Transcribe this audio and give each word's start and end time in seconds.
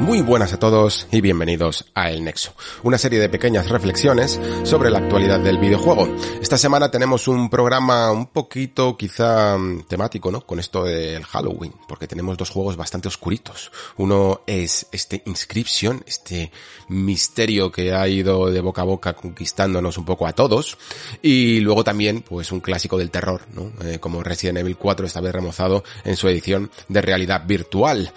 Muy 0.00 0.22
buenas 0.22 0.52
a 0.52 0.58
todos 0.58 1.06
y 1.10 1.20
bienvenidos 1.20 1.84
a 1.92 2.10
El 2.10 2.24
Nexo, 2.24 2.54
una 2.84 2.98
serie 2.98 3.18
de 3.18 3.28
pequeñas 3.28 3.68
reflexiones 3.68 4.40
sobre 4.62 4.90
la 4.90 5.00
actualidad 5.00 5.40
del 5.40 5.58
videojuego. 5.58 6.08
Esta 6.40 6.56
semana 6.56 6.90
tenemos 6.90 7.26
un 7.26 7.50
programa 7.50 8.12
un 8.12 8.26
poquito 8.26 8.96
quizá 8.96 9.58
mm, 9.58 9.82
temático, 9.88 10.30
¿no? 10.30 10.46
Con 10.46 10.60
esto 10.60 10.84
del 10.84 11.24
Halloween, 11.24 11.74
porque 11.88 12.06
tenemos 12.06 12.38
dos 12.38 12.48
juegos 12.48 12.76
bastante 12.76 13.08
oscuritos. 13.08 13.72
Uno 13.96 14.42
es 14.46 14.86
este 14.92 15.22
Inscription, 15.26 16.02
este 16.06 16.52
misterio 16.88 17.70
que 17.70 17.92
ha 17.92 18.06
ido 18.08 18.50
de 18.50 18.60
boca 18.60 18.82
a 18.82 18.86
boca 18.86 19.12
conquistándonos 19.14 19.98
un 19.98 20.04
poco 20.04 20.26
a 20.26 20.32
todos, 20.32 20.78
y 21.22 21.60
luego 21.60 21.82
también 21.82 22.22
pues 22.22 22.52
un 22.52 22.60
clásico 22.60 22.96
del 22.98 23.10
terror, 23.10 23.42
¿no? 23.52 23.72
Eh, 23.84 23.98
como 23.98 24.22
Resident 24.22 24.58
Evil 24.58 24.76
4 24.76 25.06
esta 25.06 25.20
vez 25.20 25.32
remozado 25.32 25.82
en 26.04 26.16
su 26.16 26.28
edición 26.28 26.70
de 26.88 27.02
realidad 27.02 27.42
virtual 27.46 28.12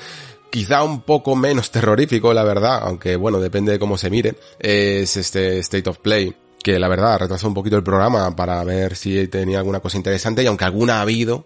quizá 0.52 0.84
un 0.84 1.02
poco 1.02 1.36
menos 1.36 1.72
terrorífico, 1.72 2.34
la 2.34 2.44
verdad, 2.44 2.82
aunque 2.84 3.16
bueno, 3.16 3.40
depende 3.40 3.72
de 3.72 3.80
cómo 3.80 3.98
se 3.98 4.10
mire, 4.10 4.36
es 4.60 5.18
este 5.18 5.60
State 5.60 5.90
of 5.90 5.98
Play 6.00 6.36
que 6.62 6.78
la 6.78 6.88
verdad 6.88 7.20
retrasó 7.20 7.48
un 7.48 7.56
poquito 7.56 7.76
el 7.78 7.84
programa 7.84 8.36
para 8.36 8.64
ver 8.64 8.96
si 8.96 9.28
tenía 9.28 9.58
alguna 9.58 9.80
cosa 9.80 9.98
interesante 9.98 10.44
y 10.44 10.46
aunque 10.46 10.66
alguna 10.66 11.00
ha 11.00 11.02
habido, 11.02 11.46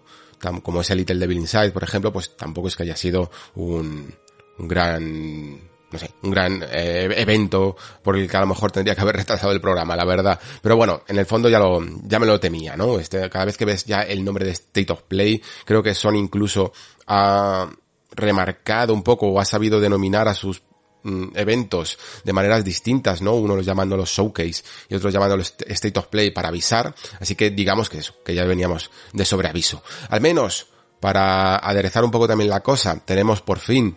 como 0.62 0.82
es 0.82 0.90
el 0.90 0.98
Little 0.98 1.16
Devil 1.16 1.38
Inside, 1.38 1.70
por 1.70 1.84
ejemplo, 1.84 2.12
pues 2.12 2.36
tampoco 2.36 2.68
es 2.68 2.76
que 2.76 2.82
haya 2.82 2.96
sido 2.96 3.30
un, 3.54 4.14
un 4.58 4.68
gran 4.68 5.60
no 5.88 5.98
sé, 6.00 6.10
un 6.22 6.30
gran 6.32 6.64
eh, 6.64 7.08
evento 7.16 7.76
por 8.02 8.16
el 8.16 8.28
que 8.28 8.36
a 8.36 8.40
lo 8.40 8.48
mejor 8.48 8.72
tendría 8.72 8.94
que 8.94 9.00
haber 9.00 9.16
retrasado 9.16 9.52
el 9.52 9.60
programa, 9.60 9.94
la 9.94 10.04
verdad. 10.04 10.38
Pero 10.60 10.76
bueno, 10.76 11.02
en 11.06 11.16
el 11.16 11.26
fondo 11.26 11.48
ya 11.48 11.60
lo, 11.60 11.80
ya 12.02 12.18
me 12.18 12.26
lo 12.26 12.40
temía, 12.40 12.76
¿no? 12.76 12.98
Este, 12.98 13.30
cada 13.30 13.44
vez 13.44 13.56
que 13.56 13.64
ves 13.64 13.84
ya 13.84 14.02
el 14.02 14.24
nombre 14.24 14.44
de 14.44 14.50
State 14.50 14.92
of 14.92 15.04
Play, 15.04 15.40
creo 15.64 15.82
que 15.82 15.94
son 15.94 16.16
incluso 16.16 16.72
a, 17.06 17.70
remarcado 18.16 18.92
un 18.92 19.02
poco 19.02 19.28
o 19.28 19.40
ha 19.40 19.44
sabido 19.44 19.80
denominar 19.80 20.26
a 20.28 20.34
sus 20.34 20.62
mm, 21.02 21.36
eventos 21.36 21.98
de 22.24 22.32
maneras 22.32 22.64
distintas, 22.64 23.22
¿no? 23.22 23.34
Uno 23.34 23.56
los 23.56 23.66
llamándolos 23.66 24.10
showcase 24.10 24.62
y 24.88 24.94
otros 24.94 25.12
llamándolos 25.12 25.54
state 25.66 25.98
of 25.98 26.06
play 26.08 26.30
para 26.30 26.48
avisar. 26.48 26.94
Así 27.20 27.34
que 27.34 27.50
digamos 27.50 27.88
que 27.88 27.98
eso, 27.98 28.14
que 28.24 28.34
ya 28.34 28.44
veníamos 28.44 28.90
de 29.12 29.24
sobreaviso. 29.24 29.82
Al 30.08 30.20
menos 30.20 30.68
para 31.00 31.56
aderezar 31.56 32.04
un 32.04 32.10
poco 32.10 32.26
también 32.26 32.50
la 32.50 32.62
cosa, 32.62 33.02
tenemos 33.04 33.42
por 33.42 33.58
fin 33.58 33.96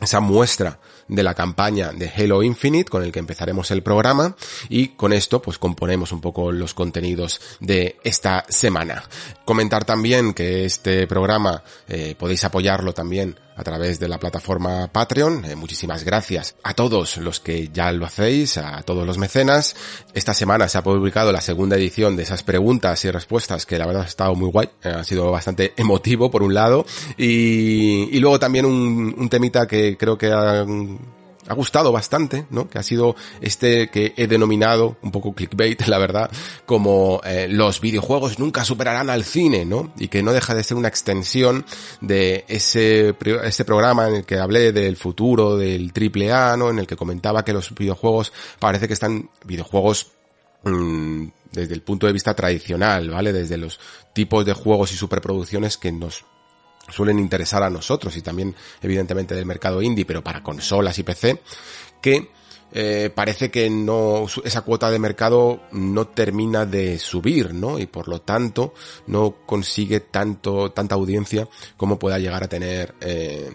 esa 0.00 0.20
muestra 0.20 0.78
de 1.08 1.22
la 1.22 1.34
campaña 1.34 1.92
de 1.92 2.10
Halo 2.14 2.42
Infinite 2.42 2.90
con 2.90 3.02
el 3.02 3.12
que 3.12 3.18
empezaremos 3.18 3.70
el 3.70 3.82
programa 3.82 4.36
y 4.68 4.88
con 4.88 5.12
esto 5.12 5.40
pues 5.40 5.58
componemos 5.58 6.12
un 6.12 6.20
poco 6.20 6.52
los 6.52 6.74
contenidos 6.74 7.40
de 7.60 7.96
esta 8.04 8.44
semana. 8.48 9.04
Comentar 9.44 9.84
también 9.84 10.34
que 10.34 10.64
este 10.64 11.06
programa 11.06 11.62
eh, 11.88 12.14
podéis 12.18 12.44
apoyarlo 12.44 12.92
también 12.92 13.38
a 13.56 13.64
través 13.64 13.98
de 13.98 14.08
la 14.08 14.18
plataforma 14.18 14.88
Patreon. 14.92 15.44
Eh, 15.44 15.56
muchísimas 15.56 16.04
gracias 16.04 16.56
a 16.62 16.74
todos 16.74 17.16
los 17.16 17.40
que 17.40 17.68
ya 17.72 17.90
lo 17.92 18.06
hacéis, 18.06 18.58
a 18.58 18.82
todos 18.82 19.06
los 19.06 19.18
mecenas. 19.18 19.74
Esta 20.14 20.34
semana 20.34 20.68
se 20.68 20.78
ha 20.78 20.82
publicado 20.82 21.32
la 21.32 21.40
segunda 21.40 21.76
edición 21.76 22.16
de 22.16 22.22
esas 22.22 22.42
preguntas 22.42 23.04
y 23.04 23.10
respuestas 23.10 23.66
que 23.66 23.78
la 23.78 23.86
verdad 23.86 24.02
ha 24.02 24.06
estado 24.06 24.34
muy 24.34 24.50
guay. 24.50 24.68
Eh, 24.82 24.90
ha 24.90 25.04
sido 25.04 25.30
bastante 25.30 25.72
emotivo 25.76 26.30
por 26.30 26.42
un 26.42 26.54
lado 26.54 26.84
y, 27.16 28.08
y 28.14 28.20
luego 28.20 28.38
también 28.38 28.66
un, 28.66 29.28
temita 29.30 29.66
que 29.66 29.96
creo 29.96 30.16
que 30.16 30.30
ha 31.48 31.54
gustado 31.54 31.92
bastante, 31.92 32.46
¿no? 32.50 32.68
Que 32.68 32.78
ha 32.78 32.82
sido 32.82 33.16
este 33.40 33.88
que 33.90 34.14
he 34.16 34.26
denominado, 34.26 34.96
un 35.02 35.12
poco 35.12 35.34
clickbait, 35.34 35.80
la 35.86 35.98
verdad, 35.98 36.30
como 36.64 37.20
eh, 37.24 37.46
los 37.48 37.80
videojuegos 37.80 38.38
nunca 38.38 38.64
superarán 38.64 39.10
al 39.10 39.24
cine, 39.24 39.64
¿no? 39.64 39.92
Y 39.98 40.08
que 40.08 40.22
no 40.22 40.32
deja 40.32 40.54
de 40.54 40.62
ser 40.62 40.76
una 40.76 40.88
extensión 40.88 41.64
de 42.00 42.44
ese, 42.48 43.14
ese 43.44 43.64
programa 43.64 44.08
en 44.08 44.16
el 44.16 44.24
que 44.24 44.38
hablé 44.38 44.72
del 44.72 44.96
futuro 44.96 45.56
del 45.56 45.92
triple 45.92 46.32
A, 46.32 46.56
¿no? 46.56 46.70
En 46.70 46.78
el 46.78 46.86
que 46.86 46.96
comentaba 46.96 47.44
que 47.44 47.52
los 47.52 47.74
videojuegos 47.74 48.32
parece 48.58 48.86
que 48.86 48.94
están 48.94 49.30
videojuegos 49.44 50.12
mm, 50.64 51.26
desde 51.52 51.74
el 51.74 51.82
punto 51.82 52.06
de 52.06 52.12
vista 52.12 52.34
tradicional, 52.34 53.10
¿vale? 53.10 53.32
Desde 53.32 53.56
los 53.56 53.78
tipos 54.12 54.44
de 54.44 54.52
juegos 54.52 54.92
y 54.92 54.96
superproducciones 54.96 55.76
que 55.76 55.92
nos 55.92 56.24
suelen 56.88 57.18
interesar 57.18 57.62
a 57.62 57.70
nosotros 57.70 58.16
y 58.16 58.22
también 58.22 58.54
evidentemente 58.80 59.34
del 59.34 59.46
mercado 59.46 59.82
indie, 59.82 60.04
pero 60.04 60.22
para 60.22 60.42
consolas 60.42 60.98
y 60.98 61.02
PC, 61.02 61.40
que 62.00 62.30
eh, 62.72 63.10
parece 63.14 63.50
que 63.50 63.70
no 63.70 64.26
esa 64.44 64.62
cuota 64.62 64.90
de 64.90 64.98
mercado 64.98 65.62
no 65.72 66.08
termina 66.08 66.66
de 66.66 66.98
subir, 66.98 67.54
¿no? 67.54 67.78
Y 67.78 67.86
por 67.86 68.08
lo 68.08 68.20
tanto 68.20 68.74
no 69.06 69.36
consigue 69.46 70.00
tanto 70.00 70.72
tanta 70.72 70.94
audiencia 70.94 71.48
como 71.76 71.98
pueda 71.98 72.18
llegar 72.18 72.44
a 72.44 72.48
tener 72.48 72.94
eh, 73.00 73.52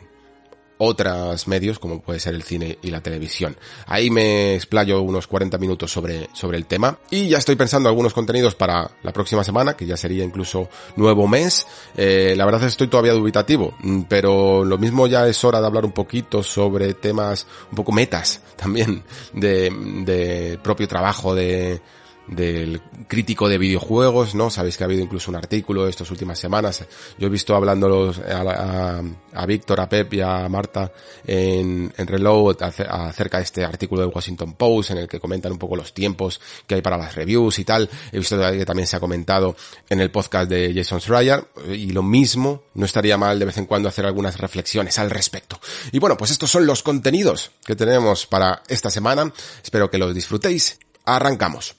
otros 0.83 1.47
medios 1.47 1.77
como 1.77 2.01
puede 2.01 2.19
ser 2.19 2.33
el 2.33 2.41
cine 2.41 2.79
y 2.81 2.89
la 2.89 3.01
televisión. 3.01 3.55
Ahí 3.85 4.09
me 4.09 4.55
explayo 4.55 5.01
unos 5.01 5.27
40 5.27 5.59
minutos 5.59 5.91
sobre, 5.91 6.27
sobre 6.33 6.57
el 6.57 6.65
tema 6.65 6.97
y 7.11 7.27
ya 7.29 7.37
estoy 7.37 7.55
pensando 7.55 7.87
algunos 7.87 8.13
contenidos 8.13 8.55
para 8.55 8.89
la 9.03 9.13
próxima 9.13 9.43
semana, 9.43 9.75
que 9.75 9.85
ya 9.85 9.95
sería 9.95 10.23
incluso 10.23 10.69
nuevo 10.95 11.27
mes. 11.27 11.67
Eh, 11.95 12.33
la 12.35 12.45
verdad 12.45 12.61
es 12.61 12.65
que 12.65 12.71
estoy 12.71 12.87
todavía 12.87 13.13
dubitativo, 13.13 13.75
mm, 13.83 14.01
pero 14.09 14.65
lo 14.65 14.79
mismo 14.79 15.05
ya 15.05 15.27
es 15.27 15.43
hora 15.43 15.61
de 15.61 15.67
hablar 15.67 15.85
un 15.85 15.91
poquito 15.91 16.41
sobre 16.41 16.95
temas 16.95 17.45
un 17.69 17.75
poco 17.75 17.91
metas 17.91 18.41
también 18.55 19.03
de, 19.33 19.69
de 20.03 20.59
propio 20.63 20.87
trabajo 20.87 21.35
de 21.35 21.79
del 22.27 22.81
crítico 23.07 23.49
de 23.49 23.57
videojuegos, 23.57 24.35
¿no? 24.35 24.49
Sabéis 24.49 24.77
que 24.77 24.83
ha 24.83 24.85
habido 24.85 25.03
incluso 25.03 25.31
un 25.31 25.37
artículo 25.37 25.87
estas 25.87 26.09
últimas 26.11 26.39
semanas. 26.39 26.83
Yo 27.17 27.27
he 27.27 27.29
visto 27.29 27.55
hablándolos 27.55 28.19
a, 28.19 29.01
a, 29.33 29.45
Víctor, 29.45 29.81
a 29.81 29.89
Pep 29.89 30.13
y 30.13 30.21
a 30.21 30.47
Marta 30.47 30.91
en, 31.25 31.93
en 31.97 32.07
Reload 32.07 32.57
acerca 32.61 33.37
de 33.37 33.43
este 33.43 33.65
artículo 33.65 34.01
del 34.01 34.11
Washington 34.13 34.53
Post 34.53 34.91
en 34.91 34.99
el 34.99 35.07
que 35.07 35.19
comentan 35.19 35.51
un 35.51 35.57
poco 35.57 35.75
los 35.75 35.93
tiempos 35.93 36.39
que 36.65 36.75
hay 36.75 36.81
para 36.81 36.97
las 36.97 37.15
reviews 37.15 37.59
y 37.59 37.65
tal. 37.65 37.89
He 38.11 38.17
visto 38.17 38.39
que 38.39 38.65
también 38.65 38.87
se 38.87 38.95
ha 38.95 38.99
comentado 38.99 39.55
en 39.89 39.99
el 39.99 40.11
podcast 40.11 40.49
de 40.49 40.73
Jason 40.73 41.01
Schreier 41.01 41.45
y 41.67 41.91
lo 41.91 42.03
mismo, 42.03 42.63
no 42.75 42.85
estaría 42.85 43.17
mal 43.17 43.39
de 43.39 43.45
vez 43.45 43.57
en 43.57 43.65
cuando 43.65 43.89
hacer 43.89 44.05
algunas 44.05 44.37
reflexiones 44.37 44.97
al 44.99 45.09
respecto. 45.09 45.59
Y 45.91 45.99
bueno, 45.99 46.17
pues 46.17 46.31
estos 46.31 46.49
son 46.49 46.65
los 46.65 46.83
contenidos 46.83 47.51
que 47.65 47.75
tenemos 47.75 48.25
para 48.25 48.63
esta 48.67 48.89
semana. 48.89 49.31
Espero 49.63 49.89
que 49.89 49.97
los 49.97 50.13
disfrutéis. 50.13 50.79
Arrancamos. 51.05 51.75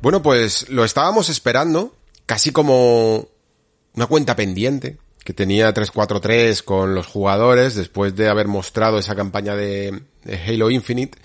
Bueno, 0.00 0.22
pues 0.22 0.68
lo 0.70 0.84
estábamos 0.84 1.28
esperando, 1.28 1.94
casi 2.24 2.50
como 2.52 3.28
una 3.94 4.06
cuenta 4.06 4.36
pendiente 4.36 4.96
que 5.28 5.34
tenía 5.34 5.70
343 5.74 6.62
con 6.62 6.94
los 6.94 7.06
jugadores 7.06 7.74
después 7.74 8.16
de 8.16 8.30
haber 8.30 8.48
mostrado 8.48 8.98
esa 8.98 9.14
campaña 9.14 9.54
de, 9.54 10.04
Halo 10.24 10.70
Infinite 10.70 11.18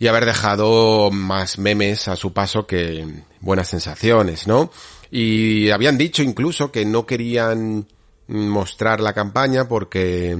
y 0.00 0.08
haber 0.08 0.26
dejado 0.26 1.12
más 1.12 1.56
memes 1.56 2.08
a 2.08 2.16
su 2.16 2.32
paso 2.32 2.66
que 2.66 3.06
buenas 3.38 3.68
sensaciones, 3.68 4.48
¿no? 4.48 4.72
Y 5.12 5.70
habían 5.70 5.96
dicho 5.96 6.24
incluso 6.24 6.72
que 6.72 6.84
no 6.84 7.06
querían 7.06 7.86
mostrar 8.26 8.98
la 8.98 9.12
campaña 9.12 9.68
porque 9.68 10.36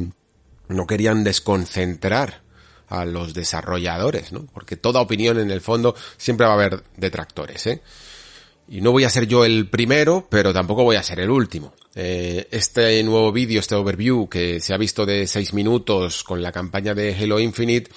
no 0.67 0.87
querían 0.89 1.23
desconcentrar 1.23 2.43
a 2.89 3.05
los 3.05 3.35
desarrolladores, 3.35 4.33
¿no? 4.33 4.47
Porque 4.53 4.75
toda 4.75 5.01
opinión 5.01 5.39
en 5.39 5.53
el 5.53 5.61
fondo 5.61 5.95
siempre 6.17 6.45
va 6.45 6.55
a 6.55 6.57
haber 6.57 6.83
detractores, 6.97 7.69
¿eh? 7.69 7.83
Y 8.71 8.81
no 8.83 8.93
voy 8.93 9.03
a 9.03 9.11
ser 9.11 9.27
yo 9.27 9.45
el 9.45 9.69
primero, 9.69 10.29
pero 10.31 10.53
tampoco 10.53 10.85
voy 10.85 10.95
a 10.95 11.03
ser 11.03 11.19
el 11.19 11.29
último. 11.29 11.75
Eh, 11.97 12.47
este 12.53 13.03
nuevo 13.03 13.33
vídeo, 13.33 13.59
este 13.59 13.75
overview 13.75 14.29
que 14.29 14.61
se 14.61 14.73
ha 14.73 14.77
visto 14.77 15.05
de 15.05 15.27
6 15.27 15.55
minutos 15.55 16.23
con 16.23 16.41
la 16.41 16.53
campaña 16.53 16.95
de 16.95 17.13
Halo 17.17 17.41
Infinite, 17.41 17.91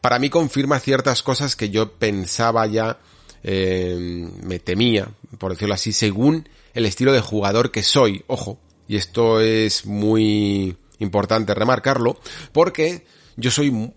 para 0.00 0.20
mí 0.20 0.30
confirma 0.30 0.78
ciertas 0.78 1.24
cosas 1.24 1.56
que 1.56 1.70
yo 1.70 1.94
pensaba 1.94 2.64
ya, 2.68 3.00
eh, 3.42 4.28
me 4.44 4.60
temía, 4.60 5.08
por 5.38 5.50
decirlo 5.50 5.74
así, 5.74 5.92
según 5.92 6.48
el 6.74 6.86
estilo 6.86 7.12
de 7.12 7.20
jugador 7.20 7.72
que 7.72 7.82
soy. 7.82 8.22
Ojo, 8.28 8.60
y 8.86 8.94
esto 8.94 9.40
es 9.40 9.84
muy 9.84 10.76
importante 11.00 11.54
remarcarlo, 11.54 12.20
porque 12.52 13.04
yo 13.36 13.50
soy 13.50 13.92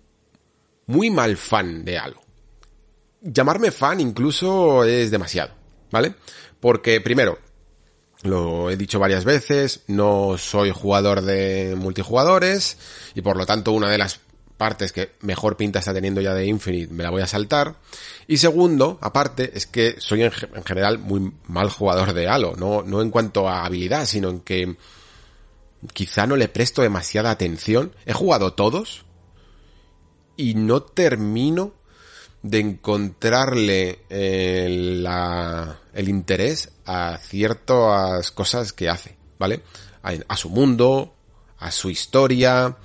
muy 0.87 1.11
mal 1.11 1.37
fan 1.37 1.85
de 1.85 1.99
algo. 1.99 2.21
Llamarme 3.21 3.69
fan 3.69 3.99
incluso 3.99 4.83
es 4.83 5.11
demasiado, 5.11 5.53
¿vale? 5.93 6.15
Porque 6.59 6.99
primero, 7.01 7.37
lo 8.23 8.71
he 8.71 8.77
dicho 8.77 8.97
varias 8.97 9.25
veces, 9.25 9.81
no 9.85 10.39
soy 10.39 10.71
jugador 10.71 11.21
de 11.21 11.75
multijugadores 11.77 12.77
y 13.13 13.21
por 13.21 13.37
lo 13.37 13.45
tanto 13.45 13.71
una 13.73 13.91
de 13.91 13.99
las 13.99 14.19
partes 14.57 14.91
que 14.91 15.11
mejor 15.21 15.55
pinta 15.55 15.79
está 15.79 15.93
teniendo 15.93 16.19
ya 16.19 16.33
de 16.33 16.47
Infinite 16.47 16.91
me 16.91 17.03
la 17.03 17.11
voy 17.11 17.21
a 17.21 17.27
saltar. 17.27 17.75
Y 18.27 18.37
segundo, 18.37 18.97
aparte, 19.01 19.51
es 19.53 19.67
que 19.67 19.95
soy 19.99 20.23
en, 20.23 20.31
general 20.31 20.97
muy 20.97 21.31
mal 21.45 21.69
jugador 21.69 22.11
de 22.13 22.27
Halo, 22.27 22.55
no, 22.57 22.81
no 22.81 23.03
en 23.03 23.11
cuanto 23.11 23.47
a 23.47 23.63
habilidad, 23.63 24.07
sino 24.07 24.31
en 24.31 24.39
que 24.39 24.75
quizá 25.93 26.25
no 26.25 26.37
le 26.37 26.47
presto 26.47 26.81
demasiada 26.81 27.29
atención. 27.29 27.93
He 28.07 28.13
jugado 28.13 28.53
todos 28.53 29.05
y 30.37 30.55
no 30.55 30.81
termino 30.81 31.73
de 32.43 32.59
encontrarle 32.59 33.99
eh, 34.09 34.65
el 35.93 36.09
interés 36.09 36.71
a 36.85 37.17
ciertas 37.17 38.31
cosas 38.31 38.73
que 38.73 38.89
hace, 38.89 39.15
¿vale? 39.39 39.63
A, 40.03 40.35
su 40.35 40.49
mundo, 40.49 41.15
a 41.57 41.71
su 41.71 41.89
historia 41.89 42.75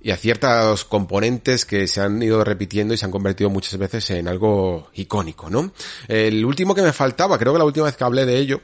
y 0.00 0.10
a 0.10 0.16
ciertos 0.16 0.86
componentes 0.86 1.66
que 1.66 1.86
se 1.86 2.00
han 2.00 2.22
ido 2.22 2.42
repitiendo 2.42 2.94
y 2.94 2.96
se 2.96 3.04
han 3.04 3.10
convertido 3.10 3.50
muchas 3.50 3.78
veces 3.78 4.08
en 4.10 4.26
algo 4.26 4.88
icónico, 4.94 5.50
¿no? 5.50 5.72
El 6.08 6.42
último 6.46 6.74
que 6.74 6.80
me 6.80 6.94
faltaba, 6.94 7.38
creo 7.38 7.52
que 7.52 7.58
la 7.58 7.66
última 7.66 7.84
vez 7.84 7.96
que 7.96 8.04
hablé 8.04 8.24
de 8.24 8.38
ello, 8.38 8.62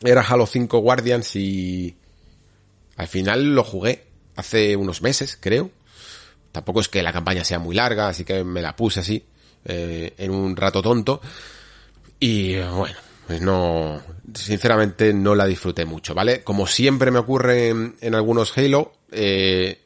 era 0.00 0.22
Halo 0.22 0.46
5 0.46 0.78
Guardians 0.78 1.34
y 1.34 1.96
al 2.96 3.08
final 3.08 3.56
lo 3.56 3.64
jugué 3.64 4.06
hace 4.36 4.76
unos 4.76 5.02
meses, 5.02 5.36
creo. 5.40 5.72
Tampoco 6.52 6.80
es 6.80 6.88
que 6.88 7.02
la 7.02 7.12
campaña 7.12 7.42
sea 7.42 7.58
muy 7.58 7.74
larga, 7.74 8.08
así 8.08 8.24
que 8.24 8.44
me 8.44 8.62
la 8.62 8.76
puse 8.76 9.00
así, 9.00 9.24
eh, 9.64 10.14
en 10.18 10.30
un 10.30 10.56
rato 10.56 10.82
tonto. 10.82 11.20
Y 12.18 12.56
bueno, 12.58 12.96
pues 13.26 13.40
no, 13.40 14.02
sinceramente 14.34 15.12
no 15.12 15.34
la 15.34 15.46
disfruté 15.46 15.84
mucho, 15.84 16.14
¿vale? 16.14 16.42
Como 16.42 16.66
siempre 16.66 17.10
me 17.10 17.18
ocurre 17.18 17.68
en, 17.68 18.14
algunos 18.14 18.56
Halo, 18.56 18.92
eh, 19.12 19.80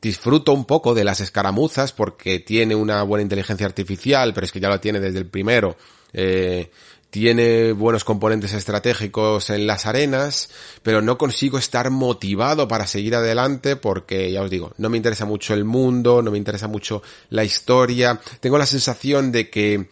disfruto 0.00 0.52
un 0.52 0.64
poco 0.64 0.94
de 0.94 1.04
las 1.04 1.20
escaramuzas 1.20 1.92
porque 1.92 2.40
tiene 2.40 2.74
una 2.74 3.02
buena 3.02 3.22
inteligencia 3.22 3.66
artificial, 3.66 4.32
pero 4.32 4.46
es 4.46 4.52
que 4.52 4.60
ya 4.60 4.68
lo 4.68 4.80
tiene 4.80 4.98
desde 4.98 5.18
el 5.18 5.26
primero. 5.26 5.76
Eh, 6.12 6.70
tiene 7.10 7.72
buenos 7.72 8.04
componentes 8.04 8.52
estratégicos 8.52 9.50
en 9.50 9.66
las 9.66 9.86
arenas, 9.86 10.48
pero 10.82 11.02
no 11.02 11.18
consigo 11.18 11.58
estar 11.58 11.90
motivado 11.90 12.68
para 12.68 12.86
seguir 12.86 13.16
adelante 13.16 13.74
porque, 13.76 14.30
ya 14.30 14.42
os 14.42 14.50
digo, 14.50 14.72
no 14.78 14.88
me 14.88 14.96
interesa 14.96 15.24
mucho 15.24 15.52
el 15.52 15.64
mundo, 15.64 16.22
no 16.22 16.30
me 16.30 16.38
interesa 16.38 16.68
mucho 16.68 17.02
la 17.28 17.44
historia. 17.44 18.20
Tengo 18.38 18.58
la 18.58 18.66
sensación 18.66 19.32
de 19.32 19.50
que 19.50 19.88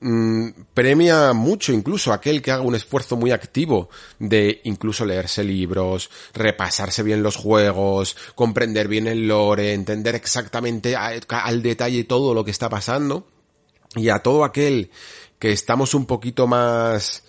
mm, 0.00 0.48
premia 0.74 1.32
mucho 1.32 1.72
incluso 1.72 2.12
aquel 2.12 2.42
que 2.42 2.50
haga 2.50 2.62
un 2.62 2.74
esfuerzo 2.74 3.16
muy 3.16 3.30
activo 3.30 3.88
de 4.18 4.60
incluso 4.64 5.04
leerse 5.04 5.44
libros, 5.44 6.10
repasarse 6.34 7.04
bien 7.04 7.22
los 7.22 7.36
juegos, 7.36 8.16
comprender 8.34 8.88
bien 8.88 9.06
el 9.06 9.28
lore, 9.28 9.74
entender 9.74 10.16
exactamente 10.16 10.96
al 10.96 11.62
detalle 11.62 12.02
todo 12.02 12.34
lo 12.34 12.44
que 12.44 12.50
está 12.50 12.68
pasando. 12.68 13.28
Y 13.94 14.10
a 14.10 14.18
todo 14.18 14.44
aquel 14.44 14.90
que 15.38 15.52
estamos 15.52 15.94
un 15.94 16.06
poquito 16.06 16.46
más 16.46 17.22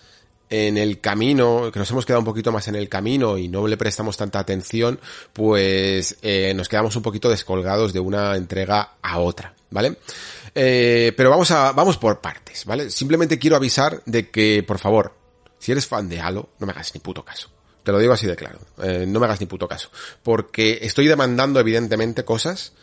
en 0.50 0.78
el 0.78 1.02
camino, 1.02 1.70
que 1.72 1.80
nos 1.80 1.92
hemos 1.92 2.06
quedado 2.06 2.22
un 2.22 2.26
poquito 2.26 2.52
más 2.52 2.68
en 2.68 2.76
el 2.76 2.88
camino 2.88 3.38
y 3.38 3.48
no 3.48 3.68
le 3.68 3.78
prestamos 3.78 4.16
tanta 4.16 4.40
atención, 4.40 5.00
pues 5.34 6.18
eh, 6.22 6.54
nos 6.56 6.70
quedamos 6.70 6.96
un 6.96 7.04
poquito 7.04 7.30
descolgados 7.30 7.92
de 7.92 8.00
una 8.00 8.36
entrega 8.36 8.94
a 9.02 9.20
otra, 9.20 9.54
¿vale? 9.70 9.98
Eh, 10.56 11.14
pero 11.18 11.30
vamos 11.30 11.52
a, 11.52 11.74
vamos 11.74 11.98
por 11.98 12.22
partes, 12.22 12.66
¿vale? 12.66 12.90
Simplemente 12.90 13.38
quiero 13.38 13.58
avisar 13.58 14.02
de 14.06 14.30
que, 14.30 14.64
por 14.64 14.80
favor, 14.80 15.14
si 15.60 15.72
eres 15.72 15.86
fan 15.86 16.08
de 16.08 16.22
Halo, 16.22 16.50
no 16.60 16.66
me 16.66 16.72
hagas 16.72 16.94
ni 16.94 17.02
puto 17.02 17.24
caso. 17.24 17.50
Te 17.84 17.92
lo 17.92 18.00
digo 18.00 18.14
así 18.14 18.28
de 18.28 18.36
claro. 18.36 18.60
Eh, 18.84 19.06
no 19.08 19.20
me 19.20 19.28
hagas 19.28 19.40
ni 19.40 19.46
puto 19.46 19.68
caso. 19.68 19.90
Porque 20.22 20.80
estoy 20.82 21.08
demandando 21.08 21.60
evidentemente 21.60 22.26
cosas 22.26 22.74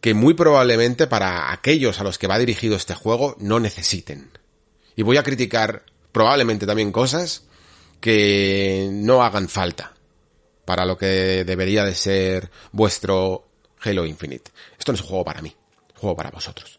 que 0.00 0.14
muy 0.14 0.34
probablemente 0.34 1.06
para 1.06 1.52
aquellos 1.52 2.00
a 2.00 2.04
los 2.04 2.18
que 2.18 2.26
va 2.26 2.38
dirigido 2.38 2.76
este 2.76 2.94
juego 2.94 3.36
no 3.38 3.60
necesiten. 3.60 4.30
Y 4.96 5.02
voy 5.02 5.16
a 5.16 5.22
criticar 5.22 5.84
probablemente 6.12 6.66
también 6.66 6.92
cosas 6.92 7.44
que 8.00 8.88
no 8.92 9.22
hagan 9.22 9.48
falta 9.48 9.94
para 10.64 10.84
lo 10.84 10.96
que 10.96 11.44
debería 11.44 11.84
de 11.84 11.94
ser 11.94 12.50
vuestro 12.72 13.48
Halo 13.82 14.04
Infinite. 14.06 14.50
Esto 14.78 14.92
no 14.92 14.96
es 14.96 15.02
un 15.02 15.08
juego 15.08 15.24
para 15.24 15.42
mí, 15.42 15.48
es 15.48 15.94
un 15.94 16.00
juego 16.00 16.16
para 16.16 16.30
vosotros. 16.30 16.78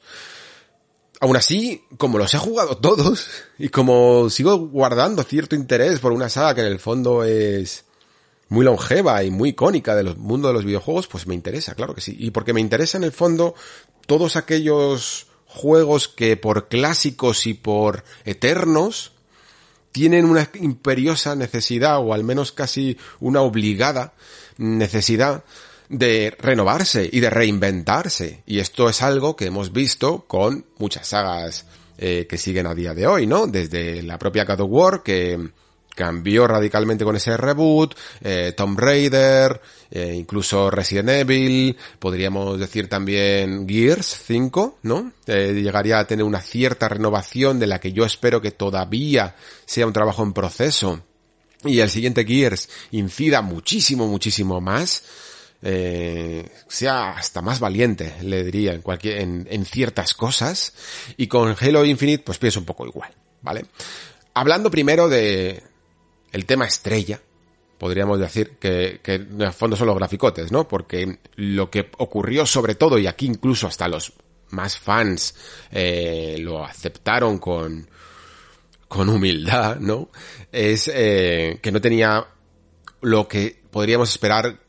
Aún 1.22 1.36
así, 1.36 1.84
como 1.98 2.18
los 2.18 2.34
he 2.34 2.38
jugado 2.38 2.78
todos 2.78 3.28
y 3.58 3.70
como 3.70 4.30
sigo 4.30 4.58
guardando 4.58 5.24
cierto 5.24 5.56
interés 5.56 6.00
por 6.00 6.14
una 6.14 6.30
saga 6.30 6.56
que 6.56 6.62
en 6.62 6.68
el 6.68 6.80
fondo 6.80 7.26
es 7.26 7.84
muy 8.50 8.66
longeva 8.66 9.24
y 9.24 9.32
muy 9.32 9.50
icónica 9.50 9.96
del 9.96 10.18
mundo 10.18 10.50
de 10.50 10.56
los 10.56 10.66
videojuegos, 10.66 11.08
pues 11.08 11.28
me 11.28 11.36
interesa, 11.36 11.76
claro 11.76 11.96
que 11.96 12.02
sí. 12.02 12.16
Y 12.20 12.32
porque 12.32 12.54
me 12.54 12.62
interesa 12.62 12.98
en 12.98 13.04
el 13.04 13.12
fondo 13.12 13.56
todos 14.08 14.36
aquellos 14.36 15.28
juegos 15.46 16.08
que 16.08 16.36
por 16.36 16.68
clásicos 16.68 17.48
y 17.48 17.54
por 17.54 18.04
eternos 18.26 19.14
tienen 19.92 20.26
una 20.26 20.50
imperiosa 20.56 21.36
necesidad 21.36 22.00
o 22.00 22.14
al 22.14 22.24
menos 22.24 22.52
casi 22.52 22.98
una 23.20 23.42
obligada 23.42 24.14
necesidad 24.58 25.44
de 25.90 26.36
renovarse 26.40 27.10
y 27.12 27.20
de 27.20 27.30
reinventarse. 27.30 28.44
Y 28.46 28.60
esto 28.60 28.90
es 28.90 29.02
algo 29.02 29.36
que 29.36 29.46
hemos 29.46 29.72
visto 29.72 30.26
con 30.28 30.66
muchas 30.78 31.08
sagas 31.08 31.66
eh, 31.98 32.28
que 32.30 32.38
siguen 32.38 32.68
a 32.68 32.76
día 32.76 32.94
de 32.94 33.08
hoy, 33.08 33.26
¿no? 33.26 33.48
Desde 33.48 34.04
la 34.04 34.20
propia 34.20 34.46
God 34.46 34.62
of 34.62 34.70
War, 34.72 35.04
que 35.04 35.50
cambió 36.00 36.48
radicalmente 36.48 37.04
con 37.04 37.18
ese 37.18 37.36
reboot, 37.36 37.94
eh, 38.22 38.54
Tomb 38.56 38.80
Raider, 38.80 39.60
eh, 39.92 40.14
incluso 40.16 40.72
Resident 40.72 41.10
Evil, 41.10 41.76
podríamos 42.00 42.58
decir 42.58 42.88
también 42.88 43.68
Gears 43.68 44.24
5, 44.26 44.80
¿no? 44.84 45.12
Eh, 45.28 45.52
llegaría 45.62 46.00
a 46.00 46.08
tener 46.08 46.24
una 46.24 46.40
cierta 46.40 46.88
renovación 46.88 47.60
de 47.60 47.68
la 47.68 47.82
que 47.82 47.92
yo 47.92 48.06
espero 48.06 48.42
que 48.42 48.52
todavía 48.52 49.36
sea 49.66 49.88
un 49.88 49.92
trabajo 49.92 50.24
en 50.24 50.32
proceso 50.32 51.02
y 51.66 51.80
el 51.80 51.90
siguiente 51.90 52.24
Gears 52.24 52.70
incida 52.92 53.42
muchísimo, 53.42 54.08
muchísimo 54.08 54.62
más. 54.62 55.04
Eh, 55.62 56.48
sea 56.70 57.10
hasta 57.10 57.42
más 57.42 57.60
valiente, 57.60 58.14
le 58.22 58.46
diría, 58.46 58.72
en 58.72 58.82
cualquier, 58.82 59.20
en, 59.20 59.46
en 59.52 59.66
ciertas 59.66 60.14
cosas. 60.14 60.72
Y 61.18 61.28
con 61.28 61.58
Halo 61.60 61.84
Infinite, 61.84 62.24
pues 62.24 62.38
pienso 62.38 62.62
un 62.62 62.66
poco 62.66 62.88
igual, 62.88 63.14
¿vale? 63.42 63.66
Hablando 64.34 64.72
primero 64.72 65.10
de, 65.10 65.62
el 66.32 66.46
tema 66.46 66.66
estrella, 66.66 67.22
podríamos 67.78 68.20
decir 68.20 68.58
que, 68.60 69.00
que 69.02 69.16
en 69.16 69.42
el 69.42 69.54
fondo 69.54 69.76
son 69.76 69.88
los 69.88 69.96
graficotes, 69.96 70.52
¿no? 70.52 70.68
Porque 70.68 71.20
lo 71.36 71.70
que 71.70 71.90
ocurrió 71.98 72.46
sobre 72.46 72.76
todo, 72.76 73.00
y 73.00 73.08
aquí 73.08 73.26
incluso 73.26 73.68
hasta 73.68 73.88
los 73.88 74.14
más 74.52 74.78
fans 74.78 75.36
eh, 75.72 76.38
lo 76.40 76.64
aceptaron 76.64 77.40
con, 77.40 77.88
con 78.88 79.10
humildad, 79.10 79.78
¿no? 79.80 80.10
Es 80.52 80.90
eh, 80.94 81.60
que 81.62 81.72
no 81.72 81.82
tenía 81.82 82.28
lo 83.02 83.28
que 83.28 83.62
podríamos 83.72 84.10
esperar 84.10 84.60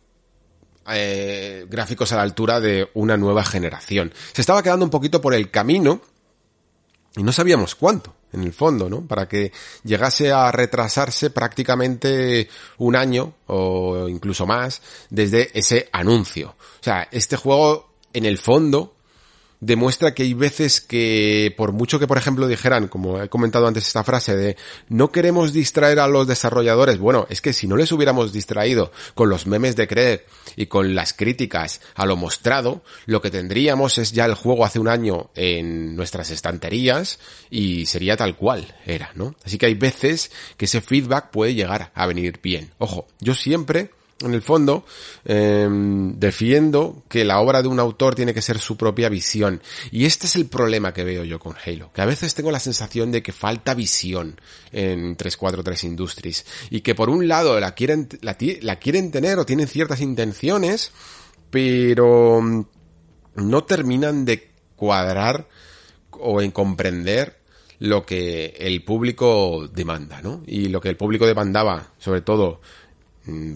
eh, 0.93 1.67
gráficos 1.69 2.13
a 2.13 2.17
la 2.17 2.23
altura 2.23 2.61
de 2.61 2.91
una 2.95 3.17
nueva 3.17 3.45
generación. 3.45 4.13
Se 4.33 4.41
estaba 4.41 4.63
quedando 4.63 4.85
un 4.85 4.91
poquito 4.91 5.21
por 5.21 5.35
el 5.35 5.51
camino 5.51 6.01
y 7.17 7.23
no 7.23 7.33
sabíamos 7.33 7.75
cuánto 7.75 8.15
en 8.33 8.43
el 8.43 8.53
fondo, 8.53 8.89
¿no? 8.89 9.07
Para 9.07 9.29
que 9.29 9.53
llegase 9.85 10.33
a 10.33 10.51
retrasarse 10.53 11.31
prácticamente 11.31 12.49
un 12.79 12.97
año 12.97 13.35
o 13.47 14.09
incluso 14.09 14.47
más 14.47 14.83
desde 15.11 15.51
ese 15.59 15.89
anuncio. 15.93 16.51
O 16.51 16.83
sea, 16.85 17.09
este 17.11 17.37
juego 17.37 17.91
en 18.13 18.25
el 18.25 18.39
fondo 18.39 18.95
demuestra 19.61 20.15
que 20.15 20.23
hay 20.23 20.35
veces 20.35 20.81
que, 20.81 21.55
por 21.57 21.73
mucho 21.73 21.99
que, 21.99 22.07
por 22.07 22.19
ejemplo, 22.19 22.49
dijeran, 22.49 22.89
como 22.89 23.23
he 23.23 23.29
comentado 23.29 23.67
antes 23.67 23.87
esta 23.87 24.05
frase 24.05 24.37
de 24.37 24.57
no 24.89 25.13
queremos 25.13 25.53
distraer 25.53 26.01
a 26.01 26.09
los 26.09 26.27
desarrolladores, 26.27 26.99
bueno, 26.99 27.27
es 27.31 27.41
que 27.41 27.53
si 27.53 27.67
no 27.67 27.77
les 27.77 27.93
hubiéramos 27.93 28.33
distraído 28.33 28.91
con 29.15 29.29
los 29.29 29.47
memes 29.47 29.77
de 29.77 29.87
Craig 29.87 30.21
y 30.57 30.67
con 30.67 30.95
las 30.95 31.13
críticas 31.13 31.81
a 31.95 32.07
lo 32.07 32.17
mostrado, 32.17 32.83
lo 33.07 33.21
que 33.21 33.31
tendríamos 33.31 33.99
es 33.99 34.13
ya 34.13 34.25
el 34.25 34.35
juego 34.35 34.65
hace 34.65 34.79
un 34.79 34.89
año 34.89 35.31
en 35.35 35.95
nuestras 35.95 36.31
estanterías 36.31 37.19
y 37.51 37.87
sería 37.87 38.17
tal 38.17 38.37
cual 38.37 38.75
era, 38.87 39.11
¿no? 39.15 39.35
Así 39.45 39.59
que 39.59 39.67
hay 39.67 39.75
veces 39.75 40.31
que 40.57 40.65
ese 40.65 40.81
feedback 40.81 41.31
puede 41.31 41.55
llegar 41.55 41.93
a 41.95 42.07
venir 42.07 42.41
bien. 42.43 42.71
Ojo, 42.79 43.07
yo 43.21 43.35
siempre 43.35 43.91
en 44.23 44.35
el 44.35 44.43
fondo, 44.43 44.85
em, 45.25 46.19
defiendo 46.19 47.03
que 47.09 47.25
la 47.25 47.41
obra 47.41 47.63
de 47.63 47.69
un 47.69 47.81
autor 47.81 48.15
tiene 48.15 48.35
que 48.35 48.43
ser 48.43 48.59
su 48.59 48.77
propia 48.77 49.09
visión. 49.09 49.63
Y 49.91 50.05
este 50.05 50.27
es 50.27 50.37
el 50.37 50.47
problema 50.47 50.93
que 50.93 51.05
veo 51.05 51.25
yo 51.25 51.39
con 51.39 51.55
Halo. 51.65 51.91
Que 51.93 52.03
a 52.03 52.07
veces 52.07 52.35
tengo 52.35 52.51
la 52.51 52.61
sensación 52.61 53.11
de 53.13 53.23
que 53.23 53.33
falta 53.33 53.75
visión 53.75 54.41
en 54.73 55.17
343 55.17 55.85
Industries. 55.85 56.47
Y 56.71 56.81
que 56.83 56.95
por 56.95 57.09
un 57.09 57.29
lado 57.29 57.59
la 57.61 57.75
quieren, 57.75 58.09
la, 58.21 58.37
la 58.61 58.77
quieren 58.77 59.11
tener 59.11 59.39
o 59.39 59.47
tienen 59.47 59.69
ciertas 59.69 60.01
intenciones, 60.01 60.93
pero 61.51 62.41
mm, 62.43 62.65
no 63.37 63.65
terminan 63.65 64.25
de 64.25 64.51
cuadrar 64.77 65.49
o 66.11 66.43
en 66.43 66.51
comprender 66.51 67.41
lo 67.79 68.05
que 68.05 68.55
el 68.59 68.85
público 68.85 69.67
demanda, 69.73 70.21
¿no? 70.21 70.43
Y 70.47 70.69
lo 70.69 70.83
que 70.83 70.91
el 70.91 70.97
público 70.97 71.27
demandaba, 71.27 71.95
sobre 71.99 72.21
todo 72.21 72.61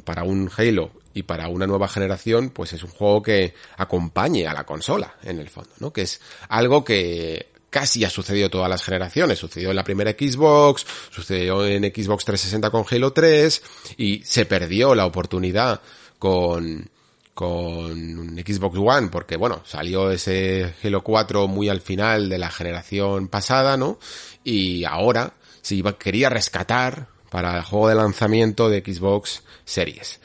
para 0.04 0.24
un 0.24 0.50
Halo 0.56 0.90
y 1.14 1.22
para 1.22 1.48
una 1.48 1.66
nueva 1.66 1.88
generación, 1.88 2.50
pues 2.50 2.72
es 2.72 2.82
un 2.82 2.90
juego 2.90 3.22
que 3.22 3.54
acompañe 3.76 4.46
a 4.46 4.54
la 4.54 4.64
consola, 4.64 5.14
en 5.22 5.38
el 5.38 5.48
fondo, 5.48 5.70
¿no? 5.78 5.92
Que 5.92 6.02
es 6.02 6.20
algo 6.48 6.84
que 6.84 7.54
casi 7.70 8.04
ha 8.04 8.10
sucedido 8.10 8.50
todas 8.50 8.68
las 8.68 8.84
generaciones. 8.84 9.38
Sucedió 9.38 9.70
en 9.70 9.76
la 9.76 9.82
primera 9.84 10.12
Xbox, 10.12 10.86
sucedió 11.10 11.66
en 11.66 11.82
Xbox 11.82 12.24
360 12.24 12.70
con 12.70 12.84
Halo 12.88 13.12
3 13.12 13.62
y 13.96 14.22
se 14.24 14.46
perdió 14.46 14.94
la 14.94 15.06
oportunidad 15.06 15.80
con 16.18 16.88
con 17.34 18.36
Xbox 18.36 18.78
One 18.78 19.08
porque 19.08 19.36
bueno, 19.36 19.62
salió 19.66 20.12
ese 20.12 20.72
Halo 20.84 21.02
4 21.02 21.48
muy 21.48 21.68
al 21.68 21.80
final 21.80 22.28
de 22.28 22.38
la 22.38 22.48
generación 22.48 23.26
pasada, 23.26 23.76
¿no? 23.76 23.98
Y 24.44 24.84
ahora 24.84 25.32
si 25.60 25.82
quería 25.98 26.28
rescatar 26.28 27.08
para 27.34 27.56
el 27.56 27.64
juego 27.64 27.88
de 27.88 27.96
lanzamiento 27.96 28.68
de 28.68 28.78
Xbox 28.78 29.42
Series. 29.64 30.20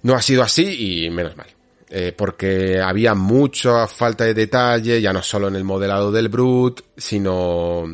No 0.00 0.14
ha 0.14 0.22
sido 0.22 0.42
así 0.42 1.04
y 1.04 1.10
menos 1.10 1.36
mal. 1.36 1.48
Eh, 1.90 2.14
porque 2.16 2.80
había 2.80 3.14
mucha 3.14 3.86
falta 3.86 4.24
de 4.24 4.32
detalle, 4.32 5.02
ya 5.02 5.12
no 5.12 5.22
solo 5.22 5.48
en 5.48 5.56
el 5.56 5.64
modelado 5.64 6.10
del 6.10 6.30
Brute, 6.30 6.82
sino 6.96 7.84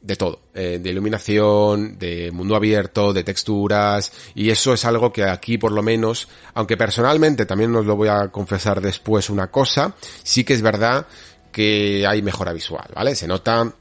de 0.00 0.14
todo, 0.14 0.42
eh, 0.54 0.78
de 0.80 0.90
iluminación, 0.90 1.98
de 1.98 2.30
mundo 2.30 2.54
abierto, 2.54 3.12
de 3.12 3.24
texturas, 3.24 4.12
y 4.36 4.50
eso 4.50 4.72
es 4.72 4.84
algo 4.84 5.12
que 5.12 5.24
aquí 5.24 5.58
por 5.58 5.72
lo 5.72 5.82
menos, 5.82 6.28
aunque 6.54 6.76
personalmente 6.76 7.46
también 7.46 7.74
os 7.74 7.84
lo 7.84 7.96
voy 7.96 8.10
a 8.10 8.28
confesar 8.28 8.80
después 8.80 9.28
una 9.28 9.50
cosa, 9.50 9.96
sí 10.22 10.44
que 10.44 10.54
es 10.54 10.62
verdad 10.62 11.04
que 11.50 12.06
hay 12.06 12.22
mejora 12.22 12.52
visual, 12.52 12.86
¿vale? 12.94 13.16
Se 13.16 13.26
nota 13.26 13.74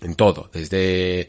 en 0.00 0.14
todo, 0.14 0.48
desde 0.52 1.28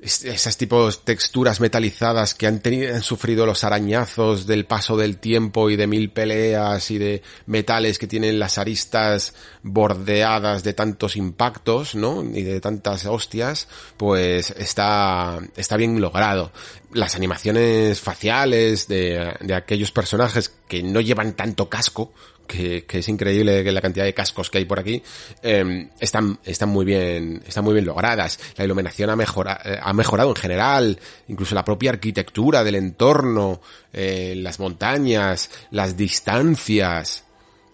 esas 0.00 0.56
tipos 0.56 1.04
texturas 1.04 1.60
metalizadas 1.60 2.34
que 2.34 2.46
han, 2.46 2.60
tenido, 2.60 2.94
han 2.94 3.02
sufrido 3.02 3.46
los 3.46 3.64
arañazos 3.64 4.46
del 4.46 4.64
paso 4.64 4.96
del 4.96 5.18
tiempo 5.18 5.70
y 5.70 5.76
de 5.76 5.86
mil 5.88 6.10
peleas 6.10 6.90
y 6.90 6.98
de 6.98 7.22
metales 7.46 7.98
que 7.98 8.06
tienen 8.06 8.38
las 8.38 8.58
aristas 8.58 9.34
bordeadas 9.62 10.62
de 10.62 10.72
tantos 10.72 11.16
impactos, 11.16 11.96
¿no? 11.96 12.22
Y 12.22 12.42
de 12.42 12.60
tantas 12.60 13.06
hostias, 13.06 13.68
pues 13.96 14.50
está, 14.50 15.40
está 15.56 15.76
bien 15.76 16.00
logrado. 16.00 16.52
Las 16.92 17.16
animaciones 17.16 18.00
faciales 18.00 18.86
de, 18.86 19.34
de 19.40 19.54
aquellos 19.54 19.90
personajes 19.90 20.54
que 20.68 20.82
no 20.82 21.00
llevan 21.00 21.34
tanto 21.34 21.68
casco, 21.68 22.12
que, 22.48 22.84
es 22.88 23.08
increíble 23.08 23.62
que 23.62 23.70
la 23.70 23.80
cantidad 23.80 24.04
de 24.04 24.14
cascos 24.14 24.50
que 24.50 24.58
hay 24.58 24.64
por 24.64 24.80
aquí, 24.80 25.02
em, 25.42 25.90
están, 26.00 26.40
están 26.44 26.70
muy 26.70 26.84
bien, 26.84 27.42
están 27.46 27.62
muy 27.62 27.74
bien 27.74 27.86
logradas. 27.86 28.40
La 28.56 28.64
iluminación 28.64 29.10
ha, 29.10 29.16
mejorado 29.16 29.60
eh, 29.64 29.78
ha 29.80 29.92
mejorado 29.92 30.30
en 30.30 30.36
general, 30.36 30.98
incluso 31.28 31.54
la 31.54 31.64
propia 31.64 31.90
arquitectura 31.90 32.64
del 32.64 32.74
entorno, 32.74 33.60
eh, 33.92 34.34
las 34.36 34.58
montañas, 34.58 35.50
las 35.70 35.96
distancias, 35.96 37.24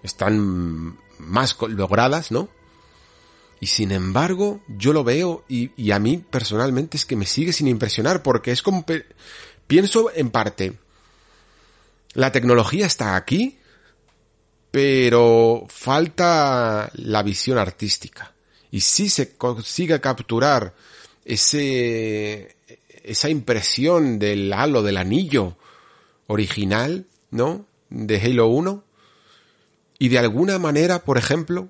están 0.02 0.98
más 1.18 1.56
logradas, 1.68 2.30
¿no? 2.30 2.50
Y 3.60 3.66
sin 3.66 3.92
embargo, 3.92 4.60
yo 4.68 4.92
lo 4.92 5.04
veo 5.04 5.44
y, 5.48 5.70
y 5.82 5.92
a 5.92 5.98
mí 5.98 6.18
personalmente 6.18 6.98
es 6.98 7.06
que 7.06 7.16
me 7.16 7.24
sigue 7.24 7.52
sin 7.54 7.68
impresionar 7.68 8.22
porque 8.22 8.52
es 8.52 8.62
como... 8.62 8.84
Pienso 9.66 10.10
en 10.14 10.28
parte, 10.28 10.74
la 12.12 12.30
tecnología 12.30 12.84
está 12.84 13.16
aquí, 13.16 13.58
pero 14.74 15.66
falta 15.68 16.90
la 16.94 17.22
visión 17.22 17.58
artística. 17.58 18.34
Y 18.72 18.80
si 18.80 19.08
se 19.08 19.36
consigue 19.36 20.00
capturar 20.00 20.74
ese, 21.24 22.56
esa 23.04 23.28
impresión 23.28 24.18
del 24.18 24.52
halo, 24.52 24.82
del 24.82 24.96
anillo 24.96 25.56
original, 26.26 27.06
¿no? 27.30 27.66
De 27.88 28.20
Halo 28.20 28.48
1. 28.48 28.82
Y 30.00 30.08
de 30.08 30.18
alguna 30.18 30.58
manera, 30.58 31.04
por 31.04 31.18
ejemplo, 31.18 31.68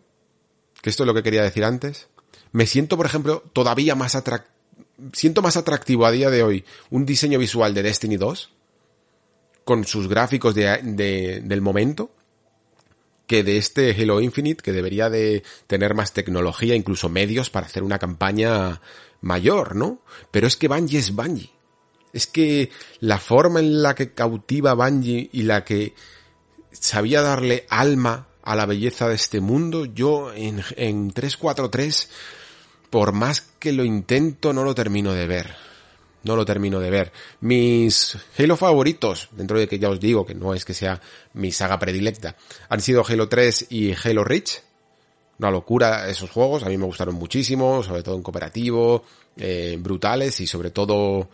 que 0.81 0.89
esto 0.89 1.03
es 1.03 1.07
lo 1.07 1.13
que 1.13 1.23
quería 1.23 1.43
decir 1.43 1.67
antes, 1.67 2.09
me 2.53 2.65
siento, 2.65 2.97
por 2.97 3.05
ejemplo, 3.05 3.43
todavía 3.53 3.95
más 3.95 4.15
atractivo, 4.15 4.55
siento 5.13 5.43
más 5.43 5.59
atractivo 5.59 6.07
a 6.07 6.11
día 6.11 6.31
de 6.31 6.43
hoy 6.43 6.65
un 6.89 7.05
diseño 7.05 7.39
visual 7.39 7.75
de 7.75 7.83
Destiny 7.83 8.17
2, 8.17 8.51
con 9.67 9.85
sus 9.85 10.09
gráficos 10.09 10.55
de, 10.55 11.43
del 11.45 11.61
momento, 11.61 12.11
que 13.27 13.43
de 13.43 13.57
este 13.57 13.91
Halo 13.93 14.21
Infinite, 14.21 14.63
que 14.63 14.73
debería 14.73 15.11
de 15.11 15.43
tener 15.67 15.95
más 15.95 16.13
tecnología, 16.13 16.75
incluso 16.75 17.09
medios 17.09 17.51
para 17.51 17.67
hacer 17.67 17.83
una 17.83 17.99
campaña 17.99 18.81
mayor, 19.21 19.77
¿no? 19.77 20.01
Pero 20.31 20.47
es 20.47 20.57
que 20.57 20.69
Bungie 20.69 20.99
es 20.99 21.15
Bungie. 21.15 21.51
Es 22.13 22.27
que 22.27 22.71
la 23.01 23.19
forma 23.19 23.61
en 23.61 23.83
la 23.83 23.95
que 23.95 24.13
cautiva 24.13 24.75
Bungie 24.75 25.31
y 25.33 25.43
la 25.43 25.65
que 25.65 25.95
sabía 26.73 27.23
darle 27.23 27.67
alma 27.71 28.29
a 28.43 28.55
la 28.55 28.67
belleza 28.67 29.09
de 29.09 29.15
este 29.15 29.41
mundo, 29.41 29.87
yo 29.87 30.33
en, 30.35 30.63
en 30.77 31.11
343, 31.11 32.11
por 32.91 33.13
más 33.13 33.41
que 33.59 33.73
lo 33.73 33.85
intento, 33.85 34.53
no 34.53 34.65
lo 34.65 34.75
termino 34.75 35.13
de 35.13 35.27
ver 35.27 35.74
no 36.25 36.37
lo 36.37 36.45
termino 36.45 36.81
de 36.81 36.91
ver. 36.91 37.13
Mis 37.41 38.17
Halo 38.39 38.57
favoritos, 38.57 39.29
dentro 39.33 39.59
de 39.59 39.69
que 39.69 39.79
ya 39.79 39.91
os 39.91 40.01
digo 40.01 40.27
que 40.27 40.35
no 40.35 40.55
es 40.55 40.65
que 40.65 40.75
sea 40.75 41.01
mi 41.35 41.53
saga 41.53 41.79
predilecta, 41.79 42.37
han 42.69 42.81
sido 42.81 43.05
Halo 43.07 43.29
3 43.29 43.67
y 43.71 43.93
Halo 43.93 44.25
Reach. 44.25 44.63
Una 45.39 45.51
locura 45.51 46.09
esos 46.09 46.31
juegos, 46.31 46.63
a 46.63 46.69
mí 46.69 46.79
me 46.79 46.87
gustaron 46.87 47.17
muchísimo, 47.17 47.83
sobre 47.83 48.03
todo 48.03 48.17
en 48.17 48.23
cooperativo, 48.23 49.05
eh, 49.37 49.77
brutales 49.81 50.41
y 50.41 50.47
sobre 50.47 50.71
todo 50.71 51.29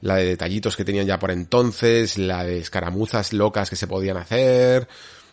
la 0.00 0.16
de 0.16 0.26
detallitos 0.26 0.76
que 0.76 0.84
tenían 0.84 1.06
ya 1.06 1.18
por 1.18 1.30
entonces, 1.30 2.18
la 2.18 2.44
de 2.44 2.58
escaramuzas 2.58 3.32
locas 3.32 3.70
que 3.70 3.76
se 3.76 3.86
podían 3.86 4.16
hacer, 4.16 4.88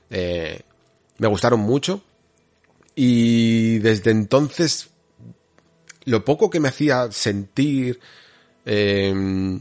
eh, 0.09 0.61
me 1.17 1.27
gustaron 1.27 1.59
mucho. 1.59 2.03
Y 2.95 3.79
desde 3.79 4.11
entonces, 4.11 4.91
lo 6.05 6.23
poco 6.23 6.49
que 6.49 6.59
me 6.59 6.69
hacía 6.69 7.11
sentir 7.11 7.99
eh, 8.65 9.59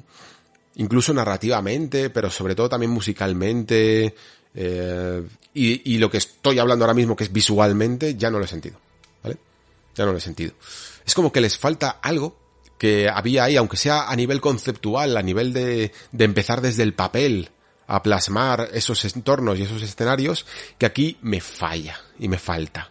incluso 0.77 1.13
narrativamente, 1.13 2.11
pero 2.11 2.31
sobre 2.31 2.55
todo 2.55 2.69
también 2.69 2.91
musicalmente, 2.91 4.15
eh, 4.55 5.23
y, 5.55 5.95
y, 5.95 5.99
lo 5.99 6.11
que 6.11 6.19
estoy 6.19 6.59
hablando 6.59 6.85
ahora 6.85 6.95
mismo, 6.95 7.15
que 7.15 7.25
es 7.25 7.33
visualmente, 7.33 8.17
ya 8.17 8.31
no 8.31 8.39
lo 8.39 8.45
he 8.45 8.49
sentido, 8.49 8.79
¿vale? 9.23 9.37
Ya 9.95 10.05
no 10.05 10.13
lo 10.13 10.19
he 10.19 10.23
sentido. 10.23 10.53
Es 11.05 11.15
como 11.15 11.33
que 11.33 11.41
les 11.41 11.59
falta 11.59 11.99
algo 12.03 12.37
que 12.79 13.09
había 13.09 13.45
ahí, 13.45 13.57
aunque 13.57 13.77
sea 13.77 14.09
a 14.09 14.17
nivel 14.17 14.41
conceptual, 14.41 15.17
a 15.17 15.23
nivel 15.23 15.53
de, 15.53 15.93
de 16.13 16.25
empezar 16.25 16.61
desde 16.61 16.83
el 16.83 16.95
papel 16.95 17.51
a 17.87 18.03
plasmar 18.03 18.71
esos 18.73 19.05
entornos 19.05 19.59
y 19.59 19.63
esos 19.65 19.83
escenarios, 19.83 20.47
que 20.79 20.87
aquí 20.87 21.19
me 21.23 21.41
falla 21.41 22.01
y 22.19 22.29
me 22.29 22.39
falta. 22.39 22.91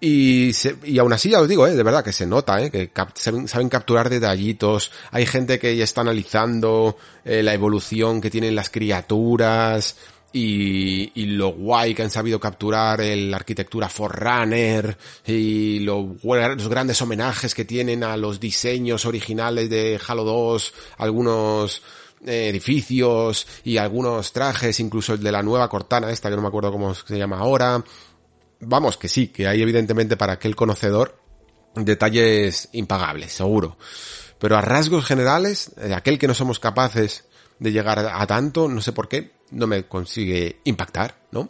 Y, 0.00 0.52
y 0.84 0.98
aún 0.98 1.12
así 1.12 1.30
ya 1.30 1.40
os 1.40 1.48
digo, 1.48 1.66
¿eh? 1.66 1.74
de 1.74 1.82
verdad 1.82 2.04
que 2.04 2.12
se 2.12 2.26
nota, 2.26 2.60
¿eh? 2.60 2.70
que 2.70 2.90
saben, 3.14 3.68
capturar 3.68 4.10
detallitos. 4.10 4.92
Hay 5.10 5.24
gente 5.24 5.58
que 5.58 5.74
ya 5.74 5.84
está 5.84 6.02
analizando 6.02 6.96
eh, 7.24 7.42
la 7.42 7.54
evolución 7.54 8.20
que 8.20 8.30
tienen 8.30 8.54
las 8.54 8.68
criaturas 8.68 9.96
y, 10.32 11.26
lo 11.26 11.48
guay 11.52 11.94
que 11.94 12.02
han 12.02 12.10
sabido 12.10 12.38
capturar 12.38 13.00
la 13.00 13.36
arquitectura 13.36 13.88
Forerunner 13.88 14.96
y 15.26 15.80
lo, 15.80 16.16
los 16.22 16.68
grandes 16.68 17.00
homenajes 17.00 17.54
que 17.54 17.64
tienen 17.64 18.04
a 18.04 18.16
los 18.18 18.38
diseños 18.38 19.06
originales 19.06 19.70
de 19.70 19.98
Halo 20.06 20.24
2, 20.24 20.74
algunos 20.98 21.82
eh, 22.24 22.48
edificios 22.48 23.46
y 23.64 23.76
algunos 23.76 24.32
trajes, 24.32 24.80
incluso 24.80 25.14
el 25.14 25.22
de 25.22 25.32
la 25.32 25.42
nueva 25.42 25.68
Cortana 25.68 26.10
esta 26.10 26.28
que 26.28 26.36
no 26.36 26.42
me 26.42 26.48
acuerdo 26.48 26.72
cómo 26.72 26.94
se 26.94 27.18
llama 27.18 27.38
ahora 27.38 27.82
vamos, 28.60 28.96
que 28.96 29.08
sí, 29.08 29.28
que 29.28 29.46
hay 29.46 29.62
evidentemente 29.62 30.16
para 30.16 30.34
aquel 30.34 30.56
conocedor 30.56 31.18
detalles 31.74 32.68
impagables, 32.72 33.32
seguro. 33.32 33.76
Pero 34.38 34.56
a 34.56 34.60
rasgos 34.60 35.04
generales, 35.04 35.72
eh, 35.78 35.94
aquel 35.94 36.18
que 36.18 36.28
no 36.28 36.34
somos 36.34 36.58
capaces 36.58 37.24
de 37.58 37.72
llegar 37.72 37.98
a 37.98 38.26
tanto, 38.26 38.68
no 38.68 38.80
sé 38.80 38.92
por 38.92 39.08
qué, 39.08 39.32
no 39.50 39.66
me 39.66 39.84
consigue 39.84 40.60
impactar, 40.64 41.16
¿no? 41.30 41.48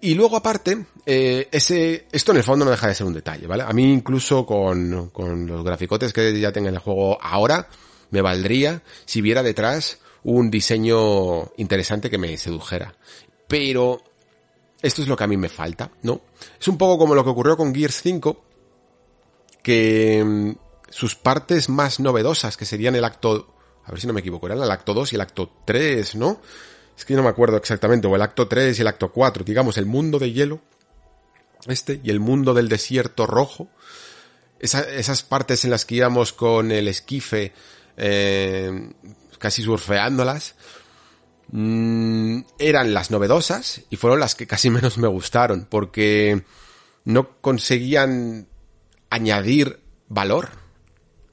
Y 0.00 0.14
luego 0.14 0.36
aparte, 0.36 0.86
eh, 1.06 1.48
ese, 1.50 2.06
esto 2.12 2.30
en 2.30 2.38
el 2.38 2.44
fondo 2.44 2.64
no 2.64 2.70
deja 2.70 2.86
de 2.86 2.94
ser 2.94 3.06
un 3.06 3.14
detalle, 3.14 3.46
¿vale? 3.46 3.64
A 3.64 3.72
mí 3.72 3.92
incluso 3.92 4.46
con, 4.46 5.10
con 5.10 5.46
los 5.46 5.64
graficotes 5.64 6.12
que 6.12 6.38
ya 6.38 6.52
tengo 6.52 6.68
en 6.68 6.74
el 6.74 6.80
juego 6.80 7.18
ahora, 7.20 7.68
me 8.10 8.22
valdría 8.22 8.82
si 9.04 9.20
viera 9.20 9.42
detrás 9.42 9.98
un 10.22 10.50
diseño 10.50 11.52
interesante 11.56 12.10
que 12.10 12.18
me 12.18 12.36
sedujera. 12.36 12.94
Pero 13.48 14.02
esto 14.80 15.02
es 15.02 15.08
lo 15.08 15.16
que 15.16 15.24
a 15.24 15.28
mí 15.28 15.36
me 15.36 15.48
falta, 15.48 15.90
¿no? 16.02 16.20
Es 16.60 16.68
un 16.68 16.78
poco 16.78 16.98
como 16.98 17.14
lo 17.14 17.24
que 17.24 17.30
ocurrió 17.30 17.56
con 17.56 17.74
Gears 17.74 18.00
5, 18.02 18.44
que 19.62 20.22
mm, 20.24 20.52
sus 20.90 21.14
partes 21.14 21.68
más 21.68 22.00
novedosas, 22.00 22.56
que 22.56 22.64
serían 22.64 22.94
el 22.94 23.04
acto, 23.04 23.54
a 23.84 23.90
ver 23.90 24.00
si 24.00 24.06
no 24.06 24.12
me 24.12 24.20
equivoco, 24.20 24.46
eran 24.46 24.62
el 24.62 24.70
acto 24.70 24.94
2 24.94 25.12
y 25.12 25.16
el 25.16 25.20
acto 25.20 25.50
3, 25.64 26.14
¿no? 26.14 26.40
Es 26.96 27.04
que 27.04 27.14
no 27.14 27.22
me 27.22 27.28
acuerdo 27.28 27.56
exactamente, 27.56 28.06
o 28.06 28.16
el 28.16 28.22
acto 28.22 28.48
3 28.48 28.78
y 28.78 28.80
el 28.80 28.88
acto 28.88 29.12
4, 29.12 29.44
digamos, 29.44 29.78
el 29.78 29.86
mundo 29.86 30.18
de 30.18 30.32
hielo, 30.32 30.60
este, 31.66 32.00
y 32.02 32.10
el 32.10 32.20
mundo 32.20 32.54
del 32.54 32.68
desierto 32.68 33.26
rojo, 33.26 33.68
esas 34.60 35.22
partes 35.22 35.64
en 35.64 35.70
las 35.70 35.84
que 35.84 35.96
íbamos 35.96 36.32
con 36.32 36.72
el 36.72 36.88
esquife, 36.88 37.52
eh, 37.96 38.90
casi 39.38 39.62
surfeándolas, 39.62 40.54
mmm, 41.50 42.40
eran 42.58 42.94
las 42.94 43.10
novedosas 43.10 43.82
y 43.90 43.96
fueron 43.96 44.20
las 44.20 44.34
que 44.34 44.46
casi 44.46 44.70
menos 44.70 44.98
me 44.98 45.08
gustaron, 45.08 45.66
porque 45.70 46.44
no 47.04 47.40
conseguían 47.40 48.48
añadir 49.10 49.80
valor 50.08 50.50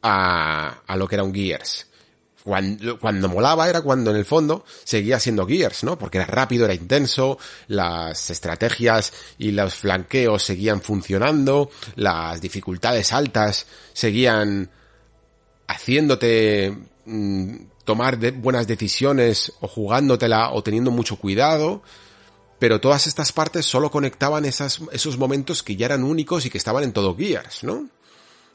a, 0.02 0.82
a 0.86 0.96
lo 0.98 1.08
que 1.08 1.16
era 1.16 1.24
un 1.24 1.34
Gears 1.34 1.88
cuando, 2.46 3.00
cuando 3.00 3.28
molaba 3.28 3.68
era 3.68 3.82
cuando 3.82 4.12
en 4.12 4.18
el 4.18 4.24
fondo 4.24 4.64
seguía 4.84 5.20
siendo 5.20 5.48
Gears, 5.48 5.84
¿no? 5.84 5.98
Porque 5.98 6.20
era 6.20 6.28
rápido, 6.28 6.66
era 6.66 6.76
intenso, 6.76 7.40
las 7.68 8.30
estrategias 8.30 9.12
y 9.40 9.50
los 9.50 9.74
flanqueos 9.74 10.44
seguían 10.44 10.80
funcionando, 10.80 11.72
las 11.96 12.40
dificultades 12.40 13.12
altas 13.14 13.66
seguían 13.94 14.70
haciéndote 15.68 16.72
mmm, 17.06 17.56
tomar 17.86 18.18
buenas 18.34 18.68
decisiones 18.68 19.54
o 19.62 19.68
jugándotela 19.68 20.52
o 20.52 20.62
teniendo 20.64 20.92
mucho 20.92 21.16
cuidado, 21.18 21.82
pero 22.60 22.82
todas 22.82 23.08
estas 23.08 23.32
partes 23.32 23.66
solo 23.66 23.92
conectaban 23.92 24.46
esos 24.46 25.18
momentos 25.18 25.64
que 25.64 25.76
ya 25.76 25.86
eran 25.86 26.04
únicos 26.04 26.46
y 26.46 26.50
que 26.50 26.58
estaban 26.58 26.84
en 26.84 26.94
todo 26.94 27.16
Gears, 27.16 27.64
¿no? 27.64 27.88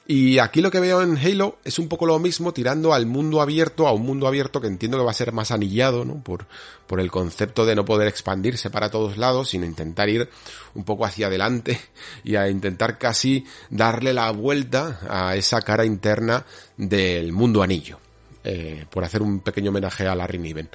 Y 0.06 0.40
aquí 0.40 0.60
lo 0.60 0.72
que 0.72 0.80
veo 0.80 1.02
en 1.02 1.16
Halo 1.16 1.58
es 1.62 1.78
un 1.78 1.88
poco 1.88 2.04
lo 2.04 2.18
mismo, 2.18 2.52
tirando 2.52 2.92
al 2.92 3.06
mundo 3.06 3.40
abierto, 3.40 3.86
a 3.86 3.92
un 3.92 4.02
mundo 4.02 4.26
abierto 4.26 4.60
que 4.60 4.66
entiendo 4.66 4.98
que 4.98 5.04
va 5.04 5.12
a 5.12 5.14
ser 5.14 5.30
más 5.30 5.52
anillado, 5.52 6.04
¿no? 6.04 6.20
Por, 6.24 6.46
por 6.88 6.98
el 6.98 7.12
concepto 7.12 7.64
de 7.64 7.76
no 7.76 7.84
poder 7.84 8.08
expandirse 8.08 8.70
para 8.70 8.90
todos 8.90 9.18
lados, 9.18 9.50
sino 9.50 9.66
intentar 9.66 10.08
ir 10.08 10.28
un 10.74 10.82
poco 10.82 11.04
hacia 11.04 11.28
adelante 11.28 11.80
y 12.24 12.34
a 12.34 12.48
intentar 12.48 12.98
casi 12.98 13.44
darle 13.68 14.12
la 14.12 14.32
vuelta 14.32 14.98
a 15.08 15.36
esa 15.36 15.62
cara 15.62 15.84
interna 15.84 16.44
del 16.76 17.32
mundo 17.32 17.62
anillo. 17.62 18.00
Eh, 18.42 18.86
por 18.90 19.04
hacer 19.04 19.20
un 19.20 19.40
pequeño 19.40 19.70
homenaje 19.70 20.06
a 20.06 20.14
Larry 20.14 20.38
Niven. 20.38 20.70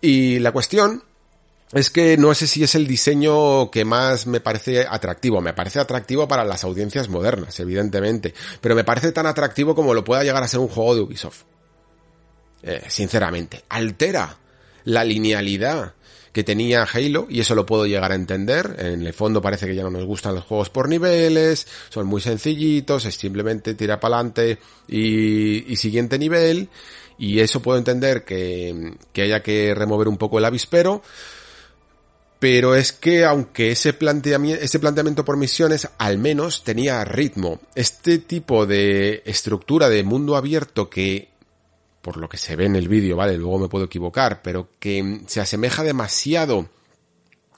Y 0.00 0.40
la 0.40 0.50
cuestión 0.50 1.04
es 1.72 1.90
que 1.90 2.16
no 2.16 2.34
sé 2.34 2.46
si 2.46 2.64
es 2.64 2.74
el 2.74 2.86
diseño 2.86 3.70
que 3.70 3.84
más 3.84 4.26
me 4.26 4.40
parece 4.40 4.86
atractivo. 4.88 5.40
Me 5.40 5.54
parece 5.54 5.78
atractivo 5.80 6.26
para 6.26 6.44
las 6.44 6.64
audiencias 6.64 7.08
modernas, 7.08 7.58
evidentemente. 7.60 8.34
Pero 8.60 8.74
me 8.74 8.84
parece 8.84 9.12
tan 9.12 9.26
atractivo 9.26 9.74
como 9.74 9.94
lo 9.94 10.04
pueda 10.04 10.24
llegar 10.24 10.42
a 10.42 10.48
ser 10.48 10.60
un 10.60 10.68
juego 10.68 10.94
de 10.94 11.00
Ubisoft. 11.02 11.42
Eh, 12.62 12.82
sinceramente. 12.88 13.64
Altera 13.68 14.36
la 14.84 15.04
linealidad 15.04 15.94
que 16.34 16.42
tenía 16.42 16.82
Halo 16.82 17.28
y 17.30 17.40
eso 17.40 17.54
lo 17.54 17.64
puedo 17.64 17.86
llegar 17.86 18.10
a 18.10 18.16
entender. 18.16 18.74
En 18.78 19.06
el 19.06 19.12
fondo 19.12 19.40
parece 19.40 19.66
que 19.66 19.74
ya 19.76 19.84
no 19.84 19.90
nos 19.90 20.04
gustan 20.04 20.34
los 20.34 20.44
juegos 20.44 20.68
por 20.68 20.88
niveles, 20.88 21.66
son 21.90 22.06
muy 22.06 22.20
sencillitos, 22.20 23.04
es 23.04 23.14
simplemente 23.14 23.74
tira 23.74 24.00
para 24.00 24.16
adelante 24.16 24.58
y, 24.88 25.72
y, 25.72 25.76
siguiente 25.76 26.18
nivel. 26.18 26.68
Y 27.18 27.40
eso 27.40 27.62
puedo 27.62 27.78
entender 27.78 28.24
que, 28.24 28.94
que 29.12 29.22
haya 29.22 29.42
que 29.42 29.74
remover 29.74 30.08
un 30.08 30.16
poco 30.16 30.38
el 30.38 30.44
avispero 30.44 31.02
pero 32.44 32.74
es 32.74 32.92
que 32.92 33.24
aunque 33.24 33.70
ese 33.70 33.94
planteamiento, 33.94 34.62
ese 34.62 34.78
planteamiento 34.78 35.24
por 35.24 35.38
misiones 35.38 35.88
al 35.96 36.18
menos 36.18 36.62
tenía 36.62 37.02
ritmo. 37.02 37.58
Este 37.74 38.18
tipo 38.18 38.66
de 38.66 39.22
estructura 39.24 39.88
de 39.88 40.04
mundo 40.04 40.36
abierto 40.36 40.90
que, 40.90 41.30
por 42.02 42.18
lo 42.18 42.28
que 42.28 42.36
se 42.36 42.54
ve 42.54 42.66
en 42.66 42.76
el 42.76 42.86
vídeo, 42.86 43.16
vale, 43.16 43.38
luego 43.38 43.60
me 43.60 43.68
puedo 43.68 43.86
equivocar, 43.86 44.42
pero 44.42 44.68
que 44.78 45.22
se 45.26 45.40
asemeja 45.40 45.82
demasiado 45.82 46.68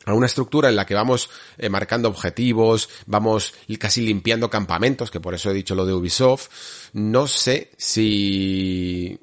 a 0.05 0.15
una 0.15 0.27
estructura 0.27 0.69
en 0.69 0.77
la 0.77 0.87
que 0.87 0.95
vamos 0.95 1.31
eh, 1.59 1.69
marcando 1.69 2.09
objetivos, 2.09 2.89
vamos 3.07 3.55
casi 3.81 4.03
limpiando 4.03 4.49
campamentos, 4.49 5.11
que 5.11 5.19
por 5.19 5.35
eso 5.35 5.51
he 5.51 5.55
dicho 5.55 5.75
lo 5.75 5.85
de 5.85 5.95
Ubisoft, 5.95 6.49
no 6.93 7.27
sé 7.27 7.73
si 7.77 9.19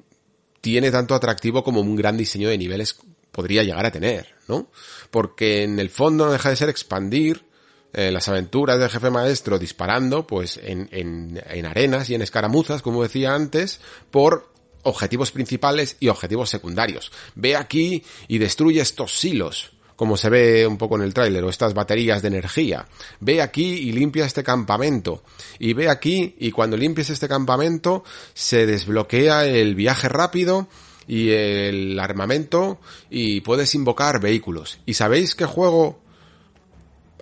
tiene 0.64 0.90
tanto 0.90 1.14
atractivo 1.14 1.62
como 1.62 1.82
un 1.82 1.94
gran 1.94 2.16
diseño 2.16 2.48
de 2.48 2.56
niveles 2.56 2.96
podría 3.30 3.62
llegar 3.62 3.84
a 3.84 3.90
tener, 3.90 4.34
¿no? 4.48 4.70
porque 5.10 5.62
en 5.62 5.78
el 5.78 5.90
fondo 5.90 6.24
no 6.24 6.32
deja 6.32 6.48
de 6.48 6.56
ser 6.56 6.70
expandir 6.70 7.44
eh, 7.92 8.10
las 8.10 8.28
aventuras 8.28 8.78
del 8.78 8.88
jefe 8.88 9.10
maestro 9.10 9.58
disparando, 9.58 10.26
pues 10.26 10.58
en, 10.62 10.88
en, 10.90 11.42
en 11.50 11.66
arenas 11.66 12.08
y 12.08 12.14
en 12.14 12.22
escaramuzas, 12.22 12.80
como 12.80 13.02
decía 13.02 13.34
antes, 13.34 13.78
por 14.10 14.50
objetivos 14.84 15.32
principales 15.32 15.98
y 16.00 16.08
objetivos 16.08 16.48
secundarios. 16.48 17.12
Ve 17.34 17.56
aquí 17.56 18.02
y 18.26 18.38
destruye 18.38 18.80
estos 18.80 19.18
silos, 19.20 19.73
como 19.96 20.16
se 20.16 20.28
ve 20.28 20.66
un 20.66 20.76
poco 20.76 20.96
en 20.96 21.02
el 21.02 21.14
tráiler, 21.14 21.44
o 21.44 21.48
estas 21.48 21.74
baterías 21.74 22.22
de 22.22 22.28
energía. 22.28 22.86
Ve 23.20 23.40
aquí 23.40 23.64
y 23.64 23.92
limpia 23.92 24.24
este 24.24 24.42
campamento. 24.42 25.22
Y 25.58 25.72
ve 25.72 25.88
aquí 25.88 26.34
y 26.38 26.50
cuando 26.50 26.76
limpies 26.76 27.10
este 27.10 27.28
campamento 27.28 28.04
se 28.32 28.66
desbloquea 28.66 29.46
el 29.46 29.74
viaje 29.74 30.08
rápido 30.08 30.68
y 31.06 31.30
el 31.30 31.98
armamento 32.00 32.78
y 33.10 33.40
puedes 33.42 33.74
invocar 33.74 34.20
vehículos. 34.20 34.80
¿Y 34.86 34.94
sabéis 34.94 35.34
qué 35.34 35.44
juego 35.44 36.00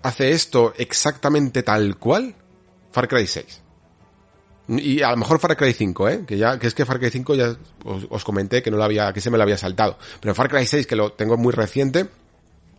hace 0.03 0.33
esto 0.33 0.73
exactamente 0.77 1.63
tal 1.63 1.97
cual? 1.99 2.35
Far 2.91 3.09
Cry 3.09 3.27
6. 3.27 3.61
Y 4.69 5.03
a 5.03 5.11
lo 5.11 5.17
mejor 5.17 5.41
Far 5.41 5.57
Cry 5.57 5.73
5, 5.73 6.09
¿eh? 6.09 6.25
Que 6.27 6.39
ya, 6.39 6.59
que 6.59 6.69
es 6.69 6.75
que 6.75 6.87
Far 6.87 6.99
Cry 6.99 7.11
5 7.11 7.35
ya 7.35 7.57
os, 7.85 8.07
os 8.09 8.25
comenté 8.25 8.63
que 8.63 8.71
no 8.71 8.77
lo 8.77 8.85
había, 8.85 9.13
que 9.13 9.21
se 9.21 9.31
me 9.31 9.37
lo 9.37 9.43
había 9.43 9.59
saltado. 9.59 9.99
Pero 10.21 10.35
Far 10.35 10.49
Cry 10.49 10.67
6, 10.67 10.87
que 10.87 10.97
lo 10.97 11.13
tengo 11.13 11.37
muy 11.37 11.53
reciente, 11.53 12.09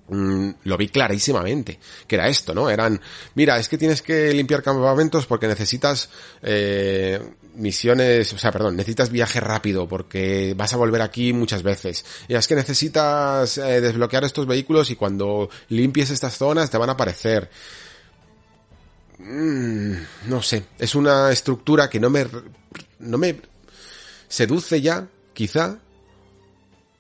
Mm, 0.09 0.49
lo 0.65 0.77
vi 0.77 0.89
clarísimamente, 0.89 1.79
que 2.05 2.15
era 2.15 2.27
esto, 2.27 2.53
¿no? 2.53 2.69
Eran, 2.69 2.99
mira, 3.35 3.57
es 3.57 3.69
que 3.69 3.77
tienes 3.77 4.01
que 4.01 4.33
limpiar 4.33 4.61
campamentos 4.61 5.25
porque 5.25 5.47
necesitas 5.47 6.09
eh, 6.41 7.21
misiones, 7.55 8.33
o 8.33 8.37
sea, 8.37 8.51
perdón, 8.51 8.75
necesitas 8.75 9.09
viaje 9.09 9.39
rápido 9.39 9.87
porque 9.87 10.53
vas 10.57 10.73
a 10.73 10.77
volver 10.77 11.01
aquí 11.01 11.31
muchas 11.31 11.63
veces. 11.63 12.03
Y 12.27 12.35
es 12.35 12.47
que 12.47 12.55
necesitas 12.55 13.57
eh, 13.57 13.79
desbloquear 13.79 14.25
estos 14.25 14.45
vehículos 14.45 14.89
y 14.91 14.97
cuando 14.97 15.49
limpies 15.69 16.09
estas 16.09 16.37
zonas 16.37 16.69
te 16.69 16.77
van 16.77 16.89
a 16.89 16.93
aparecer. 16.93 17.49
Mm, 19.19 19.93
no 20.27 20.41
sé, 20.41 20.65
es 20.79 20.95
una 20.95 21.31
estructura 21.31 21.89
que 21.89 22.01
no 22.01 22.09
me, 22.09 22.27
no 22.99 23.17
me 23.17 23.39
seduce 24.27 24.81
ya, 24.81 25.07
quizá, 25.33 25.77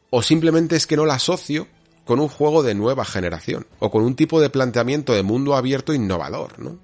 o 0.09 0.21
simplemente 0.21 0.77
es 0.77 0.87
que 0.87 0.95
no 0.95 1.05
la 1.05 1.15
asocio 1.15 1.67
con 2.05 2.19
un 2.19 2.27
juego 2.27 2.63
de 2.63 2.75
nueva 2.75 3.05
generación 3.05 3.65
o 3.79 3.89
con 3.89 4.03
un 4.03 4.15
tipo 4.15 4.41
de 4.41 4.49
planteamiento 4.49 5.13
de 5.13 5.23
mundo 5.23 5.55
abierto 5.55 5.93
innovador, 5.93 6.59
¿no? 6.59 6.77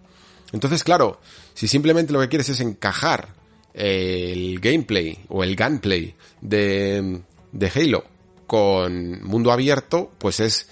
Entonces, 0.51 0.83
claro, 0.83 1.19
si 1.53 1.67
simplemente 1.67 2.13
lo 2.13 2.19
que 2.19 2.29
quieres 2.29 2.49
es 2.49 2.59
encajar 2.59 3.33
el 3.73 4.59
gameplay 4.59 5.25
o 5.27 5.43
el 5.43 5.55
gunplay 5.55 6.15
de, 6.41 7.21
de 7.51 7.71
Halo 7.73 8.03
con 8.47 9.23
mundo 9.23 9.51
abierto, 9.51 10.11
pues 10.17 10.39
es 10.39 10.67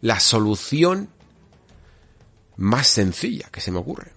la 0.00 0.20
solución 0.20 1.08
más 2.56 2.86
sencilla 2.88 3.48
que 3.50 3.60
se 3.60 3.70
me 3.70 3.78
ocurre 3.78 4.11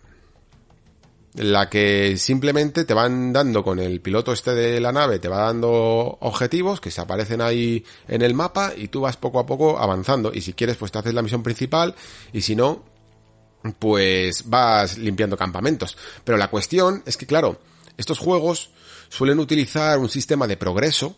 la 1.37 1.69
que 1.69 2.17
simplemente 2.17 2.85
te 2.85 2.93
van 2.93 3.33
dando 3.33 3.63
con 3.63 3.79
el 3.79 3.99
piloto 3.99 4.31
este 4.31 4.55
de 4.55 4.79
la 4.79 4.91
nave, 4.91 5.19
te 5.19 5.27
va 5.27 5.45
dando 5.45 6.17
objetivos 6.21 6.79
que 6.79 6.91
se 6.91 7.01
aparecen 7.01 7.41
ahí 7.41 7.83
en 8.07 8.21
el 8.21 8.33
mapa 8.33 8.73
y 8.75 8.87
tú 8.87 9.01
vas 9.01 9.17
poco 9.17 9.39
a 9.39 9.45
poco 9.45 9.77
avanzando 9.77 10.31
y 10.33 10.41
si 10.41 10.53
quieres 10.53 10.77
pues 10.77 10.91
te 10.91 10.99
haces 10.99 11.13
la 11.13 11.21
misión 11.21 11.43
principal 11.43 11.93
y 12.31 12.41
si 12.41 12.55
no 12.55 12.83
pues 13.79 14.49
vas 14.49 14.97
limpiando 14.97 15.35
campamentos. 15.35 15.97
Pero 16.23 16.37
la 16.37 16.49
cuestión 16.49 17.03
es 17.05 17.17
que 17.17 17.25
claro, 17.25 17.59
estos 17.97 18.19
juegos 18.19 18.69
suelen 19.09 19.39
utilizar 19.39 19.99
un 19.99 20.09
sistema 20.09 20.47
de 20.47 20.57
progreso 20.57 21.17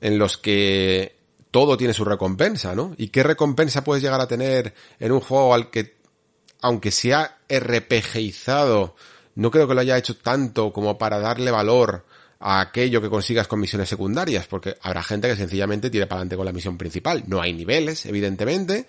en 0.00 0.18
los 0.18 0.36
que 0.36 1.16
todo 1.50 1.76
tiene 1.76 1.94
su 1.94 2.04
recompensa, 2.04 2.74
¿no? 2.74 2.94
¿Y 2.96 3.08
qué 3.08 3.22
recompensa 3.22 3.82
puedes 3.82 4.02
llegar 4.02 4.20
a 4.20 4.28
tener 4.28 4.74
en 5.00 5.12
un 5.12 5.20
juego 5.20 5.54
al 5.54 5.70
que 5.70 5.96
aunque 6.60 6.90
se 6.90 7.14
ha 7.14 7.38
RPGizado, 7.48 8.96
no 9.36 9.50
creo 9.50 9.68
que 9.68 9.74
lo 9.74 9.80
haya 9.80 9.96
hecho 9.96 10.16
tanto 10.16 10.72
como 10.72 10.98
para 10.98 11.18
darle 11.20 11.50
valor 11.50 12.04
a 12.40 12.60
aquello 12.60 13.00
que 13.00 13.08
consigas 13.08 13.46
con 13.46 13.60
misiones 13.60 13.88
secundarias, 13.88 14.46
porque 14.46 14.76
habrá 14.82 15.02
gente 15.02 15.28
que 15.28 15.36
sencillamente 15.36 15.90
tire 15.90 16.06
para 16.06 16.20
adelante 16.20 16.36
con 16.36 16.46
la 16.46 16.52
misión 16.52 16.76
principal. 16.76 17.24
No 17.26 17.40
hay 17.40 17.52
niveles, 17.52 18.06
evidentemente. 18.06 18.86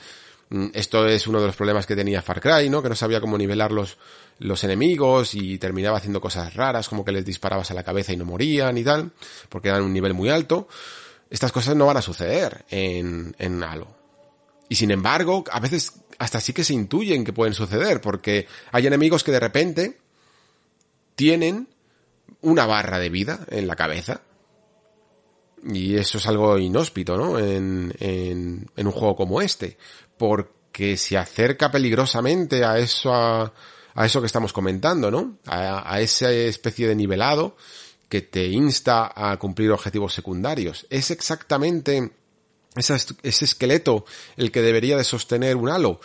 Mm, 0.50 0.68
esto 0.74 1.06
es 1.08 1.28
uno 1.28 1.42
de 1.42 1.48
los 1.48 1.56
problemas 1.56 1.86
que 1.86 1.96
tenía 1.96 2.22
Far 2.22 2.42
Cry, 2.42 2.70
¿no? 2.70 2.82
Que 2.82 2.90
no 2.90 2.96
sabía 2.96 3.20
cómo 3.20 3.38
nivelar 3.38 3.72
los, 3.72 3.98
los 4.40 4.64
enemigos 4.64 5.36
y 5.36 5.58
terminaba 5.58 5.98
haciendo 5.98 6.22
cosas 6.22 6.54
raras, 6.54 6.88
como 6.88 7.04
que 7.04 7.12
les 7.12 7.26
disparabas 7.26 7.70
a 7.72 7.74
la 7.74 7.84
cabeza 7.84 8.14
y 8.14 8.18
no 8.18 8.26
morían 8.26 8.78
y 8.78 8.84
tal, 8.84 9.12
porque 9.50 9.70
eran 9.70 9.84
un 9.84 9.94
nivel 9.94 10.14
muy 10.14 10.30
alto. 10.30 10.68
Estas 11.30 11.52
cosas 11.52 11.76
no 11.76 11.86
van 11.86 11.98
a 11.98 12.02
suceder 12.02 12.64
en, 12.70 13.36
en 13.38 13.62
Halo. 13.64 13.88
Y 14.70 14.76
sin 14.76 14.92
embargo, 14.92 15.44
a 15.52 15.60
veces 15.60 15.94
hasta 16.20 16.40
sí 16.40 16.54
que 16.54 16.64
se 16.64 16.74
intuyen 16.74 17.26
que 17.26 17.34
pueden 17.34 17.54
suceder, 17.54 18.00
porque 18.00 18.48
hay 18.72 18.88
enemigos 18.88 19.24
que 19.24 19.32
de 19.32 19.40
repente 19.40 19.98
tienen 21.18 21.68
una 22.42 22.66
barra 22.66 23.00
de 23.00 23.10
vida 23.10 23.46
en 23.50 23.68
la 23.68 23.76
cabeza. 23.76 24.22
Y 25.64 25.96
eso 25.96 26.20
es 26.20 26.28
algo 26.28 26.58
inhóspito, 26.58 27.18
¿no? 27.18 27.40
En, 27.40 27.94
en, 28.00 28.70
en 28.78 28.88
un 28.88 28.94
juego 28.94 29.16
como 29.18 29.42
este. 29.42 29.78
Porque 30.16 30.96
se 30.96 31.18
acerca 31.18 31.72
peligrosamente 31.72 32.64
a 32.64 32.78
eso, 32.78 33.12
a, 33.14 33.52
a 33.96 34.06
eso 34.06 34.22
que 34.22 34.28
estamos 34.28 34.54
comentando, 34.54 35.12
¿no? 35.12 35.40
A, 35.48 35.92
a 35.92 36.00
esa 36.00 36.32
especie 36.32 36.88
de 36.88 36.96
nivelado 36.96 37.58
que 38.08 38.22
te 38.22 38.46
insta 38.46 39.12
a 39.14 39.38
cumplir 39.38 39.72
objetivos 39.72 40.14
secundarios. 40.14 40.86
Es 40.90 41.12
exactamente 41.12 42.12
ese 42.76 43.46
esqueleto 43.46 44.06
el 44.38 44.52
que 44.52 44.62
debería 44.62 44.98
de 44.98 45.04
sostener 45.04 45.56
un 45.56 45.70
halo? 45.70 46.00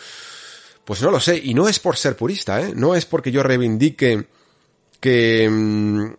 Pues 0.83 1.01
no 1.01 1.11
lo 1.11 1.19
sé, 1.19 1.37
y 1.37 1.53
no 1.53 1.69
es 1.69 1.79
por 1.79 1.95
ser 1.95 2.17
purista, 2.17 2.61
¿eh? 2.61 2.73
No 2.75 2.95
es 2.95 3.05
porque 3.05 3.31
yo 3.31 3.43
reivindique 3.43 4.27
que, 5.03 5.49
mm, 5.49 6.13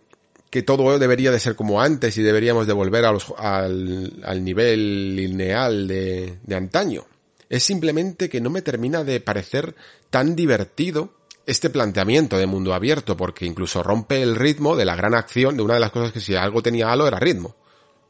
que 0.51 0.61
todo 0.61 0.99
debería 0.99 1.31
de 1.31 1.39
ser 1.39 1.55
como 1.55 1.81
antes 1.81 2.15
y 2.19 2.21
deberíamos 2.21 2.67
de 2.67 2.73
volver 2.73 3.03
a 3.05 3.11
los, 3.11 3.33
al, 3.35 4.13
al 4.23 4.43
nivel 4.43 5.15
lineal 5.15 5.87
de, 5.87 6.37
de 6.43 6.55
antaño. 6.55 7.03
Es 7.49 7.63
simplemente 7.63 8.29
que 8.29 8.41
no 8.41 8.51
me 8.51 8.61
termina 8.61 9.03
de 9.03 9.19
parecer 9.21 9.73
tan 10.11 10.35
divertido 10.35 11.15
este 11.47 11.71
planteamiento 11.71 12.37
de 12.37 12.45
mundo 12.45 12.75
abierto, 12.75 13.17
porque 13.17 13.47
incluso 13.47 13.81
rompe 13.81 14.21
el 14.21 14.35
ritmo 14.35 14.75
de 14.75 14.85
la 14.85 14.95
gran 14.95 15.15
acción 15.15 15.57
de 15.57 15.63
una 15.63 15.73
de 15.73 15.79
las 15.79 15.91
cosas 15.91 16.11
que 16.11 16.19
si 16.19 16.35
algo 16.35 16.61
tenía 16.61 16.91
Halo 16.91 17.07
era 17.07 17.19
ritmo. 17.19 17.55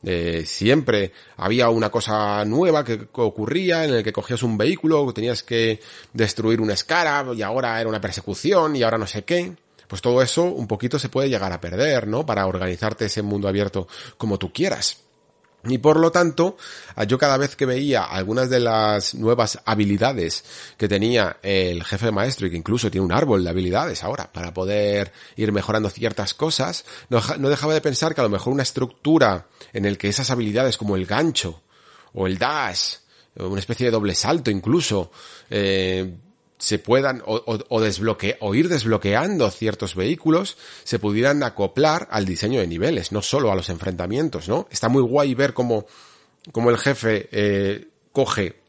Eh, 0.04 0.44
siempre 0.46 1.14
había 1.38 1.70
una 1.70 1.90
cosa 1.90 2.44
nueva 2.44 2.84
que 2.84 3.08
ocurría 3.14 3.86
en 3.86 3.94
el 3.94 4.04
que 4.04 4.12
cogías 4.12 4.44
un 4.44 4.58
vehículo, 4.58 5.14
tenías 5.14 5.42
que 5.42 5.80
destruir 6.12 6.60
un 6.60 6.72
escara 6.72 7.26
y 7.34 7.42
ahora 7.44 7.80
era 7.80 7.88
una 7.88 8.02
persecución 8.02 8.76
y 8.76 8.84
ahora 8.84 8.98
no 8.98 9.08
sé 9.08 9.24
qué. 9.24 9.54
Pues 9.88 10.02
todo 10.02 10.22
eso 10.22 10.44
un 10.44 10.68
poquito 10.68 11.00
se 11.00 11.10
puede 11.10 11.30
llegar 11.30 11.52
a 11.52 11.62
perder, 11.62 12.08
¿no? 12.08 12.26
Para 12.26 12.48
organizarte 12.48 13.06
ese 13.06 13.22
mundo 13.22 13.48
abierto 13.48 13.88
como 14.18 14.38
tú 14.38 14.52
quieras. 14.52 15.06
Y 15.68 15.80
por 15.80 16.00
lo 16.00 16.12
tanto, 16.12 16.58
yo 17.08 17.18
cada 17.18 17.38
vez 17.38 17.56
que 17.56 17.66
veía 17.66 18.04
algunas 18.04 18.50
de 18.50 18.60
las 18.60 19.16
nuevas 19.16 19.60
habilidades 19.66 20.44
que 20.78 20.88
tenía 20.88 21.38
el 21.42 21.84
jefe 21.84 22.12
maestro 22.12 22.48
y 22.48 22.52
que 22.52 22.58
incluso 22.58 22.92
tiene 22.92 23.06
un 23.06 23.12
árbol 23.12 23.44
de 23.44 23.50
habilidades 23.50 24.04
ahora 24.04 24.32
para 24.32 24.54
poder 24.54 25.12
ir 25.36 25.52
mejorando 25.52 25.90
ciertas 25.90 26.34
cosas, 26.34 26.86
no, 27.10 27.20
dejaba 27.50 27.74
de 27.74 27.82
pensar 27.82 28.14
que 28.14 28.22
a 28.22 28.26
lo 28.26 28.30
mejor 28.30 28.54
una 28.54 28.64
estructura 28.64 29.48
en 29.74 29.86
el 29.86 29.98
que 29.98 30.10
esas 30.10 30.30
habilidades 30.30 30.78
como 30.78 30.96
el 30.96 31.06
gancho 31.06 31.62
o 32.14 32.28
el 32.28 32.38
dash, 32.38 32.98
o 33.38 33.48
una 33.48 33.60
especie 33.60 33.88
de 33.88 33.92
doble 33.92 34.14
salto 34.14 34.52
incluso, 34.52 35.12
eh, 35.50 36.16
se 36.58 36.80
puedan 36.80 37.22
o, 37.26 37.36
o, 37.36 37.60
o 37.70 38.56
ir 38.56 38.70
desbloqueando 38.70 39.52
ciertos 39.52 39.96
vehículos 39.96 40.58
se 40.84 41.00
pudieran 41.00 41.44
acoplar 41.44 42.08
al 42.12 42.26
diseño 42.26 42.60
de 42.60 42.68
niveles, 42.68 43.12
no 43.12 43.22
solo 43.22 43.52
a 43.52 43.56
los 43.56 43.70
enfrentamientos, 43.70 44.48
¿no? 44.48 44.68
Está 44.72 44.88
muy 44.88 45.02
guay 45.02 45.34
ver 45.34 45.54
cómo, 45.54 45.86
cómo 46.52 46.70
el 46.70 46.78
jefe 46.78 47.28
eh, 47.32 47.88
coge 48.12 48.62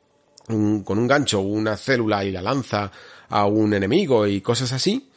un, 0.49 0.83
con 0.83 0.99
un 0.99 1.07
gancho 1.07 1.41
una 1.41 1.77
célula 1.77 2.25
y 2.25 2.33
la 2.33 2.43
lanza 2.43 2.91
a 3.29 3.47
un 3.47 3.73
enemigo 3.75 4.27
y 4.27 4.41
cosas 4.41 4.73
así, 4.73 5.11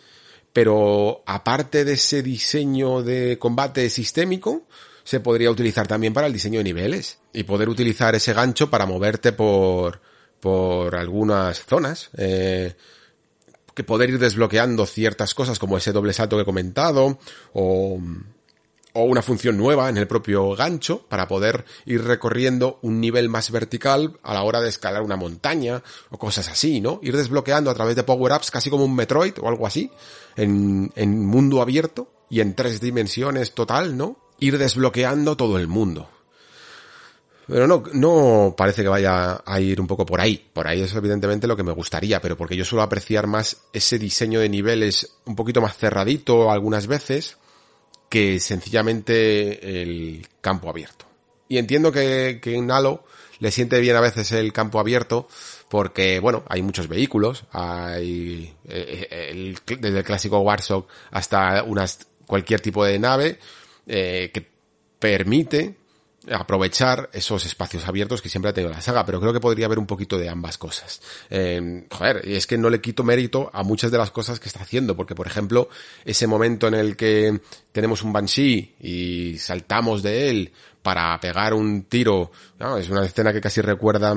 pero 0.53 1.23
aparte 1.25 1.85
de 1.85 1.93
ese 1.93 2.21
diseño 2.21 3.01
de 3.01 3.37
combate 3.39 3.89
sistémico, 3.89 4.63
se 5.03 5.19
podría 5.19 5.49
utilizar 5.49 5.87
también 5.87 6.13
para 6.13 6.27
el 6.27 6.33
diseño 6.33 6.59
de 6.59 6.65
niveles 6.65 7.17
y 7.33 7.43
poder 7.43 7.69
utilizar 7.69 8.13
ese 8.13 8.33
gancho 8.33 8.69
para 8.69 8.85
moverte 8.85 9.31
por, 9.31 10.01
por 10.39 10.95
algunas 10.95 11.63
zonas, 11.65 12.09
eh, 12.17 12.75
que 13.73 13.83
poder 13.83 14.09
ir 14.09 14.19
desbloqueando 14.19 14.85
ciertas 14.85 15.33
cosas 15.33 15.59
como 15.59 15.77
ese 15.77 15.91
doble 15.91 16.13
salto 16.13 16.35
que 16.35 16.41
he 16.41 16.45
comentado, 16.45 17.17
o, 17.53 17.99
o 18.93 19.03
una 19.03 19.21
función 19.21 19.57
nueva 19.57 19.89
en 19.89 19.97
el 19.97 20.07
propio 20.07 20.55
gancho 20.55 21.05
para 21.07 21.27
poder 21.27 21.65
ir 21.85 22.03
recorriendo 22.03 22.79
un 22.81 22.99
nivel 22.99 23.29
más 23.29 23.51
vertical 23.51 24.19
a 24.23 24.33
la 24.33 24.43
hora 24.43 24.61
de 24.61 24.69
escalar 24.69 25.01
una 25.01 25.15
montaña 25.15 25.83
o 26.09 26.17
cosas 26.17 26.49
así, 26.49 26.81
¿no? 26.81 26.99
Ir 27.03 27.15
desbloqueando 27.15 27.69
a 27.69 27.73
través 27.75 27.95
de 27.95 28.03
power-ups 28.03 28.51
casi 28.51 28.69
como 28.69 28.85
un 28.85 28.95
Metroid 28.95 29.33
o 29.39 29.47
algo 29.47 29.67
así, 29.67 29.91
en, 30.35 30.91
en 30.95 31.25
mundo 31.25 31.61
abierto 31.61 32.11
y 32.29 32.41
en 32.41 32.55
tres 32.55 32.81
dimensiones 32.81 33.53
total, 33.53 33.95
¿no? 33.95 34.17
Ir 34.39 34.57
desbloqueando 34.57 35.37
todo 35.37 35.57
el 35.57 35.67
mundo. 35.67 36.09
Pero 37.49 37.65
no, 37.65 37.81
no 37.93 38.53
parece 38.55 38.83
que 38.83 38.89
vaya 38.89 39.41
a 39.43 39.59
ir 39.59 39.81
un 39.81 39.87
poco 39.87 40.05
por 40.05 40.21
ahí. 40.21 40.49
Por 40.53 40.67
ahí 40.67 40.81
es 40.81 40.93
evidentemente 40.93 41.47
lo 41.47 41.57
que 41.57 41.63
me 41.63 41.71
gustaría, 41.71 42.21
pero 42.21 42.37
porque 42.37 42.55
yo 42.55 42.63
suelo 42.63 42.83
apreciar 42.83 43.25
más 43.25 43.57
ese 43.73 43.97
diseño 43.97 44.39
de 44.39 44.49
niveles 44.49 45.17
un 45.25 45.35
poquito 45.35 45.59
más 45.59 45.75
cerradito 45.75 46.51
algunas 46.51 46.85
veces 46.85 47.37
que 48.07 48.39
sencillamente 48.39 49.81
el 49.81 50.27
campo 50.41 50.69
abierto. 50.69 51.05
Y 51.47 51.57
entiendo 51.57 51.91
que, 51.91 52.39
que 52.39 52.55
en 52.55 52.69
Halo 52.69 53.03
le 53.39 53.49
siente 53.49 53.79
bien 53.79 53.95
a 53.95 54.01
veces 54.01 54.31
el 54.31 54.53
campo 54.53 54.79
abierto 54.79 55.27
porque, 55.69 56.19
bueno, 56.19 56.43
hay 56.47 56.61
muchos 56.61 56.87
vehículos, 56.87 57.45
hay 57.51 58.53
eh, 58.65 59.29
el, 59.31 59.57
desde 59.79 59.97
el 59.97 60.03
clásico 60.03 60.39
Warsock 60.39 60.87
hasta 61.09 61.63
unas, 61.63 62.07
cualquier 62.27 62.59
tipo 62.61 62.85
de 62.85 62.99
nave 62.99 63.39
eh, 63.87 64.29
que 64.31 64.47
permite 64.99 65.77
aprovechar 66.31 67.09
esos 67.13 67.45
espacios 67.45 67.87
abiertos 67.87 68.21
que 68.21 68.29
siempre 68.29 68.49
ha 68.49 68.53
tenido 68.53 68.71
la 68.71 68.81
saga, 68.81 69.05
pero 69.05 69.19
creo 69.19 69.33
que 69.33 69.39
podría 69.39 69.65
haber 69.65 69.79
un 69.79 69.87
poquito 69.87 70.17
de 70.17 70.29
ambas 70.29 70.57
cosas. 70.57 71.01
Eh, 71.29 71.85
joder, 71.91 72.21
y 72.27 72.35
es 72.35 72.47
que 72.47 72.57
no 72.57 72.69
le 72.69 72.81
quito 72.81 73.03
mérito 73.03 73.49
a 73.53 73.63
muchas 73.63 73.91
de 73.91 73.97
las 73.97 74.11
cosas 74.11 74.39
que 74.39 74.47
está 74.47 74.61
haciendo, 74.61 74.95
porque 74.95 75.15
por 75.15 75.27
ejemplo, 75.27 75.69
ese 76.05 76.27
momento 76.27 76.67
en 76.67 76.75
el 76.75 76.95
que 76.95 77.39
tenemos 77.71 78.03
un 78.03 78.13
Banshee 78.13 78.75
y 78.79 79.37
saltamos 79.37 80.03
de 80.03 80.29
él 80.29 80.53
para 80.81 81.19
pegar 81.19 81.53
un 81.53 81.83
tiro, 81.83 82.31
es 82.79 82.89
una 82.89 83.05
escena 83.05 83.33
que 83.33 83.41
casi 83.41 83.61
recuerda 83.61 84.15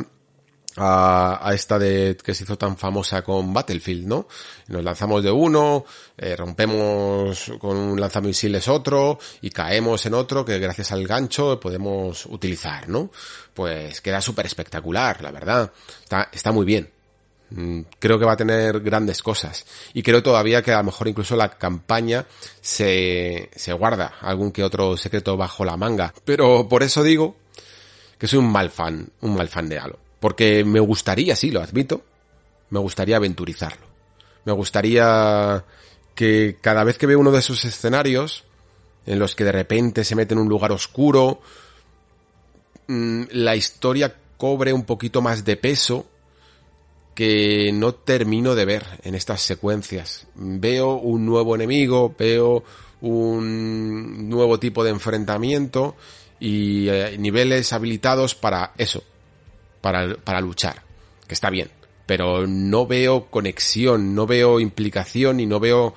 a, 0.76 1.50
esta 1.54 1.78
de 1.78 2.16
que 2.22 2.34
se 2.34 2.44
hizo 2.44 2.56
tan 2.56 2.76
famosa 2.76 3.22
con 3.22 3.52
Battlefield, 3.52 4.06
¿no? 4.06 4.26
Nos 4.68 4.82
lanzamos 4.82 5.22
de 5.22 5.30
uno, 5.30 5.84
eh, 6.16 6.36
rompemos 6.36 7.52
con 7.58 7.76
un 7.76 8.00
lanzamisiles 8.00 8.68
otro 8.68 9.18
y 9.40 9.50
caemos 9.50 10.04
en 10.06 10.14
otro 10.14 10.44
que 10.44 10.58
gracias 10.58 10.92
al 10.92 11.06
gancho 11.06 11.60
podemos 11.60 12.26
utilizar, 12.26 12.88
¿no? 12.88 13.10
Pues 13.54 14.00
queda 14.00 14.20
súper 14.20 14.46
espectacular, 14.46 15.22
la 15.22 15.30
verdad. 15.30 15.72
Está, 16.02 16.28
está 16.32 16.52
muy 16.52 16.64
bien. 16.64 16.90
Mm, 17.50 17.82
creo 17.98 18.18
que 18.18 18.24
va 18.24 18.32
a 18.32 18.36
tener 18.36 18.80
grandes 18.80 19.22
cosas. 19.22 19.66
Y 19.92 20.02
creo 20.02 20.22
todavía 20.22 20.62
que 20.62 20.72
a 20.72 20.78
lo 20.78 20.84
mejor 20.84 21.08
incluso 21.08 21.36
la 21.36 21.50
campaña 21.50 22.24
se, 22.60 23.50
se 23.54 23.72
guarda 23.72 24.14
algún 24.20 24.52
que 24.52 24.64
otro 24.64 24.96
secreto 24.96 25.36
bajo 25.36 25.64
la 25.64 25.76
manga. 25.76 26.14
Pero 26.24 26.68
por 26.68 26.82
eso 26.82 27.02
digo 27.02 27.36
que 28.18 28.26
soy 28.26 28.38
un 28.38 28.50
mal 28.50 28.70
fan, 28.70 29.10
un 29.20 29.34
mal 29.36 29.48
fan 29.48 29.68
de 29.68 29.78
Halo. 29.78 30.01
Porque 30.22 30.62
me 30.64 30.78
gustaría, 30.78 31.34
sí, 31.34 31.50
lo 31.50 31.60
admito, 31.60 32.04
me 32.70 32.78
gustaría 32.78 33.16
aventurizarlo. 33.16 33.84
Me 34.44 34.52
gustaría 34.52 35.64
que 36.14 36.58
cada 36.60 36.84
vez 36.84 36.96
que 36.96 37.08
veo 37.08 37.18
uno 37.18 37.32
de 37.32 37.40
esos 37.40 37.64
escenarios, 37.64 38.44
en 39.04 39.18
los 39.18 39.34
que 39.34 39.42
de 39.42 39.50
repente 39.50 40.04
se 40.04 40.14
mete 40.14 40.34
en 40.34 40.38
un 40.38 40.48
lugar 40.48 40.70
oscuro, 40.70 41.40
mm, 42.86 43.22
la 43.32 43.56
historia 43.56 44.14
cobre 44.36 44.72
un 44.72 44.84
poquito 44.84 45.22
más 45.22 45.44
de 45.44 45.56
peso 45.56 46.06
que 47.16 47.72
no 47.74 47.92
termino 47.92 48.54
de 48.54 48.64
ver 48.64 48.86
en 49.02 49.16
estas 49.16 49.42
secuencias. 49.42 50.28
Veo 50.36 50.94
un 50.94 51.26
nuevo 51.26 51.56
enemigo, 51.56 52.14
veo 52.16 52.62
un 53.00 54.28
nuevo 54.28 54.60
tipo 54.60 54.84
de 54.84 54.90
enfrentamiento 54.90 55.96
y 56.38 56.88
eh, 56.88 57.16
niveles 57.18 57.72
habilitados 57.72 58.36
para 58.36 58.72
eso, 58.78 59.02
para, 59.82 60.16
para 60.16 60.40
luchar, 60.40 60.82
que 61.26 61.34
está 61.34 61.50
bien, 61.50 61.70
pero 62.06 62.46
no 62.46 62.86
veo 62.86 63.26
conexión, 63.26 64.14
no 64.14 64.26
veo 64.26 64.60
implicación 64.60 65.40
y 65.40 65.46
no 65.46 65.60
veo 65.60 65.94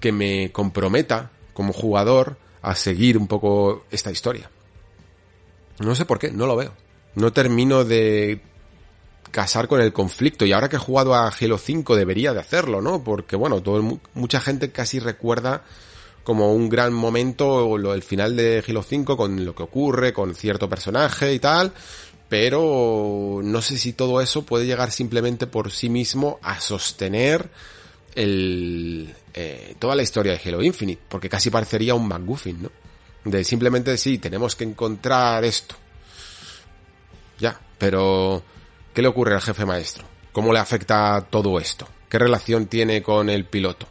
que 0.00 0.10
me 0.10 0.50
comprometa 0.50 1.30
como 1.54 1.72
jugador 1.72 2.38
a 2.62 2.74
seguir 2.74 3.16
un 3.16 3.28
poco 3.28 3.84
esta 3.92 4.10
historia. 4.10 4.50
No 5.78 5.94
sé 5.94 6.04
por 6.04 6.18
qué, 6.18 6.32
no 6.32 6.46
lo 6.46 6.56
veo. 6.56 6.72
No 7.14 7.32
termino 7.32 7.84
de 7.84 8.40
casar 9.30 9.68
con 9.68 9.80
el 9.80 9.92
conflicto. 9.92 10.44
Y 10.44 10.52
ahora 10.52 10.68
que 10.68 10.76
he 10.76 10.80
jugado 10.80 11.14
a 11.14 11.28
Halo 11.28 11.58
5 11.58 11.96
debería 11.96 12.32
de 12.32 12.40
hacerlo, 12.40 12.80
¿no? 12.80 13.02
Porque 13.02 13.36
bueno, 13.36 13.62
todo 13.62 14.00
mucha 14.14 14.40
gente 14.40 14.70
casi 14.70 14.98
recuerda 14.98 15.62
como 16.22 16.52
un 16.52 16.68
gran 16.68 16.92
momento 16.92 17.76
el 17.76 18.02
final 18.02 18.36
de 18.36 18.62
Halo 18.66 18.82
5 18.82 19.16
con 19.16 19.44
lo 19.44 19.54
que 19.54 19.62
ocurre, 19.62 20.12
con 20.12 20.34
cierto 20.34 20.68
personaje 20.68 21.32
y 21.32 21.38
tal. 21.38 21.72
Pero 22.30 23.40
no 23.42 23.60
sé 23.60 23.76
si 23.76 23.92
todo 23.92 24.20
eso 24.20 24.42
puede 24.46 24.64
llegar 24.64 24.92
simplemente 24.92 25.48
por 25.48 25.72
sí 25.72 25.88
mismo 25.88 26.38
a 26.42 26.60
sostener 26.60 27.50
el, 28.14 29.12
eh, 29.34 29.74
toda 29.80 29.96
la 29.96 30.02
historia 30.02 30.32
de 30.32 30.40
Halo 30.48 30.62
Infinite, 30.62 31.02
porque 31.08 31.28
casi 31.28 31.50
parecería 31.50 31.96
un 31.96 32.06
McGuffin, 32.06 32.62
¿no? 32.62 32.70
De 33.24 33.42
simplemente 33.42 33.98
sí, 33.98 34.18
tenemos 34.18 34.54
que 34.54 34.62
encontrar 34.62 35.44
esto. 35.44 35.74
Ya, 37.40 37.60
pero 37.76 38.44
¿qué 38.94 39.02
le 39.02 39.08
ocurre 39.08 39.34
al 39.34 39.42
jefe 39.42 39.66
maestro? 39.66 40.04
¿Cómo 40.30 40.52
le 40.52 40.60
afecta 40.60 41.26
todo 41.28 41.58
esto? 41.58 41.88
¿Qué 42.08 42.16
relación 42.16 42.66
tiene 42.66 43.02
con 43.02 43.28
el 43.28 43.44
piloto? 43.44 43.88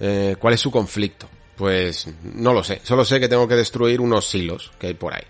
Eh, 0.00 0.36
¿Cuál 0.38 0.54
es 0.54 0.60
su 0.60 0.70
conflicto? 0.70 1.28
Pues 1.56 2.08
no 2.34 2.54
lo 2.54 2.64
sé, 2.64 2.80
solo 2.84 3.04
sé 3.04 3.20
que 3.20 3.28
tengo 3.28 3.46
que 3.46 3.54
destruir 3.54 4.00
unos 4.00 4.34
hilos 4.34 4.72
que 4.78 4.86
hay 4.86 4.94
por 4.94 5.12
ahí. 5.12 5.24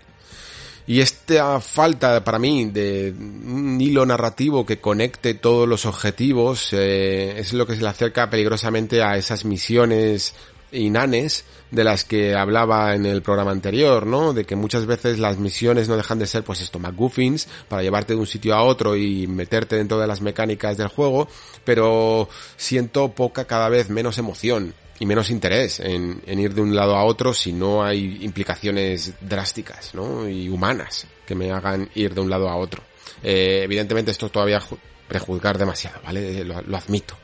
Y 0.85 0.99
esta 0.99 1.61
falta 1.61 2.23
para 2.23 2.39
mí 2.39 2.65
de 2.65 3.13
un 3.17 3.79
hilo 3.79 4.05
narrativo 4.05 4.65
que 4.65 4.79
conecte 4.79 5.33
todos 5.33 5.67
los 5.67 5.85
objetivos 5.85 6.69
eh, 6.73 7.35
es 7.37 7.53
lo 7.53 7.65
que 7.65 7.75
se 7.75 7.81
le 7.81 7.87
acerca 7.87 8.29
peligrosamente 8.29 9.01
a 9.01 9.15
esas 9.15 9.45
misiones 9.45 10.33
inanes 10.73 11.45
de 11.71 11.83
las 11.83 12.03
que 12.03 12.35
hablaba 12.35 12.95
en 12.95 13.05
el 13.05 13.21
programa 13.21 13.51
anterior, 13.51 14.05
¿no? 14.05 14.33
De 14.33 14.45
que 14.45 14.55
muchas 14.55 14.85
veces 14.85 15.19
las 15.19 15.37
misiones 15.37 15.87
no 15.87 15.95
dejan 15.95 16.19
de 16.19 16.27
ser, 16.27 16.43
pues 16.43 16.61
esto, 16.61 16.79
McGuffins, 16.79 17.47
para 17.67 17.81
llevarte 17.81 18.13
de 18.13 18.19
un 18.19 18.27
sitio 18.27 18.53
a 18.53 18.63
otro 18.63 18.95
y 18.95 19.25
meterte 19.27 19.77
dentro 19.77 19.99
de 19.99 20.07
las 20.07 20.21
mecánicas 20.21 20.77
del 20.77 20.87
juego, 20.87 21.27
pero 21.63 22.27
siento 22.57 23.09
poca, 23.09 23.45
cada 23.45 23.69
vez 23.69 23.89
menos 23.89 24.17
emoción 24.17 24.73
y 24.99 25.05
menos 25.05 25.29
interés 25.29 25.79
en, 25.79 26.21
ir 26.27 26.53
de 26.53 26.61
un 26.61 26.75
lado 26.75 26.95
a 26.95 27.03
otro 27.03 27.33
si 27.33 27.51
no 27.51 27.83
hay 27.83 28.23
implicaciones 28.23 29.13
drásticas, 29.21 29.93
¿no? 29.93 30.27
Y 30.27 30.49
humanas 30.49 31.07
que 31.25 31.35
me 31.35 31.51
hagan 31.51 31.89
ir 31.95 32.13
de 32.13 32.21
un 32.21 32.29
lado 32.29 32.49
a 32.49 32.55
otro. 32.55 32.83
Eh, 33.21 33.61
evidentemente 33.63 34.11
esto 34.11 34.27
es 34.27 34.31
todavía 34.31 34.61
prejuzgar 35.07 35.57
demasiado, 35.57 35.99
¿vale? 36.03 36.43
lo 36.43 36.77
admito. 36.77 37.17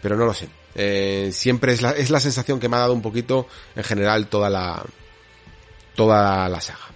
Pero 0.00 0.16
no 0.16 0.24
lo 0.24 0.34
sé. 0.34 0.48
Eh, 0.74 1.30
siempre 1.32 1.72
es 1.72 1.82
la, 1.82 1.90
es 1.92 2.10
la 2.10 2.20
sensación 2.20 2.58
que 2.58 2.68
me 2.68 2.76
ha 2.76 2.80
dado 2.80 2.94
un 2.94 3.02
poquito 3.02 3.46
en 3.76 3.84
general 3.84 4.26
toda 4.26 4.48
la, 4.48 4.82
toda 5.94 6.48
la 6.48 6.60
saga. 6.60 6.88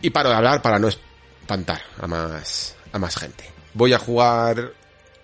Y 0.00 0.10
paro 0.10 0.30
de 0.30 0.36
hablar 0.36 0.62
para 0.62 0.78
no 0.78 0.88
espantar 0.88 1.82
a 1.98 2.06
más, 2.06 2.76
a 2.92 2.98
más 2.98 3.16
gente. 3.16 3.44
Voy 3.74 3.92
a 3.92 3.98
jugar 3.98 4.72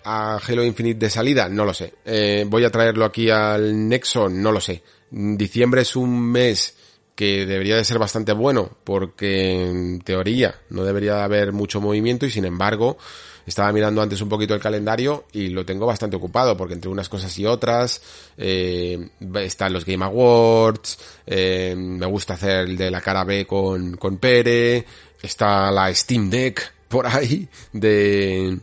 a 0.09 0.37
Halo 0.37 0.64
Infinite 0.64 1.01
de 1.01 1.11
salida, 1.11 1.49
no 1.49 1.64
lo 1.64 1.75
sé. 1.75 1.95
Eh, 2.05 2.45
voy 2.47 2.64
a 2.64 2.71
traerlo 2.71 3.05
aquí 3.05 3.29
al 3.29 3.88
Nexo, 3.88 4.29
no 4.29 4.53
lo 4.53 4.61
sé. 4.61 4.85
Diciembre 5.11 5.83
es 5.83 5.97
un 5.97 6.31
mes 6.31 6.77
que 7.16 7.45
debería 7.45 7.77
de 7.77 7.85
ser 7.85 7.99
bastante 7.99 8.33
bueno 8.33 8.71
porque 8.85 9.69
en 9.69 10.01
teoría 10.03 10.61
no 10.71 10.85
debería 10.85 11.25
haber 11.25 11.53
mucho 11.53 11.81
movimiento 11.81 12.25
y 12.25 12.31
sin 12.31 12.45
embargo 12.45 12.99
estaba 13.47 13.73
mirando 13.73 14.01
antes 14.01 14.21
un 14.21 14.29
poquito 14.29 14.55
el 14.55 14.61
calendario 14.61 15.25
y 15.33 15.49
lo 15.49 15.64
tengo 15.64 15.87
bastante 15.87 16.16
ocupado 16.16 16.57
porque 16.57 16.75
entre 16.75 16.90
unas 16.90 17.09
cosas 17.09 17.37
y 17.38 17.47
otras 17.47 18.01
eh, 18.37 19.09
están 19.37 19.73
los 19.73 19.85
Game 19.85 20.05
Awards, 20.05 20.99
eh, 21.27 21.75
me 21.77 22.07
gusta 22.07 22.35
hacer 22.35 22.69
el 22.69 22.77
de 22.77 22.92
la 22.92 23.01
cara 23.01 23.25
B 23.25 23.45
con, 23.45 23.97
con 23.97 24.19
Pere, 24.19 24.85
está 25.21 25.71
la 25.73 25.92
Steam 25.92 26.31
Deck 26.31 26.75
por 26.88 27.07
ahí 27.07 27.49
de 27.73 28.59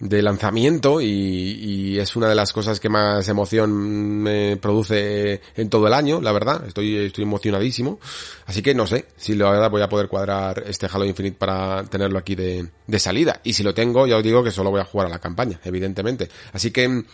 de 0.00 0.22
lanzamiento 0.22 1.00
y, 1.00 1.98
es 1.98 2.16
una 2.16 2.28
de 2.28 2.34
las 2.34 2.52
cosas 2.52 2.80
que 2.80 2.88
más 2.88 3.28
emoción 3.28 3.72
me 3.72 4.56
produce 4.56 5.40
en 5.56 5.70
todo 5.70 5.86
el 5.86 5.94
año, 5.94 6.20
la 6.20 6.32
verdad. 6.32 6.66
Estoy, 6.66 6.96
estoy 6.96 7.22
emocionadísimo. 7.22 8.00
Así 8.46 8.62
que 8.62 8.74
no 8.74 8.86
sé 8.86 9.06
si 9.16 9.34
la 9.34 9.50
verdad 9.50 9.70
voy 9.70 9.80
a 9.80 9.88
poder 9.88 10.08
cuadrar 10.08 10.64
este 10.66 10.86
Halo 10.92 11.04
Infinite 11.04 11.36
para 11.38 11.84
tenerlo 11.84 12.18
aquí 12.18 12.34
de, 12.34 12.68
de 12.86 12.98
salida. 12.98 13.40
Y 13.44 13.52
si 13.52 13.62
lo 13.62 13.72
tengo, 13.72 14.06
ya 14.06 14.16
os 14.16 14.24
digo 14.24 14.42
que 14.42 14.50
solo 14.50 14.70
voy 14.70 14.80
a 14.80 14.84
jugar 14.84 15.06
a 15.06 15.10
la 15.10 15.20
campaña, 15.20 15.60
evidentemente. 15.64 16.28
Así 16.52 16.72
que 16.72 17.04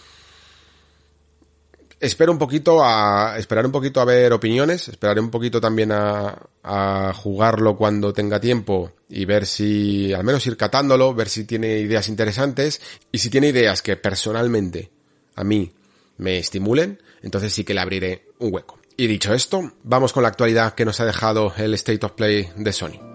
espero 2.00 2.32
un 2.32 2.38
poquito 2.38 2.82
a 2.82 3.36
esperar 3.38 3.66
un 3.66 3.72
poquito 3.72 4.00
a 4.00 4.04
ver 4.04 4.32
opiniones, 4.32 4.88
esperaré 4.88 5.20
un 5.20 5.30
poquito 5.30 5.60
también 5.60 5.92
a, 5.92 6.36
a 6.62 7.12
jugarlo 7.14 7.76
cuando 7.76 8.12
tenga 8.12 8.40
tiempo 8.40 8.92
y 9.08 9.26
ver 9.26 9.46
si 9.46 10.12
al 10.12 10.24
menos 10.24 10.46
ir 10.46 10.56
catándolo, 10.56 11.14
ver 11.14 11.28
si 11.28 11.44
tiene 11.44 11.78
ideas 11.78 12.08
interesantes 12.08 12.80
y 13.12 13.18
si 13.18 13.28
tiene 13.28 13.48
ideas 13.48 13.82
que 13.82 13.96
personalmente 13.96 14.90
a 15.36 15.44
mí 15.44 15.72
me 16.16 16.38
estimulen, 16.38 17.00
entonces 17.22 17.52
sí 17.52 17.64
que 17.64 17.74
le 17.74 17.80
abriré 17.80 18.26
un 18.38 18.52
hueco. 18.52 18.78
Y 18.96 19.06
dicho 19.06 19.32
esto, 19.32 19.72
vamos 19.82 20.12
con 20.12 20.22
la 20.22 20.28
actualidad 20.28 20.74
que 20.74 20.84
nos 20.84 21.00
ha 21.00 21.06
dejado 21.06 21.52
el 21.56 21.74
State 21.74 22.04
of 22.04 22.12
Play 22.12 22.50
de 22.56 22.72
Sony. 22.72 23.09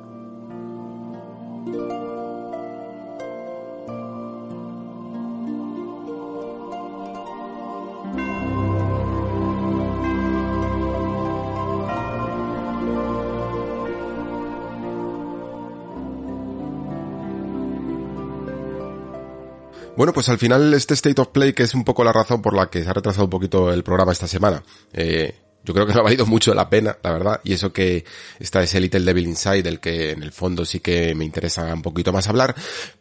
Bueno, 19.97 20.11
pues 20.11 20.27
al 20.27 20.37
final 20.37 20.73
este 20.73 20.93
State 20.93 21.21
of 21.21 21.29
Play, 21.29 21.53
que 21.53 21.63
es 21.63 21.73
un 21.73 21.85
poco 21.85 22.03
la 22.03 22.11
razón 22.11 22.41
por 22.41 22.53
la 22.53 22.69
que 22.69 22.83
se 22.83 22.89
ha 22.89 22.93
retrasado 22.93 23.25
un 23.25 23.29
poquito 23.29 23.71
el 23.71 23.81
programa 23.81 24.11
esta 24.11 24.27
semana, 24.27 24.61
eh, 24.91 25.33
yo 25.63 25.73
creo 25.73 25.87
que 25.87 25.93
me 25.93 25.99
ha 25.99 26.03
valido 26.03 26.25
mucho 26.25 26.53
la 26.53 26.69
pena, 26.69 26.97
la 27.01 27.11
verdad, 27.11 27.41
y 27.45 27.53
eso 27.53 27.71
que 27.71 28.03
está 28.37 28.61
ese 28.61 28.81
Little 28.81 29.05
Devil 29.05 29.25
Inside, 29.25 29.63
del 29.63 29.79
que 29.79 30.11
en 30.11 30.21
el 30.21 30.33
fondo 30.33 30.65
sí 30.65 30.81
que 30.81 31.15
me 31.15 31.23
interesa 31.23 31.73
un 31.73 31.81
poquito 31.81 32.11
más 32.11 32.27
hablar, 32.27 32.53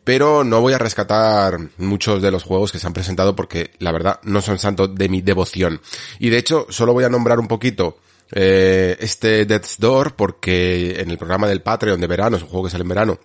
pero 0.05 0.45
no 0.45 0.61
voy 0.61 0.73
a 0.73 0.79
rescatar 0.79 1.59
muchos 1.79 2.23
de 2.23 2.31
los 2.31 2.45
juegos 2.45 2.71
que 2.71 2.79
se 2.79 2.87
han 2.87 2.93
presentado 2.93 3.35
porque 3.35 3.73
la 3.81 3.91
verdad 3.91 4.21
no 4.23 4.41
son 4.41 4.61
santos 4.61 4.95
de 4.95 5.09
mi 5.09 5.21
devoción. 5.21 5.81
Y 6.21 6.31
de 6.31 6.39
hecho, 6.39 6.67
solo 6.71 6.93
voy 6.93 7.05
a 7.05 7.11
nombrar 7.11 7.41
un 7.41 7.49
poquito 7.49 7.99
eh, 8.31 8.97
este 9.01 9.47
Death's 9.47 9.79
Door 9.81 10.15
porque 10.15 11.01
en 11.01 11.11
el 11.11 11.19
programa 11.19 11.49
del 11.49 11.61
Patreon 11.61 12.01
de 12.01 12.07
verano, 12.07 12.37
es 12.37 12.45
un 12.45 12.49
juego 12.49 12.67
que 12.67 12.71
sale 12.71 12.83
en 12.83 12.89
verano, 12.89 13.19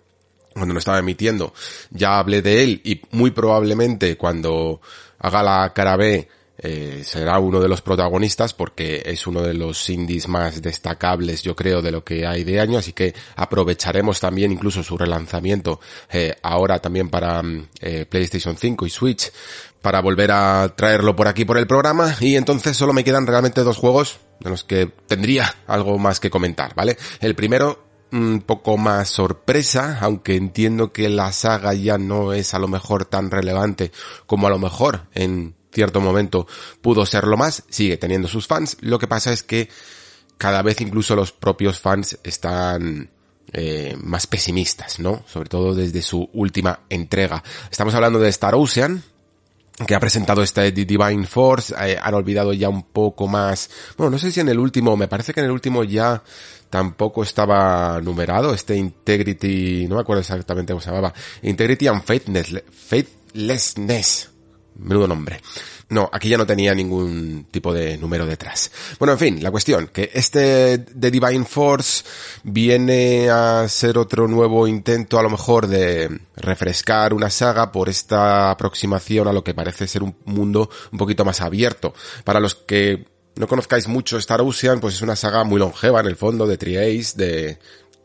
cuando 0.60 0.74
lo 0.74 0.80
estaba 0.80 1.00
emitiendo, 1.00 1.54
ya 1.90 2.20
hablé 2.20 2.42
de 2.42 2.64
él 2.64 2.82
y 2.84 3.02
muy 3.12 3.32
probablemente 3.32 4.18
cuando 4.18 4.82
haga 5.20 5.44
la 5.44 5.74
cara 5.74 5.98
B 5.98 6.28
eh, 6.62 7.04
será 7.06 7.40
uno 7.40 7.62
de 7.62 7.70
los 7.70 7.82
protagonistas 7.82 8.54
porque 8.54 9.02
es 9.06 9.26
uno 9.28 9.42
de 9.42 9.54
los 9.54 9.90
indies 9.90 10.28
más 10.28 10.62
destacables 10.62 11.42
yo 11.42 11.56
creo 11.56 11.82
de 11.82 11.92
lo 11.92 12.04
que 12.04 12.28
hay 12.28 12.44
de 12.44 12.60
año 12.60 12.78
así 12.78 12.92
que 12.92 13.14
aprovecharemos 13.38 14.20
también 14.20 14.52
incluso 14.52 14.84
su 14.84 14.98
relanzamiento 14.98 15.80
eh, 16.12 16.36
ahora 16.42 16.80
también 16.80 17.08
para 17.08 17.42
mm, 17.42 17.68
eh, 17.80 18.06
PlayStation 18.10 18.58
5 18.58 18.86
y 18.86 18.90
Switch 18.90 19.32
para 19.82 20.02
volver 20.02 20.32
a 20.34 20.74
traerlo 20.76 21.16
por 21.16 21.30
aquí 21.30 21.46
por 21.46 21.58
el 21.58 21.66
programa 21.66 22.14
y 22.20 22.36
entonces 22.36 22.76
solo 22.76 22.92
me 22.92 23.06
quedan 23.06 23.26
realmente 23.26 23.62
dos 23.62 23.78
juegos 23.78 24.20
de 24.42 24.50
los 24.50 24.66
que 24.66 24.92
tendría 25.08 25.56
algo 25.66 25.98
más 25.98 26.20
que 26.20 26.30
comentar, 26.30 26.76
¿vale? 26.76 26.98
El 27.22 27.36
primero 27.36 27.89
un 28.12 28.42
poco 28.42 28.78
más 28.78 29.10
sorpresa, 29.10 30.00
aunque 30.02 30.36
entiendo 30.36 30.92
que 30.92 31.10
la 31.10 31.32
saga 31.32 31.74
ya 31.74 31.98
no 31.98 32.34
es 32.34 32.54
a 32.54 32.60
lo 32.60 32.68
mejor 32.68 33.06
tan 33.06 33.32
relevante 33.32 33.92
como 34.26 34.48
a 34.48 34.50
lo 34.50 34.60
mejor 34.60 35.08
en 35.14 35.56
cierto 35.72 36.02
momento 36.02 36.48
pudo 36.82 37.06
serlo 37.06 37.38
más, 37.38 37.64
sigue 37.70 37.98
teniendo 37.98 38.28
sus 38.28 38.48
fans, 38.48 38.78
lo 38.82 39.00
que 39.00 39.08
pasa 39.08 39.32
es 39.32 39.44
que 39.44 39.70
cada 40.38 40.62
vez 40.62 40.82
incluso 40.82 41.16
los 41.16 41.32
propios 41.32 41.80
fans 41.80 42.18
están 42.24 43.12
eh, 43.52 43.98
más 44.02 44.28
pesimistas, 44.28 45.00
¿no? 45.00 45.24
Sobre 45.28 45.50
todo 45.50 45.76
desde 45.76 46.02
su 46.02 46.30
última 46.34 46.82
entrega. 46.90 47.44
Estamos 47.70 47.94
hablando 47.94 48.20
de 48.20 48.30
Star 48.30 48.56
Ocean, 48.56 49.04
que 49.86 49.96
ha 49.96 50.00
presentado 50.00 50.42
este 50.44 50.72
Divine 50.72 51.26
Force, 51.26 51.74
eh, 51.80 51.98
han 52.02 52.14
olvidado 52.14 52.54
ya 52.54 52.70
un 52.70 52.84
poco 52.84 53.28
más, 53.28 53.70
bueno, 53.98 54.12
no 54.12 54.18
sé 54.18 54.32
si 54.32 54.40
en 54.40 54.48
el 54.50 54.60
último, 54.60 54.96
me 54.98 55.08
parece 55.08 55.34
que 55.34 55.40
en 55.40 55.48
el 55.48 55.52
último 55.52 55.84
ya 55.84 56.22
tampoco 56.70 57.24
estaba 57.24 58.00
numerado, 58.02 58.54
este 58.54 58.76
Integrity, 58.76 59.88
no 59.88 59.96
me 59.96 60.02
acuerdo 60.02 60.20
exactamente 60.22 60.74
cómo 60.74 60.82
se 60.82 60.90
llamaba, 60.90 61.14
Integrity 61.42 61.88
and 61.88 62.04
Faithlessness, 62.04 64.30
menudo 64.76 65.08
nombre. 65.08 65.42
No, 65.90 66.08
aquí 66.14 66.30
ya 66.30 66.38
no 66.38 66.46
tenía 66.46 66.76
ningún 66.76 67.48
tipo 67.50 67.74
de 67.74 67.98
número 67.98 68.28
detrás. 68.28 68.72
Bueno, 69.00 69.14
en 69.14 69.20
fin, 69.20 69.44
la 69.44 69.50
cuestión, 69.50 69.88
que 69.88 70.12
este 70.14 70.78
The 70.78 71.10
Divine 71.10 71.46
Force 71.46 72.04
viene 72.44 73.30
a 73.32 73.68
ser 73.68 73.98
otro 73.98 74.28
nuevo 74.28 74.68
intento 74.68 75.18
a 75.18 75.24
lo 75.24 75.32
mejor 75.32 75.66
de 75.66 76.20
refrescar 76.36 77.12
una 77.14 77.32
saga 77.32 77.72
por 77.72 77.90
esta 77.90 78.52
aproximación 78.52 79.28
a 79.28 79.34
lo 79.34 79.44
que 79.44 79.56
parece 79.56 79.88
ser 79.88 80.04
un 80.04 80.16
mundo 80.26 80.70
un 80.92 81.00
poquito 81.00 81.26
más 81.26 81.42
abierto. 81.42 81.96
Para 82.24 82.40
los 82.40 82.54
que 82.54 83.08
no 83.36 83.48
conozcáis 83.48 83.88
mucho 83.88 84.18
Star 84.18 84.42
Ocean, 84.42 84.80
pues 84.80 84.94
es 84.94 85.02
una 85.02 85.16
saga 85.16 85.44
muy 85.44 85.60
longeva 85.60 86.02
en 86.02 86.06
el 86.06 86.18
fondo 86.18 86.46
de 86.46 86.58
Triace, 86.58 87.18
de 87.18 87.58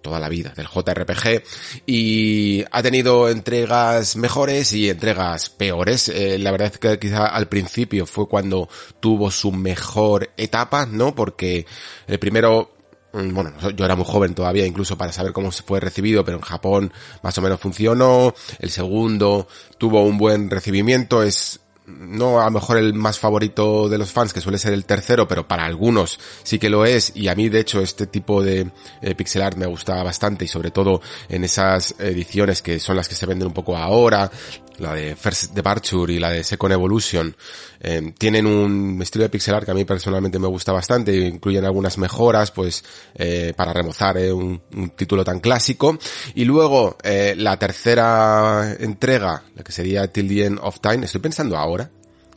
toda 0.05 0.21
la 0.21 0.29
vida 0.29 0.53
del 0.55 0.69
JRPG 0.69 1.43
y 1.87 2.63
ha 2.71 2.83
tenido 2.83 3.31
entregas 3.31 4.17
mejores 4.17 4.75
y 4.75 4.91
entregas 4.91 5.49
peores. 5.49 6.11
Eh, 6.11 6.39
la 6.39 6.51
verdad 6.51 6.71
es 6.73 6.79
que 6.79 6.99
quizá 6.99 7.27
al 7.27 7.49
principio 7.49 8.05
fue 8.05 8.29
cuando 8.29 8.69
tuvo 9.01 9.31
su 9.31 9.51
mejor 9.51 10.31
etapa, 10.37 10.85
¿no? 10.85 11.15
Porque 11.15 11.65
el 12.07 12.19
primero 12.19 12.77
mm, 13.15 13.33
bueno, 13.33 13.55
yo 13.75 13.85
era 13.87 13.97
muy 13.97 14.05
joven 14.07 14.35
todavía 14.35 14.67
incluso 14.67 14.99
para 14.99 15.11
saber 15.11 15.33
cómo 15.33 15.51
se 15.51 15.63
fue 15.63 15.81
recibido, 15.81 16.23
pero 16.23 16.37
en 16.37 16.43
Japón 16.43 16.93
más 17.23 17.39
o 17.39 17.41
menos 17.41 17.59
funcionó. 17.59 18.35
El 18.59 18.71
segundo 18.71 19.49
tuvo 19.79 20.03
un 20.03 20.19
buen 20.19 20.51
recibimiento, 20.51 21.23
es 21.23 21.61
no 21.87 22.41
a 22.41 22.45
lo 22.45 22.53
mejor 22.53 22.79
el 22.79 22.95
más 22.95 23.19
favorito 23.19 23.89
de 23.89 23.99
los 23.99 24.11
fans, 24.11 24.33
que 24.33 24.41
suele 24.41 24.59
ser 24.59 24.73
el 24.73 24.85
tercero, 24.85 25.29
pero 25.29 25.47
para 25.47 25.65
algunos 25.65 26.19
sí 26.43 26.59
que 26.59 26.71
lo 26.71 26.85
es, 26.85 27.13
y 27.15 27.29
a 27.29 27.35
mí 27.35 27.49
de 27.49 27.61
hecho 27.61 27.81
este 27.81 28.07
tipo 28.07 28.43
de 28.43 28.71
eh, 29.03 29.15
pixel 29.15 29.43
art 29.43 29.57
me 29.57 29.67
gusta 29.67 30.03
bastante, 30.03 30.45
y 30.45 30.49
sobre 30.49 30.71
todo 30.71 31.01
en 31.29 31.45
esas 31.45 31.95
ediciones 31.99 32.63
que 32.63 32.81
son 32.81 32.97
las 32.97 33.09
que 33.09 33.15
se 33.15 33.27
venden 33.27 33.49
un 33.49 33.55
poco 33.55 33.77
ahora, 33.77 34.31
la 34.79 34.95
de 34.95 35.17
First 35.17 35.53
Departure 35.53 36.13
y 36.13 36.19
la 36.19 36.31
de 36.31 36.45
Second 36.45 36.73
Evolution, 36.73 37.37
eh, 37.81 38.13
tienen 38.19 38.47
un 38.47 39.01
estilo 39.03 39.25
de 39.25 39.29
pixel 39.29 39.55
art 39.55 39.65
que 39.65 39.71
a 39.71 39.75
mí 39.75 39.85
personalmente 39.85 40.39
me 40.39 40.49
gusta 40.49 40.73
bastante, 40.73 41.15
incluyen 41.15 41.65
algunas 41.65 41.99
mejoras, 41.99 42.51
pues, 42.51 42.85
eh, 43.15 43.53
para 43.57 43.73
remozar 43.73 44.19
eh, 44.19 44.33
un, 44.33 44.61
un, 44.75 44.91
título 44.91 45.25
tan 45.25 45.41
clásico. 45.41 45.99
Y 46.35 46.45
luego, 46.45 46.97
la 47.37 47.59
tercera 47.59 48.77
entrega, 48.79 49.43
la 49.55 49.63
que 49.63 49.73
sería 49.73 50.07
Till 50.09 50.29
the 50.29 50.47
End 50.47 50.59
of 50.63 50.81
Time, 50.81 51.05
estoy 51.05 51.21
pensando 51.21 51.57
ahora 51.57 51.91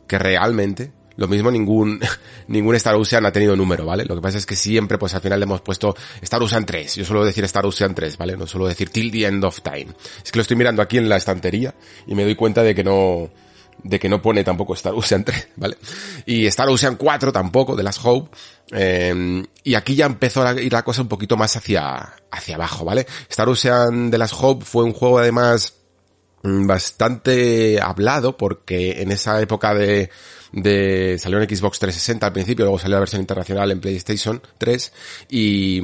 que 0.06 0.18
realmente 0.18 0.92
lo 1.18 1.26
mismo 1.26 1.50
ningún, 1.50 2.00
ningún 2.46 2.76
Star 2.76 2.94
Ocean 2.94 3.26
ha 3.26 3.32
tenido 3.32 3.56
número, 3.56 3.84
¿vale? 3.84 4.04
Lo 4.04 4.14
que 4.14 4.22
pasa 4.22 4.38
es 4.38 4.46
que 4.46 4.54
siempre, 4.54 4.98
pues 4.98 5.14
al 5.14 5.20
final 5.20 5.40
le 5.40 5.44
hemos 5.44 5.60
puesto 5.60 5.96
Star 6.22 6.40
Ocean 6.40 6.64
3. 6.64 6.94
Yo 6.94 7.04
suelo 7.04 7.24
decir 7.24 7.42
Star 7.44 7.66
Ocean 7.66 7.92
3, 7.92 8.16
¿vale? 8.16 8.36
No 8.36 8.46
suelo 8.46 8.68
decir 8.68 8.90
Till 8.90 9.10
the 9.10 9.26
End 9.26 9.44
of 9.44 9.60
Time. 9.60 9.88
Es 10.24 10.30
que 10.30 10.38
lo 10.38 10.42
estoy 10.42 10.56
mirando 10.56 10.80
aquí 10.80 10.96
en 10.96 11.08
la 11.08 11.16
estantería 11.16 11.74
y 12.06 12.14
me 12.14 12.22
doy 12.22 12.36
cuenta 12.36 12.62
de 12.62 12.72
que 12.72 12.84
no, 12.84 13.30
de 13.82 13.98
que 13.98 14.08
no 14.08 14.22
pone 14.22 14.44
tampoco 14.44 14.74
Star 14.74 14.94
Ocean 14.94 15.24
3, 15.24 15.48
¿vale? 15.56 15.76
Y 16.24 16.46
Star 16.46 16.68
Ocean 16.68 16.94
4 16.94 17.32
tampoco, 17.32 17.74
de 17.74 17.82
las 17.82 17.98
Hope. 18.04 18.36
Eh, 18.70 19.42
y 19.64 19.74
aquí 19.74 19.96
ya 19.96 20.06
empezó 20.06 20.46
a 20.46 20.52
ir 20.52 20.72
la 20.72 20.84
cosa 20.84 21.02
un 21.02 21.08
poquito 21.08 21.36
más 21.36 21.56
hacia, 21.56 22.14
hacia 22.30 22.54
abajo, 22.54 22.84
¿vale? 22.84 23.08
Star 23.28 23.48
Ocean 23.48 24.12
de 24.12 24.18
las 24.18 24.32
Hope 24.32 24.64
fue 24.64 24.84
un 24.84 24.92
juego 24.92 25.18
además 25.18 25.74
bastante 26.44 27.80
hablado 27.80 28.36
porque 28.36 29.02
en 29.02 29.10
esa 29.10 29.40
época 29.40 29.74
de 29.74 30.10
de 30.52 31.18
salió 31.18 31.40
en 31.40 31.48
Xbox 31.48 31.78
360 31.78 32.26
al 32.26 32.32
principio, 32.32 32.64
luego 32.64 32.78
salió 32.78 32.96
la 32.96 33.00
versión 33.00 33.20
internacional 33.20 33.70
en 33.70 33.80
PlayStation 33.80 34.42
3 34.58 34.92
y 35.30 35.82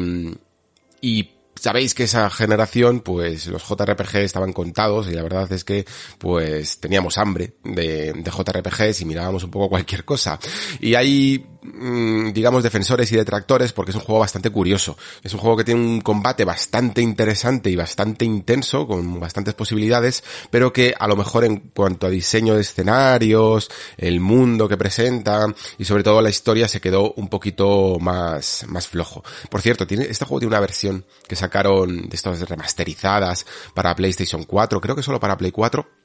y 1.05 1.29
sabéis 1.55 1.94
que 1.94 2.05
esa 2.05 2.31
generación, 2.31 3.00
pues 3.00 3.46
los 3.46 3.62
JRPG 3.62 4.16
estaban 4.18 4.55
contados 4.55 5.09
y 5.09 5.12
la 5.12 5.22
verdad 5.22 5.50
es 5.53 5.64
que 5.64 5.85
pues 6.18 6.79
teníamos 6.79 7.18
hambre 7.18 7.57
de, 7.62 8.14
de 8.14 8.31
JRPGs 8.31 9.03
y 9.03 9.05
mirábamos 9.05 9.44
un 9.44 9.50
poco 9.50 9.68
cualquier 9.68 10.07
cosa. 10.07 10.38
Y 10.81 10.94
hay, 10.94 11.46
digamos, 11.64 12.62
defensores 12.62 13.11
y 13.12 13.16
detractores 13.16 13.72
porque 13.72 13.90
es 13.90 13.96
un 13.96 14.03
juego 14.03 14.20
bastante 14.20 14.50
curioso. 14.50 14.98
Es 15.22 15.33
un 15.33 15.40
juego 15.40 15.57
que 15.57 15.64
tiene 15.64 15.81
un 15.81 16.00
combate 16.00 16.44
bastante 16.44 17.00
interesante 17.00 17.70
y 17.70 17.77
bastante 17.77 18.24
intenso, 18.24 18.87
con 18.87 19.18
bastantes 19.18 19.55
posibilidades, 19.55 20.22
pero 20.50 20.72
que 20.72 20.94
a 20.98 21.09
lo 21.09 21.16
mejor 21.16 21.44
en 21.44 21.70
cuanto 21.74 22.07
a 22.07 22.11
diseño 22.11 22.55
de 22.55 22.61
escenarios, 22.61 23.70
el 23.96 24.20
mundo 24.20 24.68
que 24.68 24.77
presenta 24.77 25.46
y 25.79 25.85
sobre 25.85 26.03
todo 26.03 26.20
la 26.20 26.31
historia 26.31 26.68
se 26.68 26.81
quedó 26.81 27.12
un 27.16 27.29
poquito 27.29 27.98
más, 27.98 28.66
más 28.68 28.87
flojo. 28.87 29.24
Por 29.48 29.62
cierto, 29.62 29.87
tiene, 29.87 30.05
este 30.05 30.24
juego 30.24 30.40
tiene 30.40 30.55
una 30.55 30.61
versión 30.61 31.05
que 31.27 31.37
sacaron 31.37 32.09
de 32.09 32.16
estas 32.16 32.46
remasterizadas 32.48 33.46
para 33.72 33.94
PlayStation 33.94 34.44
4, 34.44 34.81
creo 34.81 34.96
que 34.96 35.03
solo 35.03 35.18
para 35.18 35.37
Play 35.37 35.50
4, 35.50 36.03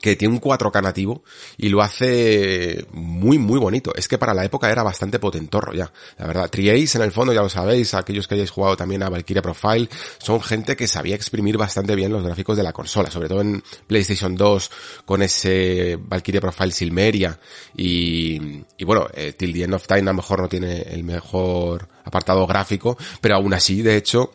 que 0.00 0.16
tiene 0.16 0.34
un 0.34 0.40
4K 0.40 0.82
nativo 0.82 1.22
y 1.58 1.68
lo 1.68 1.82
hace 1.82 2.86
muy 2.92 3.38
muy 3.38 3.58
bonito. 3.58 3.94
Es 3.94 4.08
que 4.08 4.16
para 4.16 4.32
la 4.32 4.44
época 4.44 4.70
era 4.70 4.82
bastante 4.82 5.18
potentorro 5.18 5.74
ya. 5.74 5.92
La 6.18 6.26
verdad, 6.26 6.50
Triace 6.50 6.96
en 6.96 7.04
el 7.04 7.12
fondo 7.12 7.32
ya 7.32 7.42
lo 7.42 7.50
sabéis, 7.50 7.92
aquellos 7.94 8.26
que 8.26 8.34
hayáis 8.34 8.50
jugado 8.50 8.76
también 8.76 9.02
a 9.02 9.10
Valkyria 9.10 9.42
Profile, 9.42 9.88
son 10.18 10.40
gente 10.40 10.74
que 10.76 10.86
sabía 10.86 11.14
exprimir 11.14 11.58
bastante 11.58 11.94
bien 11.94 12.12
los 12.12 12.24
gráficos 12.24 12.56
de 12.56 12.62
la 12.62 12.72
consola, 12.72 13.10
sobre 13.10 13.28
todo 13.28 13.42
en 13.42 13.62
PlayStation 13.86 14.34
2 14.34 14.70
con 15.04 15.22
ese 15.22 15.98
Valkyria 16.00 16.40
Profile 16.40 16.72
Silmeria 16.72 17.38
y, 17.76 18.62
y 18.78 18.84
bueno, 18.84 19.06
eh, 19.12 19.32
Till 19.32 19.52
the 19.52 19.64
End 19.64 19.74
of 19.74 19.86
Time 19.86 20.00
a 20.00 20.04
lo 20.04 20.14
mejor 20.14 20.40
no 20.40 20.48
tiene 20.48 20.82
el 20.82 21.04
mejor 21.04 21.88
apartado 22.04 22.46
gráfico, 22.46 22.96
pero 23.20 23.36
aún 23.36 23.52
así, 23.52 23.82
de 23.82 23.96
hecho, 23.96 24.32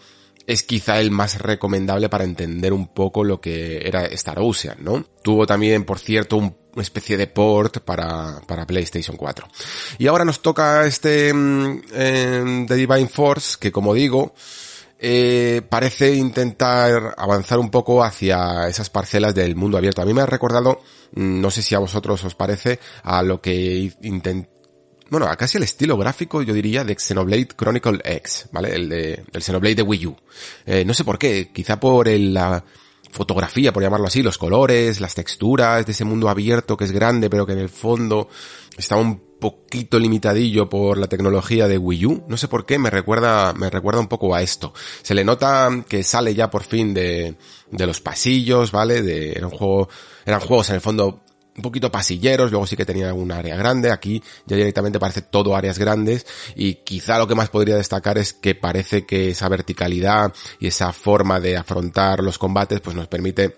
es 0.50 0.64
quizá 0.64 1.00
el 1.00 1.12
más 1.12 1.38
recomendable 1.38 2.10
para 2.10 2.24
entender 2.24 2.74
un 2.74 2.88
poco 2.88 3.24
lo 3.24 3.40
que 3.40 3.88
era 3.88 4.06
Star 4.08 4.40
Ocean, 4.40 4.78
¿no? 4.82 5.06
Tuvo 5.22 5.46
también, 5.46 5.84
por 5.86 6.00
cierto, 6.00 6.38
un, 6.38 6.58
una 6.74 6.82
especie 6.82 7.18
de 7.18 7.28
port 7.28 7.82
para, 7.82 8.42
para 8.48 8.66
PlayStation 8.66 9.16
4. 9.16 9.48
Y 10.00 10.08
ahora 10.08 10.26
nos 10.26 10.42
toca 10.42 10.88
este 10.88 11.30
eh, 11.30 12.66
The 12.68 12.76
Divine 12.76 13.08
Force, 13.10 13.58
que 13.60 13.72
como 13.72 13.94
digo, 13.94 14.34
eh, 14.98 15.62
parece 15.70 16.16
intentar 16.16 17.14
avanzar 17.16 17.60
un 17.60 17.70
poco 17.70 18.04
hacia 18.04 18.68
esas 18.68 18.90
parcelas 18.90 19.36
del 19.36 19.56
mundo 19.56 19.78
abierto. 19.78 20.02
A 20.02 20.06
mí 20.06 20.16
me 20.16 20.22
ha 20.22 20.26
recordado, 20.26 20.82
no 21.14 21.52
sé 21.52 21.62
si 21.62 21.76
a 21.76 21.80
vosotros 21.80 22.24
os 22.24 22.34
parece, 22.34 22.80
a 23.04 23.22
lo 23.22 23.40
que 23.40 23.94
intentó 24.02 24.59
bueno, 25.10 25.28
casi 25.38 25.58
el 25.58 25.64
estilo 25.64 25.98
gráfico, 25.98 26.42
yo 26.42 26.54
diría, 26.54 26.84
de 26.84 26.96
Xenoblade 26.96 27.48
Chronicle 27.58 28.00
X, 28.04 28.50
¿vale? 28.52 28.76
El 28.76 28.90
de, 28.90 29.24
el 29.32 29.42
Xenoblade 29.42 29.76
de 29.76 29.82
Wii 29.84 30.06
U. 30.08 30.16
Eh, 30.66 30.86
no 30.86 30.94
sé 30.94 31.04
por 31.04 31.18
qué, 31.18 31.52
quizá 31.52 31.80
por 31.80 32.08
la 32.08 32.64
fotografía, 33.12 33.74
por 33.74 33.84
llamarlo 33.84 34.08
así, 34.08 34.22
los 34.22 34.38
colores, 34.38 35.02
las 35.02 35.16
texturas 35.16 35.86
de 35.86 35.92
ese 35.92 36.06
mundo 36.06 36.30
abierto 36.30 36.78
que 36.78 36.86
es 36.86 36.92
grande, 36.92 37.30
pero 37.30 37.46
que 37.46 37.54
en 37.54 37.60
el 37.60 37.70
fondo 37.70 38.30
está 38.78 38.96
un 38.98 39.30
poquito 39.40 39.98
limitadillo 39.98 40.70
por 40.70 40.98
la 40.98 41.08
tecnología 41.08 41.68
de 41.68 41.78
Wii 41.78 42.06
U. 42.06 42.24
No 42.28 42.38
sé 42.38 42.48
por 42.48 42.66
qué, 42.66 42.78
me 42.78 42.90
recuerda, 42.90 43.54
me 43.54 43.70
recuerda 43.70 44.02
un 44.02 44.08
poco 44.08 44.36
a 44.36 44.42
esto. 44.42 44.74
Se 45.02 45.16
le 45.16 45.24
nota 45.24 45.70
que 45.88 46.04
sale 46.04 46.36
ya 46.36 46.50
por 46.50 46.64
fin 46.64 46.94
de, 46.94 47.36
de 47.72 47.88
los 47.88 48.02
pasillos, 48.02 48.72
¿vale? 48.72 49.02
De, 49.02 49.32
era 49.32 49.48
un 49.48 49.54
juego, 49.54 49.90
eran 50.26 50.42
juegos 50.42 50.70
en 50.70 50.76
el 50.76 50.82
fondo 50.82 51.22
un 51.60 51.64
poquito 51.64 51.92
pasilleros, 51.92 52.52
luego 52.52 52.66
sí 52.66 52.76
que 52.76 52.86
tenía 52.86 53.14
un 53.14 53.32
área 53.32 53.56
grande, 53.58 53.92
aquí 53.92 54.24
ya 54.46 54.56
directamente 54.56 55.00
parece 55.00 55.22
todo 55.22 55.56
áreas 55.56 55.78
grandes 55.78 56.26
y 56.56 56.76
quizá 56.76 57.18
lo 57.18 57.28
que 57.28 57.36
más 57.36 57.50
podría 57.50 57.76
destacar 57.76 58.18
es 58.18 58.34
que 58.34 58.56
parece 58.56 59.06
que 59.06 59.30
esa 59.30 59.50
verticalidad 59.50 60.34
y 60.60 60.68
esa 60.68 60.94
forma 60.94 61.40
de 61.40 61.58
afrontar 61.58 62.22
los 62.22 62.38
combates 62.38 62.80
pues 62.80 62.96
nos 62.96 63.08
permite 63.08 63.58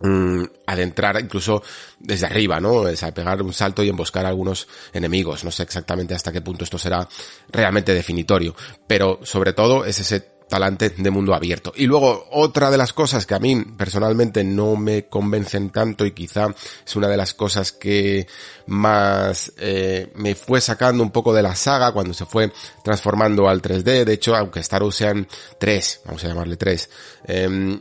mmm, 0.00 0.42
adentrar 0.66 1.20
incluso 1.20 1.62
desde 2.00 2.26
arriba, 2.26 2.60
¿no? 2.60 2.88
Es 2.88 3.02
a 3.04 3.14
pegar 3.14 3.40
un 3.40 3.52
salto 3.52 3.82
y 3.82 3.88
emboscar 3.88 4.26
a 4.26 4.30
algunos 4.30 4.66
enemigos. 4.92 5.44
No 5.44 5.50
sé 5.50 5.62
exactamente 5.62 6.14
hasta 6.14 6.32
qué 6.32 6.40
punto 6.40 6.64
esto 6.64 6.78
será 6.78 7.08
realmente 7.50 7.94
definitorio, 7.94 8.54
pero 8.86 9.20
sobre 9.22 9.52
todo 9.52 9.84
es 9.84 10.00
ese 10.00 10.37
talante 10.48 10.90
de 10.90 11.10
mundo 11.10 11.34
abierto. 11.34 11.72
Y 11.76 11.86
luego 11.86 12.26
otra 12.30 12.70
de 12.70 12.78
las 12.78 12.92
cosas 12.92 13.26
que 13.26 13.34
a 13.34 13.38
mí 13.38 13.64
personalmente 13.76 14.42
no 14.44 14.76
me 14.76 15.06
convencen 15.06 15.70
tanto 15.70 16.06
y 16.06 16.12
quizá 16.12 16.48
es 16.86 16.96
una 16.96 17.08
de 17.08 17.16
las 17.16 17.34
cosas 17.34 17.72
que 17.72 18.26
más 18.66 19.52
eh, 19.58 20.10
me 20.14 20.34
fue 20.34 20.60
sacando 20.60 21.02
un 21.02 21.10
poco 21.10 21.32
de 21.32 21.42
la 21.42 21.54
saga 21.54 21.92
cuando 21.92 22.14
se 22.14 22.26
fue 22.26 22.52
transformando 22.82 23.48
al 23.48 23.62
3D. 23.62 24.04
De 24.04 24.12
hecho, 24.12 24.34
aunque 24.34 24.60
Star 24.60 24.82
Ocean 24.82 25.28
3, 25.60 26.02
vamos 26.06 26.24
a 26.24 26.28
llamarle 26.28 26.56
3, 26.56 26.90
eh, 27.26 27.80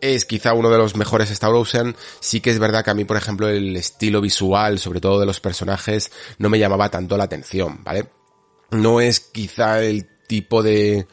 es 0.00 0.24
quizá 0.24 0.54
uno 0.54 0.70
de 0.70 0.78
los 0.78 0.96
mejores 0.96 1.30
Star 1.30 1.52
Ocean. 1.52 1.96
Sí 2.20 2.40
que 2.40 2.50
es 2.50 2.58
verdad 2.58 2.84
que 2.84 2.90
a 2.90 2.94
mí, 2.94 3.04
por 3.04 3.16
ejemplo, 3.16 3.48
el 3.48 3.76
estilo 3.76 4.20
visual, 4.20 4.78
sobre 4.78 5.00
todo 5.00 5.20
de 5.20 5.26
los 5.26 5.40
personajes, 5.40 6.10
no 6.38 6.48
me 6.48 6.58
llamaba 6.58 6.90
tanto 6.90 7.16
la 7.16 7.24
atención, 7.24 7.82
¿vale? 7.82 8.08
No 8.70 9.00
es 9.00 9.20
quizá 9.20 9.82
el 9.82 10.06
tipo 10.26 10.62
de 10.62 11.06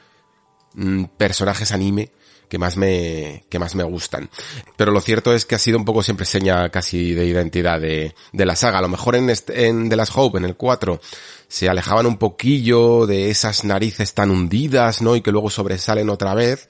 mmm, 0.74 1.06
personajes 1.18 1.72
anime 1.72 2.12
que 2.54 2.60
más 2.60 2.78
me, 2.78 3.46
que 3.50 3.58
más 3.58 3.74
me 3.74 3.84
gustan. 3.84 4.30
Pero 4.78 4.92
lo 4.92 5.02
cierto 5.02 5.34
es 5.34 5.44
que 5.44 5.56
ha 5.56 5.60
sido 5.60 5.78
un 5.80 5.86
poco 5.86 6.04
siempre 6.04 6.28
seña 6.28 6.70
casi 6.70 7.14
de 7.14 7.26
identidad 7.26 7.82
de, 7.82 8.14
de 8.32 8.46
la 8.46 8.56
saga. 8.56 8.78
A 8.78 8.82
lo 8.84 8.90
mejor 8.90 9.16
en, 9.16 9.32
este, 9.32 9.66
en 9.66 9.90
The 9.90 9.96
Last 9.96 10.12
Hope, 10.16 10.38
en 10.38 10.46
el 10.46 10.56
4, 10.56 11.02
se 11.48 11.68
alejaban 11.68 12.06
un 12.06 12.18
poquillo 12.18 13.08
de 13.08 13.32
esas 13.32 13.64
narices 13.64 14.14
tan 14.14 14.30
hundidas, 14.30 15.02
¿no? 15.02 15.16
Y 15.16 15.22
que 15.22 15.32
luego 15.32 15.50
sobresalen 15.50 16.10
otra 16.10 16.36
vez, 16.36 16.70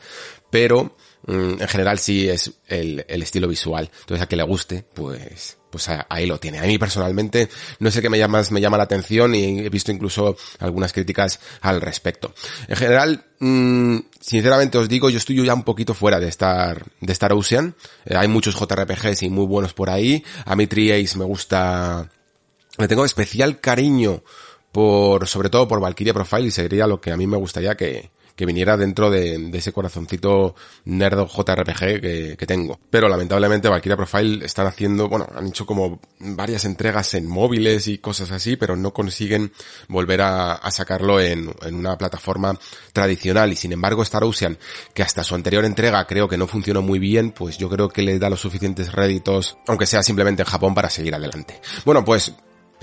pero 0.50 0.86
mm, 0.86 0.89
en 1.28 1.68
general 1.68 2.00
sí 2.00 2.28
es 2.28 2.52
el, 2.68 3.06
el, 3.08 3.22
estilo 3.22 3.48
visual. 3.48 3.90
Entonces 4.02 4.24
a 4.24 4.28
que 4.28 4.36
le 4.36 4.44
guste, 4.44 4.84
pues, 4.94 5.58
pues 5.70 5.90
ahí 6.10 6.26
lo 6.26 6.40
tiene. 6.40 6.60
A 6.60 6.64
mí 6.64 6.78
personalmente 6.78 7.50
no 7.80 7.90
sé 7.90 8.02
qué 8.02 8.10
me 8.10 8.18
llama, 8.18 8.44
me 8.52 8.62
llama 8.62 8.78
la 8.78 8.84
atención 8.84 9.34
y 9.34 9.60
he 9.60 9.70
visto 9.70 9.92
incluso 9.92 10.36
algunas 10.60 10.92
críticas 10.92 11.40
al 11.62 11.82
respecto. 11.82 12.34
En 12.68 12.76
general, 12.76 13.26
mmm, 13.40 13.98
sinceramente 14.20 14.78
os 14.78 14.90
digo, 14.90 15.10
yo 15.10 15.18
estoy 15.18 15.44
ya 15.44 15.54
un 15.54 15.64
poquito 15.64 15.94
fuera 15.94 16.20
de 16.20 16.28
Star, 16.28 16.86
de 17.00 17.14
Star 17.14 17.34
Ocean. 17.34 17.74
Eh, 18.06 18.16
hay 18.16 18.28
muchos 18.28 18.56
JRPGs 18.56 19.24
y 19.24 19.30
muy 19.30 19.45
buenos 19.45 19.74
por 19.74 19.89
ahí. 19.89 20.24
A 20.45 20.56
mí 20.56 20.68
Triace 20.68 21.18
me 21.18 21.26
gusta, 21.26 22.10
le 22.78 22.88
tengo 22.88 23.06
especial 23.06 23.62
cariño 23.62 24.24
por, 24.74 25.28
sobre 25.28 25.50
todo 25.50 25.68
por 25.68 25.80
Valkyria 25.80 26.14
Profile 26.14 26.47
y 26.47 26.52
sería 26.52 26.86
lo 26.86 27.00
que 27.00 27.12
a 27.12 27.18
mí 27.18 27.28
me 27.28 27.38
gustaría 27.38 27.76
que, 27.76 28.12
que 28.36 28.46
viniera 28.46 28.78
dentro 28.78 29.10
de, 29.10 29.50
ese 29.54 29.72
corazoncito 29.72 30.56
nerdo 30.86 31.28
JRPG 31.28 32.02
que, 32.02 32.36
que, 32.38 32.46
tengo. 32.46 32.80
Pero 32.90 33.08
lamentablemente 33.08 33.70
Valkyria 33.70 33.98
Profile 33.98 34.46
están 34.46 34.68
haciendo, 34.68 35.08
bueno, 35.08 35.28
han 35.36 35.48
hecho 35.48 35.66
como 35.66 36.00
varias 36.20 36.66
entregas 36.66 37.14
en 37.14 37.28
móviles 37.28 37.88
y 37.88 38.00
cosas 38.00 38.32
así, 38.32 38.56
pero 38.56 38.76
no 38.76 38.92
consiguen 38.92 39.52
volver 39.88 40.22
a, 40.22 40.60
sacarlo 40.72 41.20
en, 41.20 41.54
en, 41.62 41.76
una 41.76 41.98
plataforma 41.98 42.58
tradicional. 42.92 43.52
Y 43.52 43.56
sin 43.56 43.72
embargo 43.72 44.02
Star 44.04 44.24
Ocean, 44.24 44.58
que 44.94 45.04
hasta 45.04 45.24
su 45.24 45.36
anterior 45.36 45.66
entrega 45.66 46.06
creo 46.06 46.28
que 46.28 46.38
no 46.38 46.48
funcionó 46.48 46.82
muy 46.82 47.00
bien, 47.00 47.32
pues 47.32 47.58
yo 47.58 47.70
creo 47.70 47.90
que 47.90 48.02
le 48.02 48.18
da 48.18 48.30
los 48.30 48.42
suficientes 48.42 48.92
réditos, 48.92 49.58
aunque 49.68 49.86
sea 49.86 50.02
simplemente 50.02 50.42
en 50.42 50.48
Japón, 50.48 50.74
para 50.74 50.90
seguir 50.90 51.14
adelante. 51.14 51.62
Bueno, 51.86 52.04
pues 52.04 52.34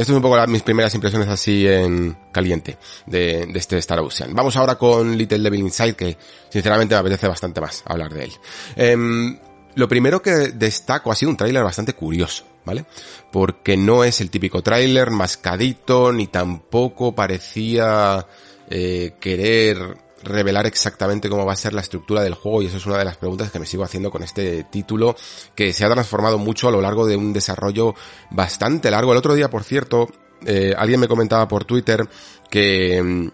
esto 0.00 0.14
es 0.14 0.16
un 0.16 0.22
poco 0.22 0.46
mis 0.46 0.62
primeras 0.62 0.94
impresiones 0.94 1.28
así 1.28 1.66
en 1.66 2.16
caliente 2.32 2.78
de, 3.04 3.42
este 3.54 3.76
Star 3.76 4.00
Ocean. 4.00 4.34
Vamos 4.34 4.56
ahora 4.56 4.76
con 4.76 5.16
Little 5.16 5.40
Devil 5.40 5.60
Inside, 5.60 5.94
que 5.94 6.16
sinceramente 6.48 6.94
me 6.94 7.00
apetece 7.00 7.28
bastante 7.28 7.60
más 7.60 7.82
hablar 7.84 8.10
de 8.14 8.24
él. 8.24 8.32
Em, 8.76 9.38
lo 9.74 9.88
primero 9.88 10.22
que 10.22 10.30
destaco 10.54 11.12
ha 11.12 11.14
sido 11.14 11.30
un 11.30 11.36
tráiler 11.36 11.62
bastante 11.62 11.92
curioso, 11.92 12.44
¿vale? 12.64 12.86
Porque 13.30 13.76
no 13.76 14.02
es 14.02 14.22
el 14.22 14.30
típico 14.30 14.62
tráiler 14.62 15.10
mascadito, 15.10 16.14
ni 16.14 16.28
tampoco 16.28 17.14
parecía 17.14 18.26
eh, 18.70 19.16
querer 19.20 19.98
revelar 20.22 20.66
exactamente 20.66 21.28
cómo 21.28 21.46
va 21.46 21.52
a 21.52 21.56
ser 21.56 21.72
la 21.72 21.80
estructura 21.80 22.22
del 22.22 22.34
juego 22.34 22.62
y 22.62 22.66
eso 22.66 22.76
es 22.76 22.86
una 22.86 22.98
de 22.98 23.04
las 23.04 23.16
preguntas 23.16 23.50
que 23.50 23.58
me 23.58 23.66
sigo 23.66 23.84
haciendo 23.84 24.10
con 24.10 24.22
este 24.22 24.64
título 24.64 25.16
que 25.54 25.72
se 25.72 25.84
ha 25.84 25.90
transformado 25.90 26.38
mucho 26.38 26.68
a 26.68 26.70
lo 26.70 26.80
largo 26.80 27.06
de 27.06 27.16
un 27.16 27.32
desarrollo 27.32 27.94
bastante 28.30 28.90
largo. 28.90 29.12
El 29.12 29.18
otro 29.18 29.34
día, 29.34 29.48
por 29.48 29.64
cierto, 29.64 30.08
eh, 30.44 30.74
alguien 30.76 31.00
me 31.00 31.08
comentaba 31.08 31.48
por 31.48 31.64
Twitter 31.64 32.08
que, 32.50 33.02
mm, 33.02 33.28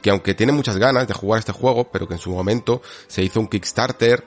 que 0.00 0.10
aunque 0.10 0.34
tiene 0.34 0.52
muchas 0.52 0.76
ganas 0.76 1.06
de 1.08 1.14
jugar 1.14 1.40
este 1.40 1.52
juego, 1.52 1.90
pero 1.90 2.06
que 2.06 2.14
en 2.14 2.20
su 2.20 2.30
momento 2.30 2.82
se 3.06 3.22
hizo 3.22 3.40
un 3.40 3.48
Kickstarter 3.48 4.24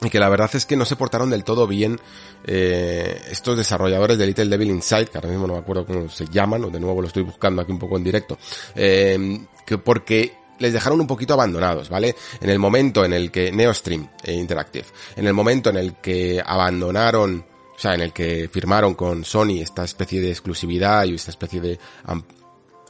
y 0.00 0.10
que 0.10 0.20
la 0.20 0.28
verdad 0.28 0.50
es 0.54 0.64
que 0.64 0.76
no 0.76 0.84
se 0.84 0.96
portaron 0.96 1.30
del 1.30 1.44
todo 1.44 1.66
bien 1.66 1.98
eh, 2.44 3.20
estos 3.30 3.56
desarrolladores 3.56 4.16
de 4.16 4.26
Little 4.26 4.46
Devil 4.46 4.70
Inside, 4.70 5.06
que 5.06 5.18
ahora 5.18 5.28
mismo 5.28 5.46
no 5.46 5.54
me 5.54 5.58
acuerdo 5.58 5.86
cómo 5.86 6.08
se 6.08 6.26
llaman, 6.26 6.64
o 6.64 6.70
de 6.70 6.78
nuevo 6.78 7.00
lo 7.00 7.08
estoy 7.08 7.24
buscando 7.24 7.62
aquí 7.62 7.72
un 7.72 7.78
poco 7.78 7.96
en 7.96 8.04
directo, 8.04 8.38
eh, 8.76 9.40
que 9.66 9.78
porque 9.78 10.36
les 10.58 10.72
dejaron 10.72 11.00
un 11.00 11.06
poquito 11.06 11.34
abandonados, 11.34 11.88
¿vale? 11.88 12.14
En 12.40 12.50
el 12.50 12.58
momento 12.58 13.04
en 13.04 13.12
el 13.12 13.30
que 13.30 13.50
Neostream 13.52 14.08
e 14.22 14.32
Interactive, 14.32 14.86
en 15.16 15.26
el 15.26 15.34
momento 15.34 15.70
en 15.70 15.76
el 15.76 15.94
que 15.96 16.42
abandonaron, 16.44 17.44
o 17.76 17.78
sea, 17.78 17.94
en 17.94 18.00
el 18.00 18.12
que 18.12 18.48
firmaron 18.52 18.94
con 18.94 19.24
Sony 19.24 19.60
esta 19.60 19.84
especie 19.84 20.20
de 20.20 20.30
exclusividad 20.30 21.04
y 21.04 21.14
esta 21.14 21.30
especie 21.30 21.60
de 21.60 21.78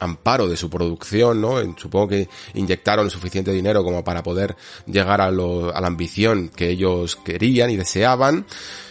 amparo 0.01 0.49
de 0.49 0.57
su 0.57 0.71
producción, 0.71 1.41
¿no? 1.41 1.59
Supongo 1.77 2.09
que 2.09 2.29
inyectaron 2.55 3.11
suficiente 3.11 3.53
dinero 3.53 3.83
como 3.85 4.05
para 4.05 4.23
poder 4.23 4.57
llegar 4.87 5.21
a, 5.21 5.27
a 5.27 5.31
la 5.33 5.87
ambición 5.87 6.49
que 6.49 6.71
ellos 6.71 7.17
querían 7.17 7.71
y 7.71 7.77
deseaban. 7.77 8.47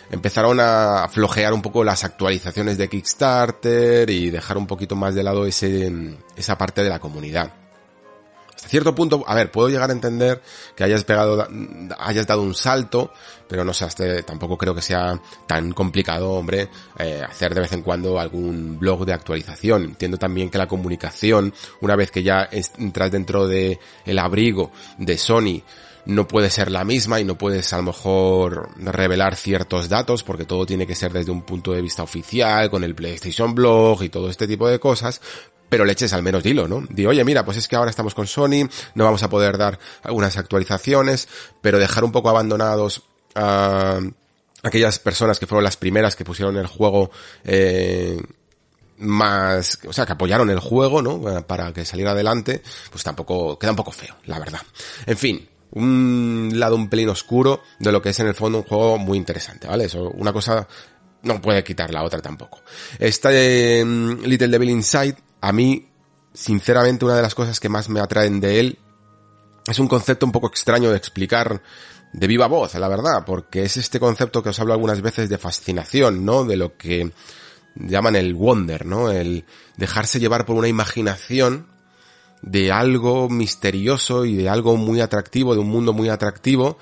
Empezaron 0.10 0.60
a 0.62 1.08
flojear 1.10 1.54
un 1.54 1.62
poco 1.62 1.84
las 1.84 2.04
actualizaciones 2.06 2.78
de 2.78 2.88
Kickstarter 2.88 4.10
y 4.10 4.30
dejar 4.30 4.58
un 4.58 4.68
poquito 4.68 4.96
más 4.96 5.16
de 5.16 5.24
lado 5.24 5.46
ese, 5.46 5.92
esa 6.36 6.58
parte 6.58 6.84
de 6.84 6.90
la 6.90 7.00
comunidad 7.00 7.67
hasta 8.58 8.70
cierto 8.70 8.96
punto, 8.96 9.24
a 9.28 9.36
ver, 9.36 9.52
puedo 9.52 9.70
llegar 9.70 9.92
a 9.92 9.94
entender 9.94 10.42
que 10.76 10.84
hayas 10.84 11.04
pegado, 11.04 11.48
hayas 12.00 12.26
dado 12.26 12.42
un 12.42 12.56
salto, 12.56 13.14
pero 13.48 13.64
no 13.64 13.72
sé, 13.72 14.24
tampoco 14.24 14.58
creo 14.58 14.74
que 14.74 14.82
sea 14.82 15.22
tan 15.46 15.74
complicado, 15.74 16.32
hombre, 16.32 16.68
eh, 16.98 17.22
hacer 17.24 17.54
de 17.54 17.62
vez 17.62 17.72
en 17.74 17.84
cuando 17.84 18.20
algún 18.20 18.80
blog 18.80 19.06
de 19.06 19.14
actualización. 19.14 19.84
Entiendo 19.84 20.18
también 20.18 20.50
que 20.50 20.58
la 20.58 20.68
comunicación, 20.68 21.54
una 21.82 21.96
vez 21.96 22.10
que 22.10 22.24
ya 22.24 22.50
entras 22.52 23.12
dentro 23.12 23.48
de 23.48 23.80
el 24.06 24.18
abrigo 24.18 24.72
de 24.98 25.20
Sony, 25.20 25.62
no 26.08 26.28
puede 26.28 26.50
ser 26.50 26.72
la 26.72 26.84
misma 26.84 27.20
y 27.20 27.26
no 27.26 27.38
puedes 27.38 27.72
a 27.74 27.78
lo 27.78 27.84
mejor 27.84 28.70
revelar 28.78 29.36
ciertos 29.36 29.88
datos 29.88 30.24
porque 30.24 30.46
todo 30.46 30.66
tiene 30.66 30.88
que 30.88 30.96
ser 30.96 31.14
desde 31.14 31.32
un 31.32 31.44
punto 31.44 31.74
de 31.74 31.82
vista 31.84 32.02
oficial, 32.02 32.72
con 32.72 32.84
el 32.84 32.96
PlayStation 32.96 33.54
Blog 33.54 34.02
y 34.02 34.10
todo 34.10 34.32
este 34.32 34.48
tipo 34.48 34.68
de 34.68 34.80
cosas, 34.80 35.22
pero 35.70 35.86
le 35.86 35.94
eches 35.94 36.14
al 36.14 36.24
menos 36.24 36.44
dilo, 36.44 36.68
¿no? 36.68 36.84
Di, 36.90 37.06
oye, 37.06 37.24
mira, 37.24 37.44
pues 37.46 37.58
es 37.58 37.68
que 37.68 37.76
ahora 37.76 37.90
estamos 37.90 38.14
con 38.14 38.28
Sony, 38.28 38.68
no 38.96 39.04
vamos 39.04 39.24
a 39.24 39.30
poder 39.30 39.58
dar 39.58 39.80
algunas 40.04 40.38
actualizaciones, 40.38 41.28
pero 41.62 41.80
dejar 41.80 42.04
un 42.04 42.12
poco 42.12 42.30
abandonados 42.30 43.04
a 43.36 44.00
aquellas 44.64 45.00
personas 45.00 45.40
que 45.40 45.48
fueron 45.48 45.64
las 45.64 45.78
primeras 45.78 46.16
que 46.16 46.26
pusieron 46.26 46.58
el 46.58 46.68
juego 46.68 47.12
eh, 47.44 48.20
más, 48.98 49.80
o 49.88 49.94
sea, 49.94 50.06
que 50.06 50.14
apoyaron 50.14 50.50
el 50.50 50.60
juego, 50.60 51.02
¿no? 51.02 51.22
Para 51.46 51.72
que 51.74 51.86
saliera 51.86 52.12
adelante, 52.12 52.62
pues 52.92 53.04
tampoco, 53.04 53.58
queda 53.60 53.72
un 53.72 53.78
poco 53.78 53.92
feo, 53.92 54.16
la 54.26 54.40
verdad. 54.40 54.62
En 55.06 55.18
fin, 55.18 55.48
un 55.72 56.52
lado 56.56 56.76
un 56.76 56.90
pelín 56.90 57.10
oscuro 57.10 57.62
de 57.80 57.92
lo 57.92 58.02
que 58.02 58.10
es 58.10 58.20
en 58.20 58.28
el 58.28 58.34
fondo 58.34 58.60
un 58.60 58.64
juego 58.64 58.98
muy 58.98 59.18
interesante, 59.18 59.68
¿vale? 59.68 59.86
Eso, 59.86 60.10
una 60.12 60.34
cosa 60.34 60.68
no 61.24 61.42
puede 61.42 61.64
quitar 61.64 61.92
la 61.92 62.04
otra 62.04 62.22
tampoco. 62.22 62.62
Este 62.98 63.84
Little 63.86 64.48
Devil 64.48 64.70
Inside 64.70 65.16
a 65.42 65.52
mí, 65.52 65.90
sinceramente, 66.34 67.06
una 67.06 67.16
de 67.16 67.22
las 67.22 67.36
cosas 67.36 67.60
que 67.60 67.70
más 67.70 67.90
me 67.90 68.00
atraen 68.00 68.40
de 68.40 68.60
él 68.60 68.80
es 69.68 69.80
un 69.80 69.88
concepto 69.88 70.26
un 70.26 70.32
poco 70.32 70.48
extraño 70.48 70.92
de 70.92 70.98
explicar 70.98 71.62
de 72.14 72.28
viva 72.28 72.48
voz, 72.48 72.74
la 72.76 72.88
verdad, 72.88 73.24
porque 73.26 73.64
es 73.64 73.78
este 73.78 74.00
concepto 74.00 74.42
que 74.42 74.50
os 74.50 74.60
hablo 74.60 74.74
algunas 74.74 75.02
veces 75.02 75.30
de 75.30 75.38
fascinación, 75.38 76.26
¿no? 76.26 76.46
De 76.46 76.56
lo 76.56 76.78
que 76.78 77.12
llaman 77.76 78.16
el 78.16 78.34
wonder, 78.34 78.86
¿no? 78.86 79.12
El 79.12 79.46
dejarse 79.76 80.20
llevar 80.20 80.46
por 80.46 80.56
una 80.56 80.68
imaginación 80.68 81.68
de 82.42 82.72
algo 82.72 83.30
misterioso 83.30 84.26
y 84.26 84.36
de 84.36 84.50
algo 84.50 84.78
muy 84.78 85.02
atractivo, 85.02 85.54
de 85.54 85.60
un 85.62 85.70
mundo 85.70 85.94
muy 85.94 86.10
atractivo, 86.10 86.78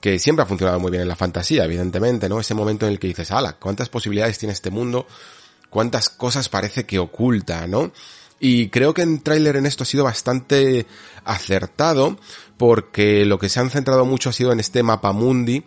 que 0.00 0.18
siempre 0.18 0.44
ha 0.44 0.46
funcionado 0.46 0.78
muy 0.78 0.90
bien 0.90 1.02
en 1.02 1.08
la 1.08 1.16
fantasía, 1.16 1.64
evidentemente, 1.64 2.28
¿no? 2.28 2.40
Ese 2.40 2.54
momento 2.54 2.86
en 2.86 2.92
el 2.92 2.98
que 2.98 3.08
dices, 3.08 3.30
ala, 3.30 3.54
¿cuántas 3.54 3.88
posibilidades 3.88 4.38
tiene 4.38 4.52
este 4.52 4.70
mundo? 4.70 5.06
Cuántas 5.70 6.08
cosas 6.08 6.48
parece 6.48 6.86
que 6.86 6.98
oculta, 6.98 7.66
¿no? 7.66 7.92
Y 8.40 8.68
creo 8.68 8.94
que 8.94 9.02
en 9.02 9.20
tráiler 9.20 9.56
en 9.56 9.66
esto 9.66 9.82
ha 9.82 9.86
sido 9.86 10.04
bastante 10.04 10.86
acertado, 11.24 12.18
porque 12.56 13.24
lo 13.24 13.38
que 13.38 13.48
se 13.48 13.60
han 13.60 13.70
centrado 13.70 14.04
mucho 14.04 14.30
ha 14.30 14.32
sido 14.32 14.52
en 14.52 14.60
este 14.60 14.82
mapa 14.82 15.12
mundi, 15.12 15.64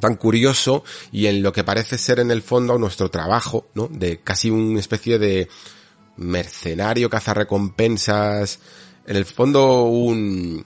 tan 0.00 0.14
curioso, 0.14 0.84
y 1.10 1.26
en 1.26 1.42
lo 1.42 1.52
que 1.52 1.64
parece 1.64 1.98
ser 1.98 2.20
en 2.20 2.30
el 2.30 2.42
fondo 2.42 2.78
nuestro 2.78 3.10
trabajo, 3.10 3.66
¿no? 3.74 3.88
De 3.88 4.20
casi 4.20 4.50
una 4.50 4.78
especie 4.78 5.18
de 5.18 5.48
mercenario, 6.16 7.10
cazarrecompensas, 7.10 8.60
en 9.06 9.16
el 9.16 9.24
fondo 9.24 9.84
un, 9.84 10.64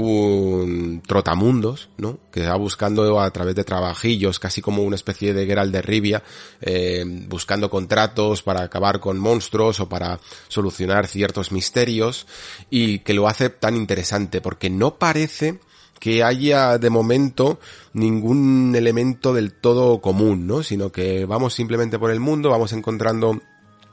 un 0.00 1.02
trotamundos, 1.04 1.88
¿no? 1.96 2.18
Que 2.30 2.46
va 2.46 2.54
buscando 2.56 3.20
a 3.20 3.30
través 3.32 3.56
de 3.56 3.64
trabajillos, 3.64 4.38
casi 4.38 4.62
como 4.62 4.84
una 4.84 4.94
especie 4.94 5.34
de 5.34 5.44
Geralt 5.44 5.72
de 5.72 5.82
Rivia, 5.82 6.22
eh, 6.60 7.04
buscando 7.26 7.68
contratos 7.68 8.42
para 8.42 8.62
acabar 8.62 9.00
con 9.00 9.18
monstruos 9.18 9.80
o 9.80 9.88
para 9.88 10.20
solucionar 10.46 11.08
ciertos 11.08 11.50
misterios, 11.50 12.26
y 12.70 13.00
que 13.00 13.14
lo 13.14 13.26
hace 13.26 13.50
tan 13.50 13.76
interesante, 13.76 14.40
porque 14.40 14.70
no 14.70 14.98
parece 14.98 15.58
que 15.98 16.22
haya 16.22 16.78
de 16.78 16.90
momento 16.90 17.58
ningún 17.92 18.74
elemento 18.76 19.34
del 19.34 19.52
todo 19.52 20.00
común, 20.00 20.46
¿no? 20.46 20.62
Sino 20.62 20.92
que 20.92 21.24
vamos 21.24 21.54
simplemente 21.54 21.98
por 21.98 22.12
el 22.12 22.20
mundo, 22.20 22.50
vamos 22.50 22.72
encontrando 22.72 23.40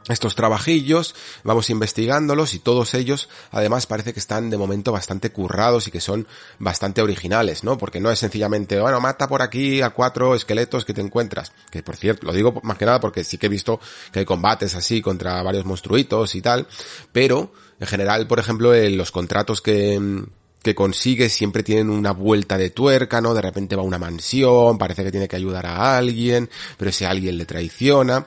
estos 0.08 0.36
trabajillos, 0.36 1.16
vamos 1.43 1.70
investigándolos 1.70 2.53
y 2.53 2.60
todos 2.60 2.93
ellos 2.93 3.28
además 3.51 3.88
parece 3.88 4.14
que 4.14 4.20
están 4.20 4.49
de 4.49 4.58
momento 4.58 4.91
bastante 4.91 5.32
currados 5.32 5.88
y 5.88 5.91
que 5.91 6.01
son 6.01 6.28
bastante 6.60 7.01
originales, 7.01 7.64
¿no? 7.64 7.78
Porque 7.78 7.99
no 7.99 8.12
es 8.12 8.20
sencillamente, 8.20 8.80
bueno, 8.80 9.01
mata 9.01 9.28
por 9.28 9.41
aquí 9.41 9.82
a 9.82 9.89
cuatro 9.89 10.36
esqueletos 10.36 10.86
que 10.86 10.93
te 10.93 11.01
encuentras, 11.01 11.51
que 11.72 11.82
por 11.82 11.95
cierto, 11.95 12.28
lo 12.28 12.34
digo 12.34 12.60
más 12.64 12.78
que 12.78 12.86
nada 12.86 12.99
porque 12.99 13.24
sí 13.24 13.38
que 13.38 13.47
he 13.47 13.49
visto 13.49 13.80
que 14.12 14.20
hay 14.20 14.26
combates 14.26 14.76
así 14.76 15.01
contra 15.01 15.41
varios 15.41 15.66
monstruitos 15.66 16.36
y 16.36 16.41
tal, 16.41 16.68
pero 17.12 17.51
en 17.80 17.88
general, 17.88 18.28
por 18.28 18.39
ejemplo, 18.39 18.74
los 18.74 19.12
contratos 19.12 19.62
que 19.62 20.26
que 20.66 20.74
consigue 20.74 21.30
siempre 21.30 21.62
tienen 21.62 21.91
una 21.91 22.10
vuelta 22.10 22.58
de 22.58 22.72
tuerca, 22.72 23.22
¿no? 23.22 23.36
De 23.36 23.41
repente 23.43 23.76
va 23.76 23.84
a 23.84 23.86
una 23.86 23.99
mansión, 23.99 24.80
parece 24.80 25.03
que 25.03 25.12
tiene 25.12 25.28
que 25.28 25.36
ayudar 25.36 25.68
a 25.68 25.95
alguien, 25.95 26.49
pero 26.76 26.89
ese 26.89 27.06
alguien 27.06 27.38
le 27.38 27.45
traiciona 27.45 28.26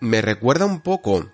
me 0.00 0.22
recuerda 0.22 0.66
un 0.66 0.80
poco, 0.80 1.30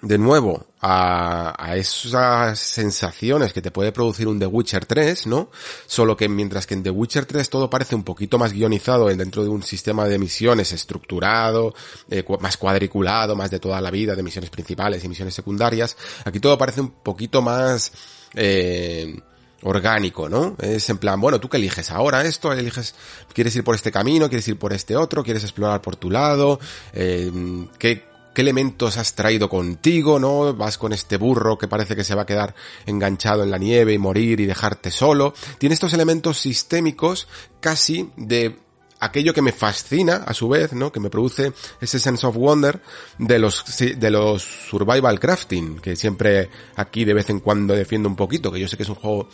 de 0.00 0.18
nuevo, 0.18 0.66
a, 0.80 1.54
a, 1.58 1.76
esas 1.76 2.58
sensaciones 2.58 3.52
que 3.52 3.62
te 3.62 3.70
puede 3.70 3.92
producir 3.92 4.26
un 4.26 4.38
The 4.38 4.46
Witcher 4.46 4.84
3, 4.84 5.26
¿no? 5.28 5.50
Solo 5.86 6.16
que 6.16 6.28
mientras 6.28 6.66
que 6.66 6.74
en 6.74 6.82
The 6.82 6.90
Witcher 6.90 7.24
3 7.24 7.48
todo 7.50 7.70
parece 7.70 7.94
un 7.94 8.02
poquito 8.02 8.38
más 8.38 8.52
guionizado 8.52 9.06
dentro 9.06 9.44
de 9.44 9.48
un 9.48 9.62
sistema 9.62 10.06
de 10.06 10.18
misiones 10.18 10.72
estructurado, 10.72 11.74
eh, 12.10 12.24
más 12.40 12.56
cuadriculado, 12.56 13.36
más 13.36 13.50
de 13.50 13.60
toda 13.60 13.80
la 13.80 13.90
vida, 13.90 14.16
de 14.16 14.22
misiones 14.22 14.50
principales 14.50 15.04
y 15.04 15.08
misiones 15.08 15.34
secundarias, 15.34 15.96
aquí 16.24 16.40
todo 16.40 16.58
parece 16.58 16.80
un 16.80 16.90
poquito 16.90 17.42
más, 17.42 17.92
eh, 18.34 19.20
orgánico, 19.62 20.28
¿no? 20.28 20.56
Es 20.60 20.88
en 20.90 20.98
plan, 20.98 21.20
bueno, 21.20 21.40
tú 21.40 21.48
que 21.48 21.56
eliges 21.56 21.90
ahora 21.90 22.22
esto, 22.22 22.52
eliges, 22.52 22.94
quieres 23.32 23.54
ir 23.56 23.64
por 23.64 23.74
este 23.74 23.92
camino, 23.92 24.28
quieres 24.28 24.46
ir 24.48 24.58
por 24.58 24.72
este 24.72 24.96
otro, 24.96 25.22
quieres 25.22 25.42
explorar 25.44 25.80
por 25.80 25.96
tu 25.96 26.10
lado, 26.10 26.58
eh, 26.92 27.30
qué 27.78 28.12
qué 28.32 28.42
elementos 28.42 28.96
has 28.96 29.14
traído 29.14 29.48
contigo, 29.48 30.18
¿no? 30.18 30.54
Vas 30.54 30.78
con 30.78 30.92
este 30.92 31.16
burro 31.16 31.58
que 31.58 31.68
parece 31.68 31.94
que 31.94 32.04
se 32.04 32.14
va 32.14 32.22
a 32.22 32.26
quedar 32.26 32.54
enganchado 32.86 33.42
en 33.42 33.50
la 33.50 33.58
nieve 33.58 33.92
y 33.92 33.98
morir 33.98 34.40
y 34.40 34.46
dejarte 34.46 34.90
solo. 34.90 35.34
Tiene 35.58 35.74
estos 35.74 35.92
elementos 35.92 36.38
sistémicos 36.38 37.28
casi 37.60 38.10
de 38.16 38.56
aquello 39.00 39.34
que 39.34 39.42
me 39.42 39.52
fascina 39.52 40.22
a 40.26 40.32
su 40.32 40.48
vez, 40.48 40.72
¿no? 40.72 40.92
Que 40.92 41.00
me 41.00 41.10
produce 41.10 41.52
ese 41.80 41.98
sense 41.98 42.26
of 42.26 42.36
wonder 42.36 42.80
de 43.18 43.38
los 43.38 43.64
de 43.78 44.10
los 44.10 44.42
survival 44.42 45.18
crafting, 45.18 45.80
que 45.80 45.96
siempre 45.96 46.48
aquí 46.76 47.04
de 47.04 47.14
vez 47.14 47.28
en 47.28 47.40
cuando 47.40 47.74
defiendo 47.74 48.08
un 48.08 48.16
poquito, 48.16 48.50
que 48.52 48.60
yo 48.60 48.68
sé 48.68 48.76
que 48.76 48.84
es 48.84 48.88
un 48.88 48.94
juego 48.94 49.28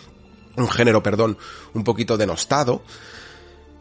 un 0.56 0.68
género, 0.68 1.02
perdón, 1.02 1.38
un 1.74 1.84
poquito 1.84 2.16
denostado, 2.16 2.82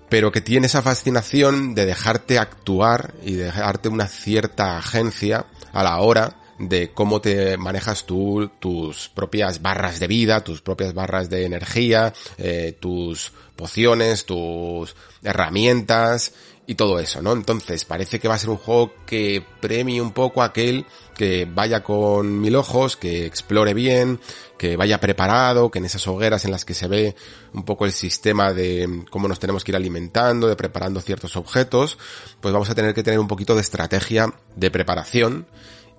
pero 0.09 0.31
que 0.31 0.41
tiene 0.41 0.67
esa 0.67 0.81
fascinación 0.81 1.75
de 1.75 1.85
dejarte 1.85 2.39
actuar 2.39 3.13
y 3.23 3.33
dejarte 3.33 3.89
una 3.89 4.07
cierta 4.07 4.77
agencia 4.77 5.45
a 5.73 5.83
la 5.83 5.99
hora 5.99 6.37
de 6.59 6.91
cómo 6.91 7.21
te 7.21 7.57
manejas 7.57 8.05
tú 8.05 8.49
tus 8.59 9.09
propias 9.09 9.61
barras 9.61 9.99
de 9.99 10.07
vida, 10.07 10.43
tus 10.43 10.61
propias 10.61 10.93
barras 10.93 11.29
de 11.29 11.45
energía, 11.45 12.13
eh, 12.37 12.75
tus 12.79 13.31
pociones, 13.55 14.25
tus 14.25 14.95
herramientas 15.23 16.33
y 16.69 16.75
todo 16.75 16.99
eso, 16.99 17.21
¿no? 17.21 17.31
Entonces 17.31 17.85
parece 17.85 18.19
que 18.19 18.27
va 18.27 18.35
a 18.35 18.37
ser 18.37 18.49
un 18.49 18.57
juego 18.57 18.93
que 19.05 19.43
premie 19.61 20.01
un 20.01 20.11
poco 20.11 20.41
a 20.41 20.47
aquel 20.47 20.85
que 21.15 21.47
vaya 21.49 21.81
con 21.81 22.41
mil 22.41 22.57
ojos, 22.57 22.97
que 22.97 23.25
explore 23.25 23.73
bien, 23.73 24.19
que 24.57 24.75
vaya 24.75 24.99
preparado, 24.99 25.71
que 25.71 25.79
en 25.79 25.85
esas 25.85 26.05
hogueras 26.07 26.43
en 26.43 26.51
las 26.51 26.65
que 26.65 26.73
se 26.73 26.89
ve 26.89 27.15
un 27.53 27.63
poco 27.63 27.85
el 27.85 27.93
sistema 27.93 28.53
de 28.53 29.05
cómo 29.09 29.29
nos 29.29 29.39
tenemos 29.39 29.63
que 29.63 29.71
ir 29.71 29.77
alimentando, 29.77 30.49
de 30.49 30.57
preparando 30.57 30.99
ciertos 30.99 31.37
objetos, 31.37 31.97
pues 32.41 32.53
vamos 32.53 32.69
a 32.69 32.75
tener 32.75 32.93
que 32.93 33.01
tener 33.01 33.19
un 33.19 33.29
poquito 33.29 33.55
de 33.55 33.61
estrategia 33.61 34.33
de 34.57 34.69
preparación 34.69 35.47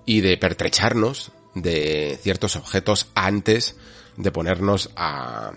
y 0.05 0.21
de 0.21 0.37
pertrecharnos 0.37 1.31
de 1.55 2.19
ciertos 2.21 2.55
objetos 2.55 3.07
antes 3.15 3.75
de 4.17 4.31
ponernos 4.31 4.91
a, 4.95 5.51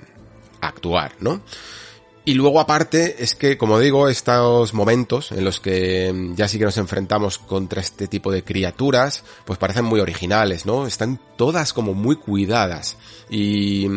actuar, 0.62 1.16
¿no? 1.20 1.42
Y 2.25 2.35
luego 2.35 2.61
aparte 2.61 3.23
es 3.23 3.35
que, 3.35 3.59
como 3.59 3.81
digo, 3.81 4.09
estos 4.09 4.75
momentos 4.75 5.33
en 5.33 5.45
los 5.45 5.59
que 5.59 6.33
ya 6.37 6.47
sí 6.47 6.57
que 6.57 6.64
nos 6.64 6.79
enfrentamos 6.79 7.39
contra 7.39 7.81
este 7.81 8.07
tipo 8.07 8.31
de 8.31 8.45
criaturas, 8.45 9.25
pues 9.45 9.59
parecen 9.59 9.85
muy 9.85 9.99
originales, 9.99 10.64
¿no? 10.64 10.87
Están 10.87 11.20
todas 11.37 11.73
como 11.73 11.95
muy 11.95 12.16
cuidadas. 12.16 12.97
Y, 13.29 13.89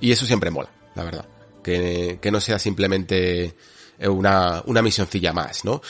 y 0.00 0.12
eso 0.12 0.26
siempre 0.26 0.50
mola, 0.50 0.70
la 0.94 1.04
verdad. 1.04 1.26
Que, 1.62 2.18
que 2.20 2.30
no 2.30 2.40
sea 2.40 2.58
simplemente 2.58 3.56
una, 4.00 4.62
una 4.66 4.82
misioncilla 4.82 5.32
más, 5.32 5.64
¿no? 5.64 5.80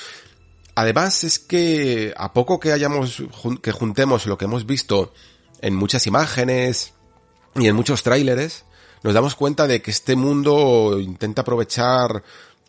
Además 0.77 1.25
es 1.25 1.39
que 1.39 2.14
a 2.17 2.33
poco 2.33 2.61
que 2.61 2.73
hayamos, 2.73 3.23
que 3.62 3.73
juntemos 3.73 4.27
lo 4.27 4.39
que 4.39 4.45
hemos 4.45 4.67
visto 4.67 5.12
en 5.62 5.75
muchas 5.75 6.07
imágenes 6.07 6.93
y 7.55 7.67
en 7.67 7.75
muchos 7.75 8.03
tráileres, 8.03 8.67
nos 9.07 9.14
damos 9.14 9.36
cuenta 9.36 9.68
de 9.68 9.80
que 9.80 9.92
este 9.92 10.16
mundo 10.16 10.98
intenta 10.98 11.42
aprovechar 11.42 12.24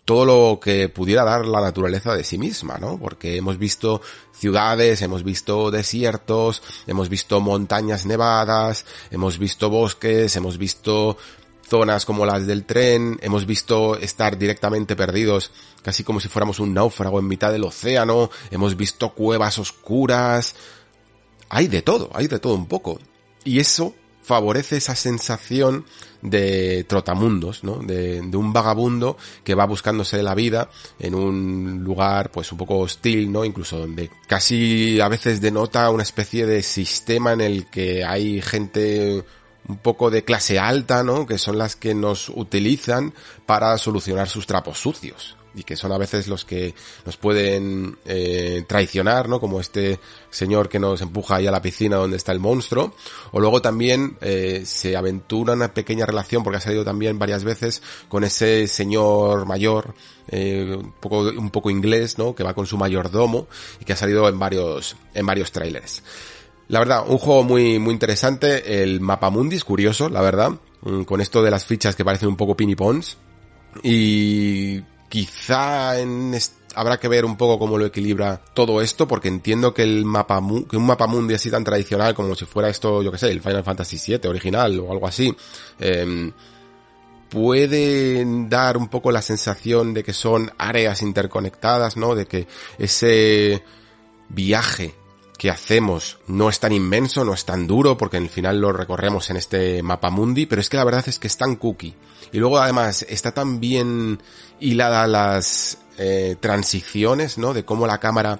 todo 0.05 0.23
lo 0.23 0.59
que 0.59 0.87
pudiera 0.87 1.23
dar 1.23 1.47
la 1.47 1.61
naturaleza 1.61 2.13
de 2.13 2.23
sí 2.23 2.37
misma, 2.37 2.77
¿no? 2.77 2.99
Porque 2.99 3.37
hemos 3.37 3.57
visto 3.57 4.03
ciudades, 4.33 5.01
hemos 5.01 5.23
visto 5.23 5.71
desiertos, 5.71 6.61
hemos 6.85 7.09
visto 7.09 7.41
montañas 7.41 8.05
nevadas, 8.05 8.85
hemos 9.09 9.39
visto 9.39 9.71
bosques, 9.71 10.35
hemos 10.35 10.59
visto 10.59 11.17
zonas 11.67 12.05
como 12.05 12.23
las 12.23 12.45
del 12.45 12.65
tren, 12.65 13.17
hemos 13.23 13.47
visto 13.47 13.97
estar 13.97 14.37
directamente 14.37 14.95
perdidos, 14.95 15.49
casi 15.81 16.03
como 16.03 16.19
si 16.19 16.27
fuéramos 16.27 16.59
un 16.59 16.71
náufrago 16.71 17.17
en 17.17 17.27
mitad 17.27 17.51
del 17.51 17.63
océano, 17.63 18.29
hemos 18.51 18.77
visto 18.77 19.09
cuevas 19.15 19.57
oscuras, 19.57 20.53
hay 21.49 21.67
de 21.67 21.81
todo, 21.81 22.11
hay 22.13 22.27
de 22.27 22.37
todo 22.37 22.53
un 22.53 22.67
poco. 22.67 22.99
Y 23.43 23.57
eso 23.59 23.95
favorece 24.27 24.75
esa 24.75 24.93
sensación 24.93 25.85
de 26.21 26.83
trotamundos, 26.83 27.63
¿no? 27.63 27.77
De, 27.77 28.21
de, 28.21 28.37
un 28.37 28.51
vagabundo 28.51 29.17
que 29.45 29.55
va 29.55 29.65
buscándose 29.65 30.21
la 30.21 30.35
vida 30.35 30.69
en 30.99 31.15
un 31.15 31.81
lugar 31.81 32.29
pues 32.29 32.51
un 32.51 32.57
poco 32.57 32.79
hostil, 32.79 33.31
¿no? 33.31 33.45
Incluso 33.45 33.79
donde 33.79 34.11
casi 34.27 34.99
a 34.99 35.07
veces 35.07 35.39
denota 35.39 35.89
una 35.91 36.03
especie 36.03 36.45
de 36.45 36.61
sistema 36.61 37.31
en 37.31 37.39
el 37.39 37.67
que 37.67 38.03
hay 38.03 38.41
gente 38.41 39.23
un 39.69 39.77
poco 39.77 40.09
de 40.09 40.25
clase 40.25 40.59
alta, 40.59 41.03
¿no? 41.03 41.25
Que 41.25 41.37
son 41.37 41.57
las 41.57 41.77
que 41.77 41.95
nos 41.95 42.27
utilizan 42.27 43.13
para 43.45 43.77
solucionar 43.77 44.27
sus 44.27 44.45
trapos 44.45 44.77
sucios 44.77 45.37
y 45.57 45.63
que 45.63 45.75
son 45.75 45.91
a 45.91 45.97
veces 45.97 46.27
los 46.27 46.45
que 46.45 46.75
nos 47.05 47.17
pueden 47.17 47.97
eh, 48.05 48.63
traicionar, 48.67 49.27
¿no? 49.27 49.39
Como 49.39 49.59
este 49.59 49.99
señor 50.29 50.69
que 50.69 50.79
nos 50.79 51.01
empuja 51.01 51.37
ahí 51.37 51.47
a 51.47 51.51
la 51.51 51.61
piscina 51.61 51.97
donde 51.97 52.17
está 52.17 52.31
el 52.31 52.39
monstruo. 52.39 52.93
O 53.31 53.39
luego 53.39 53.61
también 53.61 54.17
eh, 54.21 54.61
se 54.65 54.95
aventura 54.95 55.53
una 55.53 55.73
pequeña 55.73 56.05
relación, 56.05 56.43
porque 56.43 56.57
ha 56.57 56.61
salido 56.61 56.85
también 56.85 57.17
varias 57.17 57.43
veces, 57.43 57.81
con 58.07 58.23
ese 58.23 58.67
señor 58.67 59.47
mayor, 59.47 59.95
eh, 60.27 60.75
un 60.77 60.91
poco, 60.93 61.21
un 61.21 61.49
poco 61.49 61.71
inglés, 61.71 62.17
¿no? 62.17 62.35
Que 62.35 62.43
va 62.43 62.53
con 62.53 62.67
su 62.67 62.77
mayordomo 62.77 63.47
y 63.81 63.85
que 63.85 63.93
ha 63.93 63.97
salido 63.97 64.29
en 64.29 64.37
varios, 64.37 64.95
en 65.13 65.25
varios 65.25 65.51
trailers. 65.51 66.03
La 66.67 66.79
verdad, 66.79 67.05
un 67.07 67.17
juego 67.17 67.43
muy, 67.43 67.79
muy 67.79 67.93
interesante. 67.93 68.83
El 68.83 68.99
mapa 68.99 69.31
es 69.51 69.63
curioso, 69.63 70.09
la 70.09 70.21
verdad. 70.21 70.51
Mm, 70.81 71.03
con 71.03 71.21
esto 71.21 71.41
de 71.41 71.49
las 71.49 71.65
fichas 71.65 71.95
que 71.95 72.05
parecen 72.05 72.29
un 72.29 72.35
poco 72.35 72.55
pinipons. 72.55 73.17
Y 73.83 74.81
quizá 75.09 75.93
habrá 76.75 76.99
que 76.99 77.07
ver 77.07 77.25
un 77.25 77.37
poco 77.37 77.57
cómo 77.59 77.77
lo 77.77 77.85
equilibra 77.85 78.41
todo 78.53 78.81
esto, 78.81 79.07
porque 79.07 79.27
entiendo 79.27 79.73
que 79.73 79.83
el 79.83 80.05
mapa 80.05 80.41
que 80.69 80.77
un 80.77 80.85
mapa 80.85 81.07
mundi 81.07 81.33
así 81.33 81.49
tan 81.49 81.63
tradicional 81.63 82.13
como 82.13 82.35
si 82.35 82.45
fuera 82.45 82.69
esto, 82.69 83.01
yo 83.01 83.11
que 83.11 83.17
sé, 83.17 83.31
el 83.31 83.41
Final 83.41 83.63
Fantasy 83.63 83.97
VII 84.05 84.29
original 84.29 84.79
o 84.79 84.91
algo 84.91 85.07
así, 85.07 85.35
eh, 85.79 86.31
puede 87.29 88.23
dar 88.47 88.77
un 88.77 88.87
poco 88.87 89.11
la 89.11 89.21
sensación 89.21 89.93
de 89.93 90.03
que 90.03 90.13
son 90.13 90.51
áreas 90.57 91.01
interconectadas, 91.01 91.97
¿no? 91.97 92.15
De 92.15 92.25
que 92.25 92.47
ese 92.77 93.63
viaje 94.29 94.95
que 95.37 95.49
hacemos 95.49 96.17
no 96.27 96.49
es 96.49 96.59
tan 96.59 96.71
inmenso, 96.71 97.23
no 97.23 97.33
es 97.33 97.45
tan 97.45 97.67
duro, 97.67 97.97
porque 97.97 98.17
en 98.17 98.29
final 98.29 98.59
lo 98.59 98.73
recorremos 98.73 99.29
en 99.29 99.37
este 99.37 99.83
mapa 99.83 100.09
mundi, 100.09 100.45
pero 100.45 100.61
es 100.61 100.69
que 100.69 100.77
la 100.77 100.83
verdad 100.83 101.03
es 101.07 101.19
que 101.19 101.27
es 101.27 101.37
tan 101.37 101.55
cookie. 101.55 101.95
Y 102.31 102.39
luego 102.39 102.59
además 102.59 103.05
está 103.07 103.31
tan 103.31 103.59
bien 103.59 104.21
hilada 104.59 105.07
las 105.07 105.77
eh, 105.97 106.35
transiciones, 106.39 107.37
¿no? 107.37 107.53
De 107.53 107.65
cómo 107.65 107.87
la 107.87 107.99
cámara 107.99 108.39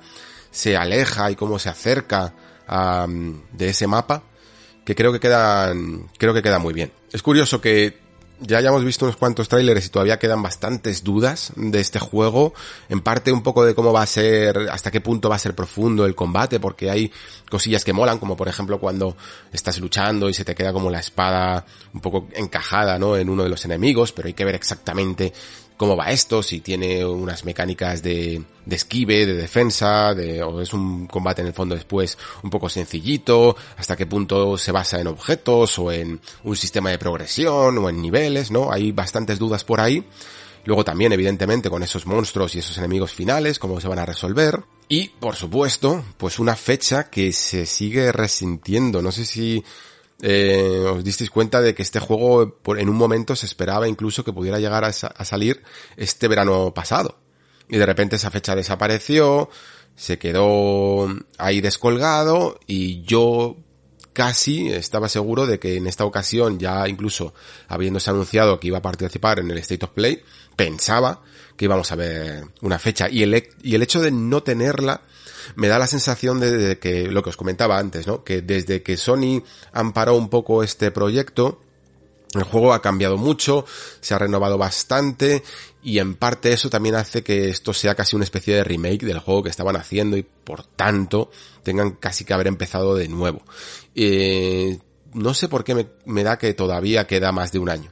se 0.52 0.76
aleja 0.76 1.32
y 1.32 1.36
cómo 1.36 1.60
se 1.60 1.70
acerca 1.70 2.34
de 2.68 3.70
ese 3.70 3.88
mapa, 3.88 4.24
que 4.84 4.94
creo 4.94 5.14
que 5.14 5.22
quedan, 5.22 6.10
creo 6.18 6.34
que 6.34 6.42
queda 6.42 6.60
muy 6.60 6.74
bien. 6.74 6.92
Es 7.14 7.24
curioso 7.24 7.62
que 7.62 8.07
ya 8.40 8.58
hayamos 8.60 8.84
visto 8.84 9.06
unos 9.06 9.18
cuantos 9.18 9.50
trailers 9.50 9.86
y 9.86 9.90
todavía 9.90 10.20
quedan 10.20 10.42
bastantes 10.42 11.04
dudas 11.04 11.54
de 11.56 11.80
este 11.80 12.00
juego. 12.00 12.54
En 12.90 13.02
parte 13.02 13.32
un 13.32 13.42
poco 13.42 13.66
de 13.66 13.74
cómo 13.74 13.92
va 13.92 14.04
a 14.04 14.06
ser, 14.06 14.70
hasta 14.72 14.92
qué 14.92 15.02
punto 15.02 15.30
va 15.30 15.36
a 15.36 15.40
ser 15.40 15.56
profundo 15.56 16.06
el 16.06 16.16
combate, 16.16 16.60
porque 16.60 16.90
hay 16.90 17.12
cosillas 17.50 17.84
que 17.84 17.94
molan, 17.94 18.20
como 18.20 18.38
por 18.38 18.48
ejemplo 18.48 18.80
cuando 18.80 19.16
estás 19.52 19.80
luchando 19.80 20.30
y 20.30 20.34
se 20.34 20.46
te 20.46 20.56
queda 20.56 20.74
como 20.74 20.90
la 20.90 21.00
espada 21.00 21.66
un 21.94 22.02
poco 22.02 22.28
encajada, 22.34 23.00
¿no? 23.00 23.18
En 23.18 23.30
uno 23.30 23.44
de 23.44 23.50
los 23.50 23.66
enemigos, 23.66 24.12
pero 24.12 24.28
hay 24.28 24.34
que 24.34 24.46
ver 24.46 24.56
exactamente 24.56 25.34
cómo 25.78 25.96
va 25.96 26.12
esto, 26.12 26.42
si 26.44 26.60
tiene 26.60 27.06
unas 27.06 27.46
mecánicas 27.46 28.02
de, 28.02 28.42
de 28.66 28.76
esquive, 28.76 29.26
de 29.26 29.36
defensa, 29.36 30.14
de, 30.14 30.42
o 30.42 30.60
es 30.60 30.74
un 30.74 31.08
combate 31.08 31.42
en 31.42 31.48
el 31.48 31.54
fondo 31.54 31.76
después 31.76 32.18
un 32.44 32.50
poco 32.50 32.68
sencillito, 32.68 33.56
hasta 33.78 33.96
qué 33.96 34.08
punto 34.08 34.58
se 34.58 34.72
basa 34.72 35.00
en 35.00 35.08
objetos 35.08 35.78
o 35.80 35.92
en 35.92 36.20
un 36.44 36.56
sistema 36.56 36.90
de 36.90 36.98
progresión 36.98 37.78
o 37.78 37.90
en 37.90 38.02
niveles, 38.02 38.52
¿no? 38.52 38.72
Hay 38.72 38.92
bastantes 38.92 39.38
dudas 39.40 39.64
por 39.64 39.80
ahí. 39.80 40.04
Luego 40.66 40.84
también, 40.84 41.14
evidentemente, 41.14 41.70
con 41.70 41.82
esos 41.82 42.06
monstruos 42.06 42.54
y 42.54 42.60
esos 42.60 42.78
enemigos 42.78 43.14
finales, 43.14 43.58
cómo 43.58 43.80
se 43.80 43.88
van 43.88 44.00
a 44.00 44.06
resolver. 44.06 44.64
Y, 44.90 45.10
por 45.10 45.38
supuesto, 45.38 46.04
pues 46.18 46.40
una 46.40 46.58
fecha 46.58 47.10
que 47.10 47.32
se 47.32 47.66
sigue 47.66 48.12
resintiendo. 48.12 49.02
No 49.02 49.14
sé 49.14 49.24
si 49.24 49.64
eh, 50.22 50.84
os 50.88 51.04
disteis 51.04 51.30
cuenta 51.30 51.62
de 51.62 51.76
que 51.76 51.84
este 51.84 52.00
juego 52.00 52.60
en 52.76 52.90
un 52.90 52.96
momento 52.96 53.36
se 53.36 53.46
esperaba 53.46 53.88
incluso 53.88 54.24
que 54.24 54.34
pudiera 54.34 54.60
llegar 54.60 54.84
a, 54.84 54.92
salir 54.92 55.64
este 55.96 56.28
verano 56.28 56.74
pasado. 56.74 57.20
Y 57.70 57.78
de 57.78 57.86
repente 57.86 58.16
esa 58.16 58.32
fecha 58.32 58.56
desapareció, 58.56 59.50
se 59.96 60.18
quedó 60.18 61.08
ahí 61.38 61.62
descolgado 61.62 62.60
y 62.66 63.02
yo 63.04 63.58
casi 64.14 64.70
estaba 64.70 65.10
seguro 65.10 65.46
de 65.46 65.60
que 65.60 65.76
en 65.76 65.86
esta 65.86 66.06
ocasión, 66.06 66.58
ya 66.58 66.88
incluso 66.88 67.36
habiéndose 67.68 68.10
anunciado 68.10 68.60
que 68.60 68.68
iba 68.68 68.80
a 68.80 68.82
participar 68.82 69.40
en 69.40 69.52
el 69.52 69.60
State 69.60 69.86
of 69.86 69.92
Play, 69.92 70.24
pensaba 70.56 71.22
que 71.56 71.66
íbamos 71.66 71.92
a 71.92 71.96
ver 71.96 72.46
una 72.62 72.80
fecha. 72.80 73.10
Y 73.10 73.22
el, 73.22 73.48
y 73.62 73.76
el 73.76 73.84
hecho 73.84 74.02
de 74.02 74.12
no 74.12 74.42
tenerla 74.42 75.02
me 75.56 75.68
da 75.68 75.80
la 75.80 75.88
sensación 75.88 76.40
de, 76.40 76.80
que 76.80 77.08
lo 77.08 77.24
que 77.24 77.30
os 77.30 77.38
comentaba 77.38 77.78
antes, 77.78 78.08
¿no? 78.08 78.24
Que 78.24 78.42
desde 78.42 78.84
que 78.84 78.98
Sony 78.98 79.44
amparó 79.74 80.16
un 80.16 80.30
poco 80.30 80.64
este 80.64 80.92
proyecto, 80.92 81.62
El 82.34 82.44
juego 82.44 82.74
ha 82.74 82.82
cambiado 82.82 83.18
mucho, 83.18 83.66
se 84.02 84.14
ha 84.14 84.20
renovado 84.20 84.58
bastante 84.58 85.44
y 85.82 86.00
en 86.00 86.16
parte 86.16 86.52
eso 86.52 86.70
también 86.70 86.96
hace 86.96 87.24
que 87.24 87.50
esto 87.50 87.74
sea 87.74 87.96
casi 87.96 88.18
una 88.18 88.26
especie 88.26 88.54
de 88.54 88.66
remake 88.66 89.06
del 89.06 89.20
juego 89.20 89.44
que 89.44 89.50
estaban 89.50 89.78
haciendo 89.78 90.18
y 90.18 90.24
por 90.24 90.66
tanto 90.66 91.32
tengan 91.64 91.92
casi 91.92 92.26
que 92.26 92.34
haber 92.34 92.48
empezado 92.48 92.96
de 92.96 93.08
nuevo. 93.08 93.44
Eh, 93.96 94.78
no 95.14 95.34
sé 95.34 95.48
por 95.48 95.64
qué 95.64 95.74
me, 95.74 95.88
me, 96.06 96.24
da 96.24 96.38
que 96.38 96.54
todavía 96.54 97.08
queda 97.08 97.32
más 97.32 97.54
de 97.54 97.60
un 97.60 97.70
año 97.70 97.92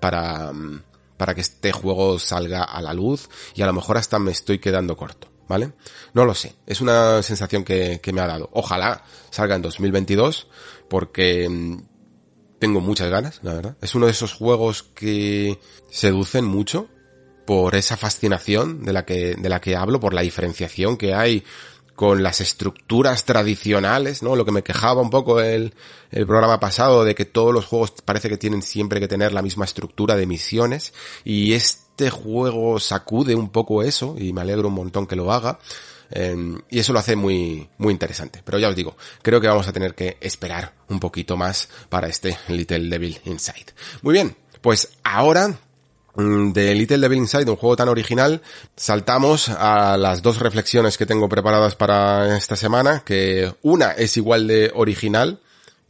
para, 0.00 0.52
para 1.16 1.34
que 1.34 1.42
este 1.42 1.70
juego 1.70 2.18
salga 2.18 2.64
a 2.64 2.82
la 2.82 2.92
luz 2.92 3.28
y 3.54 3.62
a 3.62 3.66
lo 3.66 3.72
mejor 3.72 3.98
hasta 3.98 4.18
me 4.18 4.32
estoy 4.32 4.58
quedando 4.58 4.96
corto. 4.96 5.29
¿Vale? 5.50 5.72
No 6.14 6.24
lo 6.24 6.32
sé. 6.32 6.54
Es 6.64 6.80
una 6.80 7.24
sensación 7.24 7.64
que, 7.64 8.00
me 8.12 8.20
ha 8.20 8.26
dado. 8.28 8.50
Ojalá 8.52 9.02
salga 9.30 9.56
en 9.56 9.62
2022 9.62 10.46
porque 10.88 11.50
tengo 12.60 12.80
muchas 12.80 13.10
ganas, 13.10 13.40
la 13.42 13.54
verdad. 13.54 13.76
Es 13.80 13.96
uno 13.96 14.06
de 14.06 14.12
esos 14.12 14.32
juegos 14.32 14.84
que 14.84 15.58
seducen 15.90 16.44
mucho 16.44 16.86
por 17.48 17.74
esa 17.74 17.96
fascinación 17.96 18.84
de 18.84 18.92
la 18.92 19.04
que, 19.04 19.76
hablo, 19.76 19.98
por 19.98 20.14
la 20.14 20.20
diferenciación 20.20 20.96
que 20.96 21.14
hay 21.14 21.42
con 21.96 22.22
las 22.22 22.40
estructuras 22.40 23.24
tradicionales, 23.24 24.22
¿no? 24.22 24.36
Lo 24.36 24.44
que 24.44 24.52
me 24.52 24.62
quejaba 24.62 25.02
un 25.02 25.10
poco 25.10 25.40
el, 25.40 25.74
programa 26.12 26.60
pasado 26.60 27.02
de 27.02 27.16
que 27.16 27.24
todos 27.24 27.52
los 27.52 27.66
juegos 27.66 27.92
parece 28.04 28.28
que 28.28 28.38
tienen 28.38 28.62
siempre 28.62 29.00
que 29.00 29.08
tener 29.08 29.32
la 29.32 29.42
misma 29.42 29.64
estructura 29.64 30.14
de 30.14 30.26
misiones 30.26 30.94
y 31.24 31.54
este 32.00 32.10
juego 32.10 32.80
sacude 32.80 33.34
un 33.34 33.50
poco 33.50 33.82
eso 33.82 34.16
y 34.18 34.32
me 34.32 34.40
alegro 34.40 34.68
un 34.68 34.74
montón 34.74 35.06
que 35.06 35.16
lo 35.16 35.30
haga. 35.30 35.58
Eh, 36.10 36.34
y 36.70 36.78
eso 36.78 36.94
lo 36.94 36.98
hace 36.98 37.14
muy, 37.14 37.68
muy 37.76 37.92
interesante. 37.92 38.40
Pero 38.42 38.58
ya 38.58 38.70
os 38.70 38.74
digo, 38.74 38.96
creo 39.20 39.38
que 39.38 39.48
vamos 39.48 39.68
a 39.68 39.72
tener 39.72 39.94
que 39.94 40.16
esperar 40.22 40.72
un 40.88 40.98
poquito 40.98 41.36
más 41.36 41.68
para 41.90 42.08
este 42.08 42.38
Little 42.48 42.88
Devil 42.88 43.20
Inside. 43.26 43.74
Muy 44.00 44.14
bien, 44.14 44.34
pues 44.62 44.92
ahora 45.04 45.58
mm, 46.14 46.52
de 46.52 46.74
Little 46.74 46.98
Devil 46.98 47.18
Inside, 47.18 47.50
un 47.50 47.56
juego 47.56 47.76
tan 47.76 47.90
original, 47.90 48.40
saltamos 48.76 49.50
a 49.50 49.98
las 49.98 50.22
dos 50.22 50.38
reflexiones 50.38 50.96
que 50.96 51.04
tengo 51.04 51.28
preparadas 51.28 51.76
para 51.76 52.34
esta 52.34 52.56
semana, 52.56 53.02
que 53.04 53.52
una 53.60 53.92
es 53.92 54.16
igual 54.16 54.46
de 54.46 54.72
original, 54.74 55.38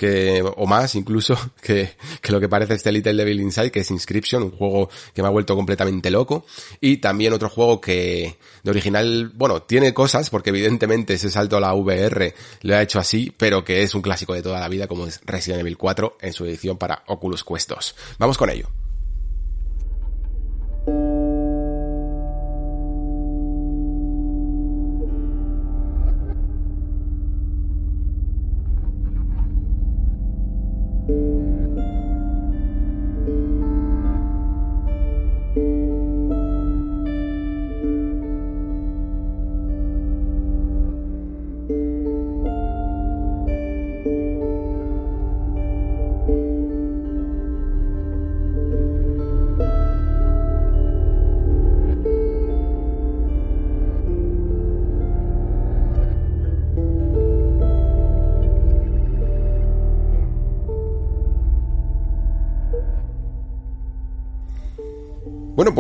que, 0.01 0.43
o 0.43 0.67
más 0.67 0.95
incluso, 0.95 1.37
que, 1.63 1.91
que 2.23 2.33
lo 2.33 2.41
que 2.41 2.49
parece 2.49 2.73
este 2.73 2.91
Little 2.91 3.13
Devil 3.13 3.39
Inside, 3.39 3.71
que 3.71 3.81
es 3.81 3.91
Inscription, 3.91 4.45
un 4.45 4.51
juego 4.51 4.89
que 5.13 5.21
me 5.21 5.29
ha 5.29 5.31
vuelto 5.31 5.55
completamente 5.55 6.11
loco. 6.11 6.47
Y 6.81 6.97
también 6.97 7.35
otro 7.35 7.51
juego 7.51 7.83
que, 7.83 8.39
de 8.63 8.71
original, 8.71 9.31
bueno, 9.35 9.61
tiene 9.61 9.93
cosas, 9.93 10.31
porque 10.31 10.49
evidentemente 10.49 11.13
ese 11.13 11.29
salto 11.29 11.59
a 11.59 11.61
la 11.61 11.75
VR 11.75 12.35
lo 12.63 12.77
ha 12.77 12.81
hecho 12.81 12.99
así, 12.99 13.31
pero 13.37 13.63
que 13.63 13.83
es 13.83 13.95
un 13.95 14.01
clásico 14.01 14.33
de 14.33 14.41
toda 14.41 14.59
la 14.59 14.69
vida, 14.69 14.87
como 14.87 15.07
es 15.07 15.21
Resident 15.27 15.61
Evil 15.61 15.77
4 15.77 16.17
en 16.23 16.33
su 16.33 16.47
edición 16.47 16.79
para 16.79 17.03
Oculus 17.09 17.45
Quest 17.45 17.69
2. 17.69 17.95
Vamos 18.19 18.39
con 18.39 18.49
ello. 18.49 18.71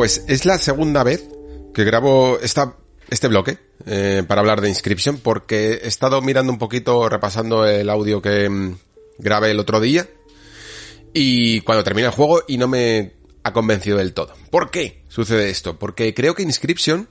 Pues 0.01 0.25
es 0.29 0.47
la 0.47 0.57
segunda 0.57 1.05
vez 1.05 1.29
que 1.75 1.85
grabo 1.85 2.39
esta, 2.41 2.75
este 3.11 3.29
bloque 3.29 3.59
eh, 3.85 4.23
para 4.27 4.41
hablar 4.41 4.63
de 4.63 4.71
Inscription 4.71 5.19
porque 5.19 5.73
he 5.73 5.89
estado 5.89 6.23
mirando 6.23 6.51
un 6.51 6.59
poquito, 6.59 7.07
repasando 7.11 7.67
el 7.67 7.91
audio 7.91 8.23
que 8.23 8.49
mm, 8.49 8.79
grabé 9.19 9.51
el 9.51 9.61
otro 9.61 9.79
día 9.79 10.09
y 11.13 11.61
cuando 11.61 11.85
termina 11.85 12.09
el 12.09 12.15
juego 12.15 12.45
y 12.49 12.57
no 12.57 12.67
me 12.67 13.13
ha 13.43 13.53
convencido 13.53 13.99
del 13.99 14.15
todo. 14.15 14.33
¿Por 14.51 14.71
qué 14.71 15.03
sucede 15.09 15.51
esto? 15.51 15.79
Porque 15.79 16.15
creo 16.15 16.35
que 16.35 16.45
Inscription 16.45 17.07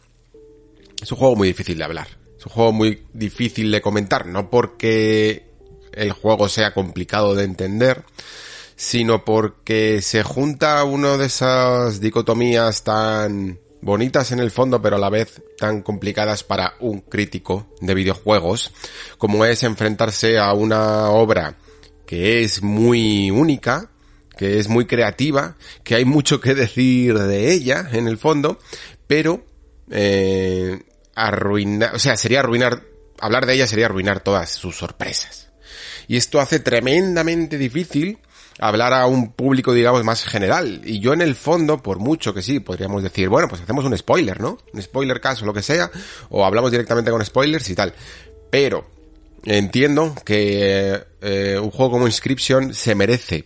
es 0.99 1.11
un 1.11 1.17
juego 1.19 1.35
muy 1.35 1.49
difícil 1.49 1.77
de 1.77 1.83
hablar. 1.83 2.07
Es 2.39 2.47
un 2.47 2.53
juego 2.53 2.71
muy 2.71 3.03
difícil 3.13 3.69
de 3.69 3.81
comentar, 3.81 4.25
no 4.25 4.49
porque 4.49 5.45
el 5.93 6.11
juego 6.13 6.49
sea 6.49 6.73
complicado 6.73 7.35
de 7.35 7.43
entender, 7.43 8.03
sino 8.79 9.25
porque 9.25 10.01
se 10.01 10.23
junta 10.23 10.85
uno 10.85 11.17
de 11.17 11.25
esas 11.25 11.99
dicotomías 11.99 12.85
tan 12.85 13.59
bonitas 13.81 14.31
en 14.31 14.39
el 14.39 14.51
fondo, 14.51 14.81
pero 14.81 14.95
a 14.95 14.99
la 14.99 15.09
vez 15.09 15.41
tan 15.57 15.81
complicadas 15.81 16.45
para 16.45 16.75
un 16.79 17.01
crítico 17.01 17.67
de 17.81 17.93
videojuegos, 17.93 18.71
como 19.17 19.43
es 19.43 19.63
enfrentarse 19.63 20.39
a 20.39 20.53
una 20.53 21.09
obra 21.09 21.57
que 22.05 22.41
es 22.41 22.63
muy 22.63 23.29
única, 23.31 23.91
que 24.37 24.59
es 24.59 24.69
muy 24.69 24.85
creativa, 24.85 25.57
que 25.83 25.95
hay 25.95 26.05
mucho 26.05 26.39
que 26.39 26.55
decir 26.55 27.19
de 27.19 27.51
ella 27.51 27.85
en 27.91 28.07
el 28.07 28.17
fondo, 28.17 28.59
pero 29.07 29.45
eh, 29.91 30.83
arruinar, 31.15 31.95
o 31.95 31.99
sea, 31.99 32.15
sería 32.15 32.39
arruinar, 32.39 32.85
hablar 33.19 33.45
de 33.45 33.55
ella 33.55 33.67
sería 33.67 33.87
arruinar 33.87 34.21
todas 34.21 34.51
sus 34.51 34.77
sorpresas. 34.77 35.49
Y 36.07 36.15
esto 36.15 36.39
hace 36.39 36.61
tremendamente 36.61 37.57
difícil 37.57 38.19
hablar 38.59 38.93
a 38.93 39.05
un 39.07 39.31
público, 39.31 39.73
digamos, 39.73 40.03
más 40.03 40.23
general. 40.23 40.81
Y 40.83 40.99
yo 40.99 41.13
en 41.13 41.21
el 41.21 41.35
fondo, 41.35 41.81
por 41.81 41.99
mucho 41.99 42.33
que 42.33 42.41
sí, 42.41 42.59
podríamos 42.59 43.03
decir, 43.03 43.29
bueno, 43.29 43.47
pues 43.47 43.61
hacemos 43.61 43.85
un 43.85 43.97
spoiler, 43.97 44.39
¿no? 44.39 44.57
Un 44.73 44.81
spoiler 44.81 45.19
caso, 45.21 45.45
lo 45.45 45.53
que 45.53 45.61
sea, 45.61 45.89
o 46.29 46.45
hablamos 46.45 46.71
directamente 46.71 47.11
con 47.11 47.25
spoilers 47.25 47.69
y 47.69 47.75
tal. 47.75 47.93
Pero 48.49 48.85
entiendo 49.45 50.15
que 50.25 51.01
eh, 51.21 51.59
un 51.61 51.71
juego 51.71 51.91
como 51.91 52.07
Inscription 52.07 52.73
se 52.73 52.95
merece 52.95 53.45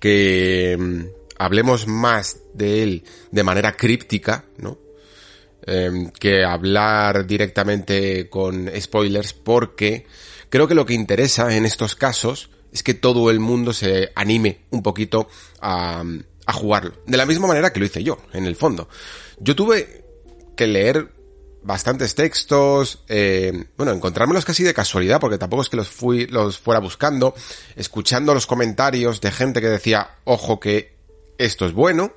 que 0.00 0.76
mm, 0.78 1.04
hablemos 1.38 1.86
más 1.86 2.38
de 2.54 2.82
él 2.82 3.04
de 3.30 3.44
manera 3.44 3.72
críptica, 3.72 4.44
¿no? 4.58 4.78
Em, 5.68 6.10
que 6.10 6.44
hablar 6.44 7.26
directamente 7.26 8.28
con 8.28 8.70
spoilers 8.80 9.32
porque 9.32 10.06
creo 10.48 10.68
que 10.68 10.76
lo 10.76 10.86
que 10.86 10.94
interesa 10.94 11.56
en 11.56 11.66
estos 11.66 11.96
casos 11.96 12.50
es 12.76 12.82
que 12.82 12.94
todo 12.94 13.30
el 13.30 13.40
mundo 13.40 13.72
se 13.72 14.12
anime 14.14 14.60
un 14.70 14.82
poquito 14.82 15.28
a, 15.60 16.04
a 16.46 16.52
jugarlo. 16.52 16.92
De 17.06 17.16
la 17.16 17.26
misma 17.26 17.46
manera 17.46 17.72
que 17.72 17.80
lo 17.80 17.86
hice 17.86 18.02
yo, 18.02 18.18
en 18.32 18.46
el 18.46 18.56
fondo. 18.56 18.88
Yo 19.38 19.56
tuve 19.56 20.04
que 20.56 20.66
leer 20.66 21.12
bastantes 21.62 22.14
textos, 22.14 23.02
eh, 23.08 23.64
bueno, 23.76 23.92
encontrármelos 23.92 24.44
casi 24.44 24.62
de 24.62 24.72
casualidad, 24.72 25.20
porque 25.20 25.36
tampoco 25.36 25.62
es 25.62 25.68
que 25.68 25.76
los 25.76 25.88
fui, 25.88 26.26
los 26.26 26.58
fuera 26.58 26.78
buscando, 26.78 27.34
escuchando 27.74 28.32
los 28.34 28.46
comentarios 28.46 29.20
de 29.20 29.32
gente 29.32 29.60
que 29.60 29.68
decía, 29.68 30.18
ojo 30.24 30.60
que 30.60 30.96
esto 31.38 31.66
es 31.66 31.72
bueno, 31.72 32.12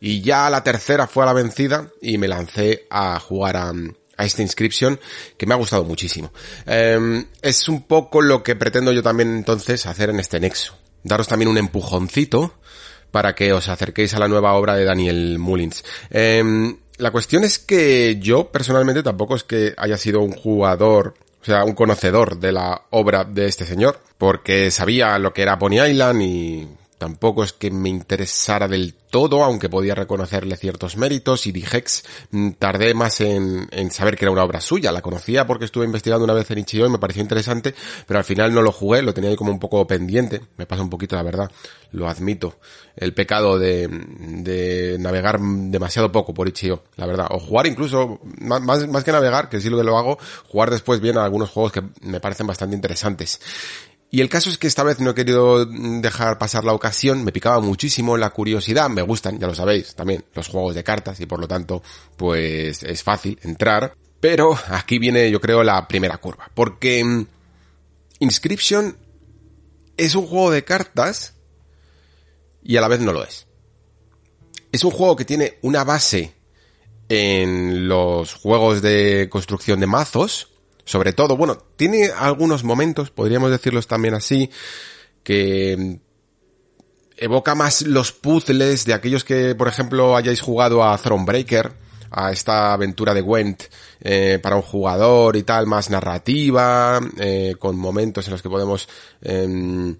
y 0.00 0.20
ya 0.22 0.48
la 0.48 0.62
tercera 0.62 1.08
fue 1.08 1.24
a 1.24 1.26
la 1.26 1.32
vencida 1.32 1.90
y 2.00 2.18
me 2.18 2.28
lancé 2.28 2.86
a 2.88 3.18
jugar 3.18 3.56
a, 3.56 3.72
a 4.18 4.26
esta 4.26 4.42
inscripción 4.42 5.00
que 5.38 5.46
me 5.46 5.54
ha 5.54 5.56
gustado 5.56 5.84
muchísimo. 5.84 6.30
Eh, 6.66 7.24
es 7.40 7.68
un 7.68 7.84
poco 7.84 8.20
lo 8.20 8.42
que 8.42 8.56
pretendo 8.56 8.92
yo 8.92 9.02
también 9.02 9.34
entonces 9.34 9.86
hacer 9.86 10.10
en 10.10 10.20
este 10.20 10.38
nexo. 10.40 10.76
Daros 11.02 11.28
también 11.28 11.48
un 11.48 11.56
empujoncito 11.56 12.54
para 13.10 13.34
que 13.34 13.52
os 13.54 13.68
acerquéis 13.68 14.12
a 14.12 14.18
la 14.18 14.28
nueva 14.28 14.52
obra 14.52 14.76
de 14.76 14.84
Daniel 14.84 15.38
Mullins. 15.38 15.82
Eh, 16.10 16.42
la 16.98 17.10
cuestión 17.10 17.44
es 17.44 17.58
que 17.58 18.18
yo 18.20 18.50
personalmente 18.50 19.02
tampoco 19.02 19.36
es 19.36 19.44
que 19.44 19.72
haya 19.78 19.96
sido 19.96 20.20
un 20.20 20.32
jugador 20.32 21.14
o 21.40 21.44
sea, 21.44 21.64
un 21.64 21.74
conocedor 21.74 22.38
de 22.38 22.52
la 22.52 22.82
obra 22.90 23.24
de 23.24 23.46
este 23.46 23.64
señor, 23.64 24.00
porque 24.18 24.70
sabía 24.70 25.18
lo 25.18 25.32
que 25.32 25.42
era 25.42 25.58
Pony 25.58 25.80
Island 25.80 26.22
y 26.22 26.68
Tampoco 26.98 27.44
es 27.44 27.52
que 27.52 27.70
me 27.70 27.88
interesara 27.88 28.66
del 28.66 28.94
todo, 28.94 29.44
aunque 29.44 29.68
podía 29.68 29.94
reconocerle 29.94 30.56
ciertos 30.56 30.96
méritos 30.96 31.46
y 31.46 31.52
Digex 31.52 32.04
mm, 32.32 32.50
tardé 32.58 32.92
más 32.92 33.20
en, 33.20 33.68
en, 33.70 33.90
saber 33.90 34.16
que 34.16 34.24
era 34.24 34.32
una 34.32 34.42
obra 34.42 34.60
suya. 34.60 34.90
La 34.90 35.00
conocía 35.00 35.46
porque 35.46 35.64
estuve 35.64 35.86
investigando 35.86 36.24
una 36.24 36.34
vez 36.34 36.50
en 36.50 36.58
Ichigo 36.58 36.86
y 36.86 36.90
me 36.90 36.98
pareció 36.98 37.22
interesante, 37.22 37.74
pero 38.06 38.18
al 38.18 38.24
final 38.24 38.52
no 38.52 38.62
lo 38.62 38.72
jugué, 38.72 39.02
lo 39.02 39.14
tenía 39.14 39.30
ahí 39.30 39.36
como 39.36 39.52
un 39.52 39.60
poco 39.60 39.86
pendiente. 39.86 40.42
Me 40.56 40.66
pasa 40.66 40.82
un 40.82 40.90
poquito, 40.90 41.14
la 41.14 41.22
verdad, 41.22 41.50
lo 41.92 42.08
admito. 42.08 42.58
El 42.96 43.14
pecado 43.14 43.58
de, 43.58 43.88
de 43.88 44.96
navegar 44.98 45.40
demasiado 45.40 46.10
poco 46.10 46.34
por 46.34 46.48
Ichigo, 46.48 46.82
la 46.96 47.06
verdad. 47.06 47.28
O 47.30 47.38
jugar 47.38 47.68
incluso, 47.68 48.20
más, 48.40 48.88
más 48.88 49.04
que 49.04 49.12
navegar, 49.12 49.48
que 49.48 49.60
sí 49.60 49.70
lo 49.70 49.78
que 49.78 49.84
lo 49.84 49.96
hago, 49.96 50.18
jugar 50.48 50.70
después 50.70 51.00
bien 51.00 51.16
a 51.16 51.24
algunos 51.24 51.50
juegos 51.50 51.70
que 51.70 51.82
me 52.02 52.18
parecen 52.18 52.48
bastante 52.48 52.74
interesantes. 52.74 53.40
Y 54.10 54.22
el 54.22 54.30
caso 54.30 54.48
es 54.48 54.56
que 54.56 54.66
esta 54.66 54.82
vez 54.82 55.00
no 55.00 55.10
he 55.10 55.14
querido 55.14 55.66
dejar 55.66 56.38
pasar 56.38 56.64
la 56.64 56.72
ocasión, 56.72 57.24
me 57.24 57.32
picaba 57.32 57.60
muchísimo 57.60 58.16
la 58.16 58.30
curiosidad, 58.30 58.88
me 58.88 59.02
gustan, 59.02 59.38
ya 59.38 59.46
lo 59.46 59.54
sabéis, 59.54 59.94
también 59.94 60.24
los 60.34 60.48
juegos 60.48 60.74
de 60.74 60.82
cartas 60.82 61.20
y 61.20 61.26
por 61.26 61.40
lo 61.40 61.46
tanto, 61.46 61.82
pues 62.16 62.82
es 62.82 63.02
fácil 63.02 63.38
entrar. 63.42 63.94
Pero 64.20 64.58
aquí 64.68 64.98
viene 64.98 65.30
yo 65.30 65.40
creo 65.40 65.62
la 65.62 65.86
primera 65.86 66.16
curva, 66.16 66.50
porque 66.54 67.04
mm, 67.04 67.26
Inscription 68.20 68.96
es 69.96 70.14
un 70.14 70.26
juego 70.26 70.50
de 70.50 70.64
cartas 70.64 71.34
y 72.62 72.76
a 72.76 72.80
la 72.80 72.88
vez 72.88 73.00
no 73.00 73.12
lo 73.12 73.24
es. 73.24 73.46
Es 74.72 74.84
un 74.84 74.90
juego 74.90 75.16
que 75.16 75.24
tiene 75.24 75.58
una 75.62 75.84
base 75.84 76.34
en 77.08 77.88
los 77.88 78.34
juegos 78.34 78.82
de 78.82 79.28
construcción 79.30 79.80
de 79.80 79.86
mazos, 79.86 80.50
sobre 80.88 81.12
todo, 81.12 81.36
bueno, 81.36 81.58
tiene 81.76 82.10
algunos 82.16 82.64
momentos, 82.64 83.10
podríamos 83.10 83.50
decirlos 83.50 83.86
también 83.86 84.14
así, 84.14 84.48
que 85.22 85.98
evoca 87.18 87.54
más 87.54 87.82
los 87.82 88.12
puzzles 88.12 88.86
de 88.86 88.94
aquellos 88.94 89.22
que, 89.22 89.54
por 89.54 89.68
ejemplo, 89.68 90.16
hayáis 90.16 90.40
jugado 90.40 90.82
a 90.82 90.96
Thronebreaker, 90.96 91.72
a 92.10 92.32
esta 92.32 92.72
aventura 92.72 93.12
de 93.12 93.20
Gwent 93.20 93.64
eh, 94.00 94.38
para 94.42 94.56
un 94.56 94.62
jugador 94.62 95.36
y 95.36 95.42
tal, 95.42 95.66
más 95.66 95.90
narrativa, 95.90 97.00
eh, 97.18 97.56
con 97.58 97.76
momentos 97.76 98.26
en 98.26 98.32
los 98.32 98.40
que 98.40 98.48
podemos 98.48 98.88
em, 99.20 99.94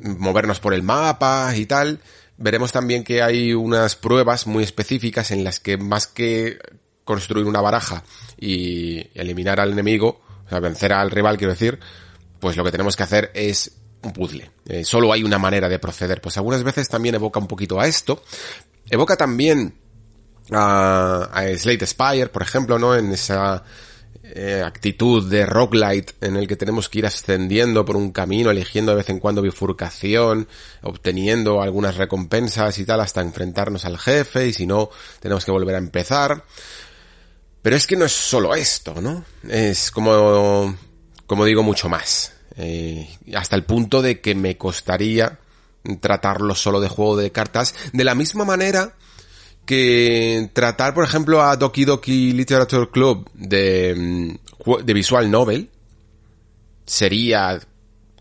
movernos 0.00 0.58
por 0.58 0.74
el 0.74 0.82
mapa 0.82 1.54
y 1.54 1.66
tal. 1.66 2.00
Veremos 2.36 2.72
también 2.72 3.04
que 3.04 3.22
hay 3.22 3.54
unas 3.54 3.94
pruebas 3.94 4.48
muy 4.48 4.64
específicas 4.64 5.30
en 5.30 5.44
las 5.44 5.60
que 5.60 5.76
más 5.76 6.08
que 6.08 6.58
construir 7.10 7.46
una 7.46 7.60
baraja 7.60 8.02
y 8.38 9.06
eliminar 9.14 9.60
al 9.60 9.72
enemigo, 9.72 10.20
o 10.46 10.48
sea, 10.48 10.60
vencer 10.60 10.92
al 10.92 11.10
rival, 11.10 11.36
quiero 11.36 11.52
decir, 11.52 11.78
pues 12.38 12.56
lo 12.56 12.64
que 12.64 12.70
tenemos 12.70 12.96
que 12.96 13.02
hacer 13.02 13.30
es 13.34 13.72
un 14.02 14.12
puzzle. 14.12 14.50
Eh, 14.66 14.84
solo 14.84 15.12
hay 15.12 15.22
una 15.22 15.38
manera 15.38 15.68
de 15.68 15.78
proceder. 15.78 16.20
Pues 16.20 16.36
algunas 16.36 16.62
veces 16.62 16.88
también 16.88 17.14
evoca 17.14 17.38
un 17.38 17.46
poquito 17.46 17.80
a 17.80 17.86
esto. 17.86 18.22
Evoca 18.88 19.16
también 19.16 19.74
a, 20.50 21.28
a 21.32 21.56
Slate 21.56 21.86
Spire, 21.86 22.28
por 22.28 22.42
ejemplo, 22.42 22.78
¿no? 22.78 22.94
En 22.94 23.12
esa 23.12 23.62
eh, 24.22 24.62
actitud 24.64 25.28
de 25.28 25.44
roguelite 25.44 26.12
en 26.20 26.36
el 26.36 26.46
que 26.46 26.54
tenemos 26.54 26.88
que 26.88 27.00
ir 27.00 27.06
ascendiendo 27.06 27.84
por 27.84 27.96
un 27.96 28.12
camino, 28.12 28.50
eligiendo 28.50 28.92
de 28.92 28.98
vez 28.98 29.08
en 29.08 29.18
cuando 29.18 29.42
bifurcación, 29.42 30.46
obteniendo 30.82 31.60
algunas 31.60 31.96
recompensas 31.96 32.78
y 32.78 32.84
tal 32.84 33.00
hasta 33.00 33.22
enfrentarnos 33.22 33.84
al 33.84 33.98
jefe 33.98 34.46
y 34.46 34.52
si 34.52 34.66
no 34.66 34.90
tenemos 35.18 35.44
que 35.44 35.50
volver 35.50 35.74
a 35.74 35.78
empezar. 35.78 36.44
Pero 37.62 37.76
es 37.76 37.86
que 37.86 37.96
no 37.96 38.04
es 38.04 38.12
solo 38.12 38.54
esto, 38.54 39.00
¿no? 39.00 39.24
Es 39.48 39.90
como, 39.90 40.76
como 41.26 41.44
digo, 41.44 41.62
mucho 41.62 41.88
más. 41.88 42.32
Eh, 42.56 43.08
hasta 43.34 43.56
el 43.56 43.64
punto 43.64 44.02
de 44.02 44.20
que 44.20 44.34
me 44.34 44.56
costaría 44.56 45.38
tratarlo 46.00 46.54
solo 46.54 46.80
de 46.80 46.88
juego 46.88 47.16
de 47.16 47.32
cartas, 47.32 47.74
de 47.92 48.04
la 48.04 48.14
misma 48.14 48.44
manera 48.44 48.94
que 49.66 50.50
tratar, 50.52 50.94
por 50.94 51.04
ejemplo, 51.04 51.42
a 51.42 51.56
Doki 51.56 51.84
Doki 51.84 52.32
Literature 52.32 52.90
Club 52.90 53.30
de, 53.34 53.94
mm, 53.96 54.84
de 54.84 54.94
visual 54.94 55.30
novel 55.30 55.70
sería 56.84 57.60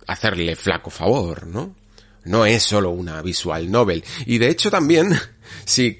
hacerle 0.06 0.56
flaco 0.56 0.90
favor, 0.90 1.48
¿no? 1.48 1.76
No 2.26 2.46
es 2.46 2.64
solo 2.64 2.92
una 2.92 3.22
visual 3.22 3.72
novel. 3.72 4.04
Y 4.26 4.38
de 4.38 4.50
hecho 4.50 4.70
también, 4.70 5.18
si, 5.66 6.00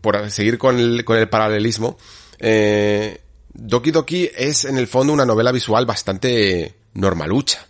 por 0.00 0.30
seguir 0.30 0.58
con 0.58 0.78
el, 0.78 1.04
con 1.04 1.18
el 1.18 1.28
paralelismo, 1.28 1.96
eh, 2.38 3.20
Doki 3.52 3.90
Doki 3.90 4.30
es 4.36 4.64
en 4.64 4.78
el 4.78 4.86
fondo 4.86 5.12
una 5.12 5.24
novela 5.24 5.52
visual 5.52 5.86
bastante 5.86 6.74
normalucha. 6.94 7.66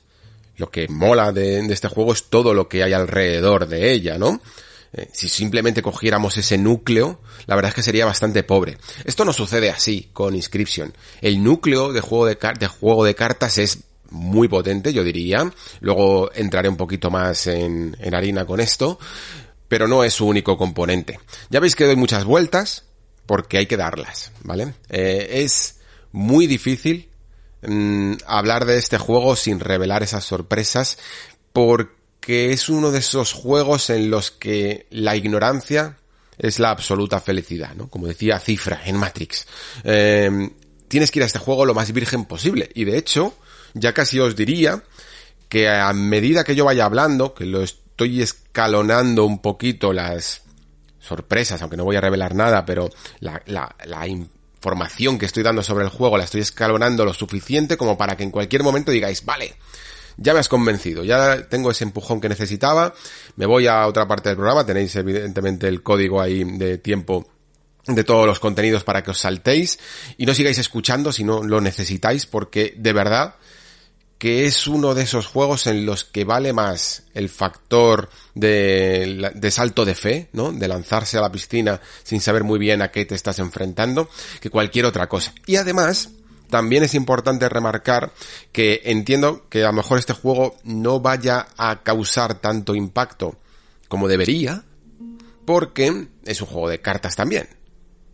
Lo 0.57 0.71
que 0.71 0.89
mola 0.89 1.33
de, 1.33 1.61
este 1.67 1.89
juego 1.89 2.13
es 2.13 2.25
todo 2.25 2.55
lo 2.55 2.69
que 2.69 2.83
hay 2.83 2.93
alrededor 2.93 3.67
de 3.67 3.93
ella, 3.93 4.19
¿no? 4.19 4.41
Eh, 4.93 5.09
si 5.13 5.29
simplemente 5.29 5.83
cogiéramos 5.83 6.37
ese 6.37 6.57
núcleo, 6.57 7.21
la 7.47 7.57
verdad 7.57 7.71
es 7.71 7.75
que 7.75 7.83
sería 7.83 8.07
bastante 8.07 8.45
pobre. 8.45 8.79
Esto 9.05 9.25
no 9.25 9.33
sucede 9.33 9.71
así 9.71 10.09
con 10.13 10.37
Inscription. 10.37 10.95
El 11.21 11.43
núcleo 11.43 11.93
de 11.93 12.01
juego 12.01 12.27
de, 12.27 12.37
juego 12.69 13.05
de 13.05 13.15
cartas 13.15 13.59
es 13.59 13.81
muy 14.11 14.47
potente, 14.47 14.93
yo 14.93 15.03
diría. 15.03 15.53
Luego 15.81 16.31
entraré 16.33 16.69
un 16.69 16.77
poquito 16.77 17.11
más 17.11 17.49
en, 17.49 17.97
en 17.99 18.15
harina 18.15 18.47
con 18.47 18.61
esto, 18.61 19.01
pero 19.67 19.89
no 19.89 20.05
es 20.05 20.15
su 20.15 20.27
único 20.27 20.57
componente. 20.57 21.19
Ya 21.51 21.59
veis 21.59 21.75
que 21.75 21.85
doy 21.85 21.97
muchas 21.97 22.25
vueltas, 22.25 22.85
porque 23.27 23.59
hay 23.59 23.67
que 23.67 23.77
darlas, 23.77 24.33
¿vale? 24.43 24.75
Eh, 24.89 25.43
es 25.45 25.81
muy 26.13 26.47
difícil 26.47 27.09
mm, 27.63 28.15
hablar 28.27 28.65
de 28.67 28.79
este 28.79 28.99
juego 28.99 29.37
sin 29.37 29.61
revelar 29.61 30.03
esas 30.03 30.25
sorpresas 30.25 30.99
porque 31.53 32.53
es 32.53 32.69
uno 32.69 32.91
de 32.91 32.99
esos 32.99 33.33
juegos 33.33 33.91
en 33.91 34.11
los 34.11 34.31
que 34.31 34.87
la 34.91 35.17
ignorancia 35.17 35.99
es 36.39 36.59
la 36.59 36.71
absoluta 36.71 37.21
felicidad, 37.21 37.75
¿no? 37.75 37.89
Como 37.89 38.09
decía 38.09 38.41
Cifra 38.41 38.83
en 38.85 38.97
Matrix. 38.97 39.47
Eh, 39.85 40.51
tienes 40.89 41.11
que 41.11 41.21
ir 41.21 41.23
a 41.23 41.27
este 41.27 41.39
juego 41.39 41.65
lo 41.65 41.75
más 41.75 41.93
virgen 41.93 42.25
posible 42.25 42.71
y 42.75 42.85
de 42.85 42.99
hecho 42.99 43.35
ya 43.75 43.93
casi 43.93 44.21
os 44.21 44.37
diría 44.37 44.83
que 45.49 45.69
a 45.69 45.93
medida 45.93 46.45
que 46.45 46.55
yo 46.55 46.65
vaya 46.65 46.85
hablando, 46.85 47.35
que 47.35 47.45
lo 47.45 47.63
estoy 47.63 48.23
escalonando 48.23 49.25
un 49.25 49.41
poquito 49.41 49.93
las 49.93 50.44
sorpresas, 51.07 51.61
aunque 51.61 51.77
no 51.77 51.85
voy 51.85 51.97
a 51.97 52.01
revelar 52.01 52.35
nada, 52.35 52.65
pero 52.65 52.89
la, 53.21 53.43
la, 53.47 53.75
la 53.85 54.07
información 54.07 55.19
que 55.19 55.27
estoy 55.27 55.43
dando 55.43 55.63
sobre 55.63 55.85
el 55.85 55.91
juego 55.91 56.17
la 56.17 56.25
estoy 56.25 56.41
escalonando 56.41 57.05
lo 57.05 57.13
suficiente 57.13 57.77
como 57.77 57.99
para 57.99 58.17
que 58.17 58.23
en 58.23 58.31
cualquier 58.31 58.63
momento 58.63 58.91
digáis, 58.91 59.25
vale, 59.25 59.55
ya 60.17 60.33
me 60.33 60.41
has 60.41 60.49
convencido, 60.49 61.05
ya 61.05 61.49
tengo 61.49 61.71
ese 61.71 61.85
empujón 61.85 62.21
que 62.21 62.29
necesitaba, 62.29 62.95
me 63.37 63.47
voy 63.47 63.67
a 63.67 63.87
otra 63.87 64.07
parte 64.07 64.31
del 64.31 64.37
programa, 64.37 64.65
tenéis 64.65 64.95
evidentemente 64.97 65.69
el 65.69 65.83
código 65.83 66.21
ahí 66.21 66.45
de 66.45 66.79
tiempo 66.79 67.29
de 67.87 68.05
todos 68.05 68.27
los 68.27 68.41
contenidos 68.41 68.85
para 68.85 69.03
que 69.03 69.11
os 69.11 69.19
saltéis 69.19 69.79
y 70.17 70.25
no 70.25 70.35
sigáis 70.35 70.59
escuchando 70.59 71.13
si 71.13 71.25
no 71.25 71.43
lo 71.43 71.61
necesitáis 71.61 72.25
porque 72.25 72.75
de 72.79 72.93
verdad 72.95 73.35
que 74.25 74.47
es 74.47 74.67
uno 74.67 74.95
de 74.95 75.03
esos 75.03 75.27
juegos 75.27 75.67
en 75.67 75.85
los 75.85 76.03
que 76.03 76.25
vale 76.25 76.55
más 76.55 77.03
el 77.13 77.29
factor 77.29 78.09
de, 78.35 79.51
salto 79.51 79.85
de 79.85 79.95
fe, 79.95 80.31
¿no? 80.33 80.51
De 80.51 80.67
lanzarse 80.67 81.19
a 81.19 81.21
la 81.21 81.31
piscina 81.31 81.79
sin 82.03 82.23
saber 82.23 82.43
muy 82.43 82.59
bien 82.59 82.81
a 82.81 82.91
qué 82.91 83.05
te 83.05 83.15
estás 83.15 83.39
enfrentando, 83.39 84.09
que 84.41 84.49
cualquier 84.49 84.87
otra 84.87 85.11
cosa. 85.11 85.35
Y 85.45 85.57
además, 85.57 86.09
también 86.49 86.85
es 86.85 86.95
importante 86.95 87.51
remarcar 87.51 88.13
que 88.51 88.81
entiendo 88.85 89.47
que 89.51 89.63
a 89.63 89.67
lo 89.67 89.75
mejor 89.75 89.99
este 89.99 90.15
juego 90.15 90.57
no 90.65 91.01
vaya 91.01 91.49
a 91.59 91.83
causar 91.83 92.41
tanto 92.41 92.75
impacto 92.75 93.37
como 93.89 94.09
debería, 94.09 94.65
porque 95.45 96.09
es 96.25 96.41
un 96.41 96.47
juego 96.47 96.71
de 96.71 96.81
cartas 96.81 97.15
también. 97.15 97.51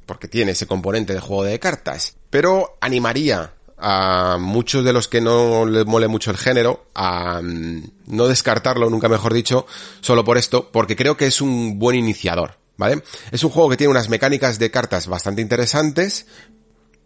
Porque 0.06 0.26
tiene 0.26 0.50
ese 0.50 0.66
componente 0.66 1.14
de 1.14 1.20
juego 1.20 1.44
de 1.44 1.60
cartas. 1.60 2.16
Pero 2.30 2.78
animaría 2.80 3.54
a 3.80 4.38
muchos 4.38 4.84
de 4.84 4.92
los 4.92 5.08
que 5.08 5.20
no 5.20 5.66
les 5.66 5.86
mole 5.86 6.08
mucho 6.08 6.30
el 6.30 6.36
género 6.36 6.86
a 6.94 7.40
mm, 7.42 7.90
no 8.06 8.28
descartarlo, 8.28 8.90
nunca 8.90 9.08
mejor 9.08 9.34
dicho, 9.34 9.66
solo 10.00 10.24
por 10.24 10.38
esto, 10.38 10.70
porque 10.70 10.96
creo 10.96 11.16
que 11.16 11.26
es 11.26 11.40
un 11.40 11.78
buen 11.78 11.96
iniciador, 11.96 12.58
¿vale? 12.76 13.02
Es 13.30 13.44
un 13.44 13.50
juego 13.50 13.70
que 13.70 13.76
tiene 13.76 13.90
unas 13.90 14.08
mecánicas 14.08 14.58
de 14.58 14.70
cartas 14.70 15.06
bastante 15.06 15.42
interesantes, 15.42 16.26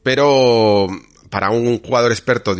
pero 0.02 0.88
para 1.30 1.50
un 1.50 1.80
jugador 1.80 2.12
experto 2.12 2.54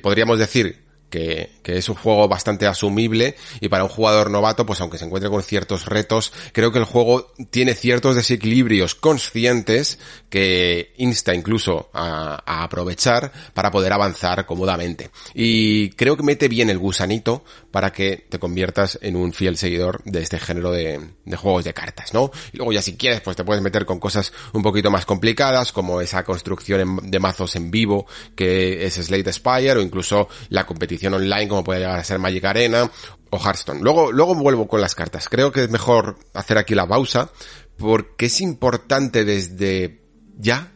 podríamos 0.00 0.38
decir 0.38 0.85
que, 1.10 1.50
que, 1.62 1.78
es 1.78 1.88
un 1.88 1.94
juego 1.94 2.28
bastante 2.28 2.66
asumible 2.66 3.36
y 3.60 3.68
para 3.68 3.84
un 3.84 3.90
jugador 3.90 4.30
novato, 4.30 4.66
pues 4.66 4.80
aunque 4.80 4.98
se 4.98 5.04
encuentre 5.04 5.30
con 5.30 5.42
ciertos 5.42 5.86
retos, 5.86 6.32
creo 6.52 6.72
que 6.72 6.78
el 6.78 6.84
juego 6.84 7.32
tiene 7.50 7.74
ciertos 7.74 8.16
desequilibrios 8.16 8.94
conscientes 8.94 9.98
que 10.28 10.92
insta 10.96 11.34
incluso 11.34 11.90
a, 11.92 12.42
a 12.44 12.64
aprovechar 12.64 13.32
para 13.54 13.70
poder 13.70 13.92
avanzar 13.92 14.46
cómodamente. 14.46 15.10
Y 15.34 15.90
creo 15.90 16.16
que 16.16 16.22
mete 16.22 16.48
bien 16.48 16.70
el 16.70 16.78
gusanito 16.78 17.44
para 17.76 17.92
que 17.92 18.24
te 18.30 18.38
conviertas 18.38 18.98
en 19.02 19.16
un 19.16 19.34
fiel 19.34 19.58
seguidor 19.58 20.02
de 20.04 20.22
este 20.22 20.38
género 20.38 20.72
de, 20.72 20.98
juegos 21.36 21.62
de 21.62 21.74
cartas, 21.74 22.14
¿no? 22.14 22.30
Y 22.50 22.56
luego 22.56 22.72
ya 22.72 22.80
si 22.80 22.96
quieres, 22.96 23.20
pues 23.20 23.36
te 23.36 23.44
puedes 23.44 23.62
meter 23.62 23.84
con 23.84 24.00
cosas 24.00 24.32
un 24.54 24.62
poquito 24.62 24.90
más 24.90 25.04
complicadas, 25.04 25.72
como 25.72 26.00
esa 26.00 26.24
construcción 26.24 27.00
de 27.02 27.18
mazos 27.18 27.54
en 27.54 27.70
vivo 27.70 28.06
que 28.34 28.86
es 28.86 28.94
Slate 28.94 29.30
Spire 29.30 29.72
o 29.72 29.82
incluso 29.82 30.26
la 30.48 30.64
competición 30.64 31.12
online 31.12 31.48
como 31.48 31.64
puede 31.64 31.80
llegar 31.80 31.98
a 31.98 32.02
ser 32.04 32.18
Magic 32.18 32.46
Arena 32.46 32.90
o 33.28 33.38
Hearthstone. 33.38 33.82
Luego, 33.82 34.10
luego 34.10 34.34
vuelvo 34.34 34.66
con 34.66 34.80
las 34.80 34.94
cartas. 34.94 35.28
Creo 35.28 35.52
que 35.52 35.64
es 35.64 35.68
mejor 35.68 36.18
hacer 36.32 36.56
aquí 36.56 36.74
la 36.74 36.88
pausa 36.88 37.30
porque 37.76 38.24
es 38.24 38.40
importante 38.40 39.26
desde 39.26 40.00
ya 40.38 40.72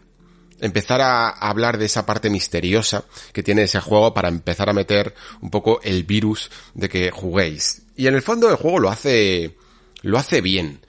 empezar 0.61 1.01
a 1.01 1.29
hablar 1.29 1.79
de 1.79 1.87
esa 1.87 2.07
parte 2.07 2.31
misteriosa 2.31 3.05
que 3.33 3.43
tiene 3.43 3.63
ese 3.63 3.81
juego 3.81 4.15
para 4.15 4.29
empezar 4.29 4.69
a 4.69 4.75
meter 4.75 5.15
un 5.41 5.51
poco 5.51 5.81
el 5.83 6.05
virus 6.05 6.51
de 6.75 6.89
que 6.89 7.11
juguéis. 7.11 7.83
Y 7.97 8.07
en 8.07 8.15
el 8.15 8.23
fondo 8.23 8.49
el 8.49 8.57
juego 8.57 8.79
lo 8.79 8.91
hace, 8.91 9.57
lo 10.03 10.19
hace 10.19 10.41
bien. 10.41 10.81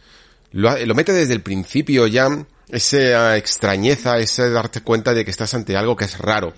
Lo, 0.51 0.95
mete 0.95 1.13
desde 1.13 1.33
el 1.33 1.41
principio 1.41 2.07
ya 2.07 2.45
esa 2.69 3.37
extrañeza, 3.37 4.19
ese 4.19 4.49
darte 4.49 4.81
cuenta 4.81 5.13
de 5.13 5.25
que 5.25 5.31
estás 5.31 5.53
ante 5.53 5.77
algo 5.77 5.95
que 5.95 6.05
es 6.05 6.17
raro, 6.17 6.53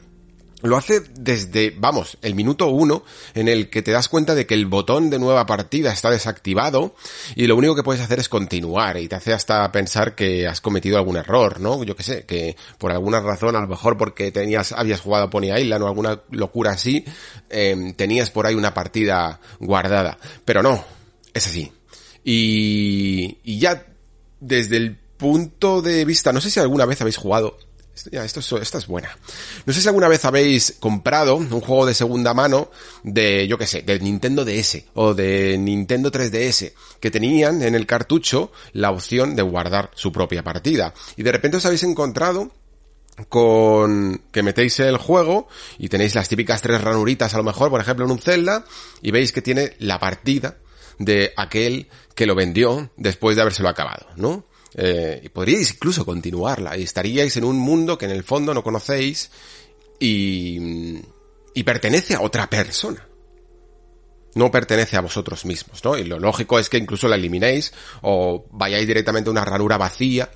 lo 0.63 0.77
hace 0.77 1.01
desde, 1.01 1.75
vamos, 1.77 2.17
el 2.21 2.35
minuto 2.35 2.67
uno 2.67 3.03
en 3.33 3.49
el 3.49 3.69
que 3.69 3.81
te 3.81 3.91
das 3.91 4.07
cuenta 4.07 4.33
de 4.33 4.45
que 4.45 4.53
el 4.53 4.65
botón 4.65 5.09
de 5.09 5.19
nueva 5.19 5.45
partida 5.45 5.91
está 5.91 6.09
desactivado 6.09 6.95
y 7.35 7.47
lo 7.47 7.57
único 7.57 7.75
que 7.75 7.83
puedes 7.83 8.01
hacer 8.01 8.19
es 8.19 8.29
continuar 8.29 8.97
y 8.97 9.09
te 9.09 9.15
hace 9.15 9.33
hasta 9.33 9.69
pensar 9.73 10.15
que 10.15 10.47
has 10.47 10.61
cometido 10.61 10.97
algún 10.97 11.17
error, 11.17 11.59
¿no? 11.59 11.83
Yo 11.83 11.97
que 11.97 12.03
sé, 12.03 12.25
que 12.25 12.55
por 12.77 12.93
alguna 12.93 13.19
razón, 13.19 13.57
a 13.57 13.61
lo 13.61 13.67
mejor 13.67 13.97
porque 13.97 14.31
tenías, 14.31 14.71
habías 14.71 15.01
jugado 15.01 15.25
a 15.25 15.29
Pony 15.29 15.53
Island 15.53 15.83
o 15.83 15.87
alguna 15.87 16.21
locura 16.31 16.71
así, 16.71 17.03
em, 17.49 17.93
tenías 17.93 18.31
por 18.31 18.47
ahí 18.47 18.55
una 18.55 18.73
partida 18.73 19.41
guardada. 19.59 20.17
Pero 20.45 20.63
no, 20.63 20.83
es 21.33 21.45
así. 21.45 21.73
Y, 22.23 23.37
y 23.43 23.59
ya 23.59 23.85
desde 24.39 24.77
el 24.77 24.95
punto 24.95 25.81
de 25.81 26.05
vista, 26.05 26.31
no 26.31 26.39
sé 26.39 26.49
si 26.49 26.61
alguna 26.61 26.85
vez 26.85 27.01
habéis 27.01 27.17
jugado 27.17 27.57
ya, 28.11 28.25
esto, 28.25 28.57
esta 28.57 28.77
es 28.77 28.87
buena. 28.87 29.17
No 29.65 29.73
sé 29.73 29.81
si 29.81 29.87
alguna 29.87 30.07
vez 30.07 30.25
habéis 30.25 30.75
comprado 30.79 31.35
un 31.35 31.49
juego 31.49 31.85
de 31.85 31.93
segunda 31.93 32.33
mano 32.33 32.69
de, 33.03 33.47
yo 33.47 33.57
qué 33.57 33.67
sé, 33.67 33.81
de 33.81 33.99
Nintendo 33.99 34.45
DS 34.45 34.83
o 34.95 35.13
de 35.13 35.57
Nintendo 35.57 36.11
3DS, 36.11 36.73
que 36.99 37.11
tenían 37.11 37.61
en 37.61 37.75
el 37.75 37.85
cartucho 37.85 38.51
la 38.73 38.91
opción 38.91 39.35
de 39.35 39.43
guardar 39.43 39.91
su 39.95 40.11
propia 40.11 40.43
partida. 40.43 40.93
Y 41.17 41.23
de 41.23 41.31
repente 41.31 41.57
os 41.57 41.65
habéis 41.65 41.83
encontrado 41.83 42.51
con 43.29 44.23
que 44.31 44.41
metéis 44.41 44.79
el 44.79 44.97
juego 44.97 45.47
y 45.77 45.89
tenéis 45.89 46.15
las 46.15 46.29
típicas 46.29 46.61
tres 46.61 46.81
ranuritas 46.81 47.33
a 47.33 47.37
lo 47.37 47.43
mejor, 47.43 47.69
por 47.69 47.79
ejemplo 47.79 48.05
en 48.05 48.11
un 48.11 48.19
Zelda, 48.19 48.65
y 49.01 49.11
veis 49.11 49.31
que 49.31 49.41
tiene 49.41 49.75
la 49.79 49.99
partida 49.99 50.57
de 50.97 51.31
aquel 51.37 51.89
que 52.15 52.25
lo 52.25 52.35
vendió 52.35 52.91
después 52.97 53.35
de 53.35 53.43
habérselo 53.43 53.69
acabado, 53.69 54.07
¿no? 54.15 54.45
Eh, 54.75 55.21
y 55.23 55.29
podríais 55.29 55.71
incluso 55.71 56.05
continuarla 56.05 56.75
y 56.77 56.83
estaríais 56.83 57.37
en 57.37 57.43
un 57.43 57.57
mundo 57.57 57.97
que 57.97 58.05
en 58.05 58.11
el 58.11 58.23
fondo 58.23 58.53
no 58.53 58.63
conocéis 58.63 59.29
y, 59.99 60.99
y 61.53 61.63
pertenece 61.63 62.15
a 62.15 62.21
otra 62.21 62.49
persona. 62.49 63.07
No 64.35 64.49
pertenece 64.49 64.97
a 64.97 65.01
vosotros 65.01 65.45
mismos, 65.45 65.83
¿no? 65.83 65.95
Y 65.95 66.03
lo 66.05 66.19
lógico 66.19 66.57
es 66.57 66.69
que 66.69 66.77
incluso 66.77 67.07
la 67.07 67.15
eliminéis 67.15 67.71
o 68.01 68.45
vayáis 68.51 68.87
directamente 68.87 69.29
a 69.29 69.31
una 69.31 69.45
ranura 69.45 69.77
vacía 69.77 70.31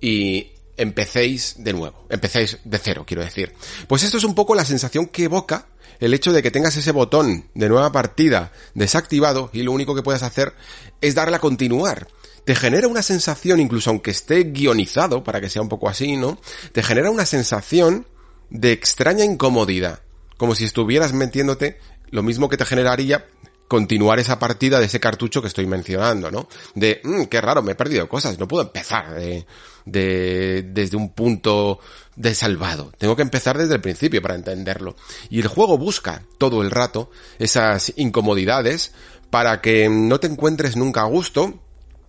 y 0.00 0.52
empecéis 0.76 1.56
de 1.58 1.72
nuevo, 1.72 2.06
empecéis 2.08 2.58
de 2.64 2.78
cero, 2.78 3.04
quiero 3.06 3.22
decir. 3.22 3.52
Pues 3.86 4.02
esto 4.02 4.16
es 4.16 4.24
un 4.24 4.34
poco 4.34 4.54
la 4.54 4.64
sensación 4.64 5.06
que 5.06 5.24
evoca 5.24 5.68
el 6.00 6.14
hecho 6.14 6.32
de 6.32 6.42
que 6.42 6.50
tengas 6.50 6.76
ese 6.76 6.92
botón 6.92 7.50
de 7.54 7.68
nueva 7.68 7.92
partida 7.92 8.52
desactivado 8.74 9.50
y 9.52 9.62
lo 9.62 9.72
único 9.72 9.94
que 9.94 10.02
puedas 10.02 10.22
hacer 10.22 10.54
es 11.00 11.14
darle 11.14 11.36
a 11.36 11.40
continuar 11.40 12.08
te 12.44 12.54
genera 12.54 12.88
una 12.88 13.02
sensación, 13.02 13.60
incluso 13.60 13.90
aunque 13.90 14.10
esté 14.10 14.44
guionizado 14.44 15.24
para 15.24 15.40
que 15.40 15.50
sea 15.50 15.62
un 15.62 15.68
poco 15.68 15.88
así, 15.88 16.16
¿no? 16.16 16.38
Te 16.72 16.82
genera 16.82 17.10
una 17.10 17.26
sensación 17.26 18.06
de 18.50 18.72
extraña 18.72 19.24
incomodidad, 19.24 20.02
como 20.36 20.54
si 20.54 20.64
estuvieras 20.64 21.12
metiéndote 21.12 21.78
lo 22.10 22.22
mismo 22.22 22.48
que 22.48 22.56
te 22.56 22.64
generaría 22.64 23.26
continuar 23.66 24.18
esa 24.18 24.38
partida 24.38 24.78
de 24.78 24.86
ese 24.86 25.00
cartucho 25.00 25.40
que 25.40 25.48
estoy 25.48 25.66
mencionando, 25.66 26.30
¿no? 26.30 26.48
De, 26.74 27.00
mmm, 27.02 27.24
qué 27.24 27.40
raro, 27.40 27.62
me 27.62 27.72
he 27.72 27.74
perdido 27.74 28.08
cosas, 28.08 28.38
no 28.38 28.46
puedo 28.46 28.62
empezar 28.62 29.14
de, 29.14 29.46
de, 29.86 30.64
desde 30.68 30.96
un 30.96 31.12
punto 31.12 31.80
de 32.14 32.34
salvado. 32.34 32.92
Tengo 32.98 33.16
que 33.16 33.22
empezar 33.22 33.56
desde 33.58 33.74
el 33.74 33.80
principio 33.80 34.22
para 34.22 34.34
entenderlo. 34.34 34.96
Y 35.30 35.40
el 35.40 35.48
juego 35.48 35.78
busca 35.78 36.22
todo 36.38 36.62
el 36.62 36.70
rato 36.70 37.10
esas 37.38 37.92
incomodidades 37.96 38.92
para 39.30 39.60
que 39.60 39.88
no 39.88 40.20
te 40.20 40.26
encuentres 40.26 40.76
nunca 40.76 41.00
a 41.00 41.06
gusto 41.06 41.60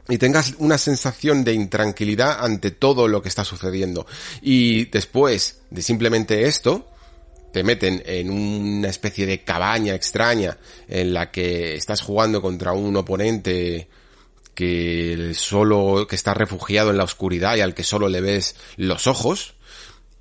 y 0.08 0.18
tengas 0.18 0.54
una 0.60 0.78
sensación 0.78 1.44
de 1.44 1.54
intranquilidad 1.54 2.44
ante 2.44 2.72
todo 2.72 3.08
lo 3.08 3.22
que 3.22 3.30
está 3.30 3.44
sucediendo. 3.44 4.06
Y 4.42 4.86
después 4.86 5.62
de 5.70 5.82
simplemente 5.82 6.48
esto, 6.48 6.92
te 7.52 7.64
meten 7.64 8.04
en 8.06 8.30
una 8.30 8.90
especie 8.90 9.26
de 9.26 9.44
cabaña 9.44 9.96
extraña 9.96 10.58
en 10.88 11.14
la 11.14 11.32
que 11.32 11.76
estás 11.76 12.02
jugando 12.02 12.42
contra 12.42 12.74
un 12.74 12.96
oponente 12.98 13.88
que 14.54 15.32
solo, 15.34 16.06
que 16.08 16.16
está 16.16 16.34
refugiado 16.34 16.90
en 16.92 16.98
la 16.98 17.04
oscuridad 17.04 17.56
y 17.56 17.62
al 17.62 17.74
que 17.74 17.84
solo 17.84 18.10
le 18.10 18.22
ves 18.22 18.56
los 18.78 19.08
ojos. 19.08 19.56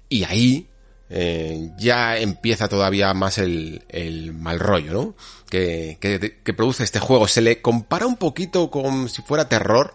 Y 0.08 0.24
ahí 0.24 0.68
eh, 1.16 1.70
ya 1.78 2.18
empieza 2.18 2.66
todavía 2.66 3.14
más 3.14 3.38
el, 3.38 3.84
el 3.88 4.34
mal 4.34 4.58
rollo, 4.58 4.92
¿no? 4.92 5.14
Que, 5.48 5.96
que, 6.00 6.40
que, 6.42 6.54
produce 6.54 6.82
este 6.82 6.98
juego. 6.98 7.28
Se 7.28 7.40
le 7.40 7.62
compara 7.62 8.04
un 8.04 8.16
poquito 8.16 8.68
con 8.68 9.08
si 9.08 9.22
fuera 9.22 9.48
terror. 9.48 9.94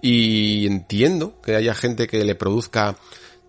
Y 0.00 0.64
entiendo 0.68 1.40
que 1.40 1.56
haya 1.56 1.74
gente 1.74 2.06
que 2.06 2.22
le 2.24 2.36
produzca 2.36 2.96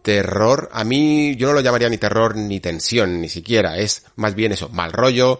terror. 0.01 0.69
A 0.73 0.83
mí 0.83 1.35
yo 1.35 1.47
no 1.47 1.53
lo 1.53 1.61
llamaría 1.61 1.89
ni 1.89 1.99
terror 1.99 2.35
ni 2.35 2.59
tensión, 2.59 3.21
ni 3.21 3.29
siquiera. 3.29 3.77
Es 3.77 4.05
más 4.15 4.33
bien 4.33 4.51
eso, 4.51 4.67
mal 4.69 4.91
rollo, 4.91 5.39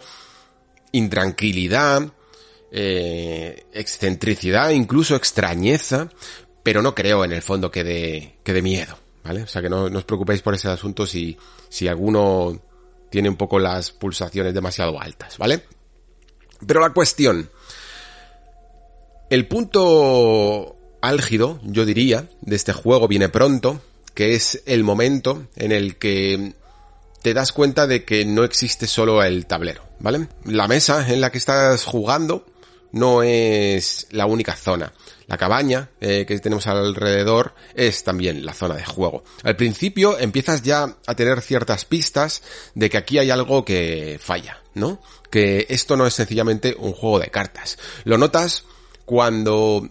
intranquilidad, 0.91 2.11
eh, 2.71 3.65
excentricidad, 3.73 4.69
incluso 4.69 5.15
extrañeza. 5.15 6.11
Pero 6.61 6.83
no 6.83 6.93
creo 6.93 7.25
en 7.25 7.31
el 7.31 7.41
fondo 7.41 7.71
que 7.71 7.83
de, 7.83 8.37
que 8.43 8.53
de 8.53 8.61
miedo. 8.61 9.06
¿Vale? 9.23 9.43
O 9.43 9.47
sea 9.47 9.61
que 9.61 9.69
no, 9.69 9.83
os 9.83 10.03
preocupéis 10.03 10.41
por 10.41 10.53
ese 10.53 10.69
asunto 10.69 11.05
si, 11.05 11.37
si 11.69 11.87
alguno 11.87 12.59
tiene 13.09 13.29
un 13.29 13.35
poco 13.35 13.59
las 13.59 13.91
pulsaciones 13.91 14.53
demasiado 14.53 14.99
altas, 14.99 15.37
¿vale? 15.37 15.63
Pero 16.65 16.81
la 16.81 16.91
cuestión, 16.91 17.49
el 19.29 19.47
punto 19.47 20.75
álgido, 21.01 21.59
yo 21.63 21.85
diría, 21.85 22.29
de 22.41 22.55
este 22.55 22.73
juego 22.73 23.07
viene 23.07 23.29
pronto, 23.29 23.81
que 24.13 24.33
es 24.33 24.63
el 24.65 24.83
momento 24.83 25.47
en 25.55 25.71
el 25.71 25.97
que 25.97 26.53
te 27.21 27.33
das 27.33 27.51
cuenta 27.51 27.87
de 27.87 28.03
que 28.03 28.25
no 28.25 28.43
existe 28.43 28.87
solo 28.87 29.23
el 29.23 29.45
tablero, 29.45 29.83
¿vale? 29.99 30.27
La 30.45 30.67
mesa 30.67 31.07
en 31.11 31.21
la 31.21 31.31
que 31.31 31.37
estás 31.37 31.83
jugando 31.83 32.45
no 32.91 33.23
es 33.23 34.07
la 34.11 34.25
única 34.25 34.55
zona. 34.55 34.93
La 35.27 35.37
cabaña 35.37 35.89
eh, 35.99 36.25
que 36.25 36.39
tenemos 36.39 36.67
alrededor 36.67 37.53
es 37.75 38.03
también 38.03 38.45
la 38.45 38.53
zona 38.53 38.75
de 38.75 38.85
juego. 38.85 39.23
Al 39.43 39.57
principio 39.57 40.17
empiezas 40.17 40.61
ya 40.61 40.95
a 41.05 41.15
tener 41.15 41.41
ciertas 41.41 41.83
pistas 41.85 42.41
de 42.75 42.89
que 42.89 42.97
aquí 42.97 43.17
hay 43.17 43.29
algo 43.29 43.65
que 43.65 44.19
falla, 44.21 44.61
¿no? 44.73 45.01
Que 45.29 45.65
esto 45.69 45.97
no 45.97 46.07
es 46.07 46.13
sencillamente 46.13 46.75
un 46.79 46.93
juego 46.93 47.19
de 47.19 47.27
cartas. 47.27 47.77
Lo 48.05 48.17
notas 48.17 48.63
cuando, 49.05 49.89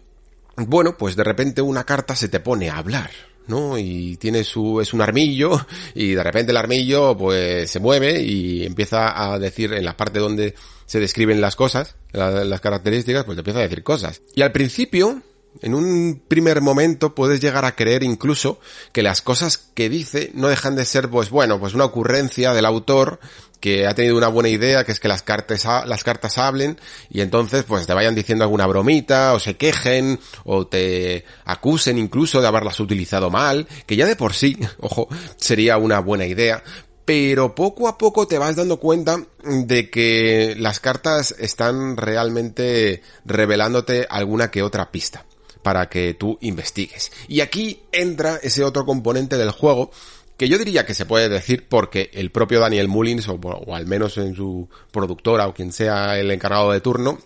bueno, 0.57 0.97
pues 0.97 1.17
de 1.17 1.25
repente 1.25 1.61
una 1.61 1.85
carta 1.85 2.17
se 2.17 2.29
te 2.29 2.41
pone 2.41 2.71
a 2.71 2.79
hablar, 2.79 3.11
¿no? 3.49 3.79
Y 3.79 4.17
tiene 4.17 4.45
su, 4.45 4.81
es 4.81 4.93
un 4.93 5.01
armillo, 5.01 5.67
y 5.95 6.15
de 6.15 6.23
repente 6.23 6.53
el 6.53 6.57
armillo, 6.57 7.17
pues, 7.17 7.71
se 7.71 7.81
mueve 7.81 8.23
y 8.23 8.65
empieza 8.65 9.33
a 9.33 9.39
decir 9.39 9.73
en 9.73 9.85
la 9.85 9.97
parte 9.97 10.19
donde 10.19 10.55
se 10.87 11.01
describen 11.01 11.41
las 11.41 11.57
cosas, 11.57 11.97
las 12.13 12.61
características, 12.61 13.25
pues 13.25 13.37
empieza 13.39 13.61
a 13.61 13.63
decir 13.63 13.83
cosas. 13.83 14.23
Y 14.35 14.43
al 14.43 14.53
principio, 14.53 15.23
en 15.63 15.75
un 15.75 16.23
primer 16.29 16.61
momento 16.61 17.15
puedes 17.15 17.41
llegar 17.41 17.65
a 17.65 17.75
creer 17.75 18.03
incluso 18.03 18.61
que 18.93 19.03
las 19.03 19.23
cosas 19.23 19.59
que 19.59 19.89
dice 19.89 20.31
no 20.35 20.49
dejan 20.49 20.77
de 20.77 20.85
ser, 20.85 21.09
pues 21.09 21.31
bueno, 21.31 21.59
pues 21.59 21.75
una 21.75 21.85
ocurrencia 21.85 22.53
del 22.53 22.67
autor 22.67 23.21
que 23.61 23.87
ha 23.87 23.95
tenido 23.95 24.17
una 24.17 24.29
buena 24.29 24.49
idea, 24.49 24.85
que 24.85 24.93
es 24.93 25.01
que 25.01 25.09
las 25.09 25.23
cartas, 25.23 25.65
las 25.87 26.05
cartas 26.05 26.39
hablen 26.39 26.79
y 27.11 27.21
entonces 27.21 27.65
pues 27.65 27.87
te 27.87 27.95
vayan 27.95 28.15
diciendo 28.15 28.45
alguna 28.45 28.67
bromita 28.67 29.35
o 29.35 29.41
se 29.41 29.57
quejen 29.57 30.19
o 30.45 30.67
te 30.67 31.25
acusen 31.45 31.99
incluso 31.99 32.41
de 32.41 32.49
haberlas 32.49 32.81
utilizado 32.81 33.31
mal, 33.31 33.67
que 33.87 33.97
ya 33.97 34.07
de 34.07 34.17
por 34.17 34.35
sí, 34.35 34.59
ojo, 34.81 35.09
sería 35.37 35.79
una 35.79 36.01
buena 36.01 36.27
idea, 36.27 36.63
pero 37.05 37.55
poco 37.55 37.89
a 37.89 37.97
poco 37.97 38.27
te 38.27 38.39
vas 38.39 38.57
dando 38.57 38.79
cuenta 38.79 39.23
de 39.45 39.91
que 39.91 40.55
las 40.59 40.81
cartas 40.81 41.35
están 41.39 41.97
realmente 41.97 43.03
revelándote 43.25 44.07
alguna 44.11 44.51
que 44.51 44.63
otra 44.63 44.91
pista 44.91 45.25
para 45.63 45.89
que 45.89 46.15
tú 46.15 46.39
investigues. 46.43 47.11
Y 47.27 47.41
aquí 47.41 47.83
entra 47.91 48.39
ese 48.43 48.63
otro 48.63 48.85
componente 48.85 49.37
del 49.37 49.51
juego 49.51 49.91
que 50.37 50.49
yo 50.49 50.59
diría 50.59 50.85
que 50.85 50.95
se 50.95 51.07
puede 51.07 51.29
decir 51.29 51.67
porque 51.69 52.11
el 52.13 52.31
propio 52.31 52.61
Daniel 52.61 52.89
Mullins, 52.89 53.29
o, 53.29 53.75
al 53.75 53.87
menos 53.87 54.19
en 54.19 54.35
su 54.35 54.69
productora 54.91 55.47
o 55.47 55.55
quien 55.55 55.73
sea 55.73 56.19
el 56.19 56.31
encargado 56.31 56.73
de 56.73 56.81
turno, 56.81 57.19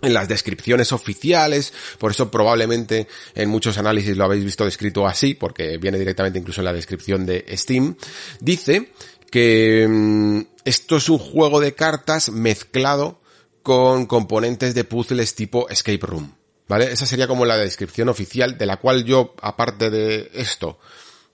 en 0.00 0.14
las 0.14 0.28
descripciones 0.28 0.92
oficiales, 0.92 1.72
por 1.98 2.10
eso 2.10 2.30
probablemente 2.30 3.06
en 3.34 3.48
muchos 3.48 3.78
análisis 3.78 4.16
lo 4.16 4.24
habéis 4.24 4.44
visto 4.44 4.64
descrito 4.64 5.06
así, 5.06 5.34
porque 5.34 5.78
viene 5.78 5.98
directamente 5.98 6.40
incluso 6.40 6.60
en 6.60 6.64
la 6.64 6.72
descripción 6.72 7.24
de 7.24 7.44
Steam, 7.56 7.96
dice 8.40 8.92
que 9.30 9.86
mm, 9.88 10.40
esto 10.64 10.96
es 10.96 11.08
un 11.08 11.18
juego 11.18 11.60
de 11.60 11.74
cartas 11.74 12.30
mezclado 12.30 13.20
con 13.62 14.06
componentes 14.06 14.74
de 14.74 14.84
puzzles 14.84 15.34
tipo 15.34 15.68
escape 15.68 16.04
room. 16.06 16.34
¿Vale? 16.68 16.90
Esa 16.90 17.06
sería 17.06 17.28
como 17.28 17.44
la 17.44 17.56
descripción 17.56 18.08
oficial, 18.08 18.56
de 18.56 18.66
la 18.66 18.78
cual 18.78 19.04
yo, 19.04 19.34
aparte 19.42 19.90
de 19.90 20.30
esto, 20.32 20.78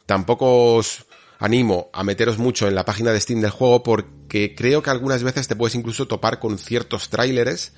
tampoco 0.04 0.74
os 0.74 1.04
animo 1.38 1.90
a 1.92 2.04
meteros 2.04 2.38
mucho 2.38 2.68
en 2.68 2.74
la 2.74 2.84
página 2.84 3.12
de 3.12 3.20
Steam 3.20 3.40
del 3.40 3.50
juego 3.50 3.82
porque 3.82 4.54
creo 4.56 4.82
que 4.82 4.90
algunas 4.90 5.22
veces 5.22 5.48
te 5.48 5.56
puedes 5.56 5.74
incluso 5.74 6.06
topar 6.06 6.38
con 6.38 6.58
ciertos 6.58 7.08
tráileres 7.08 7.72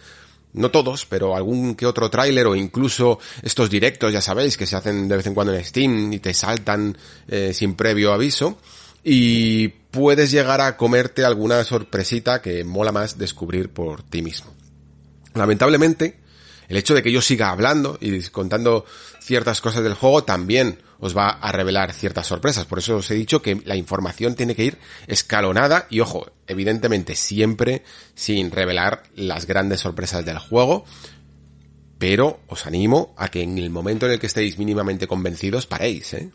no 0.52 0.70
todos, 0.70 1.06
pero 1.06 1.36
algún 1.36 1.74
que 1.74 1.86
otro 1.86 2.10
tráiler 2.10 2.46
o 2.46 2.56
incluso 2.56 3.18
estos 3.42 3.70
directos, 3.70 4.12
ya 4.12 4.20
sabéis, 4.20 4.56
que 4.56 4.66
se 4.66 4.76
hacen 4.76 5.08
de 5.08 5.16
vez 5.16 5.26
en 5.26 5.34
cuando 5.34 5.54
en 5.54 5.64
Steam 5.64 6.12
y 6.12 6.18
te 6.18 6.34
saltan 6.34 6.96
eh, 7.28 7.52
sin 7.54 7.74
previo 7.74 8.12
aviso 8.12 8.58
y 9.04 9.68
puedes 9.68 10.30
llegar 10.30 10.60
a 10.60 10.76
comerte 10.76 11.24
alguna 11.24 11.62
sorpresita 11.64 12.42
que 12.42 12.64
mola 12.64 12.92
más 12.92 13.16
descubrir 13.16 13.70
por 13.70 14.02
ti 14.02 14.22
mismo. 14.22 14.52
Lamentablemente, 15.34 16.20
el 16.68 16.76
hecho 16.76 16.94
de 16.94 17.02
que 17.02 17.12
yo 17.12 17.22
siga 17.22 17.50
hablando 17.50 17.98
y 18.00 18.20
contando 18.28 18.84
ciertas 19.20 19.60
cosas 19.60 19.82
del 19.82 19.94
juego 19.94 20.24
también 20.24 20.78
os 21.00 21.16
va 21.16 21.30
a 21.30 21.52
revelar 21.52 21.92
ciertas 21.92 22.26
sorpresas. 22.26 22.66
Por 22.66 22.78
eso 22.78 22.96
os 22.96 23.10
he 23.10 23.14
dicho 23.14 23.42
que 23.42 23.60
la 23.64 23.76
información 23.76 24.34
tiene 24.34 24.54
que 24.54 24.64
ir 24.64 24.78
escalonada 25.06 25.86
y 25.90 26.00
ojo, 26.00 26.30
evidentemente 26.46 27.16
siempre 27.16 27.82
sin 28.14 28.50
revelar 28.50 29.02
las 29.14 29.46
grandes 29.46 29.80
sorpresas 29.80 30.24
del 30.24 30.38
juego. 30.38 30.84
Pero 31.98 32.40
os 32.46 32.66
animo 32.66 33.14
a 33.16 33.28
que 33.28 33.42
en 33.42 33.58
el 33.58 33.70
momento 33.70 34.06
en 34.06 34.12
el 34.12 34.20
que 34.20 34.26
estéis 34.26 34.58
mínimamente 34.58 35.06
convencidos 35.06 35.66
paréis, 35.66 36.14
¿eh? 36.14 36.30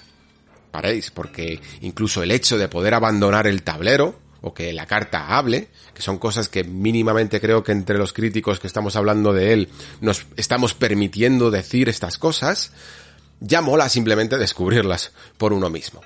Paréis, 0.72 1.10
porque 1.10 1.62
incluso 1.82 2.22
el 2.22 2.32
hecho 2.32 2.58
de 2.58 2.68
poder 2.68 2.94
abandonar 2.94 3.48
el 3.48 3.64
tablero, 3.64 4.20
o 4.42 4.54
que 4.54 4.74
la 4.74 4.86
carta 4.86 5.38
hable, 5.38 5.70
que 5.96 6.04
son 6.04 6.20
cosas 6.20 6.50
que 6.50 6.64
mínimamente 6.64 7.42
creo 7.42 7.64
que 7.64 7.72
entre 7.72 7.98
los 7.98 8.14
críticos 8.14 8.60
que 8.60 8.68
estamos 8.68 8.96
hablando 8.96 9.34
de 9.34 9.54
él 9.54 9.70
nos 10.02 10.28
estamos 10.38 10.76
permitiendo 10.76 11.50
decir 11.50 11.90
estas 11.90 12.20
cosas, 12.20 12.72
ya 13.40 13.62
mola 13.62 13.90
simplemente 13.90 14.38
descubrirlas 14.38 15.12
por 15.38 15.54
uno 15.54 15.70
mismo. 15.70 16.02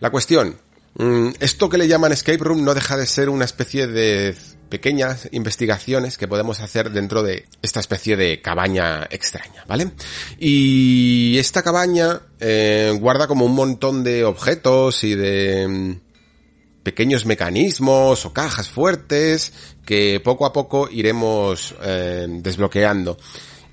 La 0.00 0.10
cuestión, 0.10 0.56
mm, 0.94 1.28
esto 1.40 1.68
que 1.68 1.78
le 1.78 1.88
llaman 1.88 2.12
escape 2.12 2.38
room 2.38 2.64
no 2.64 2.74
deja 2.74 2.96
de 2.96 3.06
ser 3.06 3.28
una 3.28 3.44
especie 3.44 3.86
de 3.86 4.34
pequeñas 4.72 5.28
investigaciones 5.32 6.16
que 6.16 6.26
podemos 6.26 6.60
hacer 6.60 6.92
dentro 6.92 7.22
de 7.22 7.44
esta 7.60 7.78
especie 7.80 8.16
de 8.16 8.40
cabaña 8.40 9.06
extraña, 9.10 9.64
¿vale? 9.68 9.90
Y 10.38 11.36
esta 11.36 11.62
cabaña 11.62 12.22
eh, 12.40 12.96
guarda 12.98 13.26
como 13.26 13.44
un 13.44 13.54
montón 13.54 14.02
de 14.02 14.24
objetos 14.24 15.04
y 15.04 15.14
de 15.14 15.68
mm, 15.68 16.00
pequeños 16.82 17.26
mecanismos 17.26 18.24
o 18.24 18.32
cajas 18.32 18.70
fuertes 18.70 19.52
que 19.84 20.20
poco 20.20 20.46
a 20.46 20.54
poco 20.54 20.88
iremos 20.90 21.74
eh, 21.82 22.26
desbloqueando. 22.28 23.18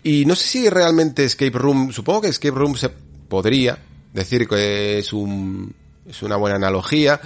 Y 0.03 0.25
no 0.25 0.35
sé 0.35 0.47
si 0.47 0.69
realmente 0.69 1.25
Escape 1.25 1.57
Room, 1.57 1.91
supongo 1.91 2.21
que 2.21 2.27
Escape 2.29 2.55
Room 2.55 2.77
se 2.77 2.89
podría 2.89 3.77
decir 4.13 4.47
que 4.47 4.99
es 4.99 5.13
un, 5.13 5.73
es 6.07 6.21
una 6.23 6.37
buena 6.37 6.55
analogía. 6.55 7.19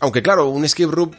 Aunque 0.00 0.22
claro, 0.22 0.48
un 0.48 0.64
Escape 0.64 0.90
Room 0.90 1.10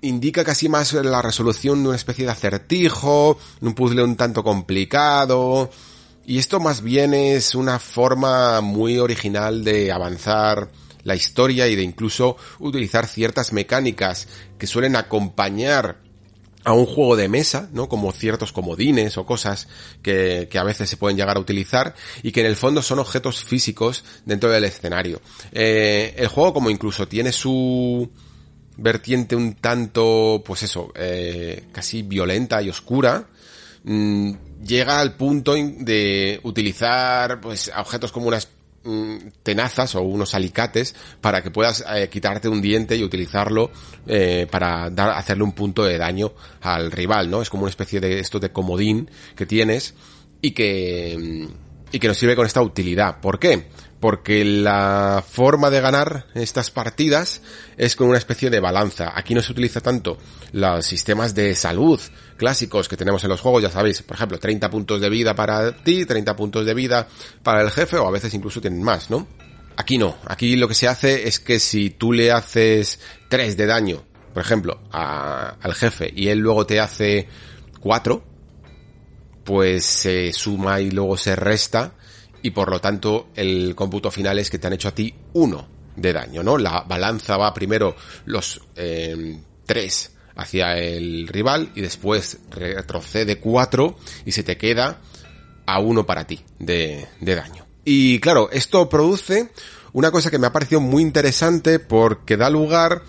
indica 0.00 0.44
casi 0.44 0.68
más 0.68 0.92
la 0.92 1.22
resolución 1.22 1.82
de 1.82 1.88
una 1.88 1.96
especie 1.96 2.24
de 2.26 2.30
acertijo, 2.30 3.38
un 3.60 3.74
puzzle 3.74 4.02
un 4.02 4.16
tanto 4.16 4.42
complicado. 4.42 5.70
Y 6.26 6.38
esto 6.38 6.60
más 6.60 6.82
bien 6.82 7.12
es 7.12 7.54
una 7.54 7.78
forma 7.78 8.60
muy 8.60 8.98
original 8.98 9.62
de 9.62 9.92
avanzar 9.92 10.70
la 11.02 11.14
historia 11.14 11.68
y 11.68 11.76
de 11.76 11.82
incluso 11.82 12.36
utilizar 12.58 13.06
ciertas 13.06 13.52
mecánicas 13.52 14.26
que 14.58 14.66
suelen 14.66 14.96
acompañar 14.96 16.03
a 16.64 16.72
un 16.72 16.86
juego 16.86 17.16
de 17.16 17.28
mesa, 17.28 17.68
¿no? 17.72 17.88
Como 17.88 18.10
ciertos 18.12 18.52
comodines 18.52 19.16
o 19.18 19.26
cosas 19.26 19.68
que, 20.02 20.48
que, 20.50 20.58
a 20.58 20.64
veces 20.64 20.88
se 20.88 20.96
pueden 20.96 21.16
llegar 21.16 21.36
a 21.36 21.40
utilizar 21.40 21.94
y 22.22 22.32
que 22.32 22.40
en 22.40 22.46
el 22.46 22.56
fondo 22.56 22.82
son 22.82 22.98
objetos 22.98 23.44
físicos 23.44 24.04
dentro 24.24 24.50
del 24.50 24.64
escenario. 24.64 25.20
Eh, 25.52 26.14
el 26.16 26.28
juego 26.28 26.54
como 26.54 26.70
incluso 26.70 27.06
tiene 27.06 27.32
su 27.32 28.10
vertiente 28.76 29.36
un 29.36 29.54
tanto, 29.54 30.42
pues 30.44 30.62
eso, 30.62 30.90
eh, 30.96 31.64
casi 31.70 32.02
violenta 32.02 32.60
y 32.62 32.70
oscura, 32.70 33.28
mmm, 33.84 34.32
llega 34.64 35.00
al 35.00 35.14
punto 35.14 35.54
de 35.54 36.40
utilizar 36.42 37.40
pues 37.40 37.70
objetos 37.76 38.10
como 38.10 38.26
unas 38.26 38.48
Mm, 38.48 38.63
tenazas 39.42 39.94
o 39.94 40.02
unos 40.02 40.34
alicates 40.34 40.94
para 41.20 41.42
que 41.42 41.50
puedas 41.50 41.84
eh, 41.94 42.08
quitarte 42.08 42.48
un 42.48 42.60
diente 42.60 42.96
y 42.96 43.02
utilizarlo 43.02 43.70
eh, 44.06 44.46
para 44.50 44.90
dar, 44.90 45.10
hacerle 45.10 45.44
un 45.44 45.52
punto 45.52 45.84
de 45.84 45.98
daño 45.98 46.32
al 46.60 46.92
rival, 46.92 47.30
¿no? 47.30 47.42
Es 47.42 47.50
como 47.50 47.62
una 47.62 47.70
especie 47.70 48.00
de 48.00 48.20
esto 48.20 48.38
de 48.38 48.50
comodín 48.50 49.10
que 49.36 49.46
tienes 49.46 49.94
y 50.40 50.50
que, 50.50 51.16
mm, 51.18 51.63
y 51.94 52.00
que 52.00 52.08
nos 52.08 52.18
sirve 52.18 52.34
con 52.34 52.44
esta 52.44 52.60
utilidad. 52.60 53.20
¿Por 53.20 53.38
qué? 53.38 53.68
porque 54.04 54.44
la 54.44 55.24
forma 55.26 55.70
de 55.70 55.80
ganar 55.80 56.26
estas 56.34 56.70
partidas 56.70 57.40
es 57.78 57.96
con 57.96 58.06
una 58.06 58.18
especie 58.18 58.50
de 58.50 58.60
balanza. 58.60 59.14
Aquí 59.16 59.34
no 59.34 59.40
se 59.40 59.52
utiliza 59.52 59.80
tanto 59.80 60.18
los 60.52 60.84
sistemas 60.84 61.34
de 61.34 61.54
salud 61.54 61.98
clásicos 62.36 62.86
que 62.86 62.98
tenemos 62.98 63.24
en 63.24 63.30
los 63.30 63.40
juegos, 63.40 63.62
ya 63.62 63.70
sabéis, 63.70 64.02
por 64.02 64.16
ejemplo, 64.16 64.38
30 64.38 64.68
puntos 64.68 65.00
de 65.00 65.08
vida 65.08 65.34
para 65.34 65.74
ti, 65.74 66.04
30 66.04 66.36
puntos 66.36 66.66
de 66.66 66.74
vida 66.74 67.08
para 67.42 67.62
el 67.62 67.70
jefe, 67.70 67.96
o 67.96 68.06
a 68.06 68.10
veces 68.10 68.34
incluso 68.34 68.60
tienen 68.60 68.82
más, 68.82 69.08
¿no? 69.08 69.26
Aquí 69.74 69.96
no, 69.96 70.18
aquí 70.26 70.54
lo 70.56 70.68
que 70.68 70.74
se 70.74 70.86
hace 70.86 71.26
es 71.26 71.40
que 71.40 71.58
si 71.58 71.88
tú 71.88 72.12
le 72.12 72.30
haces 72.30 73.00
3 73.30 73.56
de 73.56 73.64
daño, 73.64 74.04
por 74.34 74.42
ejemplo, 74.42 74.82
a, 74.92 75.56
al 75.62 75.72
jefe, 75.72 76.12
y 76.14 76.28
él 76.28 76.40
luego 76.40 76.66
te 76.66 76.78
hace 76.78 77.26
4, 77.80 78.33
pues 79.44 79.84
se 79.84 80.32
suma 80.32 80.80
y 80.80 80.90
luego 80.90 81.16
se 81.16 81.36
resta, 81.36 81.94
y 82.42 82.50
por 82.50 82.70
lo 82.70 82.80
tanto 82.80 83.28
el 83.34 83.74
cómputo 83.74 84.10
final 84.10 84.38
es 84.38 84.50
que 84.50 84.58
te 84.58 84.66
han 84.66 84.72
hecho 84.74 84.88
a 84.88 84.94
ti 84.94 85.14
uno 85.34 85.66
de 85.96 86.12
daño, 86.12 86.42
¿no? 86.42 86.58
La 86.58 86.82
balanza 86.82 87.36
va 87.36 87.54
primero 87.54 87.94
los 88.26 88.60
eh, 88.76 89.38
tres 89.64 90.12
hacia 90.36 90.76
el 90.76 91.28
rival 91.28 91.70
y 91.74 91.80
después 91.80 92.38
retrocede 92.50 93.38
cuatro 93.38 93.96
y 94.26 94.32
se 94.32 94.42
te 94.42 94.56
queda 94.56 95.00
a 95.66 95.78
uno 95.78 96.04
para 96.04 96.26
ti 96.26 96.40
de, 96.58 97.06
de 97.20 97.34
daño. 97.34 97.66
Y 97.84 98.18
claro, 98.20 98.50
esto 98.50 98.88
produce 98.88 99.50
una 99.92 100.10
cosa 100.10 100.30
que 100.30 100.38
me 100.38 100.46
ha 100.46 100.52
parecido 100.52 100.80
muy 100.80 101.02
interesante 101.02 101.78
porque 101.78 102.36
da 102.36 102.50
lugar 102.50 103.02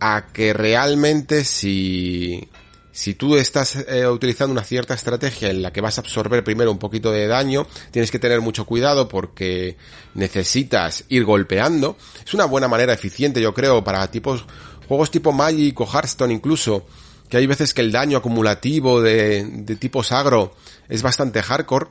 a 0.00 0.28
que 0.32 0.52
realmente 0.52 1.44
si 1.44 2.48
si 2.96 3.12
tú 3.12 3.36
estás 3.36 3.76
eh, 3.76 4.08
utilizando 4.08 4.52
una 4.52 4.64
cierta 4.64 4.94
estrategia 4.94 5.50
en 5.50 5.60
la 5.60 5.70
que 5.70 5.82
vas 5.82 5.98
a 5.98 6.00
absorber 6.00 6.42
primero 6.42 6.70
un 6.70 6.78
poquito 6.78 7.12
de 7.12 7.26
daño, 7.26 7.66
tienes 7.90 8.10
que 8.10 8.18
tener 8.18 8.40
mucho 8.40 8.64
cuidado 8.64 9.06
porque 9.06 9.76
necesitas 10.14 11.04
ir 11.10 11.26
golpeando. 11.26 11.98
Es 12.24 12.32
una 12.32 12.46
buena 12.46 12.68
manera 12.68 12.94
eficiente, 12.94 13.42
yo 13.42 13.52
creo, 13.52 13.84
para 13.84 14.10
tipos, 14.10 14.46
juegos 14.88 15.10
tipo 15.10 15.30
Magic 15.30 15.78
o 15.78 15.86
Hearthstone 15.86 16.32
incluso, 16.32 16.86
que 17.28 17.36
hay 17.36 17.46
veces 17.46 17.74
que 17.74 17.82
el 17.82 17.92
daño 17.92 18.16
acumulativo 18.16 19.02
de, 19.02 19.44
de 19.44 19.76
tipo 19.76 20.02
sagro 20.02 20.54
es 20.88 21.02
bastante 21.02 21.42
hardcore. 21.42 21.88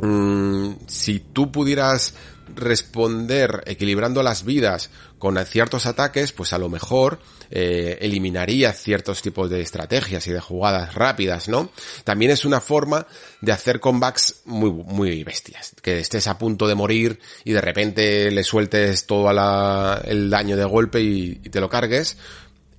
Mm, 0.00 0.72
si 0.88 1.20
tú 1.20 1.52
pudieras 1.52 2.14
responder 2.56 3.62
equilibrando 3.66 4.24
las 4.24 4.44
vidas 4.44 4.90
con 5.22 5.38
ciertos 5.46 5.86
ataques, 5.86 6.32
pues 6.32 6.52
a 6.52 6.58
lo 6.58 6.68
mejor 6.68 7.20
eh, 7.48 7.96
eliminaría 8.00 8.72
ciertos 8.72 9.22
tipos 9.22 9.48
de 9.48 9.60
estrategias 9.60 10.26
y 10.26 10.32
de 10.32 10.40
jugadas 10.40 10.96
rápidas, 10.96 11.48
¿no? 11.48 11.70
También 12.02 12.32
es 12.32 12.44
una 12.44 12.60
forma 12.60 13.06
de 13.40 13.52
hacer 13.52 13.78
comebacks 13.78 14.40
muy, 14.46 14.72
muy 14.72 15.22
bestias. 15.22 15.76
Que 15.80 16.00
estés 16.00 16.26
a 16.26 16.38
punto 16.38 16.66
de 16.66 16.74
morir 16.74 17.20
y 17.44 17.52
de 17.52 17.60
repente 17.60 18.32
le 18.32 18.42
sueltes 18.42 19.06
todo 19.06 19.30
el 19.30 20.28
daño 20.28 20.56
de 20.56 20.64
golpe 20.64 21.00
y, 21.00 21.40
y 21.44 21.50
te 21.50 21.60
lo 21.60 21.70
cargues, 21.70 22.16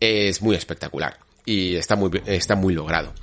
es 0.01 0.41
muy 0.41 0.57
espectacular. 0.57 1.17
Y 1.45 1.77
está 1.77 1.95
muy, 1.95 2.11
está 2.25 2.57
muy 2.57 2.73
logrado. 2.73 3.13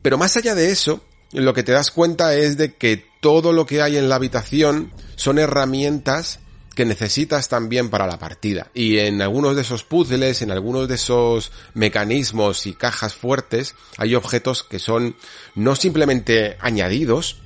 Pero 0.00 0.16
más 0.16 0.38
allá 0.38 0.54
de 0.54 0.70
eso, 0.70 1.04
lo 1.32 1.52
que 1.52 1.64
te 1.64 1.72
das 1.72 1.90
cuenta 1.90 2.34
es 2.34 2.56
de 2.56 2.76
que 2.76 3.04
todo 3.20 3.52
lo 3.52 3.66
que 3.66 3.82
hay 3.82 3.98
en 3.98 4.08
la 4.08 4.14
habitación 4.14 4.90
son 5.16 5.38
herramientas 5.38 6.40
que 6.74 6.84
necesitas 6.84 7.48
también 7.48 7.90
para 7.90 8.06
la 8.06 8.18
partida. 8.18 8.70
Y 8.74 8.98
en 8.98 9.22
algunos 9.22 9.56
de 9.56 9.62
esos 9.62 9.84
puzzles, 9.84 10.42
en 10.42 10.50
algunos 10.50 10.88
de 10.88 10.96
esos 10.96 11.52
mecanismos 11.74 12.66
y 12.66 12.74
cajas 12.74 13.14
fuertes, 13.14 13.74
hay 13.96 14.14
objetos 14.14 14.62
que 14.62 14.78
son 14.78 15.16
no 15.54 15.76
simplemente 15.76 16.56
añadidos, 16.60 17.38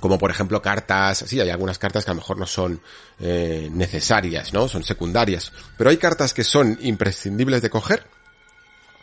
como 0.00 0.18
por 0.18 0.30
ejemplo 0.30 0.62
cartas, 0.62 1.24
sí, 1.26 1.38
hay 1.40 1.50
algunas 1.50 1.78
cartas 1.78 2.04
que 2.04 2.10
a 2.10 2.14
lo 2.14 2.20
mejor 2.20 2.38
no 2.38 2.46
son 2.46 2.80
eh, 3.20 3.68
necesarias, 3.70 4.52
¿no? 4.52 4.68
Son 4.68 4.82
secundarias. 4.82 5.52
Pero 5.76 5.90
hay 5.90 5.98
cartas 5.98 6.32
que 6.32 6.44
son 6.44 6.78
imprescindibles 6.80 7.60
de 7.62 7.70
coger 7.70 8.06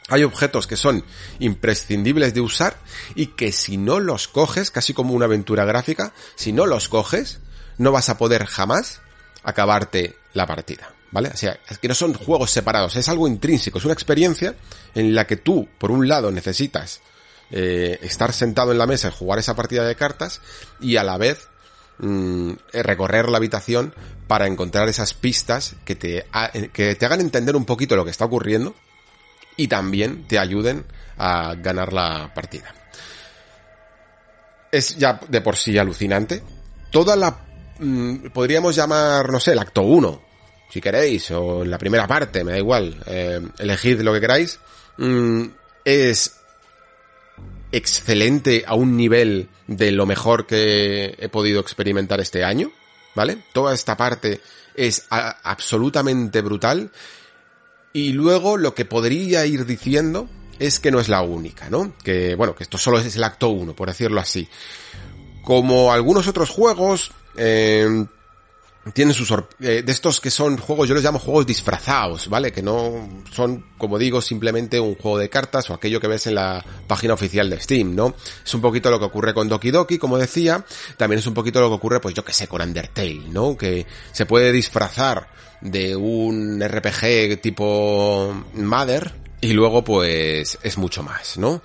hay 0.10 0.24
objetos 0.24 0.66
que 0.68 0.76
son 0.76 1.06
imprescindibles 1.38 2.34
de 2.34 2.42
usar 2.42 2.78
y 3.16 3.28
que 3.28 3.52
si 3.52 3.78
no 3.78 4.00
los 4.00 4.28
coges, 4.28 4.72
casi 4.72 4.94
como 4.94 5.14
una 5.14 5.26
aventura 5.26 5.66
gráfica, 5.66 6.14
si 6.36 6.52
no 6.52 6.66
los 6.66 6.90
coges, 6.90 7.40
no 7.78 7.92
vas 7.92 8.10
a 8.10 8.18
poder 8.18 8.46
jamás 8.46 9.02
acabarte 9.44 10.16
la 10.34 10.46
partida. 10.46 10.94
¿Vale? 11.12 11.30
O 11.30 11.38
sea, 11.38 11.60
es 11.68 11.80
que 11.80 11.88
no 11.88 11.96
son 11.96 12.14
juegos 12.14 12.52
separados, 12.52 12.96
es 12.96 13.10
algo 13.10 13.28
intrínseco, 13.28 13.80
es 13.80 13.86
una 13.86 13.96
experiencia 13.96 14.54
en 14.94 15.16
la 15.16 15.26
que 15.26 15.38
tú, 15.38 15.68
por 15.80 15.90
un 15.90 16.08
lado, 16.08 16.30
necesitas 16.32 17.02
eh, 17.50 17.98
estar 18.04 18.32
sentado 18.32 18.72
en 18.72 18.78
la 18.78 18.86
mesa 18.86 19.08
y 19.08 19.12
jugar 19.12 19.40
esa 19.40 19.56
partida 19.56 19.84
de 19.86 19.96
cartas 19.96 20.40
y 20.80 20.98
a 20.98 21.04
la 21.04 21.18
vez 21.18 21.48
mm, 21.98 22.52
recorrer 22.74 23.28
la 23.28 23.38
habitación 23.38 23.96
para 24.28 24.46
encontrar 24.46 24.88
esas 24.88 25.16
pistas 25.16 25.74
que 25.84 25.96
te, 25.96 26.28
que 26.74 26.94
te 26.94 27.06
hagan 27.08 27.22
entender 27.22 27.56
un 27.56 27.66
poquito 27.66 27.96
lo 27.96 28.06
que 28.06 28.12
está 28.12 28.26
ocurriendo 28.26 28.76
y 29.58 29.68
también 29.68 30.28
te 30.28 30.38
ayuden 30.38 30.86
a 31.18 31.56
ganar 31.56 31.92
la 31.92 32.32
partida. 32.34 32.74
Es 34.72 34.96
ya 34.96 35.20
de 35.28 35.42
por 35.42 35.58
sí 35.58 35.78
alucinante. 35.78 36.44
Toda 36.92 37.16
la... 37.16 37.49
Mm, 37.80 38.28
podríamos 38.34 38.76
llamar, 38.76 39.32
no 39.32 39.40
sé, 39.40 39.54
el 39.54 39.60
acto 39.60 39.82
1 39.82 40.30
si 40.70 40.80
queréis, 40.80 41.32
o 41.32 41.66
la 41.66 41.78
primera 41.78 42.08
parte, 42.08 42.44
me 42.44 42.52
da 42.52 42.58
igual, 42.60 42.96
eh, 43.08 43.42
elegid 43.58 44.02
lo 44.02 44.14
que 44.14 44.22
queráis, 44.22 44.60
mm, 44.98 45.46
es 45.84 46.36
excelente 47.72 48.64
a 48.68 48.76
un 48.76 48.96
nivel 48.96 49.50
de 49.68 49.92
lo 49.92 50.06
mejor 50.06 50.46
que 50.46 51.16
he 51.18 51.30
podido 51.30 51.60
experimentar 51.60 52.20
este 52.20 52.44
año, 52.44 52.72
¿vale? 53.16 53.44
Toda 53.52 53.74
esta 53.74 53.98
parte 53.98 54.42
es 54.76 55.06
absolutamente 55.10 56.42
brutal. 56.42 56.92
Y 57.92 58.14
luego 58.14 58.58
lo 58.58 58.76
que 58.76 58.86
podría 58.86 59.46
ir 59.46 59.66
diciendo 59.66 60.30
es 60.60 60.80
que 60.80 60.92
no 60.92 61.00
es 61.00 61.10
la 61.10 61.22
única, 61.22 61.70
¿no? 61.70 61.96
Que, 62.04 62.36
bueno, 62.36 62.56
que 62.56 62.64
esto 62.64 62.78
solo 62.78 63.00
es 63.00 63.16
el 63.16 63.24
acto 63.24 63.50
1, 63.50 63.76
por 63.76 63.88
decirlo 63.88 64.20
así. 64.20 64.48
Como 65.44 65.92
algunos 65.92 66.28
otros 66.28 66.50
juegos, 66.50 67.12
eh, 67.40 68.06
tienen 68.94 69.14
sus 69.14 69.32
eh, 69.60 69.84
de 69.84 69.92
estos 69.92 70.20
que 70.20 70.32
son 70.32 70.58
juegos, 70.58 70.88
yo 70.88 70.96
los 70.96 71.04
llamo 71.04 71.20
juegos 71.20 71.46
disfrazados, 71.46 72.28
¿vale? 72.30 72.52
Que 72.52 72.62
no 72.62 73.24
son, 73.32 73.66
como 73.78 73.98
digo, 73.98 74.22
simplemente 74.22 74.80
un 74.80 74.96
juego 74.96 75.18
de 75.18 75.30
cartas 75.30 75.70
o 75.70 75.74
aquello 75.74 76.00
que 76.00 76.08
ves 76.08 76.28
en 76.28 76.36
la 76.36 76.64
página 76.88 77.14
oficial 77.14 77.50
de 77.50 77.60
Steam, 77.60 77.96
¿no? 77.96 78.16
Es 78.44 78.54
un 78.54 78.62
poquito 78.62 78.90
lo 78.90 79.00
que 79.00 79.06
ocurre 79.06 79.34
con 79.34 79.48
Doki 79.48 79.72
Doki, 79.72 79.98
como 79.98 80.18
decía, 80.18 80.66
también 80.98 81.20
es 81.20 81.28
un 81.28 81.34
poquito 81.34 81.60
lo 81.62 81.70
que 81.70 81.76
ocurre, 81.76 82.00
pues 82.00 82.16
yo 82.16 82.24
que 82.24 82.34
sé, 82.34 82.48
con 82.48 82.62
Undertale, 82.62 83.30
¿no? 83.30 83.56
Que 83.58 83.86
se 84.12 84.26
puede 84.26 84.52
disfrazar 84.52 85.28
de 85.62 85.96
un 85.96 86.62
RPG 86.66 87.42
tipo 87.42 88.46
Mother 88.54 89.14
y 89.42 89.54
luego 89.54 89.84
pues 89.84 90.58
es 90.64 90.78
mucho 90.78 91.04
más, 91.04 91.38
¿no? 91.38 91.62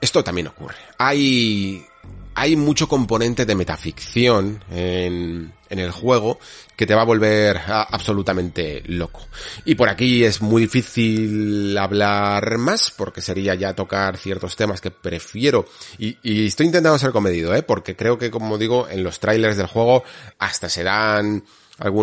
Esto 0.00 0.24
también 0.24 0.48
ocurre. 0.48 0.76
Hay 0.98 1.86
hay 2.34 2.56
mucho 2.56 2.88
componente 2.88 3.44
de 3.44 3.54
metaficción 3.54 4.62
en, 4.70 5.52
el 5.68 5.90
juego 5.90 6.38
que 6.76 6.86
te 6.86 6.94
va 6.94 7.02
a 7.02 7.06
volver 7.06 7.60
absolutamente 7.66 8.82
loco. 8.86 9.26
Y 9.64 9.74
por 9.74 9.88
aquí 9.88 10.22
es 10.24 10.42
muy 10.42 10.62
difícil 10.62 11.76
hablar 11.78 12.58
más 12.58 12.90
porque 12.90 13.22
sería 13.22 13.54
ya 13.54 13.74
tocar 13.74 14.18
ciertos 14.18 14.54
temas 14.56 14.80
que 14.80 14.90
prefiero 14.90 15.66
y, 15.98 16.46
estoy 16.46 16.66
intentando 16.66 16.98
ser 16.98 17.12
comedido, 17.12 17.54
¿eh? 17.54 17.62
porque 17.62 17.96
creo 17.96 18.18
que 18.18 18.30
como 18.30 18.58
digo 18.58 18.88
en 18.88 19.02
los 19.02 19.18
trailers 19.18 19.56
del 19.56 19.66
juego 19.66 20.04
hasta 20.38 20.68
se 20.68 20.82
dan 20.82 21.44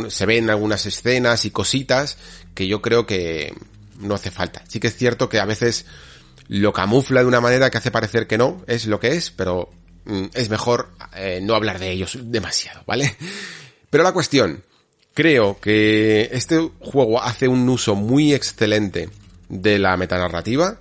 se 0.09 0.25
ven 0.25 0.49
algunas 0.49 0.85
escenas 0.85 1.45
y 1.45 1.51
cositas 1.51 2.17
que 2.53 2.67
yo 2.67 2.81
creo 2.81 3.05
que 3.05 3.53
no 3.99 4.15
hace 4.15 4.31
falta. 4.31 4.63
Sí 4.67 4.79
que 4.79 4.87
es 4.87 4.97
cierto 4.97 5.29
que 5.29 5.39
a 5.39 5.45
veces 5.45 5.85
lo 6.47 6.73
camufla 6.73 7.21
de 7.21 7.27
una 7.27 7.41
manera 7.41 7.69
que 7.69 7.77
hace 7.77 7.91
parecer 7.91 8.25
que 8.25 8.37
no 8.37 8.63
es 8.65 8.87
lo 8.87 8.99
que 8.99 9.15
es, 9.15 9.29
pero 9.31 9.69
es 10.33 10.49
mejor 10.49 10.89
eh, 11.15 11.39
no 11.41 11.55
hablar 11.55 11.79
de 11.79 11.91
ellos 11.91 12.17
demasiado, 12.21 12.81
¿vale? 12.85 13.15
Pero 13.89 14.03
la 14.03 14.11
cuestión, 14.11 14.63
creo 15.13 15.59
que 15.59 16.29
este 16.31 16.69
juego 16.79 17.21
hace 17.21 17.47
un 17.47 17.67
uso 17.69 17.95
muy 17.95 18.33
excelente 18.33 19.09
de 19.49 19.79
la 19.79 19.97
metanarrativa, 19.97 20.79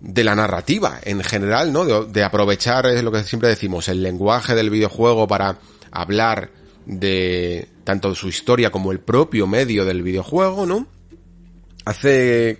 de 0.00 0.24
la 0.24 0.34
narrativa 0.34 1.00
en 1.02 1.22
general, 1.22 1.72
¿no? 1.72 1.84
De, 1.84 2.12
de, 2.12 2.22
aprovechar, 2.24 2.86
es 2.86 3.02
lo 3.02 3.12
que 3.12 3.24
siempre 3.24 3.48
decimos, 3.48 3.88
el 3.88 4.02
lenguaje 4.02 4.54
del 4.54 4.70
videojuego 4.70 5.26
para 5.26 5.58
hablar 5.90 6.50
de 6.86 7.68
tanto 7.84 8.14
su 8.14 8.28
historia 8.28 8.70
como 8.70 8.92
el 8.92 9.00
propio 9.00 9.46
medio 9.46 9.84
del 9.84 10.02
videojuego, 10.02 10.66
¿no? 10.66 10.86
Hace 11.84 12.58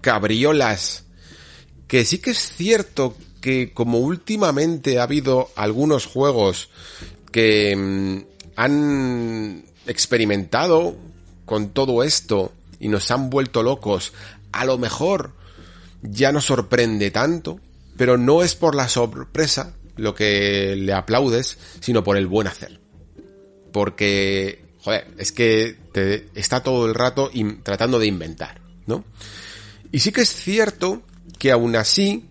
cabriolas 0.00 1.04
que 1.86 2.04
sí 2.04 2.18
que 2.18 2.30
es 2.30 2.38
cierto 2.38 3.16
que 3.44 3.74
como 3.74 3.98
últimamente 3.98 4.98
ha 4.98 5.02
habido 5.02 5.50
algunos 5.54 6.06
juegos 6.06 6.70
que 7.30 7.76
mm, 7.76 8.22
han 8.56 9.66
experimentado 9.86 10.96
con 11.44 11.68
todo 11.68 12.02
esto 12.04 12.54
y 12.80 12.88
nos 12.88 13.10
han 13.10 13.28
vuelto 13.28 13.62
locos, 13.62 14.14
a 14.50 14.64
lo 14.64 14.78
mejor 14.78 15.34
ya 16.00 16.32
no 16.32 16.40
sorprende 16.40 17.10
tanto, 17.10 17.60
pero 17.98 18.16
no 18.16 18.42
es 18.42 18.54
por 18.54 18.74
la 18.74 18.88
sorpresa 18.88 19.74
lo 19.96 20.14
que 20.14 20.74
le 20.74 20.94
aplaudes, 20.94 21.58
sino 21.80 22.02
por 22.02 22.16
el 22.16 22.26
buen 22.26 22.46
hacer. 22.46 22.80
Porque, 23.74 24.64
joder, 24.80 25.06
es 25.18 25.32
que 25.32 25.76
te 25.92 26.28
está 26.34 26.62
todo 26.62 26.86
el 26.86 26.94
rato 26.94 27.30
tratando 27.62 27.98
de 27.98 28.06
inventar, 28.06 28.62
¿no? 28.86 29.04
Y 29.92 30.00
sí 30.00 30.12
que 30.12 30.22
es 30.22 30.34
cierto 30.34 31.02
que 31.38 31.52
aún 31.52 31.76
así 31.76 32.30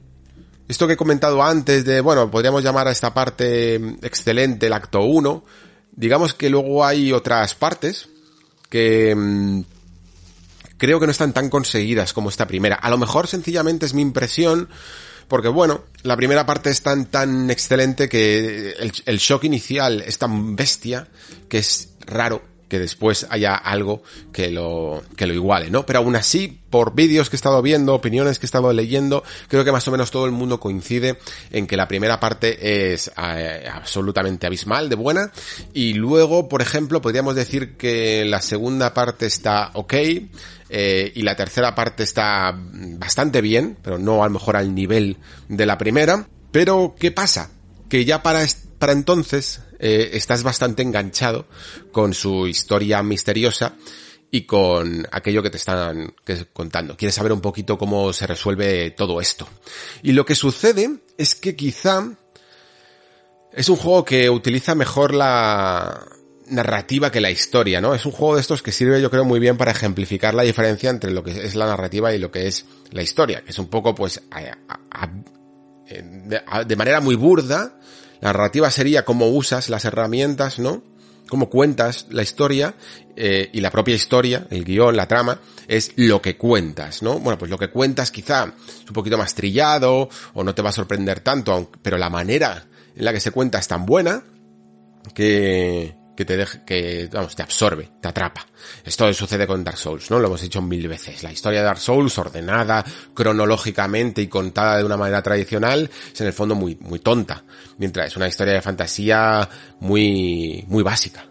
esto 0.67 0.87
que 0.87 0.93
he 0.93 0.97
comentado 0.97 1.43
antes 1.43 1.85
de, 1.85 2.01
bueno, 2.01 2.29
podríamos 2.31 2.63
llamar 2.63 2.87
a 2.87 2.91
esta 2.91 3.13
parte 3.13 3.75
excelente 4.01 4.67
el 4.67 4.73
acto 4.73 5.01
1, 5.01 5.43
digamos 5.91 6.33
que 6.33 6.49
luego 6.49 6.85
hay 6.85 7.11
otras 7.11 7.55
partes 7.55 8.09
que 8.69 9.13
mmm, 9.15 9.61
creo 10.77 10.99
que 10.99 11.05
no 11.05 11.11
están 11.11 11.33
tan 11.33 11.49
conseguidas 11.49 12.13
como 12.13 12.29
esta 12.29 12.47
primera. 12.47 12.75
A 12.75 12.89
lo 12.89 12.97
mejor 12.97 13.27
sencillamente 13.27 13.85
es 13.85 13.93
mi 13.93 14.01
impresión, 14.01 14.69
porque 15.27 15.47
bueno, 15.47 15.83
la 16.03 16.15
primera 16.15 16.45
parte 16.45 16.69
es 16.69 16.81
tan 16.81 17.05
tan 17.05 17.49
excelente 17.51 18.09
que 18.09 18.73
el 19.05 19.17
shock 19.17 19.43
inicial 19.45 20.01
es 20.01 20.17
tan 20.17 20.55
bestia 20.55 21.07
que 21.49 21.59
es 21.59 21.89
raro 22.05 22.52
que 22.73 22.79
después 22.79 23.27
haya 23.29 23.53
algo 23.53 24.01
que 24.31 24.49
lo, 24.49 25.03
que 25.15 25.27
lo 25.27 25.33
iguale, 25.35 25.69
¿no? 25.69 25.85
Pero 25.85 25.99
aún 25.99 26.15
así, 26.15 26.59
por 26.71 26.95
vídeos 26.95 27.29
que 27.29 27.35
he 27.35 27.37
estado 27.37 27.61
viendo, 27.61 27.93
opiniones 27.93 28.39
que 28.39 28.47
he 28.47 28.47
estado 28.47 28.73
leyendo, 28.73 29.23
creo 29.47 29.63
que 29.63 29.71
más 29.71 29.87
o 29.87 29.91
menos 29.91 30.09
todo 30.09 30.25
el 30.25 30.31
mundo 30.31 30.59
coincide 30.59 31.19
en 31.51 31.67
que 31.67 31.77
la 31.77 31.87
primera 31.87 32.19
parte 32.19 32.91
es 32.91 33.11
eh, 33.15 33.69
absolutamente 33.71 34.47
abismal, 34.47 34.89
de 34.89 34.95
buena, 34.95 35.31
y 35.75 35.93
luego, 35.93 36.49
por 36.49 36.63
ejemplo, 36.63 36.99
podríamos 36.99 37.35
decir 37.35 37.77
que 37.77 38.25
la 38.25 38.41
segunda 38.41 38.95
parte 38.95 39.27
está 39.27 39.69
ok, 39.75 39.93
eh, 40.69 41.11
y 41.13 41.21
la 41.21 41.35
tercera 41.35 41.75
parte 41.75 42.01
está 42.01 42.57
bastante 42.57 43.39
bien, 43.41 43.77
pero 43.83 43.99
no 43.99 44.23
a 44.23 44.25
lo 44.25 44.33
mejor 44.33 44.57
al 44.57 44.73
nivel 44.73 45.17
de 45.47 45.67
la 45.67 45.77
primera. 45.77 46.27
Pero, 46.51 46.95
¿qué 46.97 47.11
pasa? 47.11 47.51
Que 47.87 48.03
ya 48.03 48.23
para, 48.23 48.43
para 48.79 48.93
entonces 48.93 49.61
eh, 49.85 50.15
estás 50.15 50.43
bastante 50.43 50.81
enganchado 50.81 51.45
con 51.91 52.13
su 52.13 52.47
historia 52.47 53.03
misteriosa 53.03 53.75
y 54.31 54.43
con 54.43 55.05
aquello 55.11 55.43
que 55.43 55.49
te 55.49 55.57
están 55.57 56.15
contando. 56.53 56.95
Quieres 56.95 57.15
saber 57.15 57.33
un 57.33 57.41
poquito 57.41 57.77
cómo 57.77 58.13
se 58.13 58.25
resuelve 58.25 58.91
todo 58.91 59.19
esto. 59.19 59.45
Y 60.01 60.13
lo 60.13 60.25
que 60.25 60.35
sucede 60.35 60.89
es 61.17 61.35
que 61.35 61.57
quizá 61.57 62.13
es 63.51 63.67
un 63.67 63.75
juego 63.75 64.05
que 64.05 64.29
utiliza 64.29 64.73
mejor 64.73 65.13
la 65.13 66.07
narrativa 66.47 67.11
que 67.11 67.19
la 67.19 67.31
historia, 67.31 67.81
¿no? 67.81 67.93
Es 67.93 68.05
un 68.05 68.13
juego 68.13 68.35
de 68.35 68.41
estos 68.41 68.63
que 68.63 68.71
sirve 68.71 69.01
yo 69.01 69.11
creo 69.11 69.25
muy 69.25 69.41
bien 69.41 69.57
para 69.57 69.71
ejemplificar 69.71 70.33
la 70.33 70.43
diferencia 70.43 70.91
entre 70.91 71.11
lo 71.11 71.25
que 71.25 71.31
es 71.31 71.55
la 71.55 71.65
narrativa 71.65 72.13
y 72.13 72.19
lo 72.19 72.31
que 72.31 72.47
es 72.47 72.65
la 72.91 73.01
historia, 73.01 73.43
que 73.43 73.51
es 73.51 73.59
un 73.59 73.67
poco 73.67 73.93
pues 73.93 74.21
de 76.65 76.75
manera 76.77 77.01
muy 77.01 77.15
burda, 77.15 77.77
la 78.23 78.29
narrativa 78.29 78.71
sería 78.71 79.03
cómo 79.03 79.27
usas 79.27 79.67
las 79.67 79.83
herramientas, 79.83 80.57
¿no? 80.57 80.81
Cómo 81.27 81.49
cuentas 81.49 82.07
la 82.09 82.21
historia 82.21 82.73
eh, 83.17 83.49
y 83.51 83.59
la 83.59 83.69
propia 83.69 83.95
historia, 83.95 84.47
el 84.49 84.63
guion, 84.63 84.95
la 84.95 85.09
trama, 85.09 85.41
es 85.67 85.91
lo 85.97 86.21
que 86.21 86.37
cuentas, 86.37 87.03
¿no? 87.03 87.19
Bueno, 87.19 87.37
pues 87.37 87.51
lo 87.51 87.57
que 87.57 87.69
cuentas 87.69 88.11
quizá 88.11 88.45
es 88.45 88.87
un 88.87 88.93
poquito 88.93 89.17
más 89.17 89.35
trillado 89.35 90.07
o 90.35 90.41
no 90.41 90.55
te 90.55 90.61
va 90.61 90.69
a 90.69 90.71
sorprender 90.71 91.19
tanto, 91.19 91.69
pero 91.81 91.97
la 91.97 92.09
manera 92.09 92.65
en 92.95 93.03
la 93.03 93.11
que 93.11 93.19
se 93.19 93.31
cuenta 93.31 93.59
es 93.59 93.67
tan 93.67 93.85
buena 93.85 94.23
que, 95.13 95.93
que 96.15 96.25
te 96.25 96.37
deje, 96.37 96.61
que, 96.65 97.09
vamos, 97.11 97.35
te 97.35 97.43
absorbe, 97.43 97.89
te 98.01 98.07
atrapa. 98.07 98.45
Esto 98.83 99.11
sucede 99.13 99.47
con 99.47 99.63
Dark 99.63 99.77
Souls, 99.77 100.09
¿no? 100.11 100.19
Lo 100.19 100.27
hemos 100.27 100.41
dicho 100.41 100.61
mil 100.61 100.87
veces. 100.87 101.23
La 101.23 101.31
historia 101.31 101.59
de 101.59 101.65
Dark 101.65 101.79
Souls, 101.79 102.17
ordenada 102.17 102.83
cronológicamente 103.13 104.21
y 104.21 104.27
contada 104.27 104.77
de 104.77 104.83
una 104.83 104.97
manera 104.97 105.21
tradicional, 105.21 105.89
es 106.13 106.21
en 106.21 106.27
el 106.27 106.33
fondo 106.33 106.55
muy, 106.55 106.77
muy 106.81 106.99
tonta. 106.99 107.43
Mientras 107.77 108.07
es 108.07 108.17
una 108.17 108.27
historia 108.27 108.53
de 108.53 108.61
fantasía 108.61 109.49
muy, 109.79 110.63
muy 110.67 110.83
básica. 110.83 111.25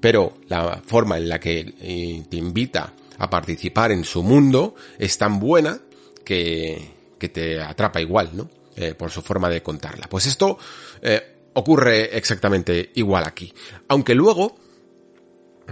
Pero 0.00 0.38
la 0.48 0.80
forma 0.86 1.18
en 1.18 1.28
la 1.28 1.38
que 1.38 1.74
eh, 1.80 2.22
te 2.28 2.36
invita 2.36 2.92
a 3.18 3.28
participar 3.28 3.92
en 3.92 4.04
su 4.04 4.22
mundo 4.22 4.74
es 4.98 5.18
tan 5.18 5.38
buena 5.38 5.78
que, 6.24 6.94
que 7.18 7.28
te 7.28 7.60
atrapa 7.60 8.00
igual, 8.00 8.30
¿no? 8.32 8.48
Eh, 8.76 8.94
por 8.94 9.10
su 9.10 9.20
forma 9.20 9.50
de 9.50 9.62
contarla. 9.62 10.06
Pues 10.08 10.24
esto, 10.26 10.56
eh, 11.02 11.29
ocurre 11.54 12.16
exactamente 12.16 12.90
igual 12.94 13.24
aquí. 13.26 13.52
Aunque 13.88 14.14
luego, 14.14 14.56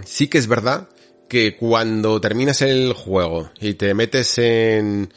sí 0.05 0.27
que 0.27 0.37
es 0.37 0.47
verdad 0.47 0.89
que 1.27 1.55
cuando 1.55 2.19
terminas 2.19 2.61
el 2.61 2.93
juego 2.93 3.51
y 3.59 3.75
te 3.75 3.93
metes 3.93 4.37
en 4.39 5.13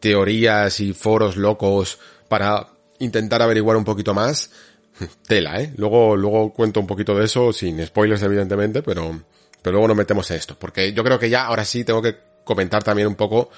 teorías 0.00 0.80
y 0.80 0.92
foros 0.92 1.36
locos 1.36 1.98
para 2.28 2.68
intentar 2.98 3.42
averiguar 3.42 3.76
un 3.76 3.84
poquito 3.84 4.14
más, 4.14 4.50
tela, 5.26 5.60
¿eh? 5.60 5.72
Luego, 5.76 6.16
luego 6.16 6.52
cuento 6.52 6.80
un 6.80 6.86
poquito 6.86 7.14
de 7.14 7.24
eso, 7.24 7.52
sin 7.52 7.84
spoilers 7.84 8.22
evidentemente, 8.22 8.82
pero, 8.82 9.20
pero 9.62 9.72
luego 9.72 9.88
nos 9.88 9.96
metemos 9.96 10.30
en 10.30 10.36
esto, 10.36 10.56
porque 10.58 10.92
yo 10.92 11.02
creo 11.02 11.18
que 11.18 11.30
ya 11.30 11.46
ahora 11.46 11.64
sí 11.64 11.84
tengo 11.84 12.02
que 12.02 12.16
comentar 12.44 12.82
también 12.84 13.08
un 13.08 13.16
poco 13.16 13.50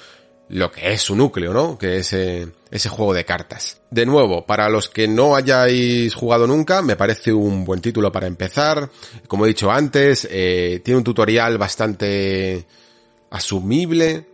lo 0.49 0.70
que 0.70 0.93
es 0.93 1.03
su 1.03 1.15
núcleo, 1.15 1.53
¿no? 1.53 1.79
Que 1.79 1.99
es 1.99 2.12
eh, 2.12 2.49
ese 2.70 2.89
juego 2.89 3.12
de 3.15 3.25
cartas. 3.25 3.81
De 3.91 4.07
nuevo, 4.07 4.47
para 4.47 4.69
los 4.69 4.89
que 4.89 5.07
no 5.07 5.37
hayáis 5.37 6.15
jugado 6.15 6.47
nunca, 6.47 6.83
me 6.83 6.97
parece 6.97 7.33
un 7.33 7.65
buen 7.65 7.81
título 7.81 8.11
para 8.11 8.27
empezar. 8.27 8.91
Como 9.27 9.45
he 9.45 9.49
dicho 9.49 9.70
antes, 9.70 10.27
eh, 10.31 10.81
tiene 10.85 10.99
un 10.99 11.05
tutorial 11.05 11.59
bastante 11.59 12.66
asumible, 13.31 14.27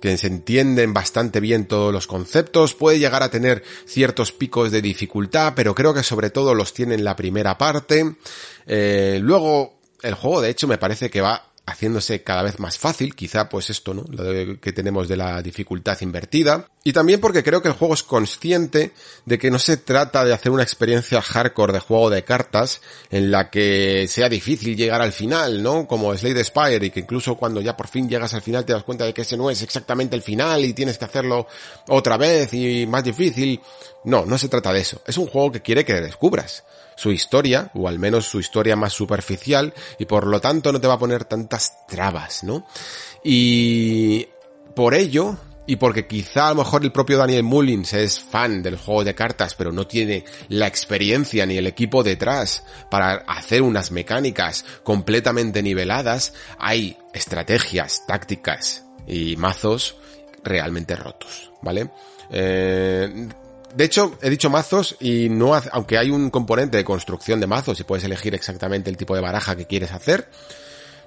que 0.00 0.16
se 0.16 0.28
entienden 0.28 0.94
bastante 0.94 1.40
bien 1.40 1.66
todos 1.66 1.92
los 1.92 2.06
conceptos, 2.06 2.74
puede 2.74 2.98
llegar 2.98 3.22
a 3.22 3.30
tener 3.30 3.64
ciertos 3.84 4.32
picos 4.32 4.70
de 4.70 4.80
dificultad, 4.80 5.54
pero 5.56 5.74
creo 5.74 5.92
que 5.92 6.02
sobre 6.02 6.30
todo 6.30 6.54
los 6.54 6.72
tiene 6.72 6.94
en 6.94 7.04
la 7.04 7.16
primera 7.16 7.58
parte. 7.58 8.14
Eh, 8.66 9.18
luego, 9.20 9.80
el 10.02 10.14
juego 10.14 10.40
de 10.40 10.50
hecho 10.50 10.68
me 10.68 10.78
parece 10.78 11.10
que 11.10 11.20
va 11.20 11.47
haciéndose 11.68 12.22
cada 12.22 12.42
vez 12.42 12.58
más 12.58 12.78
fácil, 12.78 13.14
quizá 13.14 13.48
pues 13.48 13.70
esto, 13.70 13.94
¿no? 13.94 14.04
Lo 14.10 14.60
que 14.60 14.72
tenemos 14.72 15.08
de 15.08 15.16
la 15.16 15.40
dificultad 15.42 15.98
invertida. 16.00 16.68
Y 16.84 16.92
también 16.92 17.20
porque 17.20 17.42
creo 17.42 17.60
que 17.60 17.68
el 17.68 17.74
juego 17.74 17.94
es 17.94 18.02
consciente 18.02 18.92
de 19.26 19.38
que 19.38 19.50
no 19.50 19.58
se 19.58 19.76
trata 19.76 20.24
de 20.24 20.32
hacer 20.32 20.50
una 20.52 20.62
experiencia 20.62 21.20
hardcore 21.20 21.72
de 21.72 21.80
juego 21.80 22.10
de 22.10 22.24
cartas 22.24 22.80
en 23.10 23.30
la 23.30 23.50
que 23.50 24.06
sea 24.08 24.28
difícil 24.28 24.76
llegar 24.76 25.02
al 25.02 25.12
final, 25.12 25.62
¿no? 25.62 25.86
Como 25.86 26.16
Slade 26.16 26.44
Spire 26.44 26.86
y 26.86 26.90
que 26.90 27.00
incluso 27.00 27.36
cuando 27.36 27.60
ya 27.60 27.76
por 27.76 27.88
fin 27.88 28.08
llegas 28.08 28.34
al 28.34 28.42
final 28.42 28.64
te 28.64 28.72
das 28.72 28.84
cuenta 28.84 29.04
de 29.04 29.12
que 29.12 29.22
ese 29.22 29.36
no 29.36 29.50
es 29.50 29.60
exactamente 29.62 30.16
el 30.16 30.22
final 30.22 30.64
y 30.64 30.72
tienes 30.72 30.98
que 30.98 31.04
hacerlo 31.04 31.46
otra 31.88 32.16
vez 32.16 32.52
y 32.54 32.86
más 32.86 33.04
difícil. 33.04 33.60
No, 34.04 34.24
no 34.24 34.38
se 34.38 34.48
trata 34.48 34.72
de 34.72 34.80
eso. 34.80 35.02
Es 35.06 35.18
un 35.18 35.26
juego 35.26 35.52
que 35.52 35.62
quiere 35.62 35.84
que 35.84 36.00
descubras 36.00 36.64
su 36.98 37.12
historia, 37.12 37.70
o 37.74 37.86
al 37.86 38.00
menos 38.00 38.26
su 38.26 38.40
historia 38.40 38.74
más 38.74 38.92
superficial, 38.92 39.72
y 40.00 40.04
por 40.04 40.26
lo 40.26 40.40
tanto 40.40 40.72
no 40.72 40.80
te 40.80 40.88
va 40.88 40.94
a 40.94 40.98
poner 40.98 41.26
tantas 41.26 41.86
trabas, 41.86 42.42
¿no? 42.42 42.66
Y 43.22 44.26
por 44.74 44.94
ello, 44.94 45.36
y 45.64 45.76
porque 45.76 46.08
quizá 46.08 46.48
a 46.48 46.50
lo 46.50 46.64
mejor 46.64 46.82
el 46.82 46.90
propio 46.90 47.16
Daniel 47.16 47.44
Mullins 47.44 47.92
es 47.92 48.18
fan 48.18 48.64
del 48.64 48.78
juego 48.78 49.04
de 49.04 49.14
cartas, 49.14 49.54
pero 49.54 49.70
no 49.70 49.86
tiene 49.86 50.24
la 50.48 50.66
experiencia 50.66 51.46
ni 51.46 51.56
el 51.56 51.68
equipo 51.68 52.02
detrás 52.02 52.64
para 52.90 53.18
hacer 53.28 53.62
unas 53.62 53.92
mecánicas 53.92 54.64
completamente 54.82 55.62
niveladas, 55.62 56.34
hay 56.58 56.96
estrategias, 57.14 58.06
tácticas 58.08 58.84
y 59.06 59.36
mazos 59.36 59.94
realmente 60.42 60.96
rotos, 60.96 61.52
¿vale? 61.62 61.90
Eh, 62.32 63.28
de 63.78 63.84
hecho, 63.84 64.18
he 64.22 64.28
dicho 64.28 64.50
mazos 64.50 64.96
y 64.98 65.28
no, 65.28 65.54
aunque 65.54 65.98
hay 65.98 66.10
un 66.10 66.30
componente 66.30 66.76
de 66.76 66.84
construcción 66.84 67.38
de 67.38 67.46
mazos 67.46 67.78
y 67.78 67.84
puedes 67.84 68.02
elegir 68.02 68.34
exactamente 68.34 68.90
el 68.90 68.96
tipo 68.96 69.14
de 69.14 69.20
baraja 69.20 69.54
que 69.54 69.66
quieres 69.66 69.92
hacer, 69.92 70.28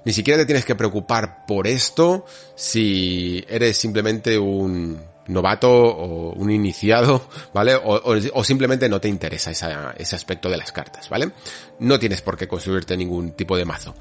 ni 0.06 0.14
siquiera 0.14 0.38
te 0.38 0.46
tienes 0.46 0.64
que 0.64 0.74
preocupar 0.74 1.44
por 1.44 1.66
esto 1.66 2.24
si 2.54 3.44
eres 3.46 3.76
simplemente 3.76 4.38
un 4.38 4.98
novato 5.26 5.70
o 5.70 6.32
un 6.32 6.50
iniciado, 6.50 7.28
¿vale? 7.52 7.78
O, 7.84 8.42
simplemente 8.42 8.88
no 8.88 9.02
te 9.02 9.08
interesa 9.08 9.50
ese 9.50 10.16
aspecto 10.16 10.48
de 10.48 10.56
las 10.56 10.72
cartas, 10.72 11.10
¿vale? 11.10 11.30
No 11.78 11.98
tienes 11.98 12.22
por 12.22 12.38
qué 12.38 12.48
construirte 12.48 12.96
ningún 12.96 13.32
tipo 13.32 13.54
de 13.54 13.66
mazo. 13.66 13.94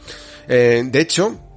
Eh, 0.48 0.82
de 0.86 1.02
hecho, 1.02 1.51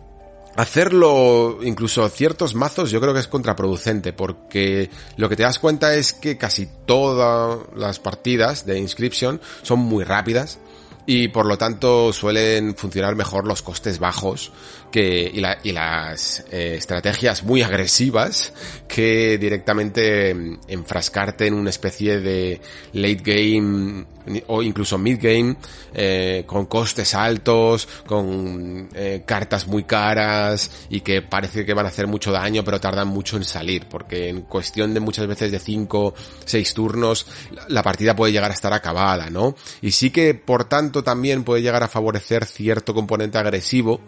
hacerlo 0.57 1.59
incluso 1.63 2.09
ciertos 2.09 2.55
mazos 2.55 2.91
yo 2.91 3.01
creo 3.01 3.13
que 3.13 3.21
es 3.21 3.29
contraproducente 3.29 4.13
porque 4.13 4.91
lo 5.17 5.29
que 5.29 5.37
te 5.37 5.43
das 5.43 5.59
cuenta 5.59 5.95
es 5.95 6.13
que 6.13 6.39
casi 6.39 6.69
todas 6.87 7.59
las 7.77 7.99
partidas 7.99 8.65
de 8.67 8.79
Inscription 8.79 9.41
son 9.63 9.81
muy 9.81 10.05
rápidas 10.05 10.59
y 11.07 11.29
por 11.29 11.47
lo 11.47 11.59
tanto 11.59 12.13
suelen 12.13 12.75
funcionar 12.77 13.15
mejor 13.15 13.47
los 13.47 13.63
costes 13.63 13.99
bajos 13.99 14.53
que, 14.91 15.31
y, 15.35 15.69
y 15.69 15.73
las 15.73 16.45
eh, 16.51 16.77
estrategias 16.77 17.43
muy 17.43 17.63
agresivas 17.63 18.53
que 18.89 19.37
directamente 19.39 20.31
enfrascarte 20.69 21.47
en 21.47 21.55
una 21.55 21.71
especie 21.71 22.21
de 22.21 22.61
late 22.93 23.23
game 23.23 24.07
o 24.47 24.63
incluso 24.63 24.99
mid 24.99 25.19
game 25.21 25.57
eh, 25.93 26.45
con 26.47 26.67
costes 26.67 27.15
altos, 27.15 27.89
con 28.07 28.89
eh, 28.95 29.23
cartas 29.27 29.67
muy 29.67 29.85
caras 29.85 30.87
y 30.89 31.01
que 31.01 31.23
parece 31.23 31.65
que 31.65 31.75
van 31.75 31.87
a 31.87 31.89
hacer 31.89 32.07
mucho 32.07 32.33
daño 32.33 32.65
pero 32.65 32.81
tardan 32.81 33.09
mucho 33.09 33.37
en 33.37 33.45
salir 33.45 33.87
porque 33.89 34.29
en 34.29 34.43
cuestión 34.43 34.95
de 34.95 35.01
muchas 35.01 35.27
veces 35.27 35.53
de 35.53 35.59
5, 35.59 36.15
6 36.45 36.75
turnos 36.75 37.27
la 37.69 37.83
partida 37.83 38.17
puede 38.17 38.33
llegar 38.33 38.51
a 38.51 38.55
estar 38.55 38.73
acabada, 38.73 39.31
¿no? 39.31 39.55
Y 39.81 39.93
sí 39.93 40.11
que 40.11 40.35
por 40.35 40.65
tanto 40.65 41.03
también 41.03 41.45
puede 41.45 41.63
llegar 41.63 41.83
a 41.83 41.89
favorecer 41.89 42.45
cierto 42.47 42.95
componente 42.95 43.39
agresivo 43.39 44.01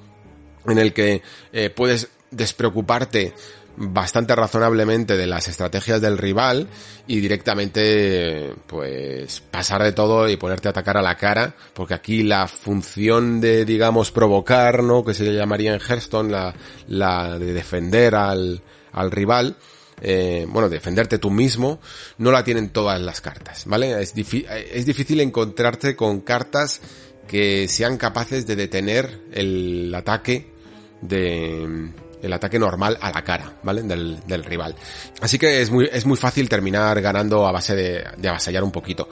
en 0.66 0.78
el 0.78 0.93
que 0.93 1.22
eh, 1.52 1.70
puedes 1.70 2.09
despreocuparte 2.30 3.34
bastante 3.77 4.35
razonablemente 4.35 5.16
de 5.16 5.27
las 5.27 5.48
estrategias 5.48 6.01
del 6.01 6.19
rival 6.19 6.69
y 7.07 7.20
directamente 7.20 8.55
pues 8.66 9.40
pasar 9.40 9.82
de 9.82 9.93
todo 9.93 10.28
y 10.28 10.36
ponerte 10.36 10.69
a 10.69 10.70
atacar 10.70 10.97
a 10.97 11.03
la 11.03 11.16
cara 11.16 11.55
porque 11.74 11.94
aquí 11.94 12.23
la 12.23 12.48
función 12.48 13.40
de 13.40 13.65
digamos 13.65 14.11
provocar 14.11 14.82
no 14.82 15.05
que 15.05 15.15
se 15.15 15.32
llamaría 15.32 15.74
en 15.74 15.81
Hearthstone 15.81 16.31
la, 16.31 16.55
la 16.89 17.39
de 17.39 17.53
defender 17.53 18.15
al, 18.15 18.62
al 18.93 19.11
rival 19.11 19.57
eh, 20.01 20.47
bueno, 20.48 20.69
defenderte 20.69 21.19
tú 21.19 21.31
mismo, 21.31 21.81
no 22.19 22.31
la 22.31 22.44
tienen 22.44 22.69
todas 22.69 23.01
las 23.01 23.23
cartas, 23.23 23.65
¿vale? 23.65 24.03
Es, 24.03 24.12
es 24.15 24.86
difícil 24.86 25.20
encontrarte 25.20 25.97
con 25.97 26.20
cartas 26.20 26.82
que 27.27 27.66
sean 27.66 27.97
capaces 27.97 28.47
de 28.47 28.57
detener 28.57 29.23
el 29.32 29.94
ataque 29.94 30.53
de, 31.01 31.93
el 32.22 32.32
ataque 32.32 32.59
normal 32.59 32.98
a 33.01 33.10
la 33.10 33.22
cara, 33.22 33.52
¿vale? 33.62 33.82
Del, 33.82 34.20
del 34.26 34.44
rival. 34.44 34.74
Así 35.20 35.38
que 35.38 35.60
es 35.60 35.70
muy, 35.70 35.88
es 35.93 36.06
muy 36.06 36.16
fácil 36.16 36.48
terminar 36.48 37.01
ganando 37.01 37.47
a 37.47 37.52
base 37.52 37.74
de, 37.74 38.05
de 38.16 38.28
avasallar 38.28 38.64
un 38.64 38.72
poquito. 38.72 39.09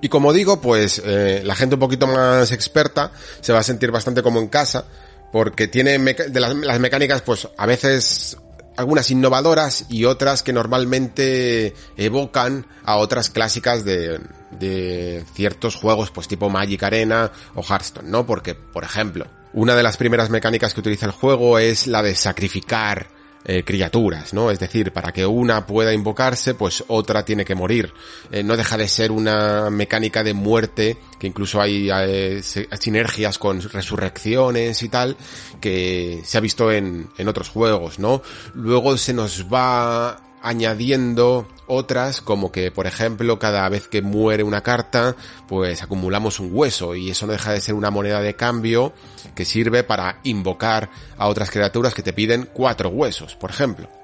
Y 0.00 0.08
como 0.08 0.32
digo, 0.32 0.60
pues 0.60 1.00
eh, 1.04 1.42
la 1.44 1.54
gente 1.54 1.74
un 1.74 1.80
poquito 1.80 2.06
más 2.06 2.52
experta 2.52 3.12
se 3.40 3.52
va 3.52 3.58
a 3.58 3.62
sentir 3.62 3.90
bastante 3.90 4.22
como 4.22 4.40
en 4.40 4.48
casa, 4.48 4.84
porque 5.30 5.68
tiene 5.68 5.98
de 5.98 6.40
las, 6.40 6.54
las, 6.54 6.80
mecánicas, 6.80 7.22
pues 7.22 7.48
a 7.56 7.66
veces 7.66 8.36
algunas 8.76 9.10
innovadoras 9.10 9.84
y 9.90 10.06
otras 10.06 10.42
que 10.42 10.54
normalmente 10.54 11.74
evocan 11.98 12.66
a 12.84 12.96
otras 12.96 13.28
clásicas 13.28 13.84
de, 13.84 14.20
de 14.58 15.22
ciertos 15.34 15.76
juegos, 15.76 16.10
pues 16.10 16.28
tipo 16.28 16.48
Magic 16.48 16.82
Arena 16.82 17.30
o 17.54 17.62
Hearthstone, 17.62 18.10
¿no? 18.10 18.24
Porque, 18.24 18.54
por 18.54 18.84
ejemplo, 18.84 19.26
una 19.52 19.74
de 19.74 19.82
las 19.82 19.96
primeras 19.96 20.30
mecánicas 20.30 20.74
que 20.74 20.80
utiliza 20.80 21.06
el 21.06 21.12
juego 21.12 21.58
es 21.58 21.86
la 21.86 22.02
de 22.02 22.14
sacrificar 22.14 23.08
eh, 23.42 23.64
criaturas, 23.64 24.34
¿no? 24.34 24.50
Es 24.50 24.60
decir, 24.60 24.92
para 24.92 25.12
que 25.12 25.24
una 25.24 25.66
pueda 25.66 25.94
invocarse, 25.94 26.52
pues 26.52 26.84
otra 26.88 27.24
tiene 27.24 27.46
que 27.46 27.54
morir. 27.54 27.90
Eh, 28.30 28.42
no 28.42 28.54
deja 28.54 28.76
de 28.76 28.86
ser 28.86 29.10
una 29.10 29.70
mecánica 29.70 30.22
de 30.22 30.34
muerte, 30.34 30.98
que 31.18 31.26
incluso 31.26 31.58
hay 31.58 31.88
eh, 31.90 32.42
sinergias 32.78 33.38
con 33.38 33.62
resurrecciones 33.62 34.82
y 34.82 34.90
tal, 34.90 35.16
que 35.58 36.20
se 36.22 36.36
ha 36.36 36.40
visto 36.42 36.70
en, 36.70 37.08
en 37.16 37.28
otros 37.28 37.48
juegos, 37.48 37.98
¿no? 37.98 38.20
Luego 38.52 38.98
se 38.98 39.14
nos 39.14 39.46
va 39.50 40.20
añadiendo 40.42 41.48
otras 41.70 42.20
como 42.20 42.50
que 42.50 42.72
por 42.72 42.86
ejemplo 42.86 43.38
cada 43.38 43.68
vez 43.68 43.86
que 43.86 44.02
muere 44.02 44.42
una 44.42 44.62
carta 44.62 45.14
pues 45.46 45.82
acumulamos 45.82 46.40
un 46.40 46.50
hueso 46.52 46.96
y 46.96 47.10
eso 47.10 47.26
no 47.26 47.32
deja 47.32 47.52
de 47.52 47.60
ser 47.60 47.74
una 47.74 47.90
moneda 47.90 48.20
de 48.20 48.34
cambio 48.34 48.92
que 49.34 49.44
sirve 49.44 49.84
para 49.84 50.18
invocar 50.24 50.90
a 51.16 51.28
otras 51.28 51.50
criaturas 51.50 51.94
que 51.94 52.02
te 52.02 52.12
piden 52.12 52.48
cuatro 52.52 52.88
huesos 52.88 53.36
por 53.36 53.50
ejemplo 53.50 53.99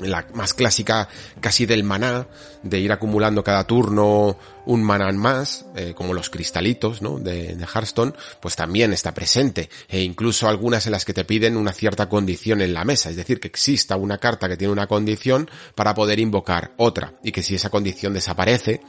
la 0.00 0.26
más 0.34 0.54
clásica 0.54 1.08
casi 1.40 1.66
del 1.66 1.84
maná, 1.84 2.26
de 2.62 2.78
ir 2.78 2.92
acumulando 2.92 3.42
cada 3.42 3.64
turno 3.64 4.36
un 4.66 4.82
maná 4.82 5.10
más, 5.12 5.64
eh, 5.76 5.94
como 5.94 6.12
los 6.12 6.28
cristalitos, 6.28 7.00
¿no? 7.00 7.18
De, 7.18 7.56
Hearthstone, 7.56 8.12
pues 8.40 8.56
también 8.56 8.92
está 8.92 9.14
presente. 9.14 9.70
E 9.88 10.02
incluso 10.02 10.48
algunas 10.48 10.86
en 10.86 10.92
las 10.92 11.04
que 11.04 11.14
te 11.14 11.24
piden 11.24 11.56
una 11.56 11.72
cierta 11.72 12.08
condición 12.08 12.60
en 12.60 12.74
la 12.74 12.84
mesa, 12.84 13.10
es 13.10 13.16
decir, 13.16 13.38
que 13.40 13.48
exista 13.48 13.96
una 13.96 14.18
carta 14.18 14.48
que 14.48 14.56
tiene 14.56 14.72
una 14.72 14.86
condición 14.86 15.48
para 15.74 15.94
poder 15.94 16.18
invocar 16.18 16.72
otra, 16.76 17.14
y 17.22 17.32
que 17.32 17.42
si 17.42 17.54
esa 17.54 17.70
condición 17.70 18.12
desaparece, 18.12 18.80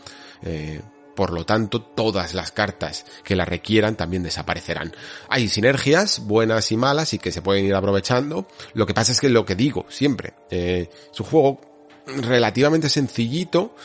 eh, 0.42 0.82
por 1.18 1.34
lo 1.34 1.48
tanto 1.48 1.82
todas 1.82 2.36
las 2.36 2.52
cartas 2.52 3.04
que 3.24 3.36
la 3.36 3.44
requieran 3.44 3.96
también 3.96 4.22
desaparecerán. 4.22 4.96
Hay 5.30 5.48
sinergias 5.48 6.20
buenas 6.20 6.72
y 6.72 6.78
malas 6.78 7.12
y 7.16 7.18
que 7.18 7.32
se 7.32 7.42
pueden 7.42 7.66
ir 7.66 7.74
aprovechando. 7.74 8.48
Lo 8.76 8.86
que 8.86 8.94
pasa 8.94 9.14
es 9.14 9.20
que 9.20 9.30
lo 9.30 9.44
que 9.44 9.56
digo 9.56 9.88
siempre, 9.90 10.36
eh, 10.52 10.92
es 11.12 11.20
un 11.20 11.26
juego 11.26 11.60
relativamente 12.06 12.88
sencillito 12.88 13.76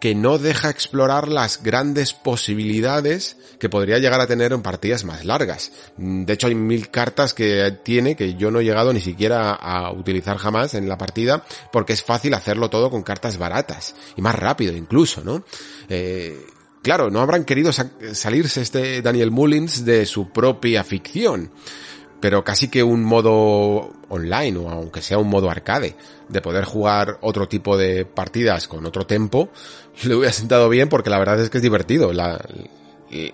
que 0.00 0.14
no 0.14 0.38
deja 0.38 0.70
explorar 0.70 1.28
las 1.28 1.62
grandes 1.62 2.14
posibilidades 2.14 3.36
que 3.58 3.68
podría 3.68 3.98
llegar 3.98 4.22
a 4.22 4.26
tener 4.26 4.54
en 4.54 4.62
partidas 4.62 5.04
más 5.04 5.26
largas. 5.26 5.72
De 5.98 6.32
hecho, 6.32 6.46
hay 6.46 6.54
mil 6.54 6.88
cartas 6.90 7.34
que 7.34 7.78
tiene 7.82 8.16
que 8.16 8.34
yo 8.34 8.50
no 8.50 8.60
he 8.60 8.64
llegado 8.64 8.94
ni 8.94 9.00
siquiera 9.00 9.52
a 9.52 9.92
utilizar 9.92 10.38
jamás 10.38 10.72
en 10.72 10.88
la 10.88 10.96
partida 10.96 11.44
porque 11.70 11.92
es 11.92 12.02
fácil 12.02 12.32
hacerlo 12.32 12.70
todo 12.70 12.88
con 12.90 13.02
cartas 13.02 13.36
baratas 13.36 13.94
y 14.16 14.22
más 14.22 14.36
rápido 14.36 14.74
incluso, 14.74 15.22
¿no? 15.22 15.44
Eh, 15.90 16.46
claro, 16.88 17.10
no 17.10 17.20
habrán 17.20 17.44
querido 17.44 17.70
salirse 17.70 18.62
este 18.62 19.02
Daniel 19.02 19.30
Mullins 19.30 19.84
de 19.84 20.06
su 20.06 20.30
propia 20.30 20.82
ficción. 20.84 21.50
pero 22.18 22.42
casi 22.42 22.68
que 22.68 22.82
un 22.82 23.04
modo 23.04 23.92
online 24.08 24.56
o 24.56 24.70
aunque 24.70 25.02
sea 25.02 25.18
un 25.18 25.28
modo 25.28 25.50
arcade 25.50 25.96
de 26.30 26.40
poder 26.40 26.64
jugar 26.64 27.18
otro 27.20 27.46
tipo 27.46 27.76
de 27.76 28.06
partidas 28.06 28.68
con 28.68 28.86
otro 28.86 29.04
tempo, 29.06 29.50
le 30.04 30.14
hubiera 30.14 30.32
sentado 30.32 30.70
bien 30.70 30.88
porque 30.88 31.10
la 31.10 31.18
verdad 31.18 31.38
es 31.40 31.50
que 31.50 31.58
es 31.58 31.62
divertido. 31.62 32.14
La, 32.14 32.42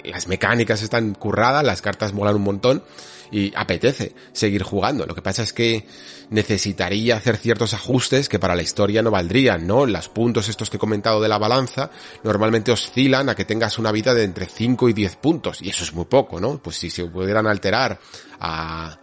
las 0.04 0.28
mecánicas 0.28 0.82
están 0.82 1.14
curradas, 1.14 1.64
las 1.64 1.82
cartas 1.82 2.12
molan 2.12 2.36
un 2.36 2.42
montón 2.42 2.82
y 3.30 3.52
apetece 3.56 4.14
seguir 4.32 4.62
jugando. 4.62 5.06
Lo 5.06 5.14
que 5.14 5.22
pasa 5.22 5.42
es 5.42 5.52
que 5.52 5.86
necesitaría 6.30 7.16
hacer 7.16 7.36
ciertos 7.36 7.74
ajustes 7.74 8.28
que 8.28 8.38
para 8.38 8.54
la 8.54 8.62
historia 8.62 9.02
no 9.02 9.10
valdrían, 9.10 9.66
¿no? 9.66 9.86
Los 9.86 10.08
puntos 10.08 10.48
estos 10.48 10.70
que 10.70 10.76
he 10.76 10.80
comentado 10.80 11.20
de 11.20 11.28
la 11.28 11.38
balanza 11.38 11.90
normalmente 12.22 12.72
oscilan 12.72 13.28
a 13.28 13.34
que 13.34 13.44
tengas 13.44 13.78
una 13.78 13.92
vida 13.92 14.14
de 14.14 14.24
entre 14.24 14.46
5 14.46 14.88
y 14.88 14.92
10 14.92 15.16
puntos 15.16 15.62
y 15.62 15.70
eso 15.70 15.84
es 15.84 15.92
muy 15.92 16.04
poco, 16.04 16.40
¿no? 16.40 16.58
Pues 16.58 16.76
si 16.76 16.90
se 16.90 17.04
pudieran 17.06 17.46
alterar 17.46 17.98
a 18.40 18.98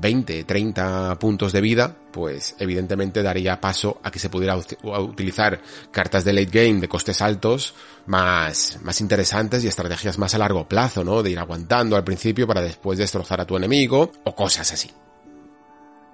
20, 0.00 0.38
eh, 0.40 0.44
30 0.44 1.18
puntos 1.18 1.52
de 1.52 1.60
vida, 1.60 1.96
pues 2.12 2.54
evidentemente 2.58 3.22
daría 3.22 3.60
paso 3.60 4.00
a 4.02 4.10
que 4.10 4.18
se 4.18 4.30
pudiera 4.30 4.56
utilizar 4.56 5.60
cartas 5.90 6.24
de 6.24 6.32
late 6.32 6.50
game 6.50 6.80
de 6.80 6.88
costes 6.88 7.20
altos 7.22 7.74
más, 8.06 8.78
más 8.82 9.00
interesantes 9.00 9.64
y 9.64 9.68
estrategias 9.68 10.18
más 10.18 10.34
a 10.34 10.38
largo 10.38 10.68
plazo, 10.68 11.04
¿no? 11.04 11.22
De 11.22 11.30
ir 11.30 11.38
aguantando 11.38 11.96
al 11.96 12.04
principio 12.04 12.46
para 12.46 12.62
después 12.62 12.98
destrozar 12.98 13.40
a 13.40 13.46
tu 13.46 13.56
enemigo 13.56 14.12
o 14.24 14.34
cosas 14.34 14.72
así. 14.72 14.90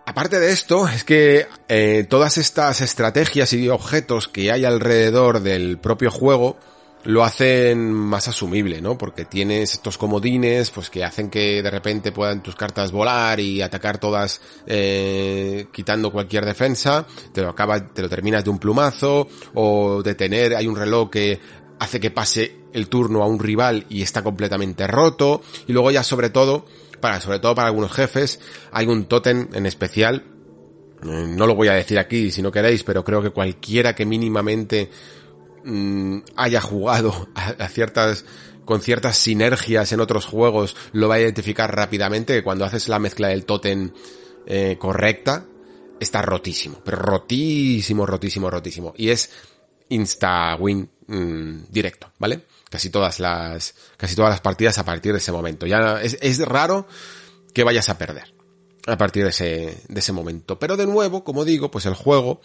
Aparte 0.08 0.38
de 0.38 0.52
esto, 0.52 0.86
es 0.86 1.02
que 1.02 1.48
eh, 1.68 2.06
todas 2.08 2.38
estas 2.38 2.80
estrategias 2.80 3.52
y 3.52 3.68
objetos 3.68 4.28
que 4.28 4.52
hay 4.52 4.64
alrededor 4.64 5.40
del 5.40 5.78
propio 5.78 6.12
juego 6.12 6.56
lo 7.06 7.22
hacen 7.22 7.92
más 7.92 8.26
asumible, 8.28 8.80
¿no? 8.80 8.98
Porque 8.98 9.24
tienes 9.24 9.74
estos 9.74 9.96
comodines, 9.96 10.70
pues 10.70 10.90
que 10.90 11.04
hacen 11.04 11.30
que 11.30 11.62
de 11.62 11.70
repente 11.70 12.12
puedan 12.12 12.42
tus 12.42 12.56
cartas 12.56 12.90
volar 12.90 13.38
y 13.38 13.62
atacar 13.62 13.98
todas 13.98 14.40
eh, 14.66 15.66
quitando 15.72 16.10
cualquier 16.10 16.44
defensa, 16.44 17.06
te 17.32 17.42
lo 17.42 17.50
acaba, 17.50 17.92
te 17.92 18.02
lo 18.02 18.08
terminas 18.08 18.44
de 18.44 18.50
un 18.50 18.58
plumazo, 18.58 19.28
o 19.54 20.02
detener, 20.02 20.56
hay 20.56 20.66
un 20.66 20.76
reloj 20.76 21.10
que 21.10 21.40
hace 21.78 22.00
que 22.00 22.10
pase 22.10 22.56
el 22.72 22.88
turno 22.88 23.22
a 23.22 23.26
un 23.26 23.38
rival 23.38 23.86
y 23.88 24.02
está 24.02 24.22
completamente 24.22 24.86
roto, 24.86 25.42
y 25.68 25.72
luego 25.72 25.92
ya 25.92 26.02
sobre 26.02 26.30
todo, 26.30 26.66
para, 27.00 27.20
sobre 27.20 27.38
todo 27.38 27.54
para 27.54 27.68
algunos 27.68 27.92
jefes, 27.92 28.40
hay 28.72 28.86
un 28.86 29.04
tótem 29.04 29.48
en 29.52 29.66
especial, 29.66 30.24
eh, 31.04 31.26
no 31.28 31.46
lo 31.46 31.54
voy 31.54 31.68
a 31.68 31.74
decir 31.74 31.98
aquí 31.98 32.30
si 32.30 32.42
no 32.42 32.50
queréis, 32.50 32.82
pero 32.82 33.04
creo 33.04 33.22
que 33.22 33.30
cualquiera 33.30 33.94
que 33.94 34.06
mínimamente 34.06 34.90
Mm, 35.68 36.20
haya 36.36 36.60
jugado 36.60 37.28
a, 37.34 37.66
ciertas 37.66 38.24
con 38.64 38.80
ciertas 38.80 39.18
sinergias 39.18 39.90
en 39.90 39.98
otros 39.98 40.24
juegos 40.24 40.76
lo 40.92 41.08
va 41.08 41.16
a 41.16 41.20
identificar 41.20 41.74
rápidamente 41.74 42.34
que 42.34 42.44
cuando 42.44 42.64
haces 42.64 42.86
la 42.88 43.00
mezcla 43.00 43.28
del 43.28 43.44
totem 43.44 43.90
eh, 44.46 44.76
correcta 44.78 45.44
está 45.98 46.22
rotísimo, 46.22 46.80
pero 46.84 46.98
rotísimo, 46.98 48.06
rotísimo, 48.06 48.48
rotísimo. 48.48 48.94
Y 48.96 49.08
es 49.08 49.30
insta 49.88 50.54
win 50.54 50.88
mm, 51.08 51.64
directo, 51.68 52.12
¿vale? 52.20 52.44
Casi 52.70 52.90
todas 52.90 53.18
las, 53.18 53.74
casi 53.96 54.14
todas 54.14 54.30
las 54.30 54.40
partidas 54.40 54.78
a 54.78 54.84
partir 54.84 55.10
de 55.10 55.18
ese 55.18 55.32
momento. 55.32 55.66
Ya 55.66 56.00
es, 56.00 56.16
es 56.20 56.38
raro 56.46 56.86
que 57.52 57.64
vayas 57.64 57.88
a 57.88 57.98
perder 57.98 58.36
a 58.86 58.96
partir 58.96 59.24
de 59.24 59.30
ese, 59.30 59.82
de 59.88 59.98
ese 59.98 60.12
momento. 60.12 60.60
Pero 60.60 60.76
de 60.76 60.86
nuevo, 60.86 61.24
como 61.24 61.44
digo, 61.44 61.72
pues 61.72 61.86
el 61.86 61.94
juego 61.94 62.40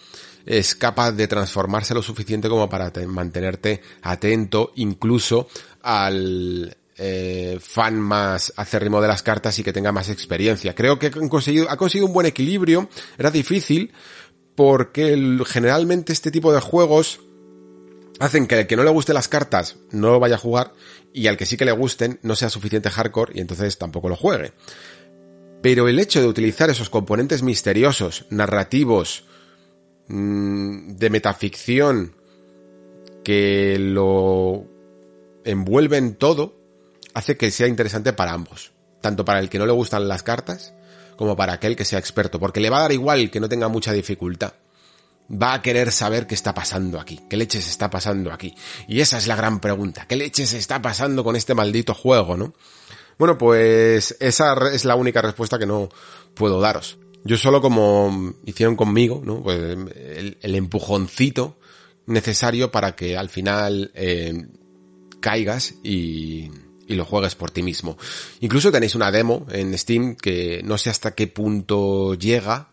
es 0.45 0.75
capaz 0.75 1.11
de 1.11 1.27
transformarse 1.27 1.93
lo 1.93 2.01
suficiente 2.01 2.49
como 2.49 2.69
para 2.69 2.91
mantenerte 3.07 3.81
atento 4.01 4.71
incluso 4.75 5.47
al 5.81 6.75
eh, 6.97 7.57
fan 7.59 7.99
más 7.99 8.53
acérrimo 8.55 9.01
de 9.01 9.07
las 9.07 9.23
cartas 9.23 9.57
y 9.57 9.63
que 9.63 9.73
tenga 9.73 9.91
más 9.91 10.09
experiencia. 10.09 10.75
Creo 10.75 10.99
que 10.99 11.09
conseguido, 11.09 11.69
ha 11.69 11.77
conseguido 11.77 12.05
un 12.05 12.13
buen 12.13 12.27
equilibrio. 12.27 12.89
Era 13.17 13.31
difícil 13.31 13.91
porque 14.55 15.39
generalmente 15.47 16.13
este 16.13 16.29
tipo 16.29 16.53
de 16.53 16.59
juegos 16.59 17.21
hacen 18.19 18.45
que 18.45 18.55
al 18.55 18.67
que 18.67 18.75
no 18.75 18.83
le 18.83 18.91
guste 18.91 19.13
las 19.13 19.27
cartas 19.27 19.77
no 19.89 20.11
lo 20.11 20.19
vaya 20.19 20.35
a 20.35 20.37
jugar 20.37 20.73
y 21.11 21.25
al 21.25 21.37
que 21.37 21.47
sí 21.47 21.57
que 21.57 21.65
le 21.65 21.71
gusten 21.71 22.19
no 22.21 22.35
sea 22.35 22.49
suficiente 22.49 22.91
hardcore 22.91 23.33
y 23.35 23.39
entonces 23.41 23.77
tampoco 23.77 24.09
lo 24.09 24.15
juegue. 24.15 24.53
Pero 25.63 25.87
el 25.87 25.99
hecho 25.99 26.21
de 26.21 26.27
utilizar 26.27 26.69
esos 26.69 26.89
componentes 26.89 27.41
misteriosos, 27.41 28.25
narrativos, 28.29 29.25
mm, 30.11 30.95
de 30.97 31.09
metaficción, 31.09 32.15
que 33.23 33.77
lo 33.79 34.65
envuelven 35.43 36.15
todo, 36.15 36.55
hace 37.13 37.37
que 37.37 37.51
sea 37.51 37.67
interesante 37.67 38.13
para 38.13 38.33
ambos. 38.33 38.71
Tanto 39.01 39.25
para 39.25 39.39
el 39.39 39.49
que 39.49 39.57
no 39.57 39.65
le 39.65 39.71
gustan 39.71 40.07
las 40.07 40.23
cartas, 40.23 40.73
como 41.15 41.35
para 41.35 41.53
aquel 41.53 41.75
que 41.75 41.85
sea 41.85 41.99
experto, 41.99 42.39
porque 42.39 42.59
le 42.59 42.69
va 42.69 42.79
a 42.79 42.81
dar 42.81 42.91
igual 42.91 43.29
que 43.31 43.39
no 43.39 43.49
tenga 43.49 43.67
mucha 43.67 43.93
dificultad. 43.93 44.53
Va 45.31 45.53
a 45.53 45.61
querer 45.61 45.91
saber 45.91 46.27
qué 46.27 46.35
está 46.35 46.53
pasando 46.53 46.99
aquí, 46.99 47.21
qué 47.29 47.37
leches 47.37 47.67
está 47.67 47.89
pasando 47.89 48.31
aquí. 48.31 48.53
Y 48.87 49.01
esa 49.01 49.17
es 49.17 49.27
la 49.27 49.35
gran 49.35 49.59
pregunta, 49.59 50.05
¿qué 50.07 50.15
leches 50.15 50.53
está 50.53 50.81
pasando 50.81 51.23
con 51.23 51.35
este 51.35 51.53
maldito 51.53 51.93
juego, 51.93 52.37
no? 52.37 52.53
Bueno, 53.17 53.37
pues 53.37 54.17
esa 54.19 54.55
es 54.73 54.83
la 54.83 54.95
única 54.95 55.21
respuesta 55.21 55.59
que 55.59 55.67
no 55.67 55.89
puedo 56.33 56.59
daros. 56.59 56.97
Yo 57.23 57.37
solo 57.37 57.61
como 57.61 58.33
hicieron 58.45 58.75
conmigo, 58.75 59.21
¿no? 59.23 59.43
Pues 59.43 59.59
el, 59.59 60.55
empujoncito 60.55 61.57
necesario 62.07 62.71
para 62.71 62.95
que 62.95 63.15
al 63.15 63.29
final 63.29 63.91
eh, 63.93 64.47
caigas 65.19 65.75
y, 65.83 66.49
y 66.87 66.95
lo 66.95 67.05
juegues 67.05 67.35
por 67.35 67.51
ti 67.51 67.63
mismo. 67.63 67.97
Incluso 68.39 68.71
tenéis 68.71 68.95
una 68.95 69.11
demo 69.11 69.45
en 69.51 69.77
Steam 69.77 70.15
que 70.15 70.61
no 70.63 70.77
sé 70.77 70.89
hasta 70.89 71.13
qué 71.13 71.27
punto 71.27 72.15
llega, 72.15 72.71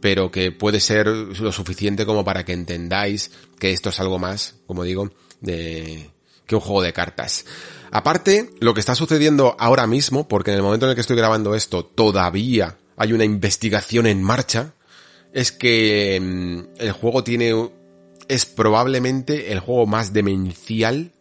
pero 0.00 0.30
que 0.30 0.52
puede 0.52 0.80
ser 0.80 1.08
lo 1.08 1.52
suficiente 1.52 2.06
como 2.06 2.24
para 2.24 2.44
que 2.44 2.52
entendáis 2.52 3.30
que 3.58 3.72
esto 3.72 3.90
es 3.90 4.00
algo 4.00 4.18
más, 4.18 4.54
como 4.66 4.84
digo, 4.84 5.10
de 5.40 6.10
que 6.46 6.54
un 6.54 6.60
juego 6.60 6.82
de 6.82 6.92
cartas. 6.92 7.44
Aparte, 7.90 8.50
lo 8.60 8.74
que 8.74 8.80
está 8.80 8.94
sucediendo 8.94 9.56
ahora 9.58 9.86
mismo, 9.86 10.28
porque 10.28 10.52
en 10.52 10.58
el 10.58 10.62
momento 10.62 10.86
en 10.86 10.90
el 10.90 10.94
que 10.94 11.00
estoy 11.00 11.16
grabando 11.16 11.54
esto 11.54 11.84
todavía 11.84 12.76
hay 12.96 13.12
una 13.12 13.24
investigación 13.24 14.06
en 14.06 14.22
marcha, 14.22 14.72
es 15.32 15.52
que 15.52 16.18
mm, 16.20 16.80
el 16.80 16.92
juego 16.92 17.22
tiene, 17.22 17.70
es 18.28 18.46
probablemente 18.46 19.52
el 19.52 19.60
juego 19.60 19.86
más 19.86 20.12
demencial 20.12 21.12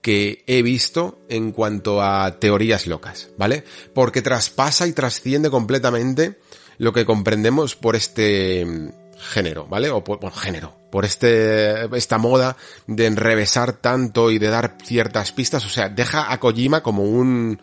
que 0.00 0.44
he 0.46 0.62
visto 0.62 1.18
en 1.28 1.52
cuanto 1.52 2.02
a 2.02 2.38
teorías 2.38 2.86
locas, 2.86 3.28
¿vale? 3.38 3.64
Porque 3.94 4.22
traspasa 4.22 4.86
y 4.86 4.92
trasciende 4.92 5.50
completamente 5.50 6.38
lo 6.78 6.92
que 6.92 7.06
comprendemos 7.06 7.76
por 7.76 7.96
este 7.96 8.64
mm, 8.64 8.88
género, 9.18 9.66
¿vale? 9.66 9.90
O 9.90 10.04
por, 10.04 10.32
género, 10.32 10.74
por 10.90 11.04
este, 11.04 11.84
esta 11.96 12.18
moda 12.18 12.56
de 12.86 13.06
enrevesar 13.06 13.74
tanto 13.74 14.30
y 14.30 14.38
de 14.38 14.48
dar 14.48 14.76
ciertas 14.82 15.32
pistas, 15.32 15.64
o 15.64 15.70
sea, 15.70 15.88
deja 15.88 16.32
a 16.32 16.40
Kojima 16.40 16.82
como 16.82 17.02
un 17.04 17.60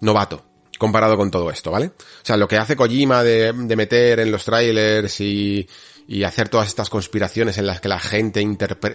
novato 0.00 0.49
comparado 0.80 1.18
con 1.18 1.30
todo 1.30 1.50
esto, 1.50 1.70
¿vale? 1.70 1.88
O 1.88 2.24
sea, 2.24 2.38
lo 2.38 2.48
que 2.48 2.56
hace 2.56 2.74
Kojima 2.74 3.22
de, 3.22 3.52
de 3.52 3.76
meter 3.76 4.18
en 4.18 4.32
los 4.32 4.46
trailers 4.46 5.20
y, 5.20 5.68
y 6.08 6.24
hacer 6.24 6.48
todas 6.48 6.68
estas 6.68 6.88
conspiraciones 6.88 7.58
en 7.58 7.66
las 7.66 7.82
que 7.82 7.88
la 7.88 8.00
gente 8.00 8.42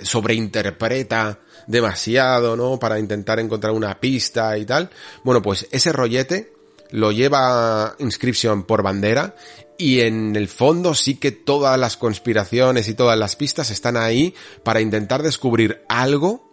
sobreinterpreta 0.02 1.40
demasiado, 1.68 2.56
¿no? 2.58 2.80
Para 2.80 2.98
intentar 2.98 3.40
encontrar 3.40 3.72
una 3.72 4.00
pista 4.00 4.58
y 4.58 4.66
tal. 4.66 4.90
Bueno, 5.24 5.44
pues 5.44 5.68
ese 5.70 5.92
rollete 5.94 6.54
lo 6.90 7.12
lleva 7.12 7.96
Inscription 8.00 8.64
por 8.64 8.82
bandera 8.82 9.36
y 9.78 10.00
en 10.00 10.36
el 10.36 10.48
fondo 10.48 10.96
sí 10.96 11.18
que 11.18 11.32
todas 11.32 11.80
las 11.80 11.98
conspiraciones 11.98 12.90
y 12.90 12.96
todas 12.96 13.20
las 13.20 13.36
pistas 13.36 13.70
están 13.70 13.96
ahí 13.96 14.34
para 14.64 14.82
intentar 14.82 15.22
descubrir 15.22 15.84
algo 15.88 16.50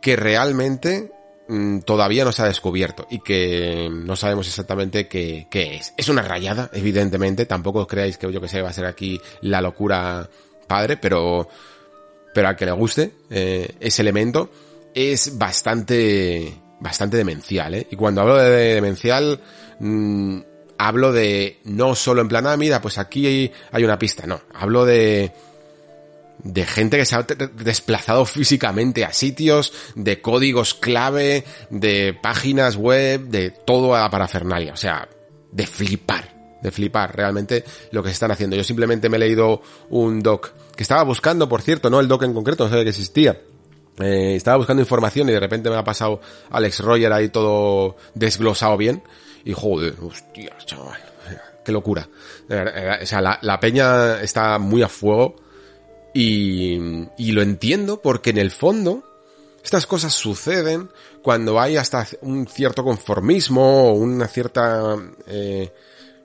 que 0.00 0.16
realmente 0.16 1.12
todavía 1.84 2.24
no 2.24 2.32
se 2.32 2.42
ha 2.42 2.46
descubierto 2.46 3.06
y 3.10 3.20
que 3.20 3.88
no 3.90 4.16
sabemos 4.16 4.46
exactamente 4.46 5.08
qué, 5.08 5.46
es. 5.52 5.92
Es 5.96 6.08
una 6.08 6.22
rayada, 6.22 6.70
evidentemente, 6.72 7.46
tampoco 7.46 7.86
creáis 7.86 8.18
que 8.18 8.32
yo 8.32 8.40
que 8.40 8.48
sé 8.48 8.62
va 8.62 8.70
a 8.70 8.74
ser 8.74 8.86
aquí 8.86 9.20
la 9.42 9.60
locura 9.60 10.28
padre, 10.66 10.96
pero 10.96 11.48
pero 12.34 12.48
al 12.48 12.56
que 12.56 12.64
le 12.64 12.72
guste 12.72 13.12
eh, 13.28 13.74
ese 13.80 14.02
elemento 14.02 14.50
es 14.94 15.36
bastante 15.36 16.58
bastante 16.80 17.16
demencial, 17.16 17.74
¿eh? 17.74 17.86
Y 17.90 17.96
cuando 17.96 18.22
hablo 18.22 18.36
de 18.36 18.74
demencial 18.74 19.38
mmm, 19.78 20.40
hablo 20.82 21.12
de 21.12 21.58
no 21.64 21.94
solo 21.94 22.22
en 22.22 22.28
plan, 22.28 22.46
ah, 22.46 22.56
mira, 22.56 22.80
pues 22.80 22.98
aquí 22.98 23.52
hay, 23.72 23.84
una 23.84 23.98
pista, 23.98 24.26
no, 24.26 24.40
hablo 24.52 24.84
de 24.84 25.32
de 26.38 26.66
gente 26.66 26.96
que 26.96 27.04
se 27.04 27.16
ha 27.16 27.22
desplazado 27.22 28.24
físicamente 28.24 29.04
a 29.04 29.12
sitios, 29.12 29.72
de 29.94 30.20
códigos 30.20 30.74
clave, 30.74 31.44
de 31.70 32.18
páginas 32.20 32.76
web, 32.76 33.28
de 33.28 33.50
todo 33.50 33.94
a 33.96 34.08
parafernalia, 34.10 34.72
o 34.72 34.76
sea, 34.76 35.08
de 35.50 35.66
flipar, 35.66 36.58
de 36.62 36.70
flipar 36.70 37.14
realmente 37.14 37.64
lo 37.92 38.02
que 38.02 38.08
se 38.08 38.14
están 38.14 38.32
haciendo. 38.32 38.56
Yo 38.56 38.64
simplemente 38.64 39.08
me 39.08 39.16
he 39.16 39.20
leído 39.20 39.62
un 39.90 40.20
doc 40.20 40.52
que 40.76 40.82
estaba 40.82 41.02
buscando, 41.04 41.48
por 41.48 41.62
cierto, 41.62 41.90
no 41.90 42.00
el 42.00 42.08
doc 42.08 42.22
en 42.24 42.34
concreto, 42.34 42.64
no 42.64 42.70
sabía 42.70 42.84
que 42.84 42.90
existía. 42.90 43.40
Eh, 44.00 44.34
estaba 44.34 44.56
buscando 44.56 44.80
información 44.80 45.28
y 45.28 45.32
de 45.32 45.40
repente 45.40 45.68
me 45.68 45.76
ha 45.76 45.84
pasado 45.84 46.20
Alex 46.50 46.80
Roger 46.80 47.12
ahí 47.12 47.28
todo 47.28 47.96
desglosado 48.14 48.76
bien 48.78 49.02
y 49.44 49.52
joder, 49.52 49.94
hostia, 50.00 50.56
chaval, 50.64 50.98
qué 51.64 51.72
locura. 51.72 52.08
O 52.48 53.06
sea, 53.06 53.20
la, 53.20 53.38
la 53.42 53.60
peña 53.60 54.20
está 54.22 54.58
muy 54.58 54.82
a 54.82 54.88
fuego 54.88 55.36
y, 56.14 57.32
lo 57.32 57.42
entiendo 57.42 58.00
porque 58.02 58.30
en 58.30 58.38
el 58.38 58.50
fondo 58.50 59.02
estas 59.64 59.86
cosas 59.86 60.12
suceden 60.12 60.90
cuando 61.22 61.60
hay 61.60 61.76
hasta 61.76 62.06
un 62.22 62.46
cierto 62.46 62.84
conformismo 62.84 63.90
o 63.90 63.92
una 63.94 64.26
cierta, 64.26 64.96
eh, 65.26 65.72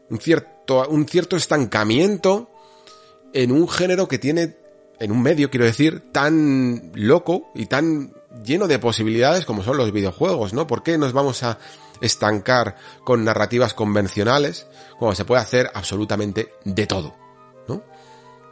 un 0.09 0.19
cierto, 0.19 0.87
un 0.89 1.07
cierto 1.07 1.35
estancamiento 1.35 2.49
en 3.33 3.51
un 3.51 3.69
género 3.69 4.07
que 4.07 4.17
tiene, 4.17 4.57
en 4.99 5.11
un 5.11 5.21
medio 5.21 5.49
quiero 5.49 5.65
decir, 5.65 6.11
tan 6.11 6.91
loco 6.95 7.51
y 7.53 7.67
tan 7.67 8.13
lleno 8.43 8.67
de 8.67 8.79
posibilidades 8.79 9.45
como 9.45 9.63
son 9.63 9.77
los 9.77 9.91
videojuegos, 9.91 10.53
¿no? 10.53 10.67
¿Por 10.67 10.83
qué 10.83 10.97
nos 10.97 11.13
vamos 11.13 11.43
a 11.43 11.59
estancar 12.01 12.75
con 13.03 13.23
narrativas 13.23 13.73
convencionales 13.73 14.67
cuando 14.99 15.15
se 15.15 15.25
puede 15.25 15.41
hacer 15.41 15.69
absolutamente 15.73 16.53
de 16.63 16.87
todo. 16.87 17.26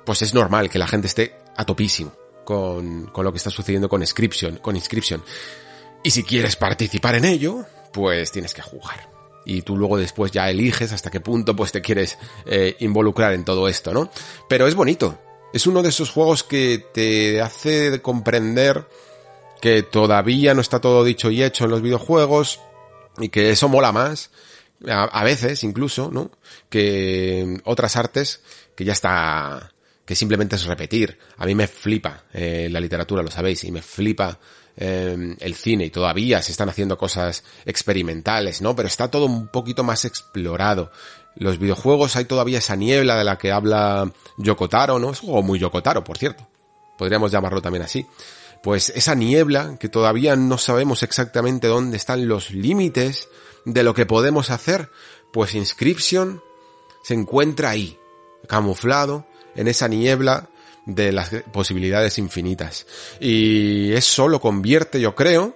Pues 0.05 0.21
es 0.21 0.33
normal 0.33 0.69
que 0.69 0.79
la 0.79 0.87
gente 0.87 1.07
esté 1.07 1.35
a 1.55 1.65
topísimo 1.65 2.13
con, 2.43 3.07
con 3.07 3.25
lo 3.25 3.31
que 3.31 3.37
está 3.37 3.49
sucediendo 3.49 3.89
con 3.89 4.01
Inscription, 4.01 4.57
con. 4.57 4.75
Y 6.03 6.11
si 6.11 6.23
quieres 6.23 6.55
participar 6.55 7.15
en 7.15 7.25
ello, 7.25 7.65
pues 7.91 8.31
tienes 8.31 8.53
que 8.53 8.61
jugar. 8.61 9.09
Y 9.45 9.61
tú 9.61 9.77
luego 9.77 9.97
después 9.97 10.31
ya 10.31 10.49
eliges 10.49 10.91
hasta 10.91 11.11
qué 11.11 11.19
punto 11.19 11.55
pues 11.55 11.71
te 11.71 11.81
quieres 11.81 12.17
eh, 12.45 12.75
involucrar 12.79 13.33
en 13.33 13.45
todo 13.45 13.67
esto, 13.67 13.93
¿no? 13.93 14.09
Pero 14.47 14.67
es 14.67 14.75
bonito. 14.75 15.19
Es 15.53 15.67
uno 15.67 15.81
de 15.81 15.89
esos 15.89 16.09
juegos 16.09 16.43
que 16.43 16.85
te 16.93 17.41
hace 17.41 18.01
comprender 18.01 18.87
que 19.61 19.83
todavía 19.83 20.53
no 20.53 20.61
está 20.61 20.79
todo 20.81 21.03
dicho 21.03 21.31
y 21.31 21.41
hecho 21.41 21.65
en 21.65 21.71
los 21.71 21.81
videojuegos 21.81 22.59
y 23.17 23.29
que 23.29 23.51
eso 23.51 23.69
mola 23.69 23.91
más, 23.91 24.31
a, 24.87 25.23
veces 25.23 25.63
incluso, 25.63 26.11
¿no? 26.11 26.31
Que 26.69 27.61
otras 27.63 27.95
artes 27.95 28.41
que 28.75 28.83
ya 28.83 28.93
está, 28.93 29.71
que 30.05 30.15
simplemente 30.15 30.55
es 30.55 30.65
repetir. 30.65 31.17
A 31.37 31.45
mí 31.45 31.55
me 31.55 31.67
flipa 31.67 32.25
eh, 32.33 32.67
la 32.71 32.79
literatura, 32.79 33.23
lo 33.23 33.31
sabéis, 33.31 33.63
y 33.63 33.71
me 33.71 33.81
flipa 33.81 34.37
eh, 34.77 35.35
el 35.39 35.55
cine 35.55 35.85
y 35.85 35.89
todavía 35.89 36.41
se 36.41 36.51
están 36.51 36.69
haciendo 36.69 36.97
cosas 36.97 37.43
experimentales, 37.65 38.61
¿no? 38.61 38.75
Pero 38.75 38.87
está 38.87 39.09
todo 39.09 39.25
un 39.25 39.47
poquito 39.47 39.83
más 39.83 40.05
explorado. 40.05 40.91
Los 41.35 41.57
videojuegos 41.57 42.15
hay 42.15 42.25
todavía 42.25 42.59
esa 42.59 42.75
niebla 42.75 43.17
de 43.17 43.23
la 43.23 43.37
que 43.37 43.51
habla 43.51 44.11
Yokotaro, 44.37 44.99
¿no? 44.99 45.11
Es 45.11 45.21
un 45.21 45.29
juego 45.29 45.43
muy 45.43 45.59
Yokotaro, 45.59 46.03
por 46.03 46.17
cierto. 46.17 46.47
Podríamos 46.97 47.31
llamarlo 47.31 47.61
también 47.61 47.83
así 47.83 48.05
pues 48.65 48.89
esa 48.95 49.13
niebla 49.13 49.77
que 49.79 49.89
todavía 49.89 50.35
no 50.35 50.57
sabemos 50.57 51.03
exactamente 51.03 51.67
dónde 51.67 51.97
están 51.97 52.27
los 52.27 52.49
límites 52.49 53.29
de 53.63 53.83
lo 53.83 53.93
que 53.93 54.07
podemos 54.07 54.49
hacer, 54.49 54.89
pues 55.31 55.53
Inscription 55.53 56.41
se 57.03 57.13
encuentra 57.13 57.69
ahí, 57.69 57.99
camuflado 58.47 59.27
en 59.55 59.67
esa 59.67 59.87
niebla 59.87 60.49
de 60.85 61.11
las 61.11 61.31
posibilidades 61.51 62.17
infinitas. 62.17 62.85
Y 63.19 63.91
eso 63.93 64.27
lo 64.27 64.39
convierte, 64.39 64.99
yo 64.99 65.15
creo, 65.15 65.55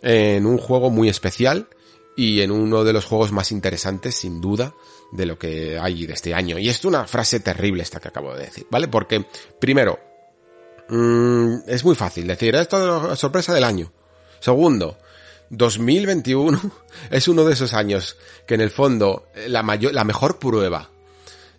en 0.00 0.46
un 0.46 0.58
juego 0.58 0.90
muy 0.90 1.08
especial 1.08 1.68
y 2.16 2.40
en 2.40 2.50
uno 2.50 2.84
de 2.84 2.92
los 2.92 3.04
juegos 3.04 3.32
más 3.32 3.52
interesantes, 3.52 4.14
sin 4.14 4.40
duda, 4.40 4.74
de 5.12 5.26
lo 5.26 5.38
que 5.38 5.78
hay 5.78 6.06
de 6.06 6.14
este 6.14 6.34
año. 6.34 6.58
Y 6.58 6.68
es 6.68 6.84
una 6.84 7.06
frase 7.06 7.40
terrible 7.40 7.82
esta 7.82 8.00
que 8.00 8.08
acabo 8.08 8.34
de 8.34 8.44
decir, 8.44 8.66
¿vale? 8.70 8.88
Porque, 8.88 9.24
primero, 9.58 9.98
Mm, 10.88 11.60
es 11.66 11.84
muy 11.84 11.94
fácil 11.94 12.26
decir, 12.26 12.54
esto 12.54 13.02
es 13.02 13.08
la 13.08 13.16
sorpresa 13.16 13.54
del 13.54 13.64
año. 13.64 13.90
Segundo, 14.40 14.98
2021 15.48 16.60
es 17.10 17.28
uno 17.28 17.44
de 17.44 17.54
esos 17.54 17.72
años 17.72 18.18
que 18.46 18.54
en 18.54 18.60
el 18.60 18.70
fondo 18.70 19.28
la 19.48 19.62
mayor, 19.62 19.94
la 19.94 20.04
mejor 20.04 20.38
prueba 20.38 20.90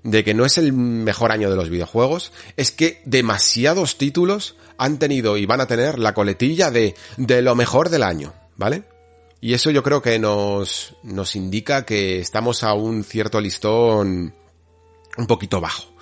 de 0.04 0.24
que 0.24 0.34
no 0.34 0.46
es 0.46 0.58
el 0.58 0.74
mejor 0.74 1.32
año 1.32 1.50
de 1.50 1.56
los 1.56 1.70
videojuegos 1.70 2.32
es 2.58 2.72
que 2.72 3.02
demasiados 3.06 3.98
títulos 3.98 4.56
han 4.78 5.00
tenido 5.00 5.38
y 5.38 5.46
van 5.46 5.62
a 5.62 5.68
tener 5.68 5.98
la 6.00 6.14
coletilla 6.14 6.72
de, 6.72 6.96
de 7.18 7.42
lo 7.42 7.56
mejor 7.56 7.90
del 7.90 8.04
año, 8.04 8.34
¿vale? 8.56 8.84
Y 9.40 9.54
eso 9.54 9.72
yo 9.72 9.84
creo 9.84 10.02
que 10.02 10.20
nos, 10.20 10.96
nos 11.04 11.36
indica 11.36 11.86
que 11.86 12.20
estamos 12.20 12.64
a 12.64 12.74
un 12.74 13.04
cierto 13.04 13.42
listón 13.42 14.34
un 15.18 15.28
poquito 15.28 15.60
bajo. 15.60 15.94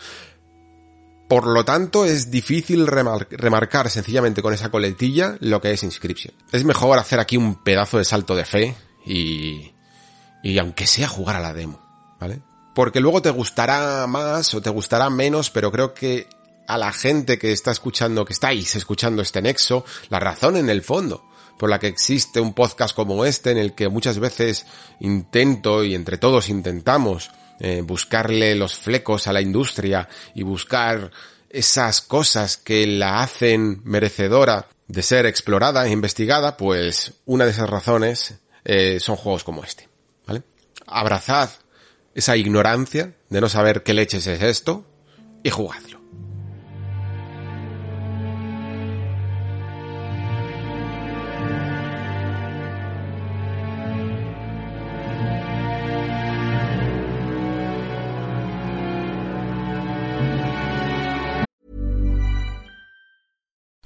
Por 1.28 1.48
lo 1.48 1.64
tanto, 1.64 2.06
es 2.06 2.30
difícil 2.30 2.86
remarcar 2.86 3.90
sencillamente 3.90 4.42
con 4.42 4.54
esa 4.54 4.70
coletilla 4.70 5.38
lo 5.40 5.62
que 5.62 5.72
es 5.72 5.82
Inscription. 5.82 6.36
Es 6.52 6.66
mejor 6.66 7.00
hacer 7.00 7.20
aquí 7.20 7.38
un 7.38 7.64
pedazo 7.64 7.98
de 7.98 8.06
salto 8.06 8.36
de 8.36 8.46
fe 8.46 8.76
y, 9.06 9.72
y 10.44 10.58
aunque 10.60 10.86
sea 10.86 11.08
jugar 11.08 11.38
a 11.38 11.40
la 11.40 11.54
demo, 11.54 11.80
¿vale? 12.20 12.42
Porque 12.74 13.00
luego 13.00 13.22
te 13.22 13.30
gustará 13.30 14.08
más 14.08 14.54
o 14.54 14.62
te 14.62 14.70
gustará 14.70 15.10
menos, 15.10 15.50
pero 15.50 15.72
creo 15.72 15.94
que 15.94 16.28
a 16.68 16.78
la 16.78 16.94
gente 16.94 17.38
que 17.38 17.52
está 17.52 17.72
escuchando, 17.72 18.24
que 18.26 18.34
estáis 18.34 18.76
escuchando 18.76 19.22
este 19.22 19.42
nexo, 19.42 19.84
la 20.10 20.20
razón 20.20 20.56
en 20.58 20.70
el 20.70 20.82
fondo 20.82 21.26
por 21.62 21.70
la 21.70 21.78
que 21.78 21.88
existe 21.88 22.40
un 22.40 22.54
podcast 22.54 22.96
como 22.96 23.24
este 23.24 23.52
en 23.52 23.60
el 23.60 23.76
que 23.76 23.88
muchas 23.88 24.18
veces 24.18 24.66
intento 25.00 25.84
y 25.84 25.94
entre 25.94 26.18
todos 26.18 26.50
intentamos 26.50 27.30
eh, 27.60 27.84
buscarle 27.86 28.56
los 28.56 28.76
flecos 28.76 29.28
a 29.28 29.34
la 29.34 29.42
industria 29.42 30.10
y 30.34 30.42
buscar 30.42 31.12
esas 31.52 32.02
cosas 32.02 32.58
que 32.58 32.88
la 32.88 33.22
hacen 33.22 33.82
merecedora 33.84 34.70
de 34.88 35.04
ser 35.04 35.28
explorada 35.28 35.86
e 35.86 35.92
investigada, 35.92 36.58
pues 36.58 37.14
una 37.26 37.46
de 37.46 37.52
esas 37.52 37.70
razones 37.70 38.40
eh, 38.66 39.00
son 39.00 39.16
juegos 39.16 39.44
como 39.44 39.64
este, 39.64 39.88
¿vale? 40.26 40.42
Abrazad 40.88 41.52
esa 42.16 42.38
ignorancia 42.38 43.16
de 43.30 43.42
no 43.42 43.50
saber 43.50 43.84
qué 43.84 43.94
leches 43.94 44.28
es 44.28 44.42
esto 44.42 44.86
y 45.44 45.50
jugadlo. 45.50 46.02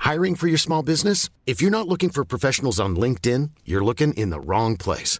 Hiring 0.06 0.36
for 0.36 0.48
your 0.48 0.60
small 0.60 0.84
business? 0.84 1.30
If 1.48 1.62
you're 1.62 1.72
not 1.72 1.88
looking 1.88 2.10
for 2.10 2.24
professionals 2.24 2.80
on 2.80 2.96
LinkedIn, 2.96 3.50
you're 3.66 3.84
looking 3.84 4.14
in 4.14 4.30
the 4.30 4.40
wrong 4.40 4.78
place. 4.78 5.20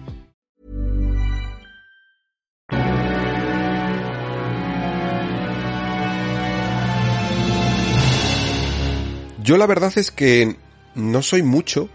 Yo 9.41 9.57
la 9.57 9.65
verdad 9.65 9.91
es 9.95 10.11
que 10.11 10.55
no 10.95 11.21
soy 11.21 11.41
mucho 11.41 11.89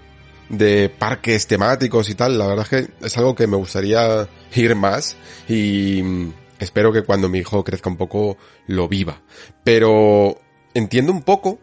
de 0.49 0.89
parques 0.89 1.47
temáticos 1.47 2.11
y 2.11 2.15
tal. 2.15 2.39
La 2.39 2.47
verdad 2.47 2.67
es 2.71 2.87
que 2.87 3.07
es 3.07 3.17
algo 3.19 3.35
que 3.35 3.47
me 3.47 3.57
gustaría 3.57 4.29
ir 4.55 4.75
más 4.75 5.17
y 5.49 6.03
espero 6.59 6.93
que 6.93 7.03
cuando 7.03 7.29
mi 7.29 7.39
hijo 7.39 7.63
crezca 7.63 7.91
un 7.91 7.97
poco 7.97 8.37
lo 8.67 8.89
viva. 8.89 9.23
Pero 9.65 10.41
entiendo 10.75 11.13
un 11.13 11.23
poco 11.23 11.59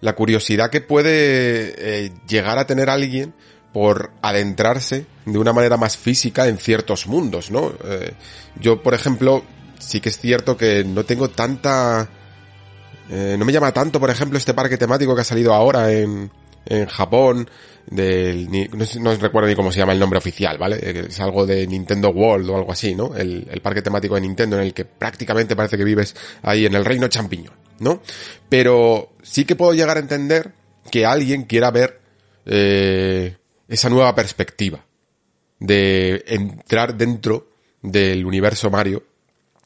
la 0.00 0.14
curiosidad 0.14 0.70
que 0.70 0.80
puede 0.80 1.74
eh, 1.76 2.12
llegar 2.28 2.58
a 2.58 2.66
tener 2.66 2.88
alguien 2.88 3.34
por 3.72 4.12
adentrarse 4.22 5.06
de 5.26 5.38
una 5.38 5.52
manera 5.52 5.76
más 5.76 5.96
física 5.96 6.46
en 6.46 6.58
ciertos 6.58 7.06
mundos, 7.06 7.50
¿no? 7.50 7.72
Eh, 7.84 8.12
yo, 8.60 8.82
por 8.82 8.94
ejemplo, 8.94 9.44
sí 9.78 10.00
que 10.00 10.08
es 10.08 10.18
cierto 10.18 10.56
que 10.56 10.84
no 10.84 11.04
tengo 11.04 11.28
tanta 11.28 12.08
Eh, 13.10 13.36
no 13.38 13.44
me 13.44 13.52
llama 13.52 13.72
tanto, 13.72 13.98
por 14.00 14.10
ejemplo, 14.10 14.38
este 14.38 14.54
parque 14.54 14.76
temático 14.76 15.14
que 15.14 15.22
ha 15.22 15.24
salido 15.24 15.54
ahora 15.54 15.92
en, 15.92 16.30
en 16.66 16.86
Japón, 16.86 17.48
del, 17.86 18.48
no, 19.00 19.14
recuerdo 19.16 19.48
ni 19.48 19.54
cómo 19.54 19.72
se 19.72 19.78
llama 19.78 19.94
el 19.94 19.98
nombre 19.98 20.18
oficial, 20.18 20.58
¿vale? 20.58 20.78
Eh, 20.82 21.06
es 21.08 21.20
algo 21.20 21.46
de 21.46 21.66
Nintendo 21.66 22.10
World 22.10 22.50
o 22.50 22.56
algo 22.56 22.72
así, 22.72 22.94
¿no? 22.94 23.16
El, 23.16 23.48
el 23.50 23.60
parque 23.62 23.82
temático 23.82 24.14
de 24.14 24.20
Nintendo 24.20 24.56
en 24.56 24.62
el 24.62 24.74
que 24.74 24.84
prácticamente 24.84 25.56
parece 25.56 25.78
que 25.78 25.84
vives 25.84 26.14
ahí 26.42 26.66
en 26.66 26.74
el 26.74 26.84
reino 26.84 27.08
champiñón, 27.08 27.54
¿no? 27.78 28.02
Pero 28.48 29.12
sí 29.22 29.44
que 29.44 29.56
puedo 29.56 29.72
llegar 29.72 29.96
a 29.96 30.00
entender 30.00 30.52
que 30.90 31.06
alguien 31.06 31.44
quiera 31.44 31.70
ver 31.70 32.00
eh, 32.44 33.36
esa 33.68 33.88
nueva 33.88 34.14
perspectiva 34.14 34.84
de 35.58 36.24
entrar 36.26 36.96
dentro 36.96 37.52
del 37.82 38.24
universo 38.24 38.70
Mario 38.70 39.02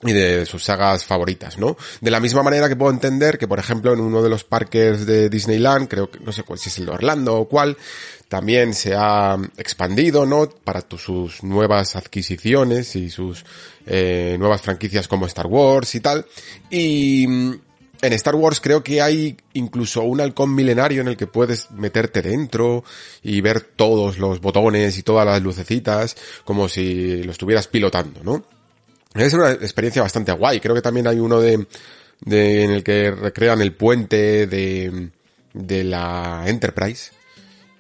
y 0.03 0.13
de 0.13 0.47
sus 0.47 0.65
sagas 0.65 1.05
favoritas, 1.05 1.59
¿no? 1.59 1.77
De 2.01 2.11
la 2.11 2.21
misma 2.21 2.43
manera 2.43 2.69
que 2.69 2.77
puedo 2.77 2.93
entender 2.93 3.39
que, 3.39 3.47
por 3.47 3.59
ejemplo, 3.59 3.93
en 3.93 4.01
uno 4.01 4.23
de 4.23 4.29
los 4.29 4.45
parques 4.45 5.07
de 5.07 5.29
Disneyland, 5.29 5.89
creo 5.89 6.11
que 6.11 6.19
no 6.21 6.33
sé 6.33 6.43
cuál, 6.43 6.59
si 6.59 6.69
es 6.69 6.79
el 6.79 6.87
de 6.87 6.93
Orlando 6.93 7.37
o 7.37 7.49
cuál, 7.49 7.77
también 8.29 8.75
se 8.75 8.95
ha 8.95 9.39
expandido, 9.57 10.27
¿no? 10.27 10.49
Para 10.49 10.85
sus 10.97 11.43
nuevas 11.43 11.97
adquisiciones 11.97 12.97
y 12.97 13.11
sus 13.11 13.45
eh, 13.87 14.37
nuevas 14.39 14.63
franquicias 14.63 15.07
como 15.07 15.27
Star 15.27 15.47
Wars 15.47 15.95
y 15.95 16.01
tal. 16.01 16.27
Y 16.71 17.27
mm, 17.29 17.53
en 18.03 18.13
Star 18.15 18.35
Wars 18.35 18.61
creo 18.61 18.83
que 18.83 19.01
hay 19.01 19.37
incluso 19.53 20.03
un 20.03 20.21
halcón 20.21 20.55
milenario 20.55 21.03
en 21.03 21.09
el 21.09 21.17
que 21.17 21.29
puedes 21.29 21.71
meterte 21.71 22.21
dentro 22.23 22.85
y 23.23 23.41
ver 23.41 23.61
todos 23.61 24.19
los 24.19 24.41
botones 24.41 24.99
y 24.99 25.03
todas 25.03 25.25
las 25.25 25.41
lucecitas 25.41 26.17
como 26.45 26.69
si 26.69 27.23
lo 27.23 27.31
estuvieras 27.31 27.69
pilotando, 27.69 28.25
¿no? 28.25 28.45
Es 29.15 29.35
una 29.35 29.53
experiencia 29.53 30.03
bastante 30.03 30.33
guay. 30.33 30.61
Creo 30.61 30.75
que 30.75 30.83
también 30.83 31.07
hay 31.07 31.19
uno 31.19 31.41
de, 31.41 31.67
de 32.21 32.65
en 32.65 32.71
el 32.71 32.83
que 32.83 33.11
recrean 33.11 33.61
el 33.61 33.75
puente 33.75 34.47
de, 34.47 35.11
de 35.53 35.85
la 35.85 36.45
Enterprise. 36.47 37.13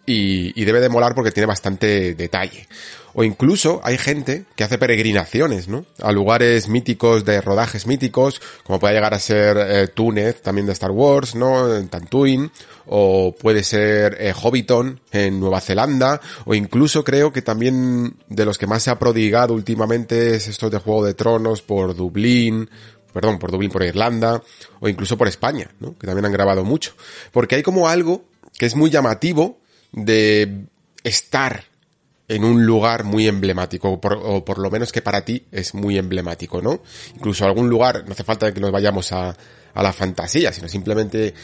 Y, 0.04 0.60
y, 0.60 0.64
debe 0.64 0.80
de 0.80 0.88
molar 0.88 1.14
porque 1.14 1.30
tiene 1.30 1.46
bastante 1.46 2.14
detalle. 2.14 2.66
O 3.14 3.24
incluso 3.24 3.80
hay 3.84 3.98
gente 3.98 4.44
que 4.56 4.64
hace 4.64 4.78
peregrinaciones, 4.78 5.68
¿no? 5.68 5.84
A 6.00 6.12
lugares 6.12 6.68
míticos 6.68 7.24
de 7.24 7.40
rodajes 7.40 7.86
míticos, 7.86 8.40
como 8.64 8.78
puede 8.78 8.94
llegar 8.94 9.14
a 9.14 9.18
ser 9.18 9.56
eh, 9.58 9.88
Túnez, 9.88 10.40
también 10.42 10.66
de 10.66 10.72
Star 10.72 10.90
Wars, 10.90 11.34
¿no? 11.34 11.74
En 11.76 11.88
Tatooine, 11.88 12.50
o 12.86 13.34
puede 13.38 13.64
ser 13.64 14.16
eh, 14.18 14.32
Hobbiton 14.32 15.00
en 15.10 15.40
Nueva 15.40 15.60
Zelanda, 15.60 16.20
o 16.44 16.54
incluso 16.54 17.04
creo 17.04 17.32
que 17.32 17.42
también 17.42 18.16
de 18.28 18.44
los 18.44 18.58
que 18.58 18.66
más 18.66 18.82
se 18.82 18.90
ha 18.90 18.98
prodigado 18.98 19.54
últimamente 19.54 20.34
es 20.34 20.48
estos 20.48 20.70
de 20.70 20.78
Juego 20.78 21.04
de 21.04 21.14
Tronos 21.14 21.62
por 21.62 21.94
Dublín, 21.94 22.68
perdón, 23.12 23.38
por 23.38 23.50
Dublín, 23.50 23.70
por 23.70 23.82
Irlanda, 23.82 24.42
o 24.80 24.88
incluso 24.88 25.18
por 25.18 25.28
España, 25.28 25.70
¿no? 25.80 25.96
Que 25.98 26.06
también 26.06 26.24
han 26.24 26.32
grabado 26.32 26.64
mucho. 26.64 26.94
Porque 27.30 27.56
hay 27.56 27.62
como 27.62 27.88
algo 27.88 28.24
que 28.58 28.66
es 28.66 28.74
muy 28.74 28.90
llamativo 28.90 29.58
de 29.92 30.66
estar 31.04 31.71
en 32.32 32.44
un 32.44 32.64
lugar 32.64 33.04
muy 33.04 33.28
emblemático, 33.28 33.90
o 33.90 34.00
por, 34.44 34.58
lo 34.58 34.70
menos 34.70 34.90
que 34.90 35.02
para 35.02 35.24
ti 35.24 35.44
es 35.52 35.74
muy 35.74 35.98
emblemático, 35.98 36.62
¿no? 36.62 36.82
Incluso 37.14 37.44
algún 37.44 37.68
lugar, 37.68 38.04
no 38.06 38.12
hace 38.12 38.24
falta 38.24 38.52
que 38.52 38.60
nos 38.60 38.72
vayamos 38.72 39.12
a, 39.12 39.36
a 39.74 39.82
la 39.82 39.92
fantasía, 39.92 40.52
sino 40.52 40.68
simplemente 40.68 41.34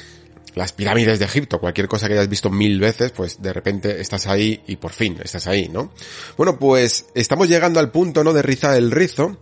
las 0.54 0.72
pirámides 0.72 1.18
de 1.18 1.26
Egipto, 1.26 1.60
cualquier 1.60 1.88
cosa 1.88 2.08
que 2.08 2.14
hayas 2.14 2.28
visto 2.28 2.50
mil 2.50 2.80
veces, 2.80 3.12
pues 3.12 3.40
de 3.40 3.52
repente 3.52 4.00
estás 4.00 4.26
ahí 4.26 4.62
y 4.66 4.76
por 4.76 4.92
fin 4.92 5.18
estás 5.22 5.46
ahí, 5.46 5.68
¿no? 5.68 5.92
Bueno, 6.36 6.58
pues 6.58 7.06
estamos 7.14 7.48
llegando 7.48 7.80
al 7.80 7.90
punto, 7.90 8.24
¿no? 8.24 8.32
De 8.32 8.42
riza 8.42 8.76
el 8.76 8.90
rizo, 8.90 9.38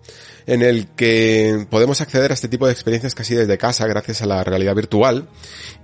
en 0.46 0.62
el 0.62 0.88
que 0.88 1.66
podemos 1.70 2.00
acceder 2.00 2.30
a 2.32 2.34
este 2.34 2.48
tipo 2.48 2.66
de 2.66 2.72
experiencias 2.72 3.14
casi 3.14 3.34
desde 3.34 3.56
casa 3.56 3.86
gracias 3.86 4.22
a 4.22 4.26
la 4.26 4.44
realidad 4.44 4.74
virtual. 4.74 5.28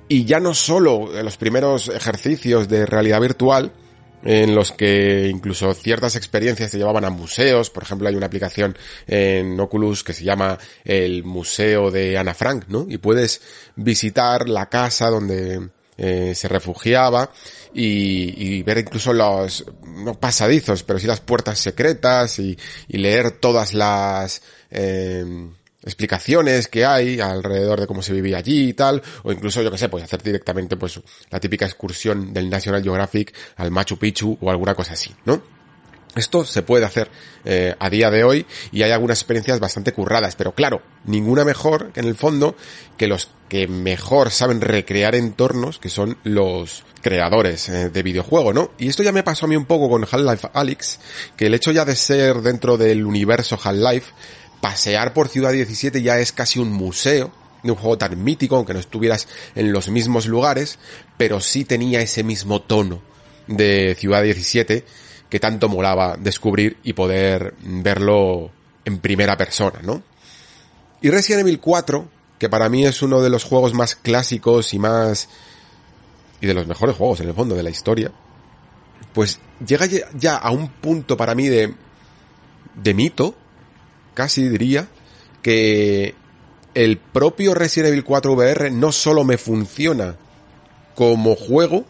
Y 0.09 0.25
ya 0.25 0.41
no 0.41 0.55
solo 0.55 1.11
los 1.23 1.37
primeros 1.37 1.89
ejercicios 1.89 2.69
de 2.69 2.85
realidad 2.85 3.21
virtual, 3.21 3.73
en 4.23 4.55
los 4.55 4.73
que 4.73 5.28
incluso 5.28 5.73
ciertas 5.74 6.16
experiencias 6.16 6.70
te 6.70 6.78
llevaban 6.78 7.05
a 7.05 7.11
museos. 7.11 7.70
Por 7.70 7.82
ejemplo, 7.82 8.09
hay 8.09 8.15
una 8.15 8.27
aplicación 8.27 8.77
en 9.07 9.59
Oculus 9.59 10.05
que 10.05 10.12
se 10.12 10.24
llama 10.24 10.59
el 10.85 11.24
Museo 11.24 11.90
de 11.90 12.19
Ana 12.19 12.35
Frank, 12.35 12.66
¿no? 12.69 12.86
Y 12.89 12.99
puedes 12.99 13.40
visitar 13.77 14.49
la 14.49 14.69
casa 14.69 15.11
donde 15.11 15.70
eh, 15.99 16.35
se 16.35 16.49
refugiaba 16.49 17.31
y, 17.74 18.62
ver 18.62 18.78
incluso 18.78 19.12
los, 19.12 19.65
no 19.86 20.19
pasadizos, 20.19 20.82
pero 20.82 20.99
sí 20.99 21.07
las 21.07 21.20
puertas 21.20 21.59
secretas 21.59 22.39
y, 22.39 22.59
y 22.89 22.99
leer 22.99 23.32
todas 23.32 23.74
las, 23.74 24.43
eh, 24.70 25.24
explicaciones 25.85 26.69
que 26.69 26.85
hay 26.85 27.21
alrededor 27.21 27.81
de 27.81 27.87
cómo 27.87 28.03
se 28.03 28.13
vivía 28.13 28.39
allí 28.39 28.69
y 28.69 28.73
tal, 28.73 29.03
o 29.23 29.33
incluso 29.33 29.63
yo 29.63 29.71
que 29.71 29.79
sé, 29.79 29.89
pues 29.89 30.05
hacer 30.05 30.23
directamente 30.23 30.77
pues 30.77 31.01
la 31.31 31.41
típica 31.41 31.65
excursión 31.65 32.33
del 32.33 32.49
National 32.49 32.83
Geographic 32.83 33.35
al 33.57 33.71
Machu 33.71 33.99
Picchu 33.99 34.39
o 34.41 34.51
alguna 34.51 34.75
cosa 34.75 34.95
así, 34.95 35.15
¿no? 35.25 35.43
Esto 36.15 36.45
se 36.45 36.63
puede 36.63 36.85
hacer 36.85 37.11
eh, 37.47 37.75
a 37.79 37.89
día 37.89 38.11
de 38.11 38.23
hoy 38.23 38.45
y 38.71 38.83
hay 38.83 38.91
algunas 38.91 39.19
experiencias 39.19 39.61
bastante 39.61 39.93
curradas, 39.93 40.37
pero 40.37 40.53
claro, 40.53 40.83
ninguna 41.07 41.43
mejor 41.43 41.91
en 41.95 42.05
el 42.05 42.15
fondo 42.15 42.55
que 42.99 43.07
los 43.07 43.31
que 43.49 43.67
mejor 43.67 44.31
saben 44.31 44.61
recrear 44.61 45.15
entornos, 45.15 45.79
que 45.79 45.89
son 45.89 46.19
los 46.23 46.85
creadores 47.01 47.69
eh, 47.71 47.89
de 47.89 48.03
videojuego, 48.03 48.53
¿no? 48.53 48.73
Y 48.79 48.89
esto 48.89 49.03
ya 49.03 49.13
me 49.13 49.23
pasó 49.23 49.47
a 49.47 49.49
mí 49.49 49.57
un 49.57 49.65
poco 49.65 49.89
con 49.89 50.03
Half-Life 50.03 50.51
Alyx, 50.53 50.99
que 51.37 51.47
el 51.47 51.55
hecho 51.55 51.73
ya 51.73 51.87
de 51.87 51.97
ser 51.97 52.43
dentro 52.43 52.77
del 52.77 53.07
universo 53.07 53.59
Half-Life 53.63 54.13
pasear 54.63 55.13
por 55.13 55.29
Ciudad 55.29 55.53
17 55.53 56.03
ya 56.03 56.21
es 56.21 56.33
casi 56.33 56.61
un 56.61 56.73
museo 56.73 57.33
de 57.65 57.73
un 57.73 57.77
juego 57.77 57.99
tan 57.99 58.23
mítico, 58.23 58.57
aunque 58.57 58.73
no 58.73 58.79
estuvieras 58.79 59.27
en 59.57 59.73
los 59.73 59.89
mismos 59.89 60.27
lugares, 60.27 60.79
pero 61.19 61.41
sí 61.41 61.65
tenía 61.65 62.01
ese 62.01 62.23
mismo 62.23 62.63
tono 62.63 63.03
de 63.49 63.97
Ciudad 63.99 64.23
17 64.23 64.85
que 65.29 65.41
tanto 65.41 65.69
molaba 65.69 66.17
descubrir 66.17 66.79
y 66.85 66.93
poder 66.93 67.55
verlo 67.61 68.53
en 68.85 68.99
primera 68.99 69.37
persona, 69.37 69.81
¿no? 69.83 70.01
Y 71.01 71.11
Resident 71.11 71.41
Evil 71.41 71.59
4, 71.59 72.09
que 72.39 72.49
para 72.49 72.69
mí 72.69 72.87
es 72.87 73.03
uno 73.03 73.21
de 73.21 73.31
los 73.31 73.43
juegos 73.43 73.75
más 73.75 73.97
clásicos 73.97 74.75
y 74.75 74.79
más... 74.79 75.29
y 76.41 76.47
de 76.47 76.55
los 76.55 76.69
mejores 76.69 76.95
juegos 76.95 77.21
en 77.21 77.29
el 77.29 77.35
fondo 77.35 77.57
de 77.57 77.65
la 77.65 77.71
historia, 77.71 78.13
pues 79.13 79.41
llega 79.67 79.87
ya 80.15 80.37
a 80.37 80.53
un 80.53 80.69
punto 80.69 81.17
para 81.17 81.35
mí 81.35 81.49
de... 81.49 81.75
de 82.77 82.95
mito, 82.95 83.35
casi 84.15 84.49
diría 84.49 84.89
que 85.43 86.15
el 86.75 86.99
propio 86.99 87.55
Resident 87.55 87.93
Evil 87.93 88.05
4 88.05 88.33
VR 88.33 88.71
no 88.71 88.93
solo 88.93 89.25
me 89.25 89.39
funciona 89.39 90.17
como 90.95 91.35
juego, 91.35 91.85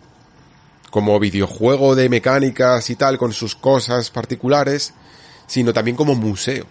como 0.90 1.18
videojuego 1.18 1.94
de 1.94 2.08
mecánicas 2.08 2.90
y 2.90 2.96
tal, 2.96 3.18
con 3.18 3.32
sus 3.32 3.54
cosas 3.54 4.10
particulares, 4.10 4.94
sino 5.46 5.72
también 5.72 5.96
como 5.96 6.14
museo. 6.14 6.66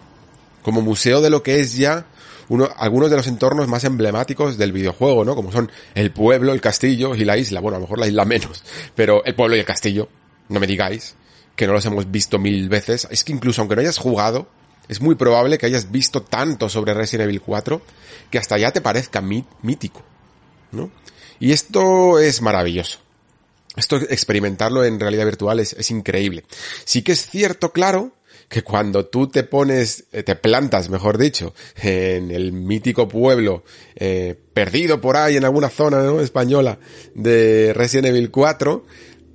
Como 0.61 0.81
museo 0.81 1.21
de 1.21 1.29
lo 1.29 1.41
que 1.41 1.59
es 1.59 1.75
ya 1.75 2.05
uno, 2.49 2.69
algunos 2.75 3.09
de 3.09 3.15
los 3.15 3.27
entornos 3.27 3.69
más 3.69 3.85
emblemáticos 3.85 4.57
del 4.57 4.73
videojuego, 4.73 5.23
¿no? 5.23 5.35
Como 5.35 5.53
son 5.53 5.71
el 5.95 6.11
pueblo, 6.11 6.51
el 6.51 6.59
castillo 6.59 7.15
y 7.15 7.23
la 7.23 7.37
isla. 7.37 7.61
Bueno, 7.61 7.77
a 7.77 7.79
lo 7.79 7.85
mejor 7.85 7.99
la 7.99 8.07
isla 8.07 8.25
menos, 8.25 8.63
pero 8.95 9.23
el 9.23 9.35
pueblo 9.35 9.55
y 9.55 9.59
el 9.59 9.65
castillo, 9.65 10.09
no 10.49 10.59
me 10.59 10.67
digáis, 10.67 11.15
que 11.55 11.65
no 11.65 11.73
los 11.73 11.85
hemos 11.85 12.11
visto 12.11 12.39
mil 12.39 12.67
veces. 12.67 13.07
Es 13.09 13.23
que 13.23 13.31
incluso 13.31 13.61
aunque 13.61 13.75
no 13.75 13.81
hayas 13.81 13.97
jugado, 13.97 14.49
es 14.87 15.01
muy 15.01 15.15
probable 15.15 15.57
que 15.57 15.65
hayas 15.65 15.91
visto 15.91 16.21
tanto 16.21 16.69
sobre 16.69 16.93
Resident 16.93 17.29
Evil 17.29 17.41
4 17.41 17.81
que 18.29 18.37
hasta 18.37 18.57
ya 18.57 18.71
te 18.71 18.81
parezca 18.81 19.21
mítico, 19.21 20.03
¿no? 20.71 20.89
Y 21.39 21.51
esto 21.51 22.19
es 22.19 22.41
maravilloso. 22.41 22.99
Esto 23.75 23.95
experimentarlo 23.95 24.83
en 24.83 24.99
realidad 24.99 25.25
virtual 25.25 25.59
es, 25.59 25.91
increíble. 25.91 26.43
Sí 26.83 27.03
que 27.03 27.13
es 27.13 27.29
cierto, 27.29 27.71
claro, 27.71 28.11
que 28.49 28.63
cuando 28.63 29.05
tú 29.05 29.27
te 29.27 29.43
pones, 29.43 30.05
eh, 30.11 30.23
te 30.23 30.35
plantas, 30.35 30.89
mejor 30.89 31.17
dicho, 31.17 31.53
en 31.81 32.31
el 32.31 32.51
mítico 32.51 33.07
pueblo 33.07 33.63
eh, 33.95 34.37
perdido 34.53 34.99
por 34.99 35.15
ahí 35.15 35.37
en 35.37 35.45
alguna 35.45 35.69
zona 35.69 36.03
¿no? 36.03 36.19
española 36.19 36.79
de 37.15 37.71
Resident 37.73 38.07
Evil 38.07 38.29
4, 38.29 38.85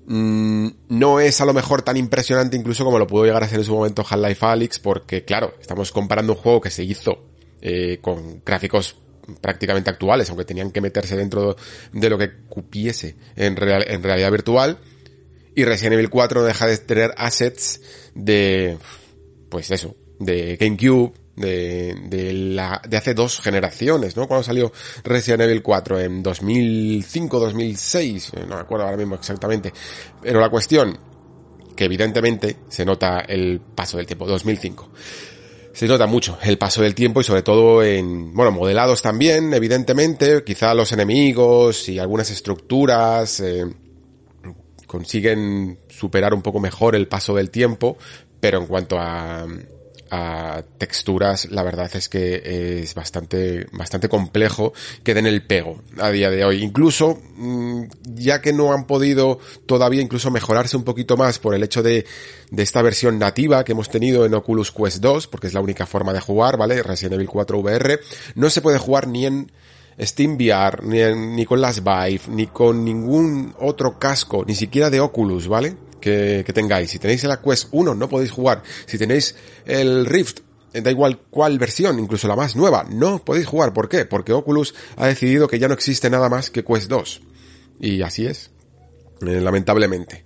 Mm, 0.08 0.68
no 0.88 1.18
es 1.18 1.40
a 1.40 1.44
lo 1.44 1.52
mejor 1.52 1.82
tan 1.82 1.96
impresionante 1.96 2.56
incluso 2.56 2.84
como 2.84 2.98
lo 2.98 3.08
pudo 3.08 3.24
llegar 3.24 3.42
a 3.42 3.48
ser 3.48 3.58
en 3.58 3.64
su 3.64 3.74
momento 3.74 4.04
Half-Life 4.08 4.46
Alyx, 4.46 4.78
porque 4.78 5.24
claro, 5.24 5.54
estamos 5.60 5.90
comparando 5.90 6.34
un 6.34 6.38
juego 6.38 6.60
que 6.60 6.70
se 6.70 6.84
hizo 6.84 7.24
eh, 7.60 7.98
con 8.00 8.42
gráficos 8.44 8.96
prácticamente 9.40 9.90
actuales, 9.90 10.28
aunque 10.28 10.44
tenían 10.44 10.70
que 10.70 10.80
meterse 10.80 11.16
dentro 11.16 11.56
de 11.92 12.10
lo 12.10 12.18
que 12.18 12.30
cupiese 12.48 13.16
en, 13.34 13.56
en 13.60 14.02
realidad 14.02 14.30
virtual. 14.30 14.78
Y 15.56 15.64
Resident 15.64 15.94
Evil 15.94 16.10
4 16.10 16.44
deja 16.44 16.66
de 16.66 16.78
tener 16.78 17.14
assets 17.16 17.80
de, 18.14 18.76
pues 19.48 19.70
eso, 19.70 19.96
de 20.20 20.56
GameCube, 20.56 21.14
de, 21.36 21.94
de, 22.08 22.32
la, 22.32 22.80
de 22.88 22.96
hace 22.96 23.14
dos 23.14 23.40
generaciones, 23.40 24.16
¿no? 24.16 24.26
Cuando 24.26 24.42
salió 24.42 24.72
Resident 25.04 25.42
Evil 25.42 25.62
4 25.62 26.00
en 26.00 26.22
2005, 26.22 27.38
2006, 27.38 28.32
eh, 28.34 28.40
no 28.48 28.56
me 28.56 28.62
acuerdo 28.62 28.86
ahora 28.86 28.96
mismo 28.96 29.14
exactamente. 29.14 29.72
Pero 30.22 30.40
la 30.40 30.48
cuestión, 30.48 30.98
que 31.76 31.84
evidentemente 31.84 32.56
se 32.68 32.84
nota 32.84 33.20
el 33.20 33.60
paso 33.60 33.98
del 33.98 34.06
tiempo, 34.06 34.26
2005. 34.26 34.90
se 35.72 35.86
nota 35.86 36.06
mucho 36.06 36.38
el 36.42 36.56
paso 36.56 36.82
del 36.82 36.94
tiempo 36.94 37.20
y 37.20 37.24
sobre 37.24 37.42
todo 37.42 37.82
en, 37.84 38.32
bueno, 38.34 38.50
modelados 38.50 39.02
también, 39.02 39.52
evidentemente, 39.52 40.42
quizá 40.42 40.74
los 40.74 40.90
enemigos 40.92 41.88
y 41.90 41.98
algunas 41.98 42.30
estructuras 42.30 43.40
eh, 43.40 43.66
consiguen 44.86 45.80
superar 45.88 46.32
un 46.32 46.40
poco 46.40 46.60
mejor 46.60 46.96
el 46.96 47.08
paso 47.08 47.34
del 47.34 47.50
tiempo, 47.50 47.98
pero 48.40 48.58
en 48.58 48.66
cuanto 48.66 48.98
a, 48.98 49.46
a 50.10 50.62
texturas, 50.78 51.50
la 51.50 51.62
verdad 51.62 51.90
es 51.94 52.08
que 52.08 52.80
es 52.82 52.94
bastante, 52.94 53.66
bastante 53.72 54.08
complejo 54.08 54.72
que 55.02 55.14
den 55.14 55.26
el 55.26 55.42
pego 55.42 55.82
a 55.98 56.10
día 56.10 56.30
de 56.30 56.44
hoy. 56.44 56.62
Incluso, 56.62 57.18
mm, 57.36 57.84
ya 58.14 58.40
que 58.40 58.52
no 58.52 58.72
han 58.72 58.86
podido 58.86 59.38
todavía 59.66 60.02
incluso 60.02 60.30
mejorarse 60.30 60.76
un 60.76 60.84
poquito 60.84 61.16
más 61.16 61.38
por 61.38 61.54
el 61.54 61.62
hecho 61.62 61.82
de, 61.82 62.06
de 62.50 62.62
esta 62.62 62.82
versión 62.82 63.18
nativa 63.18 63.64
que 63.64 63.72
hemos 63.72 63.88
tenido 63.88 64.24
en 64.24 64.34
Oculus 64.34 64.72
Quest 64.72 64.98
2, 64.98 65.26
porque 65.26 65.46
es 65.46 65.54
la 65.54 65.60
única 65.60 65.86
forma 65.86 66.12
de 66.12 66.20
jugar, 66.20 66.56
¿vale? 66.56 66.82
Resident 66.82 67.14
Evil 67.14 67.28
4 67.28 67.58
VR, 67.58 68.00
no 68.34 68.50
se 68.50 68.60
puede 68.60 68.78
jugar 68.78 69.08
ni 69.08 69.26
en 69.26 69.52
Steam 69.98 70.36
VR, 70.36 70.82
ni, 70.82 71.02
ni 71.34 71.46
con 71.46 71.60
las 71.60 71.82
Vive, 71.82 72.20
ni 72.28 72.46
con 72.46 72.84
ningún 72.84 73.54
otro 73.58 73.98
casco, 73.98 74.44
ni 74.46 74.54
siquiera 74.54 74.90
de 74.90 75.00
Oculus, 75.00 75.48
¿vale? 75.48 75.76
Que, 76.06 76.52
tengáis. 76.54 76.90
Si 76.90 77.00
tenéis 77.00 77.24
la 77.24 77.42
Quest 77.42 77.66
1 77.72 77.94
no 77.96 78.08
podéis 78.08 78.30
jugar. 78.30 78.62
Si 78.86 78.96
tenéis 78.96 79.34
el 79.64 80.06
Rift, 80.06 80.38
eh, 80.72 80.80
da 80.80 80.92
igual 80.92 81.18
cuál 81.30 81.58
versión, 81.58 81.98
incluso 81.98 82.28
la 82.28 82.36
más 82.36 82.54
nueva, 82.54 82.86
no 82.88 83.24
podéis 83.24 83.46
jugar. 83.48 83.72
¿Por 83.72 83.88
qué? 83.88 84.04
Porque 84.04 84.32
Oculus 84.32 84.72
ha 84.96 85.08
decidido 85.08 85.48
que 85.48 85.58
ya 85.58 85.66
no 85.66 85.74
existe 85.74 86.08
nada 86.08 86.28
más 86.28 86.50
que 86.50 86.62
Quest 86.62 86.88
2. 86.88 87.22
Y 87.80 88.02
así 88.02 88.26
es. 88.26 88.52
Eh, 89.20 89.40
lamentablemente. 89.40 90.22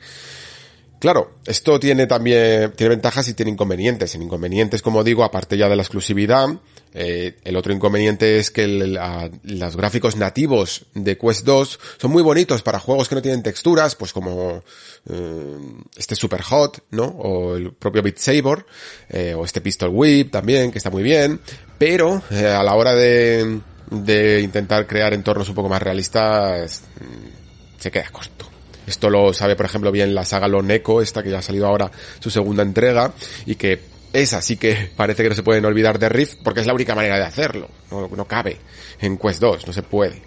Claro, 1.00 1.32
esto 1.46 1.80
tiene 1.80 2.06
también, 2.06 2.72
tiene 2.72 2.90
ventajas 2.90 3.26
y 3.26 3.32
tiene 3.32 3.50
inconvenientes. 3.50 4.14
En 4.14 4.20
inconvenientes, 4.20 4.82
como 4.82 5.02
digo, 5.02 5.24
aparte 5.24 5.56
ya 5.56 5.66
de 5.66 5.74
la 5.74 5.82
exclusividad, 5.82 6.46
eh, 6.92 7.38
el 7.42 7.56
otro 7.56 7.72
inconveniente 7.72 8.38
es 8.38 8.50
que 8.50 8.66
los 8.68 9.76
gráficos 9.76 10.16
nativos 10.16 10.84
de 10.92 11.16
Quest 11.16 11.46
2 11.46 11.80
son 11.96 12.10
muy 12.10 12.22
bonitos 12.22 12.60
para 12.60 12.78
juegos 12.78 13.08
que 13.08 13.14
no 13.14 13.22
tienen 13.22 13.42
texturas, 13.42 13.96
pues 13.96 14.12
como 14.12 14.62
eh, 15.08 15.58
este 15.96 16.14
Super 16.14 16.42
Hot, 16.42 16.84
¿no? 16.90 17.04
O 17.04 17.56
el 17.56 17.72
propio 17.72 18.02
Beat 18.02 18.18
Saber, 18.18 18.66
eh, 19.08 19.32
o 19.34 19.46
este 19.46 19.62
Pistol 19.62 19.88
Whip 19.90 20.30
también, 20.30 20.70
que 20.70 20.76
está 20.76 20.90
muy 20.90 21.02
bien, 21.02 21.40
pero 21.78 22.22
a 22.30 22.62
la 22.62 22.74
hora 22.74 22.94
de, 22.94 23.60
de 23.90 24.42
intentar 24.42 24.86
crear 24.86 25.14
entornos 25.14 25.48
un 25.48 25.54
poco 25.54 25.70
más 25.70 25.80
realistas, 25.80 26.82
mm, 27.00 27.80
se 27.80 27.90
queda 27.90 28.10
corto. 28.10 28.49
Esto 28.90 29.08
lo 29.08 29.32
sabe, 29.32 29.54
por 29.54 29.66
ejemplo, 29.66 29.92
bien 29.92 30.16
la 30.16 30.24
saga 30.24 30.48
Loneco, 30.48 31.00
esta 31.00 31.22
que 31.22 31.30
ya 31.30 31.38
ha 31.38 31.42
salido 31.42 31.68
ahora 31.68 31.92
su 32.18 32.28
segunda 32.28 32.64
entrega, 32.64 33.12
y 33.46 33.54
que 33.54 33.78
esa 34.12 34.42
sí 34.42 34.56
que 34.56 34.90
parece 34.96 35.22
que 35.22 35.28
no 35.28 35.36
se 35.36 35.44
pueden 35.44 35.64
olvidar 35.64 36.00
de 36.00 36.08
Rift, 36.08 36.38
porque 36.42 36.58
es 36.58 36.66
la 36.66 36.74
única 36.74 36.96
manera 36.96 37.16
de 37.16 37.24
hacerlo. 37.24 37.68
No, 37.92 38.08
no 38.08 38.24
cabe 38.24 38.56
en 39.00 39.16
Quest 39.16 39.40
2, 39.40 39.68
no 39.68 39.72
se 39.72 39.84
puede. 39.84 40.22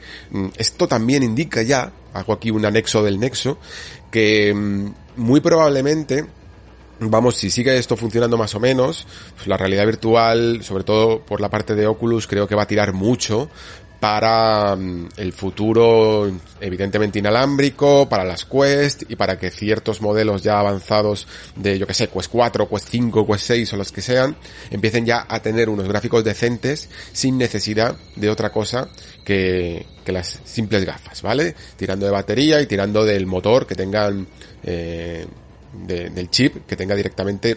Esto 0.56 0.88
también 0.88 1.23
indica 1.23 1.61
ya, 1.61 1.91
hago 2.14 2.31
aquí 2.31 2.52
un 2.52 2.65
anexo 2.65 3.03
del 3.03 3.19
nexo, 3.19 3.57
que 4.10 4.53
muy 5.18 5.41
probablemente 5.41 6.26
Vamos, 6.99 7.35
si 7.35 7.49
sigue 7.49 7.77
esto 7.77 7.98
funcionando 7.98 8.38
más 8.38 8.53
o 8.56 8.60
menos, 8.60 9.06
pues 9.35 9.48
la 9.48 9.57
realidad 9.57 9.85
virtual, 9.85 10.64
sobre 10.64 10.84
todo 10.84 11.19
por 11.19 11.41
la 11.41 11.49
parte 11.49 11.76
de 11.76 11.88
Oculus, 11.88 12.27
creo 12.27 12.48
que 12.48 12.56
va 12.56 12.64
a 12.64 12.68
tirar 12.68 12.94
mucho 12.94 13.49
para 14.03 14.75
mm, 14.75 15.11
el 15.15 15.31
futuro 15.31 16.30
evidentemente 16.59 17.19
inalámbrico, 17.19 18.09
para 18.09 18.25
las 18.25 18.43
Quest 18.43 19.03
y 19.07 19.15
para 19.15 19.39
que 19.39 19.49
ciertos 19.49 20.01
modelos 20.01 20.43
ya 20.43 20.59
avanzados 20.59 21.25
de, 21.55 21.80
yo 21.80 21.88
que 21.88 21.93
sé, 21.93 22.09
Quest 22.09 22.30
4, 22.30 22.67
Quest 22.67 22.89
5, 22.89 23.25
Quest 23.25 23.45
6 23.45 23.71
o 23.71 23.77
los 23.77 23.93
que 23.93 24.01
sean, 24.01 24.35
empiecen 24.71 25.05
ya 25.05 25.25
a 25.30 25.39
tener 25.41 25.69
unos 25.69 25.88
gráficos 25.88 26.21
decentes 26.25 26.89
sin 27.13 27.38
necesidad 27.38 27.95
de 28.17 28.30
otra 28.30 28.51
cosa 28.51 28.89
que, 29.23 29.85
que 30.03 30.11
las 30.11 30.41
simples 30.43 30.84
gafas, 30.84 31.21
¿vale? 31.21 31.55
Tirando 31.77 32.05
de 32.05 32.11
batería 32.11 32.59
y 32.59 32.67
tirando 32.67 33.05
del 33.05 33.25
motor 33.25 33.65
que 33.65 33.75
tengan, 33.75 34.27
eh, 34.63 35.25
de, 35.88 36.09
del 36.09 36.30
chip 36.30 36.65
que 36.67 36.75
tenga 36.75 36.93
directamente 36.93 37.55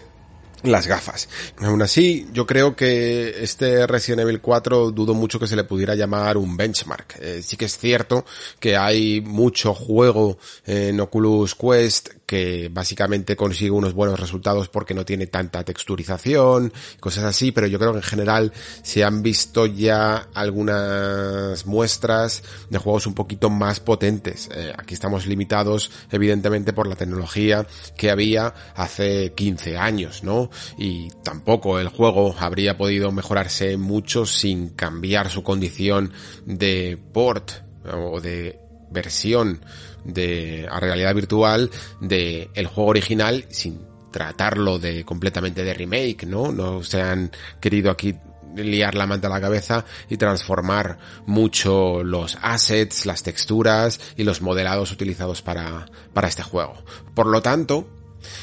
las 0.63 0.87
gafas. 0.87 1.29
Aún 1.59 1.81
así, 1.81 2.27
yo 2.33 2.45
creo 2.45 2.75
que 2.75 3.43
este 3.43 3.85
Resident 3.87 4.21
Evil 4.21 4.41
4 4.41 4.91
dudo 4.91 5.13
mucho 5.13 5.39
que 5.39 5.47
se 5.47 5.55
le 5.55 5.63
pudiera 5.63 5.95
llamar 5.95 6.37
un 6.37 6.57
benchmark. 6.57 7.17
Eh, 7.19 7.41
sí 7.43 7.57
que 7.57 7.65
es 7.65 7.77
cierto 7.77 8.25
que 8.59 8.75
hay 8.75 9.21
mucho 9.21 9.73
juego 9.73 10.37
en 10.65 10.99
Oculus 10.99 11.55
Quest 11.55 12.09
que 12.27 12.69
básicamente 12.69 13.37
consigue 13.37 13.71
unos 13.71 13.93
buenos 13.93 14.19
resultados 14.19 14.67
porque 14.67 14.93
no 14.93 15.05
tiene 15.05 15.27
tanta 15.27 15.63
texturización, 15.63 16.73
cosas 16.99 17.23
así, 17.23 17.53
pero 17.53 17.67
yo 17.67 17.79
creo 17.79 17.93
que 17.93 17.99
en 17.99 18.03
general 18.03 18.53
se 18.83 19.05
han 19.05 19.23
visto 19.23 19.65
ya 19.65 20.27
algunas 20.33 21.65
muestras 21.65 22.43
de 22.69 22.77
juegos 22.77 23.07
un 23.07 23.13
poquito 23.13 23.49
más 23.49 23.79
potentes. 23.79 24.49
Eh, 24.53 24.73
aquí 24.77 24.93
estamos 24.93 25.25
limitados 25.25 25.89
evidentemente 26.11 26.73
por 26.73 26.87
la 26.87 26.97
tecnología 26.97 27.65
que 27.97 28.11
había 28.11 28.53
hace 28.75 29.31
15 29.33 29.77
años, 29.77 30.23
¿no? 30.25 30.49
Y 30.77 31.07
tampoco 31.23 31.79
el 31.79 31.87
juego 31.87 32.35
habría 32.37 32.77
podido 32.77 33.09
mejorarse 33.13 33.77
mucho 33.77 34.25
sin 34.25 34.69
cambiar 34.69 35.29
su 35.29 35.43
condición 35.43 36.11
de 36.45 36.99
port 37.13 37.51
o 37.89 38.19
de 38.19 38.66
versión 38.91 39.61
de 40.03 40.67
a 40.69 40.79
realidad 40.79 41.13
virtual 41.13 41.69
de 42.01 42.49
el 42.53 42.67
juego 42.67 42.91
original 42.91 43.45
sin 43.49 43.81
tratarlo 44.11 44.79
de 44.79 45.03
completamente 45.03 45.63
de 45.63 45.73
remake, 45.73 46.25
¿no? 46.25 46.51
No 46.51 46.83
se 46.83 47.01
han 47.01 47.31
querido 47.59 47.91
aquí 47.91 48.15
liar 48.55 48.95
la 48.95 49.05
manta 49.05 49.27
a 49.27 49.31
la 49.31 49.41
cabeza 49.41 49.85
y 50.09 50.17
transformar 50.17 50.97
mucho 51.25 52.03
los 52.03 52.37
assets, 52.41 53.05
las 53.05 53.23
texturas 53.23 53.99
y 54.15 54.23
los 54.23 54.41
modelados 54.41 54.91
utilizados 54.91 55.41
para, 55.41 55.85
para 56.13 56.27
este 56.27 56.43
juego. 56.43 56.73
Por 57.13 57.27
lo 57.27 57.41
tanto, 57.41 57.87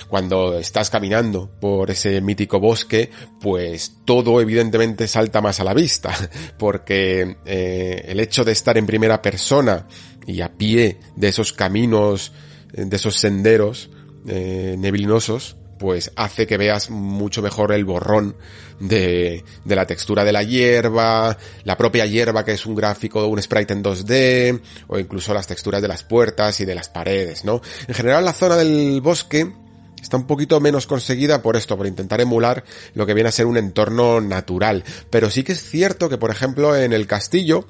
cuando 0.09 0.59
estás 0.59 0.91
caminando 0.91 1.51
por 1.61 1.91
ese 1.91 2.21
mítico 2.21 2.61
bosque, 2.61 3.11
pues 3.41 3.97
todo 4.05 4.41
evidentemente 4.41 5.09
salta 5.09 5.41
más 5.41 5.61
a 5.61 5.65
la 5.65 5.75
vista, 5.75 6.15
porque 6.59 7.37
eh, 7.45 8.05
el 8.07 8.21
hecho 8.21 8.45
de 8.45 8.53
estar 8.53 8.79
en 8.79 8.87
primera 8.87 9.21
persona 9.21 9.87
y 10.27 10.41
a 10.41 10.53
pie 10.53 10.99
de 11.17 11.29
esos 11.29 11.53
caminos, 11.53 12.33
de 12.73 12.97
esos 12.97 13.17
senderos 13.17 13.91
eh, 14.27 14.77
neblinosos, 14.79 15.57
pues 15.79 16.13
hace 16.17 16.47
que 16.47 16.57
veas 16.57 16.91
mucho 16.91 17.43
mejor 17.43 17.73
el 17.73 17.85
borrón 17.85 18.37
de, 18.81 19.45
de, 19.65 19.77
la 19.77 19.87
textura 19.87 20.25
de 20.25 20.33
la 20.33 20.43
hierba, 20.43 21.37
la 21.65 21.77
propia 21.77 22.07
hierba 22.07 22.45
que 22.45 22.53
es 22.53 22.65
un 22.65 22.75
gráfico, 22.75 23.27
un 23.27 23.43
sprite 23.43 23.75
en 23.75 23.85
2D, 23.85 24.61
o 24.87 24.99
incluso 24.99 25.35
las 25.35 25.47
texturas 25.47 25.83
de 25.83 25.89
las 25.89 26.03
puertas 26.03 26.61
y 26.61 26.65
de 26.65 26.75
las 26.75 26.89
paredes, 26.89 27.45
¿no? 27.45 27.61
En 27.87 27.95
general 27.95 28.25
la 28.25 28.33
zona 28.33 28.57
del 28.57 29.01
bosque 29.01 29.53
está 30.01 30.17
un 30.17 30.27
poquito 30.27 30.61
menos 30.61 30.87
conseguida 30.87 31.43
por 31.43 31.57
esto, 31.57 31.77
por 31.77 31.87
intentar 31.87 32.21
emular 32.21 32.65
lo 32.95 33.07
que 33.07 33.15
viene 33.15 33.29
a 33.29 33.33
ser 33.33 33.47
un 33.47 33.57
entorno 33.57 34.21
natural. 34.21 34.85
Pero 35.11 35.31
sí 35.31 35.43
que 35.43 35.53
es 35.53 35.63
cierto 35.63 36.09
que, 36.09 36.19
por 36.19 36.31
ejemplo, 36.31 36.77
en 36.77 36.93
el 36.93 37.07
castillo 37.07 37.67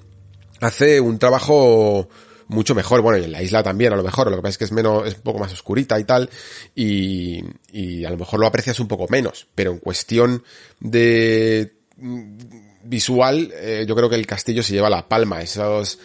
hace 0.61 1.01
un 1.01 1.19
trabajo 1.19 2.09
mucho 2.49 2.75
mejor, 2.75 3.01
bueno, 3.01 3.19
y 3.19 3.25
en 3.25 3.33
la 3.33 3.43
isla 3.43 3.63
también 3.63 3.93
a 3.93 3.97
lo 3.97 4.03
mejor, 4.03 4.31
lo 4.31 4.37
que 4.37 4.43
pasa 4.43 4.51
es 4.51 4.59
que 4.59 4.65
es 4.65 4.73
menos, 4.73 5.07
es 5.07 5.15
un 5.17 5.23
poco 5.23 5.39
más 5.39 5.53
oscurita 5.53 5.99
y 5.99 6.05
tal, 6.05 6.31
y, 6.75 7.45
y 7.73 8.05
a 8.05 8.11
lo 8.11 8.17
mejor 8.17 8.41
lo 8.41 8.47
aprecias 8.47 8.81
un 8.81 8.89
poco 8.89 9.07
menos, 9.09 9.47
pero 9.55 9.73
en 9.73 9.79
cuestión 9.79 10.45
de 10.81 11.73
visual, 12.85 13.53
eh, 13.55 13.85
yo 13.87 13.95
creo 13.95 14.09
que 14.09 14.17
el 14.17 14.27
castillo 14.27 14.63
se 14.63 14.73
lleva 14.73 14.91
la 14.91 15.09
palma, 15.09 15.43
esos, 15.43 15.99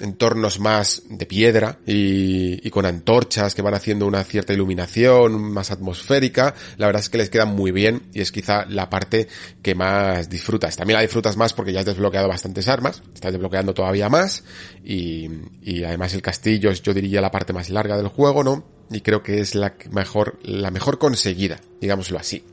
entornos 0.00 0.60
más 0.60 1.02
de 1.08 1.26
piedra 1.26 1.78
y, 1.86 2.66
y, 2.66 2.70
con 2.70 2.86
antorchas 2.86 3.54
que 3.54 3.62
van 3.62 3.74
haciendo 3.74 4.06
una 4.06 4.24
cierta 4.24 4.52
iluminación 4.52 5.40
más 5.52 5.70
atmosférica, 5.70 6.54
la 6.76 6.86
verdad 6.86 7.02
es 7.02 7.08
que 7.08 7.18
les 7.18 7.30
quedan 7.30 7.54
muy 7.54 7.70
bien 7.70 8.02
y 8.12 8.20
es 8.20 8.32
quizá 8.32 8.64
la 8.66 8.90
parte 8.90 9.28
que 9.62 9.74
más 9.74 10.28
disfrutas. 10.28 10.76
También 10.76 10.96
la 10.96 11.02
disfrutas 11.02 11.36
más 11.36 11.52
porque 11.52 11.72
ya 11.72 11.80
has 11.80 11.86
desbloqueado 11.86 12.28
bastantes 12.28 12.68
armas, 12.68 13.02
estás 13.14 13.32
desbloqueando 13.32 13.74
todavía 13.74 14.08
más 14.08 14.44
y, 14.84 15.28
y 15.62 15.84
además 15.84 16.14
el 16.14 16.22
castillo 16.22 16.70
es 16.70 16.82
yo 16.82 16.94
diría 16.94 17.20
la 17.20 17.30
parte 17.30 17.52
más 17.52 17.70
larga 17.70 17.96
del 17.96 18.08
juego, 18.08 18.44
¿no? 18.44 18.64
Y 18.90 19.02
creo 19.02 19.22
que 19.22 19.40
es 19.40 19.54
la 19.54 19.74
mejor, 19.90 20.38
la 20.42 20.70
mejor 20.70 20.98
conseguida, 20.98 21.60
digámoslo 21.80 22.18
así. 22.18 22.44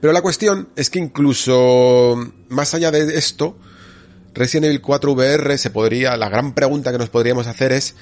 Pero 0.00 0.12
la 0.12 0.22
cuestión 0.22 0.68
es 0.76 0.90
que 0.90 0.98
incluso 0.98 2.16
más 2.48 2.74
allá 2.74 2.90
de 2.90 3.16
esto, 3.16 3.56
Resident 4.34 4.66
Evil 4.66 4.80
4 4.80 5.12
VR 5.12 5.58
se 5.58 5.70
podría, 5.70 6.16
la 6.16 6.28
gran 6.28 6.54
pregunta 6.54 6.90
que 6.90 6.98
nos 6.98 7.08
podríamos 7.08 7.46
hacer 7.46 7.72
es 7.72 7.94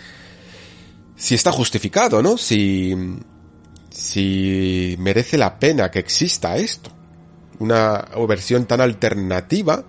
si 1.14 1.34
está 1.34 1.52
justificado, 1.52 2.22
¿no? 2.22 2.38
Si, 2.38 2.96
si 3.90 4.96
merece 4.98 5.36
la 5.36 5.58
pena 5.58 5.90
que 5.90 5.98
exista 5.98 6.56
esto. 6.56 6.90
Una 7.58 8.08
versión 8.26 8.64
tan 8.66 8.80
alternativa 8.80 9.84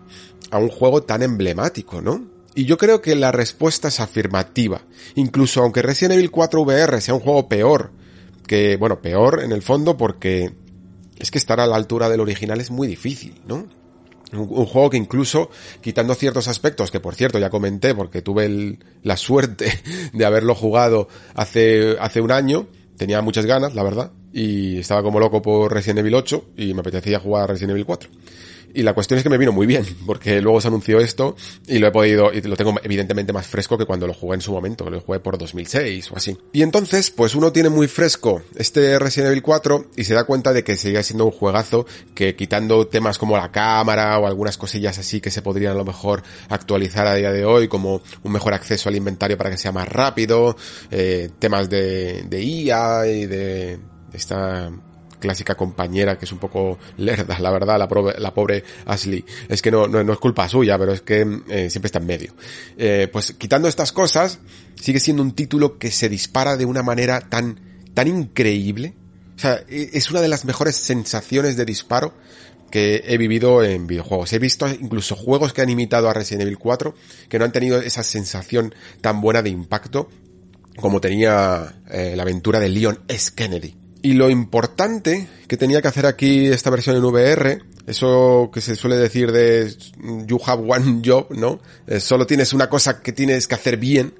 a 0.52 0.57
un 0.57 0.70
juego 0.70 1.03
tan 1.03 1.24
emblemático, 1.24 2.02
¿no? 2.02 2.28
Y 2.56 2.65
yo 2.65 2.78
creo 2.78 3.02
que 3.02 3.15
la 3.15 3.32
respuesta 3.32 3.88
es 3.88 3.99
afirmativa. 3.99 4.82
Incluso 5.15 5.64
aunque 5.64 5.82
Resident 5.82 6.15
Evil 6.15 6.30
4 6.30 6.61
VR 6.61 7.02
sea 7.02 7.15
un 7.15 7.22
juego 7.22 7.48
peor, 7.48 7.91
que, 8.45 8.76
bueno, 8.78 9.02
peor 9.02 9.41
en 9.44 9.52
el 9.53 9.61
fondo 9.61 9.98
porque 9.98 10.53
es 11.18 11.32
que 11.32 11.38
estar 11.38 11.60
a 11.60 11.68
la 11.68 11.76
altura 11.76 12.10
del 12.10 12.20
original 12.20 12.60
es 12.60 12.70
muy 12.70 12.88
difícil, 12.88 13.41
¿no? 13.48 13.68
Un, 14.34 14.65
juego 14.65 14.89
que 14.89 14.97
incluso, 14.97 15.49
quitando 15.81 16.15
ciertos 16.15 16.47
aspectos, 16.47 16.91
que 16.91 16.99
por 16.99 17.15
cierto 17.15 17.39
ya 17.39 17.49
comenté 17.49 17.93
porque 17.93 18.22
tuve 18.22 18.77
la 19.03 19.18
suerte 19.18 19.72
de 20.14 20.26
haberlo 20.26 20.55
jugado 20.55 21.07
hace, 21.35 21.97
hace 21.99 22.22
un 22.22 22.31
año, 22.31 22.68
tenía 22.97 23.22
muchas 23.22 23.45
ganas, 23.45 23.76
la 23.76 23.84
verdad, 23.84 24.11
y 24.31 24.80
estaba 24.80 25.03
como 25.03 25.19
loco 25.19 25.41
por 25.41 25.73
Resident 25.73 25.99
Evil 25.99 26.15
8 26.15 26.45
y 26.57 26.73
me 26.73 26.81
apetecía 26.81 27.19
jugar 27.19 27.49
Resident 27.49 27.72
Evil 27.72 27.85
4. 27.85 28.10
Y 28.74 28.84
la 28.84 28.94
cuestión 28.94 29.18
es 29.18 29.24
que 29.24 29.30
me 29.30 29.38
vino 29.38 29.52
muy 29.52 29.68
bien, 29.68 29.86
porque 30.06 30.41
luego 30.41 30.60
se 30.60 30.68
anunció 30.68 31.00
esto 31.00 31.36
y 31.68 31.80
lo 31.80 31.88
he 31.88 31.91
podido, 31.91 32.34
y 32.34 32.41
lo 32.41 32.56
tengo 32.56 32.74
evidentemente 32.84 33.32
más 33.32 33.48
fresco 33.48 33.78
que 33.78 33.86
cuando 33.86 34.08
lo 34.08 34.14
jugué 34.14 34.36
en 34.36 34.41
su 34.41 34.52
momento, 34.52 34.86
que 34.86 34.91
lo 34.91 35.02
jugué 35.02 35.20
por 35.20 35.38
2006 35.38 36.12
o 36.12 36.18
así. 36.18 36.38
Y 36.52 36.62
entonces, 36.64 37.12
pues 37.12 37.36
uno 37.36 37.52
tiene 37.52 37.70
muy 37.70 37.88
fresco 37.88 38.41
este 38.56 38.98
Resident 38.98 39.32
Evil 39.32 39.44
4 39.44 39.88
y 39.95 40.04
se 40.04 40.14
da 40.14 40.24
cuenta 40.26 40.54
de 40.54 40.64
que 40.64 40.76
sigue 40.76 41.04
siendo 41.04 41.26
un 41.26 41.32
juegazo 41.32 41.86
que 42.16 42.36
quitando 42.36 42.88
temas 42.88 43.18
como 43.18 43.38
la 43.38 43.52
cámara 43.52 44.18
o 44.20 44.28
algunas 44.28 44.58
cosillas 44.58 44.98
así 44.98 45.22
que 45.22 45.32
se 45.32 45.41
podrían 45.41 45.74
a 45.74 45.76
lo 45.76 45.86
mejor 45.86 46.24
actualizar 46.50 47.08
a 47.08 47.16
día 47.16 47.32
de 47.32 47.45
hoy, 47.45 47.68
como 47.68 48.02
un 48.24 48.32
mejor 48.32 48.54
acceso 48.54 48.90
al 48.90 48.95
inventario 48.95 49.38
para 49.38 49.50
que 49.50 49.58
sea 49.58 49.72
más 49.72 49.88
rápido, 49.88 50.56
eh, 50.91 51.30
temas 51.40 51.70
de, 51.70 52.24
de 52.24 52.44
IA 52.44 53.08
y 53.08 53.26
de 53.26 53.80
esta 54.14 54.72
clásica 55.24 55.56
compañera 55.56 56.18
que 56.18 56.26
es 56.26 56.32
un 56.34 56.38
poco 56.38 56.78
lerda, 56.98 57.40
la 57.40 57.50
verdad, 57.50 57.80
la, 57.80 57.88
la 58.18 58.34
pobre 58.34 58.64
Ashley. 58.86 59.24
Es 59.48 59.62
que 59.62 59.72
no, 59.72 59.88
no, 59.88 60.12
es 60.12 60.20
culpa 60.20 60.50
suya, 60.50 60.78
pero 60.78 60.91
es 60.91 61.02
que 61.02 61.22
eh, 61.48 61.70
siempre 61.70 61.88
está 61.88 62.00
en 62.00 62.06
medio. 62.06 62.34
Eh, 62.78 63.08
pues 63.12 63.32
quitando 63.38 63.70
estas 63.70 63.94
cosas, 63.94 64.40
sigue 64.76 65.00
siendo 65.00 65.24
un 65.24 65.32
título 65.32 65.78
que 65.78 65.91
se 65.91 66.10
dispara 66.10 66.58
de 66.58 66.66
una 66.66 66.84
manera 66.84 67.22
tan, 67.22 67.58
tan 67.94 68.10
increíble. 68.10 68.95
O 69.38 69.40
sea, 69.40 69.64
e, 69.70 69.91
es 69.94 70.12
una 70.12 70.20
de 70.20 70.28
las 70.28 70.44
mejores 70.44 70.76
sensaciones 70.76 71.56
de 71.56 71.64
disparo 71.64 72.14
que 72.70 73.06
he 73.08 73.18
vivido 73.18 73.64
en 73.64 73.88
videojuegos. 73.88 74.34
He 74.34 74.40
visto 74.40 74.68
incluso 74.68 75.16
juegos 75.16 75.54
que 75.54 75.62
han 75.62 75.70
imitado 75.70 76.10
a 76.10 76.14
Resident 76.14 76.41
Evil 76.41 76.58
4 76.58 76.94
que 77.30 77.40
no 77.40 77.45
han 77.45 77.54
tenido 77.54 77.80
esa 77.80 78.04
sensación 78.04 78.76
tan 79.00 79.22
buena 79.22 79.41
de 79.41 79.52
impacto 79.52 80.10
como 80.82 81.00
tenía 81.00 81.76
eh, 81.90 82.14
la 82.18 82.24
aventura 82.24 82.60
de 82.60 82.68
Leon 82.68 83.00
S. 83.08 83.32
Kennedy. 83.34 83.82
Y 84.03 84.13
lo 84.13 84.30
importante 84.30 85.27
que 85.47 85.55
tenía 85.55 85.81
que 85.81 85.88
hacer 85.88 86.05
aquí 86.05 86.47
esta 86.47 86.69
versión 86.69 86.97
en 86.97 87.05
VR, 87.05 87.61
eso 87.88 88.51
que 88.53 88.59
se 88.59 88.75
suele 88.75 88.97
decir 88.97 89.31
de 89.31 89.73
you 90.27 90.38
have 90.45 90.61
one 90.67 91.01
job, 91.03 91.27
¿no? 91.31 91.61
Eh, 91.88 92.01
solo 92.01 92.27
tienes 92.27 92.51
una 92.51 92.67
cosa 92.67 93.01
que 93.01 93.13
tienes 93.13 93.47
que 93.47 93.55
hacer 93.55 93.77
bien, 93.77 94.13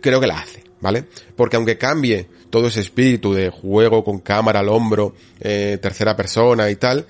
creo 0.00 0.20
que 0.20 0.28
la 0.28 0.38
hace, 0.38 0.62
¿vale? 0.80 1.04
Porque 1.34 1.56
aunque 1.56 1.76
cambie 1.76 2.28
todo 2.48 2.68
ese 2.68 2.78
espíritu 2.78 3.34
de 3.34 3.50
juego 3.50 4.04
con 4.04 4.20
cámara 4.20 4.60
al 4.60 4.68
hombro, 4.68 5.16
eh, 5.40 5.80
tercera 5.82 6.14
persona 6.16 6.70
y 6.70 6.76
tal, 6.76 7.04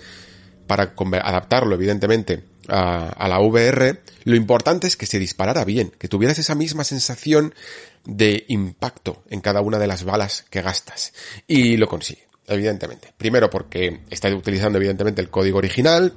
para 0.66 0.94
adaptarlo 1.22 1.74
evidentemente 1.74 2.42
a, 2.68 3.10
a, 3.10 3.28
la 3.28 3.38
VR, 3.40 4.00
lo 4.24 4.34
importante 4.34 4.86
es 4.86 4.96
que 4.96 5.04
se 5.04 5.18
disparara 5.18 5.66
bien, 5.66 5.92
que 5.98 6.08
tuvieras 6.08 6.38
esa 6.38 6.54
misma 6.54 6.84
sensación 6.84 7.52
de 8.04 8.44
impacto 8.48 9.22
en 9.28 9.40
cada 9.40 9.60
una 9.60 9.78
de 9.78 9.86
las 9.86 10.04
balas 10.04 10.44
que 10.50 10.62
gastas. 10.62 11.12
Y 11.46 11.76
lo 11.76 11.86
consigue, 11.88 12.26
evidentemente. 12.46 13.12
Primero 13.16 13.50
porque 13.50 14.00
está 14.10 14.28
utilizando 14.34 14.78
evidentemente 14.78 15.20
el 15.20 15.30
código 15.30 15.58
original, 15.58 16.14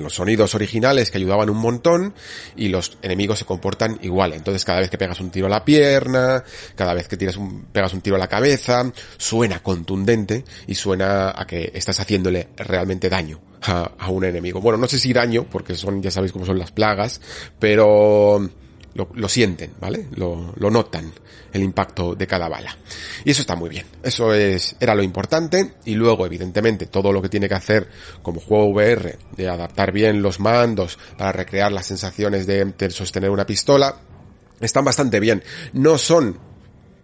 los 0.00 0.14
sonidos 0.14 0.54
originales 0.54 1.10
que 1.10 1.18
ayudaban 1.18 1.50
un 1.50 1.58
montón 1.58 2.14
y 2.56 2.68
los 2.68 2.98
enemigos 3.02 3.38
se 3.38 3.44
comportan 3.44 3.98
igual. 4.02 4.32
Entonces 4.32 4.64
cada 4.64 4.80
vez 4.80 4.90
que 4.90 4.98
pegas 4.98 5.20
un 5.20 5.30
tiro 5.30 5.46
a 5.46 5.50
la 5.50 5.64
pierna, 5.64 6.44
cada 6.74 6.94
vez 6.94 7.08
que 7.08 7.16
tiras 7.16 7.36
un, 7.36 7.66
pegas 7.66 7.94
un 7.94 8.00
tiro 8.00 8.16
a 8.16 8.18
la 8.18 8.28
cabeza, 8.28 8.90
suena 9.16 9.62
contundente 9.62 10.44
y 10.66 10.74
suena 10.74 11.32
a 11.34 11.46
que 11.46 11.70
estás 11.74 12.00
haciéndole 12.00 12.48
realmente 12.56 13.08
daño 13.08 13.40
a, 13.62 13.92
a 13.98 14.10
un 14.10 14.24
enemigo. 14.24 14.60
Bueno, 14.60 14.78
no 14.78 14.86
sé 14.86 14.98
si 14.98 15.12
daño, 15.12 15.44
porque 15.50 15.74
son, 15.74 16.02
ya 16.02 16.10
sabéis 16.10 16.32
cómo 16.32 16.46
son 16.46 16.58
las 16.58 16.72
plagas, 16.72 17.20
pero 17.58 18.50
lo, 18.96 19.28
sienten, 19.28 19.74
¿vale? 19.78 20.06
Lo, 20.14 20.52
lo, 20.56 20.70
notan, 20.70 21.12
el 21.52 21.62
impacto 21.62 22.14
de 22.14 22.26
cada 22.26 22.48
bala. 22.48 22.76
Y 23.24 23.30
eso 23.30 23.42
está 23.42 23.54
muy 23.54 23.68
bien. 23.68 23.86
Eso 24.02 24.32
es, 24.32 24.76
era 24.80 24.94
lo 24.94 25.02
importante. 25.02 25.74
Y 25.84 25.94
luego, 25.94 26.26
evidentemente, 26.26 26.86
todo 26.86 27.12
lo 27.12 27.20
que 27.20 27.28
tiene 27.28 27.48
que 27.48 27.54
hacer 27.54 27.88
como 28.22 28.40
juego 28.40 28.66
VR, 28.70 29.18
de 29.36 29.48
adaptar 29.48 29.92
bien 29.92 30.22
los 30.22 30.40
mandos 30.40 30.98
para 31.16 31.32
recrear 31.32 31.72
las 31.72 31.86
sensaciones 31.86 32.46
de, 32.46 32.90
sostener 32.90 33.30
una 33.30 33.46
pistola, 33.46 33.96
están 34.60 34.84
bastante 34.84 35.20
bien. 35.20 35.42
No 35.72 35.98
son 35.98 36.38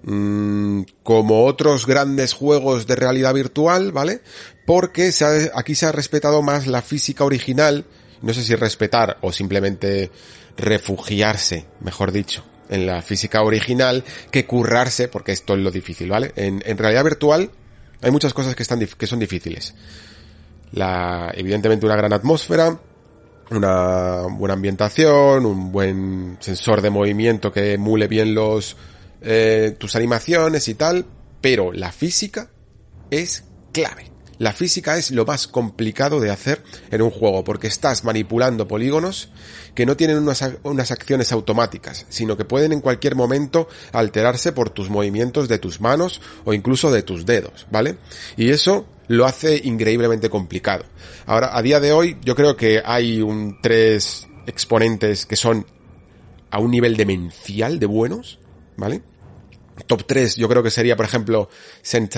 mm, 0.05 0.82
como 1.02 1.44
otros 1.44 1.86
grandes 1.86 2.32
juegos 2.32 2.86
de 2.86 2.97
realidad 2.97 3.35
virtual, 3.35 3.93
¿vale? 3.93 4.23
Porque 4.66 5.10
aquí 5.55 5.74
se 5.74 5.86
ha 5.86 5.93
respetado 5.93 6.43
más 6.43 6.66
la 6.66 6.82
física 6.82 7.24
original. 7.24 7.85
No 8.23 8.32
sé 8.32 8.44
si 8.44 8.55
respetar 8.55 9.19
o 9.20 9.32
simplemente 9.32 10.10
refugiarse, 10.62 11.66
mejor 11.80 12.12
dicho, 12.12 12.44
en 12.68 12.86
la 12.86 13.02
física 13.02 13.43
original 13.43 14.05
que 14.30 14.47
currarse, 14.47 15.09
porque 15.09 15.32
esto 15.32 15.55
es 15.55 15.60
lo 15.60 15.70
difícil, 15.70 16.09
¿vale? 16.09 16.32
En, 16.36 16.78
realidad 16.78 17.05
virtual 17.05 17.51
hay 18.01 18.10
muchas 18.10 18.32
cosas 18.32 18.55
que, 18.55 18.62
están, 18.62 18.80
que 18.80 19.06
son 19.06 19.18
difíciles. 19.18 19.74
La, 20.72 21.30
evidentemente 21.34 21.84
una 21.84 21.97
gran 21.97 22.12
atmósfera, 22.12 22.78
una 23.51 24.22
buena 24.30 24.55
ambientación, 24.55 25.44
un 25.44 25.70
buen 25.70 26.39
sensor 26.40 26.80
de 26.80 26.90
movimiento 26.90 27.52
que 27.52 27.74
emule 27.74 28.09
bien 28.09 28.34
los, 28.34 28.76
eh, 29.20 29.76
tus 29.78 29.94
animaciones 29.97 30.68
y 30.68 30.74
tal, 30.74 31.05
pero 31.40 31.72
la 31.72 31.93
física 31.93 32.48
es 33.10 33.44
clave. 33.72 34.11
La 34.43 34.52
física 34.52 34.98
es 34.98 35.12
lo 35.12 35.24
más 35.24 35.47
complicado 35.47 36.19
de 36.19 36.32
hacer 36.32 36.64
en 36.90 37.01
un 37.01 37.12
juego 37.12 37.44
porque 37.44 37.69
estás 37.69 38.02
manipulando 38.02 38.66
polígonos 38.66 39.28
que 39.77 39.86
no 39.86 39.97
tienen 39.97 40.19
unas, 40.19 40.44
unas, 40.64 40.90
acciones 40.90 41.31
automáticas, 41.31 42.06
sino 42.09 42.36
que 42.36 42.44
pueden 42.44 42.73
en 42.73 42.81
cualquier 42.81 43.14
momento 43.14 43.69
alterarse 43.93 44.51
por 44.51 44.70
tus 44.70 44.90
movimientos 44.90 45.47
de 45.47 45.60
tus 45.60 45.81
manos 45.81 46.20
o 46.44 46.55
incluso 46.55 46.90
de 46.90 47.05
tus 47.05 47.24
dedos, 47.24 47.69
¿vale? 47.70 47.98
Y 48.36 48.51
eso 48.51 48.89
lo 49.06 49.27
hace 49.27 49.60
increíblemente 49.62 50.28
complicado. 50.28 50.86
Ahora, 51.24 51.56
a 51.56 51.62
día 51.62 51.78
de 51.78 51.93
hoy, 51.93 52.19
yo 52.24 52.35
creo 52.35 52.56
que 52.56 52.82
hay 52.85 53.23
un 53.23 53.60
tres 53.62 54.27
exponentes 54.48 55.24
que 55.24 55.36
son 55.36 55.64
a 56.51 56.59
un 56.59 56.73
nivel 56.73 56.97
demencial 56.97 57.78
de 57.78 57.86
buenos, 57.86 58.40
¿vale? 58.77 59.02
Top 59.93 60.05
3 60.06 60.36
yo 60.36 60.48
creo 60.48 60.62
que 60.62 60.70
sería, 60.70 60.97
por 60.97 61.05
ejemplo, 61.05 61.51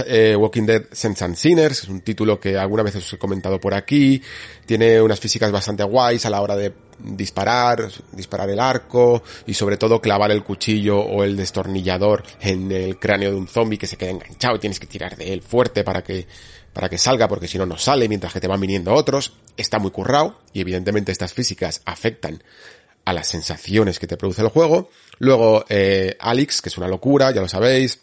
eh, 0.07 0.37
Walking 0.37 0.63
Dead 0.63 0.85
Sense 0.93 1.25
and 1.25 1.35
Sinners, 1.35 1.83
es 1.83 1.89
un 1.89 2.03
título 2.03 2.39
que 2.39 2.57
alguna 2.57 2.85
vez 2.85 2.95
os 2.95 3.13
he 3.13 3.19
comentado 3.19 3.59
por 3.59 3.75
aquí, 3.75 4.23
tiene 4.65 5.03
unas 5.03 5.19
físicas 5.19 5.51
bastante 5.51 5.83
guays 5.83 6.25
a 6.25 6.31
la 6.31 6.41
hora 6.41 6.55
de 6.55 6.73
disparar, 7.01 7.91
disparar 8.13 8.49
el 8.49 8.61
arco 8.61 9.25
y 9.45 9.55
sobre 9.55 9.77
todo 9.77 10.01
clavar 10.01 10.31
el 10.31 10.45
cuchillo 10.45 11.01
o 11.01 11.25
el 11.25 11.37
destornillador 11.37 12.23
en 12.41 12.71
el 12.71 12.97
cráneo 13.01 13.33
de 13.33 13.37
un 13.39 13.49
zombie 13.49 13.77
que 13.77 13.89
se 13.89 13.97
queda 13.97 14.11
enganchado 14.11 14.55
y 14.55 14.61
tienes 14.61 14.79
que 14.79 14.87
tirar 14.87 15.17
de 15.17 15.33
él 15.33 15.43
fuerte 15.43 15.83
para 15.83 16.05
que 16.05 16.29
para 16.73 16.89
que 16.89 16.97
salga 16.97 17.27
porque 17.27 17.49
si 17.49 17.59
no 17.59 17.67
no 17.67 17.77
sale 17.77 18.09
mientras 18.09 18.33
que 18.33 18.41
te 18.41 18.47
van 18.47 18.61
viniendo 18.61 18.95
otros. 18.95 19.33
Está 19.57 19.81
muy 19.81 19.91
currado 19.91 20.39
y 20.53 20.61
evidentemente 20.61 21.11
estas 21.11 21.33
físicas 21.33 21.83
afectan 21.87 22.41
a 23.05 23.13
las 23.13 23.29
sensaciones 23.29 23.99
que 23.99 24.07
te 24.07 24.17
produce 24.17 24.43
el 24.43 24.49
juego. 24.49 24.91
Luego, 25.19 25.65
eh, 25.69 26.17
Alex, 26.19 26.63
que 26.63 26.69
es 26.69 26.79
una 26.79 26.89
locura, 26.89 27.31
ya 27.31 27.41
lo 27.41 27.49
sabéis. 27.49 28.01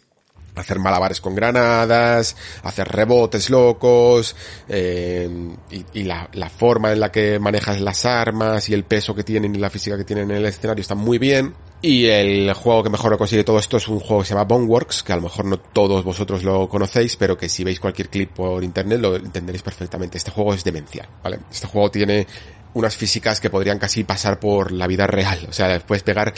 Hacer 0.54 0.78
malabares 0.78 1.22
con 1.22 1.34
granadas, 1.34 2.36
hacer 2.62 2.86
rebotes 2.86 3.48
locos, 3.48 4.36
eh, 4.68 5.26
y, 5.94 6.02
la, 6.02 6.28
la, 6.34 6.50
forma 6.50 6.92
en 6.92 7.00
la 7.00 7.10
que 7.10 7.38
manejas 7.38 7.80
las 7.80 8.04
armas 8.04 8.68
y 8.68 8.74
el 8.74 8.84
peso 8.84 9.14
que 9.14 9.24
tienen 9.24 9.54
y 9.54 9.58
la 9.58 9.70
física 9.70 9.96
que 9.96 10.04
tienen 10.04 10.30
en 10.30 10.36
el 10.36 10.44
escenario 10.44 10.82
está 10.82 10.94
muy 10.94 11.16
bien. 11.16 11.54
Y 11.80 12.04
el 12.06 12.52
juego 12.52 12.82
que 12.82 12.90
mejor 12.90 13.10
lo 13.10 13.18
consigue 13.18 13.44
todo 13.44 13.58
esto 13.58 13.78
es 13.78 13.88
un 13.88 13.98
juego 13.98 14.20
que 14.20 14.28
se 14.28 14.34
llama 14.34 14.44
Boneworks, 14.44 15.02
que 15.02 15.14
a 15.14 15.16
lo 15.16 15.22
mejor 15.22 15.46
no 15.46 15.58
todos 15.58 16.04
vosotros 16.04 16.44
lo 16.44 16.68
conocéis, 16.68 17.16
pero 17.16 17.36
que 17.38 17.48
si 17.48 17.64
veis 17.64 17.80
cualquier 17.80 18.10
clip 18.10 18.34
por 18.34 18.62
internet 18.62 19.00
lo 19.00 19.16
entenderéis 19.16 19.62
perfectamente. 19.62 20.18
Este 20.18 20.30
juego 20.30 20.52
es 20.52 20.62
demencial, 20.62 21.08
¿vale? 21.24 21.40
Este 21.50 21.66
juego 21.66 21.90
tiene 21.90 22.26
unas 22.74 22.96
físicas 22.96 23.40
que 23.40 23.50
podrían 23.50 23.78
casi 23.78 24.04
pasar 24.04 24.40
por 24.40 24.72
la 24.72 24.86
vida 24.86 25.06
real. 25.06 25.46
O 25.48 25.52
sea, 25.52 25.78
puedes 25.80 26.02
pegar 26.02 26.34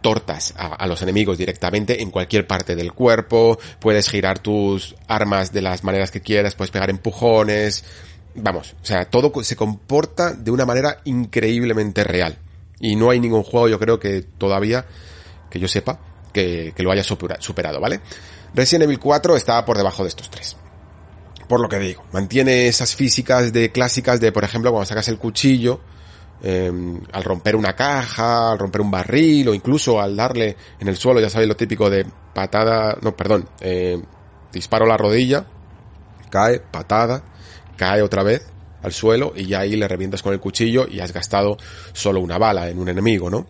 tortas 0.00 0.54
a, 0.56 0.86
los 0.86 1.02
enemigos 1.02 1.36
directamente 1.36 2.00
en 2.00 2.10
cualquier 2.10 2.46
parte 2.46 2.76
del 2.76 2.92
cuerpo, 2.92 3.58
puedes 3.80 4.08
girar 4.08 4.38
tus 4.38 4.94
armas 5.08 5.52
de 5.52 5.62
las 5.62 5.82
maneras 5.82 6.12
que 6.12 6.20
quieras, 6.20 6.54
puedes 6.54 6.70
pegar 6.70 6.90
empujones, 6.90 7.84
vamos, 8.36 8.76
o 8.80 8.86
sea, 8.86 9.06
todo 9.06 9.32
se 9.42 9.56
comporta 9.56 10.32
de 10.32 10.52
una 10.52 10.64
manera 10.64 11.00
increíblemente 11.04 12.04
real. 12.04 12.38
Y 12.78 12.94
no 12.94 13.10
hay 13.10 13.18
ningún 13.18 13.42
juego, 13.42 13.68
yo 13.68 13.80
creo 13.80 13.98
que 13.98 14.22
todavía, 14.22 14.86
que 15.50 15.58
yo 15.58 15.66
sepa, 15.66 15.98
que, 16.32 16.72
que 16.76 16.82
lo 16.84 16.92
haya 16.92 17.02
superado, 17.02 17.80
¿vale? 17.80 18.00
Resident 18.54 18.84
Evil 18.84 19.00
4 19.00 19.36
está 19.36 19.64
por 19.64 19.76
debajo 19.76 20.04
de 20.04 20.10
estos 20.10 20.30
tres 20.30 20.56
por 21.48 21.60
lo 21.60 21.68
que 21.68 21.78
digo, 21.78 22.04
mantiene 22.12 22.68
esas 22.68 22.94
físicas 22.94 23.52
de 23.52 23.70
clásicas 23.70 24.20
de, 24.20 24.32
por 24.32 24.44
ejemplo, 24.44 24.70
cuando 24.70 24.86
sacas 24.86 25.08
el 25.08 25.18
cuchillo, 25.18 25.80
em, 26.42 27.00
al 27.12 27.24
romper 27.24 27.56
una 27.56 27.74
caja, 27.74 28.52
al 28.52 28.58
romper 28.58 28.80
un 28.80 28.90
barril 28.90 29.48
o 29.48 29.54
incluso 29.54 30.00
al 30.00 30.16
darle 30.16 30.56
en 30.78 30.88
el 30.88 30.96
suelo, 30.96 31.20
ya 31.20 31.30
sabéis 31.30 31.48
lo 31.48 31.56
típico 31.56 31.88
de 31.88 32.06
patada, 32.34 32.96
no, 33.00 33.16
perdón, 33.16 33.48
eh, 33.60 34.02
disparo 34.52 34.86
la 34.86 34.96
rodilla, 34.96 35.46
cae, 36.30 36.60
patada, 36.60 37.22
cae 37.76 38.02
otra 38.02 38.22
vez 38.22 38.46
al 38.82 38.92
suelo 38.92 39.32
y 39.34 39.46
ya 39.46 39.60
ahí 39.60 39.76
le 39.76 39.88
revientas 39.88 40.22
con 40.22 40.32
el 40.32 40.40
cuchillo 40.40 40.86
y 40.88 41.00
has 41.00 41.12
gastado 41.12 41.56
solo 41.92 42.20
una 42.20 42.38
bala 42.38 42.68
en 42.68 42.78
un 42.78 42.88
enemigo, 42.88 43.30
¿no? 43.30 43.46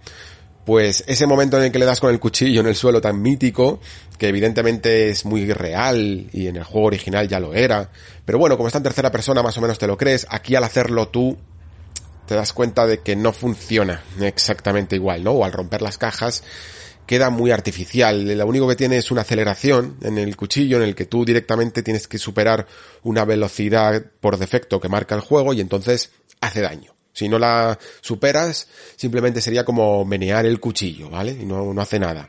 Pues 0.66 1.04
ese 1.06 1.28
momento 1.28 1.56
en 1.56 1.64
el 1.64 1.72
que 1.72 1.78
le 1.78 1.84
das 1.84 2.00
con 2.00 2.10
el 2.10 2.18
cuchillo 2.18 2.60
en 2.60 2.66
el 2.66 2.74
suelo 2.74 3.00
tan 3.00 3.22
mítico, 3.22 3.78
que 4.18 4.26
evidentemente 4.26 5.10
es 5.10 5.24
muy 5.24 5.50
real 5.52 6.26
y 6.32 6.48
en 6.48 6.56
el 6.56 6.64
juego 6.64 6.88
original 6.88 7.28
ya 7.28 7.38
lo 7.38 7.54
era, 7.54 7.88
pero 8.24 8.38
bueno, 8.38 8.56
como 8.56 8.66
está 8.66 8.78
en 8.78 8.82
tercera 8.82 9.12
persona 9.12 9.44
más 9.44 9.56
o 9.56 9.60
menos 9.60 9.78
te 9.78 9.86
lo 9.86 9.96
crees, 9.96 10.26
aquí 10.28 10.56
al 10.56 10.64
hacerlo 10.64 11.06
tú 11.06 11.38
te 12.26 12.34
das 12.34 12.52
cuenta 12.52 12.84
de 12.84 12.98
que 12.98 13.14
no 13.14 13.32
funciona 13.32 14.02
exactamente 14.20 14.96
igual, 14.96 15.22
¿no? 15.22 15.30
O 15.30 15.44
al 15.44 15.52
romper 15.52 15.82
las 15.82 15.98
cajas 15.98 16.42
queda 17.06 17.30
muy 17.30 17.52
artificial. 17.52 18.36
Lo 18.36 18.46
único 18.48 18.66
que 18.66 18.74
tiene 18.74 18.96
es 18.96 19.12
una 19.12 19.20
aceleración 19.20 19.96
en 20.02 20.18
el 20.18 20.36
cuchillo 20.36 20.78
en 20.78 20.82
el 20.82 20.96
que 20.96 21.06
tú 21.06 21.24
directamente 21.24 21.84
tienes 21.84 22.08
que 22.08 22.18
superar 22.18 22.66
una 23.04 23.24
velocidad 23.24 24.04
por 24.20 24.36
defecto 24.36 24.80
que 24.80 24.88
marca 24.88 25.14
el 25.14 25.20
juego 25.20 25.52
y 25.52 25.60
entonces 25.60 26.10
hace 26.40 26.60
daño. 26.60 26.95
Si 27.16 27.30
no 27.30 27.38
la 27.38 27.78
superas, 28.02 28.68
simplemente 28.94 29.40
sería 29.40 29.64
como 29.64 30.04
menear 30.04 30.44
el 30.44 30.60
cuchillo, 30.60 31.08
¿vale? 31.08 31.32
Y 31.32 31.46
no, 31.46 31.72
no 31.72 31.80
hace 31.80 31.98
nada. 31.98 32.28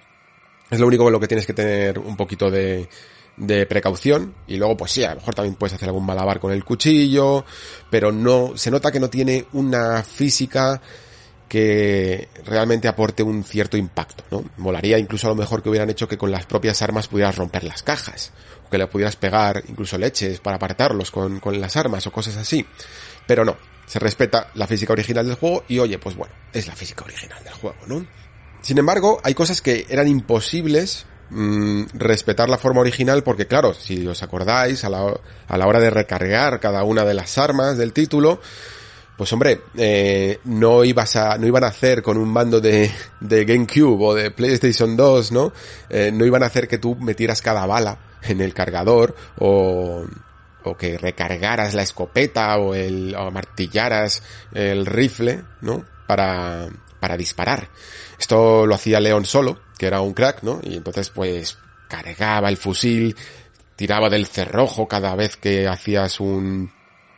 Es 0.72 0.80
lo 0.80 0.88
único 0.88 1.04
con 1.04 1.12
lo 1.12 1.20
que 1.20 1.28
tienes 1.28 1.46
que 1.46 1.52
tener 1.52 2.00
un 2.00 2.16
poquito 2.16 2.50
de, 2.50 2.88
de 3.36 3.66
precaución 3.66 4.34
y 4.48 4.56
luego 4.56 4.78
pues 4.78 4.92
sí, 4.94 5.04
a 5.04 5.10
lo 5.10 5.18
mejor 5.18 5.36
también 5.36 5.56
puedes 5.56 5.74
hacer 5.74 5.90
algún 5.90 6.06
malabar 6.06 6.40
con 6.40 6.54
el 6.54 6.64
cuchillo, 6.64 7.44
pero 7.90 8.14
no, 8.14 8.56
se 8.56 8.72
nota 8.72 8.90
que 8.90 9.02
no 9.02 9.10
tiene 9.10 9.46
una 9.52 10.04
física 10.04 10.82
que 11.50 12.30
realmente 12.46 12.88
aporte 12.88 13.24
un 13.24 13.44
cierto 13.44 13.76
impacto, 13.76 14.24
¿no? 14.32 14.46
Molaría 14.56 14.98
incluso 14.98 15.28
a 15.28 15.32
lo 15.32 15.36
mejor 15.36 15.62
que 15.62 15.68
hubieran 15.68 15.90
hecho 15.90 16.08
que 16.08 16.18
con 16.18 16.32
las 16.32 16.46
propias 16.46 16.82
armas 16.82 17.10
pudieras 17.10 17.36
romper 17.36 17.66
las 17.66 17.84
cajas, 17.84 18.32
o 18.66 18.70
que 18.70 18.78
le 18.78 18.88
pudieras 18.88 19.18
pegar 19.18 19.64
incluso 19.68 19.98
leches 19.98 20.40
para 20.40 20.56
apartarlos 20.56 21.12
con, 21.12 21.42
con 21.42 21.60
las 21.60 21.76
armas 21.76 22.08
o 22.08 22.12
cosas 22.14 22.38
así. 22.38 22.66
Pero 23.26 23.44
no, 23.44 23.58
se 23.88 24.00
respeta 24.00 24.52
la 24.54 24.68
física 24.68 24.94
original 24.94 25.26
del 25.26 25.36
juego 25.36 25.64
y 25.68 25.80
oye, 25.80 25.98
pues 25.98 26.16
bueno, 26.16 26.34
es 26.54 26.68
la 26.68 26.76
física 26.76 27.06
original 27.06 27.42
del 27.44 27.54
juego, 27.54 27.78
¿no? 27.88 28.06
Sin 28.62 28.78
embargo, 28.78 29.20
hay 29.24 29.34
cosas 29.34 29.62
que 29.62 29.86
eran 29.90 30.08
imposibles 30.10 31.06
mmm, 31.30 31.84
respetar 31.94 32.50
la 32.50 32.58
forma 32.58 32.82
original 32.82 33.24
porque 33.24 33.48
claro, 33.48 33.74
si 33.74 34.06
os 34.06 34.22
acordáis, 34.22 34.84
a 34.84 34.90
la, 34.90 35.18
a 35.48 35.58
la 35.58 35.68
hora 35.68 35.80
de 35.80 35.90
recargar 35.90 36.60
cada 36.60 36.84
una 36.84 37.06
de 37.06 37.14
las 37.14 37.38
armas 37.38 37.78
del 37.78 37.94
título, 37.94 38.42
pues 39.16 39.32
hombre, 39.32 39.62
eh, 39.78 40.40
no 40.44 40.84
ibas 40.84 41.16
a, 41.16 41.38
no 41.38 41.48
iban 41.48 41.64
a 41.64 41.68
hacer 41.68 42.04
con 42.04 42.18
un 42.18 42.28
mando 42.28 42.60
de, 42.60 42.92
de 43.22 43.46
GameCube 43.46 44.06
o 44.06 44.14
de 44.14 44.32
PlayStation 44.32 44.98
2, 44.98 45.32
¿no? 45.32 45.54
Eh, 45.90 46.12
no 46.14 46.26
iban 46.26 46.44
a 46.44 46.48
hacer 46.48 46.68
que 46.68 46.78
tú 46.78 46.96
metieras 46.96 47.42
cada 47.42 47.66
bala 47.66 47.98
en 48.22 48.42
el 48.42 48.54
cargador 48.54 49.16
o, 49.40 50.06
o 50.68 50.78
que 50.78 50.98
recargaras 50.98 51.74
la 51.74 51.84
escopeta 51.84 52.58
o 52.58 52.74
el, 52.74 53.16
o 53.16 53.32
martillaras 53.32 54.24
el 54.54 54.86
rifle, 54.86 55.44
¿no? 55.62 55.86
Para, 56.08 56.68
para 57.00 57.18
disparar. 57.18 57.70
Esto 58.20 58.66
lo 58.66 58.76
hacía 58.76 59.00
León 59.00 59.26
solo, 59.26 59.60
que 59.78 59.88
era 59.88 60.02
un 60.02 60.14
crack, 60.14 60.44
¿no? 60.44 60.60
Y 60.64 60.78
entonces 60.78 61.10
pues 61.10 61.58
cargaba 61.88 62.50
el 62.50 62.58
fusil, 62.58 63.16
tiraba 63.76 64.10
del 64.10 64.28
cerrojo 64.28 64.88
cada 64.88 65.16
vez 65.16 65.38
que 65.38 65.68
hacías 65.68 66.20
un, 66.20 66.72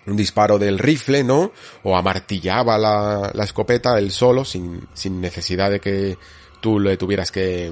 un 0.06 0.18
disparo 0.18 0.60
del 0.60 0.80
rifle, 0.80 1.24
¿no? 1.24 1.52
O 1.84 1.96
amartillaba 1.96 2.78
la, 2.78 3.32
la 3.34 3.44
escopeta 3.44 3.98
él 3.98 4.12
solo, 4.12 4.46
sin, 4.46 4.88
sin 4.94 5.22
necesidad 5.22 5.72
de 5.72 5.80
que 5.80 6.18
tú 6.62 6.80
le 6.80 6.98
tuvieras 6.98 7.32
que, 7.32 7.72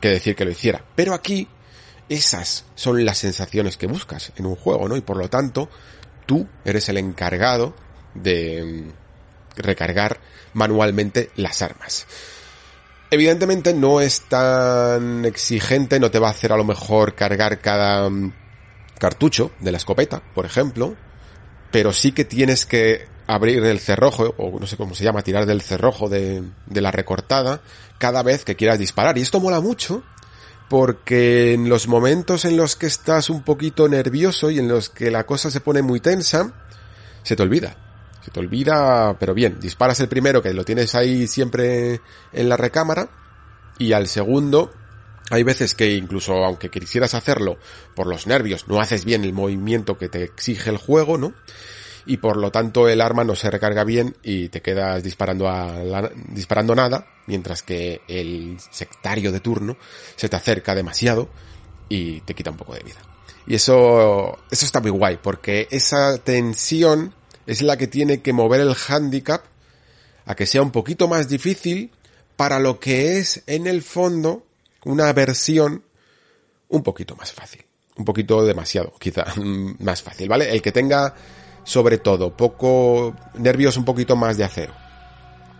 que 0.00 0.08
decir 0.08 0.34
que 0.34 0.44
lo 0.44 0.50
hiciera. 0.50 0.84
Pero 0.94 1.14
aquí, 1.14 1.48
esas 2.08 2.64
son 2.74 3.04
las 3.04 3.18
sensaciones 3.18 3.76
que 3.76 3.86
buscas 3.86 4.32
en 4.36 4.46
un 4.46 4.56
juego, 4.56 4.88
¿no? 4.88 4.96
Y 4.96 5.00
por 5.00 5.16
lo 5.16 5.28
tanto, 5.28 5.68
tú 6.26 6.46
eres 6.64 6.88
el 6.88 6.98
encargado 6.98 7.74
de 8.14 8.84
recargar 9.56 10.20
manualmente 10.52 11.30
las 11.36 11.62
armas. 11.62 12.06
Evidentemente 13.10 13.74
no 13.74 14.00
es 14.00 14.22
tan 14.22 15.24
exigente, 15.24 16.00
no 16.00 16.10
te 16.10 16.18
va 16.18 16.28
a 16.28 16.32
hacer 16.32 16.52
a 16.52 16.56
lo 16.56 16.64
mejor 16.64 17.14
cargar 17.14 17.60
cada 17.60 18.10
cartucho 18.98 19.52
de 19.60 19.70
la 19.70 19.78
escopeta, 19.78 20.22
por 20.34 20.46
ejemplo, 20.46 20.96
pero 21.70 21.92
sí 21.92 22.12
que 22.12 22.24
tienes 22.24 22.66
que 22.66 23.06
abrir 23.26 23.64
el 23.64 23.80
cerrojo, 23.80 24.34
o 24.36 24.58
no 24.58 24.66
sé 24.66 24.76
cómo 24.76 24.94
se 24.94 25.04
llama, 25.04 25.22
tirar 25.22 25.46
del 25.46 25.62
cerrojo 25.62 26.08
de, 26.08 26.42
de, 26.66 26.80
la 26.80 26.90
recortada 26.90 27.62
cada 27.98 28.22
vez 28.22 28.44
que 28.44 28.56
quieras 28.56 28.78
disparar. 28.78 29.16
Y 29.16 29.22
esto 29.22 29.40
mola 29.40 29.60
mucho 29.60 30.02
porque 30.68 31.52
en 31.52 31.68
los 31.68 31.88
momentos 31.88 32.44
en 32.44 32.56
los 32.56 32.76
que 32.76 32.86
estás 32.86 33.30
un 33.30 33.42
poquito 33.42 33.88
nervioso 33.88 34.50
y 34.50 34.58
en 34.58 34.68
los 34.68 34.88
que 34.88 35.10
la 35.10 35.24
cosa 35.24 35.50
se 35.50 35.60
pone 35.60 35.82
muy 35.82 36.00
tensa, 36.00 36.52
se 37.22 37.36
te 37.36 37.42
olvida. 37.42 37.76
Se 38.24 38.30
te 38.30 38.40
olvida, 38.40 39.18
pero 39.18 39.34
bien, 39.34 39.60
disparas 39.60 40.00
el 40.00 40.08
primero 40.08 40.42
que 40.42 40.54
lo 40.54 40.64
tienes 40.64 40.94
ahí 40.94 41.26
siempre 41.26 42.00
en 42.32 42.48
la 42.48 42.56
recámara 42.56 43.10
y 43.78 43.92
al 43.92 44.08
segundo 44.08 44.72
hay 45.30 45.42
veces 45.42 45.74
que 45.74 45.92
incluso 45.92 46.44
aunque 46.44 46.70
quisieras 46.70 47.14
hacerlo 47.14 47.58
por 47.94 48.06
los 48.06 48.26
nervios, 48.26 48.68
no 48.68 48.80
haces 48.80 49.04
bien 49.04 49.24
el 49.24 49.32
movimiento 49.32 49.98
que 49.98 50.08
te 50.08 50.22
exige 50.22 50.70
el 50.70 50.76
juego, 50.78 51.18
¿no? 51.18 51.32
Y 52.06 52.18
por 52.18 52.36
lo 52.36 52.50
tanto 52.50 52.88
el 52.88 53.00
arma 53.00 53.24
no 53.24 53.34
se 53.34 53.50
recarga 53.50 53.84
bien 53.84 54.16
y 54.22 54.48
te 54.48 54.60
quedas 54.60 55.02
disparando 55.02 55.48
a 55.48 55.72
la, 55.82 56.10
disparando 56.28 56.74
nada, 56.74 57.06
mientras 57.26 57.62
que 57.62 58.00
el 58.08 58.58
sectario 58.70 59.32
de 59.32 59.40
turno 59.40 59.76
se 60.16 60.28
te 60.28 60.36
acerca 60.36 60.74
demasiado 60.74 61.28
y 61.88 62.20
te 62.22 62.34
quita 62.34 62.50
un 62.50 62.56
poco 62.56 62.74
de 62.74 62.82
vida. 62.82 63.00
Y 63.46 63.54
eso, 63.54 64.38
eso 64.50 64.64
está 64.64 64.80
muy 64.80 64.90
guay, 64.90 65.18
porque 65.22 65.68
esa 65.70 66.18
tensión 66.18 67.14
es 67.46 67.62
la 67.62 67.76
que 67.76 67.86
tiene 67.86 68.22
que 68.22 68.32
mover 68.32 68.60
el 68.60 68.74
handicap 68.88 69.44
a 70.24 70.34
que 70.34 70.46
sea 70.46 70.62
un 70.62 70.70
poquito 70.70 71.08
más 71.08 71.28
difícil 71.28 71.90
para 72.36 72.58
lo 72.58 72.80
que 72.80 73.18
es 73.18 73.42
en 73.46 73.66
el 73.66 73.82
fondo 73.82 74.46
una 74.84 75.12
versión 75.12 75.84
un 76.68 76.82
poquito 76.82 77.16
más 77.16 77.32
fácil. 77.32 77.64
Un 77.96 78.04
poquito 78.04 78.44
demasiado, 78.44 78.92
quizá 78.98 79.24
más 79.78 80.02
fácil, 80.02 80.28
¿vale? 80.28 80.50
El 80.50 80.62
que 80.62 80.72
tenga, 80.72 81.14
sobre 81.64 81.98
todo, 81.98 82.36
poco 82.36 83.14
nervios 83.34 83.76
un 83.76 83.84
poquito 83.84 84.16
más 84.16 84.36
de 84.36 84.44
acero. 84.44 84.83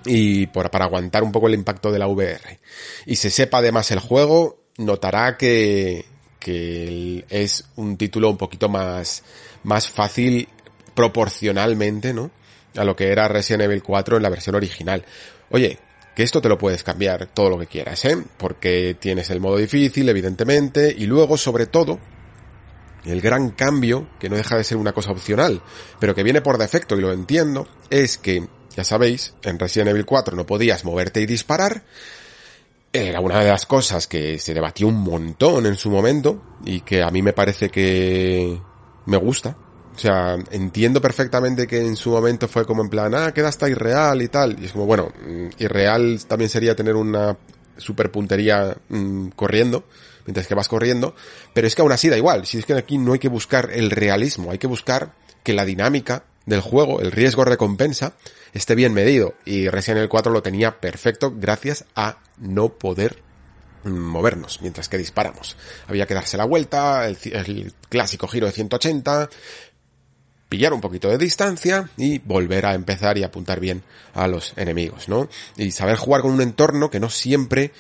Y 0.07 0.47
para 0.49 0.85
aguantar 0.85 1.23
un 1.23 1.33
poco 1.33 1.49
el 1.49 1.55
impacto 1.55 1.91
de 1.91 1.99
la 1.99 2.07
VR. 2.07 2.59
Y 3.07 3.17
se 3.17 3.31
sepa 3.31 3.59
además 3.59 3.91
el 3.91 4.01
juego, 4.01 4.59
notará 4.77 5.37
que, 5.37 6.05
que 6.39 7.25
es 7.31 7.65
un 7.77 7.97
título 7.97 8.31
un 8.31 8.37
poquito 8.37 8.69
más, 8.69 9.23
más 9.63 9.89
fácil 9.89 10.49
proporcionalmente, 10.95 12.13
¿no? 12.13 12.31
A 12.77 12.85
lo 12.85 12.95
que 12.97 13.09
era 13.09 13.29
Resident 13.29 13.63
Evil 13.63 13.83
4 13.83 14.17
en 14.17 14.23
la 14.23 14.31
versión 14.31 14.55
original. 14.57 15.05
Oye, 15.51 15.79
que 16.15 16.23
esto 16.23 16.41
te 16.41 16.49
lo 16.49 16.59
puedes 16.59 16.85
cambiar 16.85 17.27
todo 17.27 17.51
lo 17.51 17.59
que 17.59 17.67
quieras, 17.67 18.05
¿eh? 18.05 18.17
Porque 18.37 18.97
tienes 18.99 19.31
el 19.31 19.41
modo 19.41 19.57
difícil, 19.57 20.09
evidentemente, 20.09 20.95
y 20.97 21.07
luego, 21.07 21.37
sobre 21.37 21.67
todo, 21.67 21.99
el 23.05 23.21
gran 23.21 23.51
cambio, 23.51 24.09
que 24.19 24.29
no 24.29 24.37
deja 24.37 24.57
de 24.57 24.65
ser 24.65 24.77
una 24.77 24.93
cosa 24.93 25.11
opcional, 25.11 25.63
pero 25.99 26.15
que 26.15 26.23
viene 26.23 26.41
por 26.41 26.59
defecto 26.59 26.97
y 26.97 27.01
lo 27.01 27.13
entiendo, 27.13 27.69
es 27.91 28.19
que, 28.19 28.47
ya 28.77 28.85
sabéis, 28.85 29.35
en 29.43 29.59
Resident 29.59 29.91
Evil 29.91 30.07
4 30.07 30.37
no 30.37 30.47
podías 30.47 30.85
moverte 30.85 31.21
y 31.21 31.27
disparar, 31.27 31.85
era 32.93 33.21
una 33.21 33.41
de 33.41 33.51
las 33.51 33.67
cosas 33.67 34.07
que 34.07 34.39
se 34.39 34.55
debatió 34.55 34.87
un 34.87 35.01
montón 35.01 35.67
en 35.67 35.77
su 35.77 35.91
momento 35.91 36.43
y 36.65 36.81
que 36.81 37.03
a 37.03 37.11
mí 37.11 37.23
me 37.23 37.33
parece 37.33 37.69
que 37.69 38.61
me 39.07 39.17
gusta, 39.17 39.57
o 39.95 39.99
sea, 39.99 40.37
entiendo 40.51 41.01
perfectamente 41.01 41.67
que 41.67 41.81
en 41.81 41.97
su 41.97 42.11
momento 42.11 42.49
fue 42.49 42.67
como 42.67 42.83
en 42.83 42.89
plan, 42.89 43.15
ah, 43.15 43.33
queda 43.33 43.49
hasta 43.49 43.69
irreal 43.69 44.23
y 44.23 44.29
tal. 44.29 44.57
Y 44.61 44.67
es 44.67 44.73
como, 44.73 44.87
bueno, 44.87 45.13
mm, 45.25 45.49
irreal 45.59 46.21
también 46.27 46.51
sería 46.51 46.75
tener 46.75 46.97
una 46.97 47.37
super 47.77 48.11
puntería 48.11 48.77
mmm, 48.89 49.29
corriendo, 49.29 49.85
mientras 50.27 50.49
que 50.49 50.55
vas 50.55 50.69
corriendo. 50.69 51.15
Pero 51.53 51.69
es 51.69 51.77
que 51.77 51.83
aún 51.83 51.93
así 51.93 52.09
da 52.09 52.17
igual. 52.17 52.45
Si 52.45 52.59
es 52.59 52.67
que 52.67 52.75
aquí 52.75 52.99
no 52.99 53.13
hay 53.13 53.21
que 53.21 53.29
buscar 53.29 53.71
el 53.73 53.91
realismo, 53.91 54.51
hay 54.51 54.59
que 54.59 54.67
buscar 54.67 55.15
que 55.45 55.53
la 55.53 55.65
dinámica 55.65 56.25
del 56.45 56.61
juego, 56.61 57.01
el 57.01 57.13
riesgo-recompensa, 57.13 58.15
esté 58.55 58.75
bien 58.75 58.95
medido. 58.95 59.35
Y 59.45 59.69
Resident 59.69 59.99
Evil 59.99 60.09
4 60.09 60.33
lo 60.33 60.43
tenía 60.43 60.81
perfecto 60.81 61.35
gracias 61.37 61.85
a 61.95 62.19
no 62.39 62.71
poder 62.71 63.23
movernos 63.85 64.61
mientras 64.63 64.89
que 64.89 64.97
disparamos. 64.97 65.57
Había 65.89 66.07
que 66.07 66.15
darse 66.15 66.37
la 66.37 66.45
vuelta, 66.45 67.07
el, 67.07 67.73
clásico 67.89 68.29
giro 68.29 68.47
de 68.47 68.53
180, 68.53 69.29
pillar 70.49 70.73
un 70.73 70.81
poquito 70.81 71.09
de 71.09 71.19
distancia 71.19 71.91
y 71.97 72.19
volver 72.19 72.67
a 72.67 72.75
empezar 72.75 73.19
y 73.19 73.25
apuntar 73.25 73.61
bien 73.61 73.83
a 74.15 74.27
los 74.27 74.55
enemigos, 74.57 75.09
¿no? 75.09 75.29
Y 75.57 75.73
saber 75.73 75.97
jugar 75.97 76.23
con 76.23 76.33
un 76.33 76.41
entorno 76.41 76.91
que 76.91 77.01
no 77.01 77.11
siempre 77.11 77.73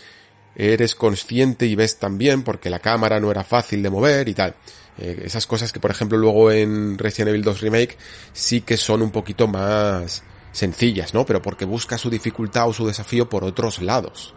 eres 0.57 0.95
consciente 0.95 1.67
y 1.67 1.75
ves 1.75 1.99
tan 1.99 2.19
bien 2.19 2.43
porque 2.43 2.71
la 2.71 2.79
cámara 2.79 3.19
no 3.19 3.31
era 3.31 3.45
fácil 3.45 3.83
de 3.83 3.91
mover 3.91 4.29
y 4.29 4.35
tal. 4.35 4.55
Eh, 4.99 5.23
esas 5.25 5.47
cosas 5.47 5.73
que 5.73 5.81
por 5.81 5.91
ejemplo 5.91 6.17
luego 6.17 6.53
en 6.53 6.97
Resident 6.99 7.31
Evil 7.31 7.43
2 7.43 7.61
Remake 7.63 7.99
sí 8.33 8.61
que 8.61 8.77
son 8.77 9.03
un 9.03 9.11
poquito 9.11 9.49
más 9.49 10.23
sencillas, 10.55 11.13
¿no? 11.13 11.27
Pero 11.27 11.43
porque 11.43 11.67
busca 11.67 11.99
su 11.99 12.09
dificultad 12.09 12.69
o 12.69 12.73
su 12.73 12.87
desafío 12.87 13.29
por 13.29 13.45
otros 13.45 13.83
lados. 13.83 14.35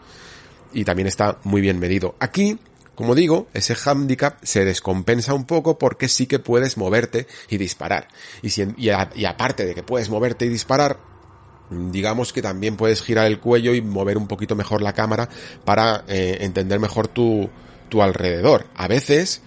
Y 0.74 0.84
también 0.84 1.08
está 1.08 1.38
muy 1.44 1.62
bien 1.62 1.80
medido. 1.80 2.16
Aquí 2.20 2.60
como 2.98 3.14
digo, 3.14 3.48
ese 3.54 3.76
handicap 3.86 4.40
se 4.42 4.66
descompensa 4.66 5.36
un 5.36 5.46
poco 5.46 5.78
porque 5.78 6.08
sí 6.08 6.26
que 6.26 6.40
puedes 6.40 6.78
moverte 6.78 7.28
y 7.48 7.58
disparar. 7.58 8.08
Y, 8.42 8.50
si, 8.50 8.66
y, 8.76 8.90
aparte 8.90 9.68
de 9.68 9.76
que 9.76 9.84
puedes 9.84 10.10
moverte 10.10 10.48
y 10.48 10.50
disparar, 10.50 10.98
digamos 11.70 12.34
que 12.34 12.42
también 12.42 12.76
puedes 12.76 13.04
girar 13.04 13.28
el 13.28 13.40
cuello 13.40 13.76
y 13.76 13.84
mover 13.84 14.18
un 14.18 14.28
poquito 14.28 14.56
mejor 14.56 14.82
la 14.82 14.94
cámara 14.94 15.30
para 15.64 16.06
eh, 16.08 16.40
entender 16.42 16.80
mejor 16.80 17.08
tu, 17.08 17.52
tu 17.88 18.02
alrededor. 18.02 18.66
A 18.74 18.88
veces, 18.88 19.44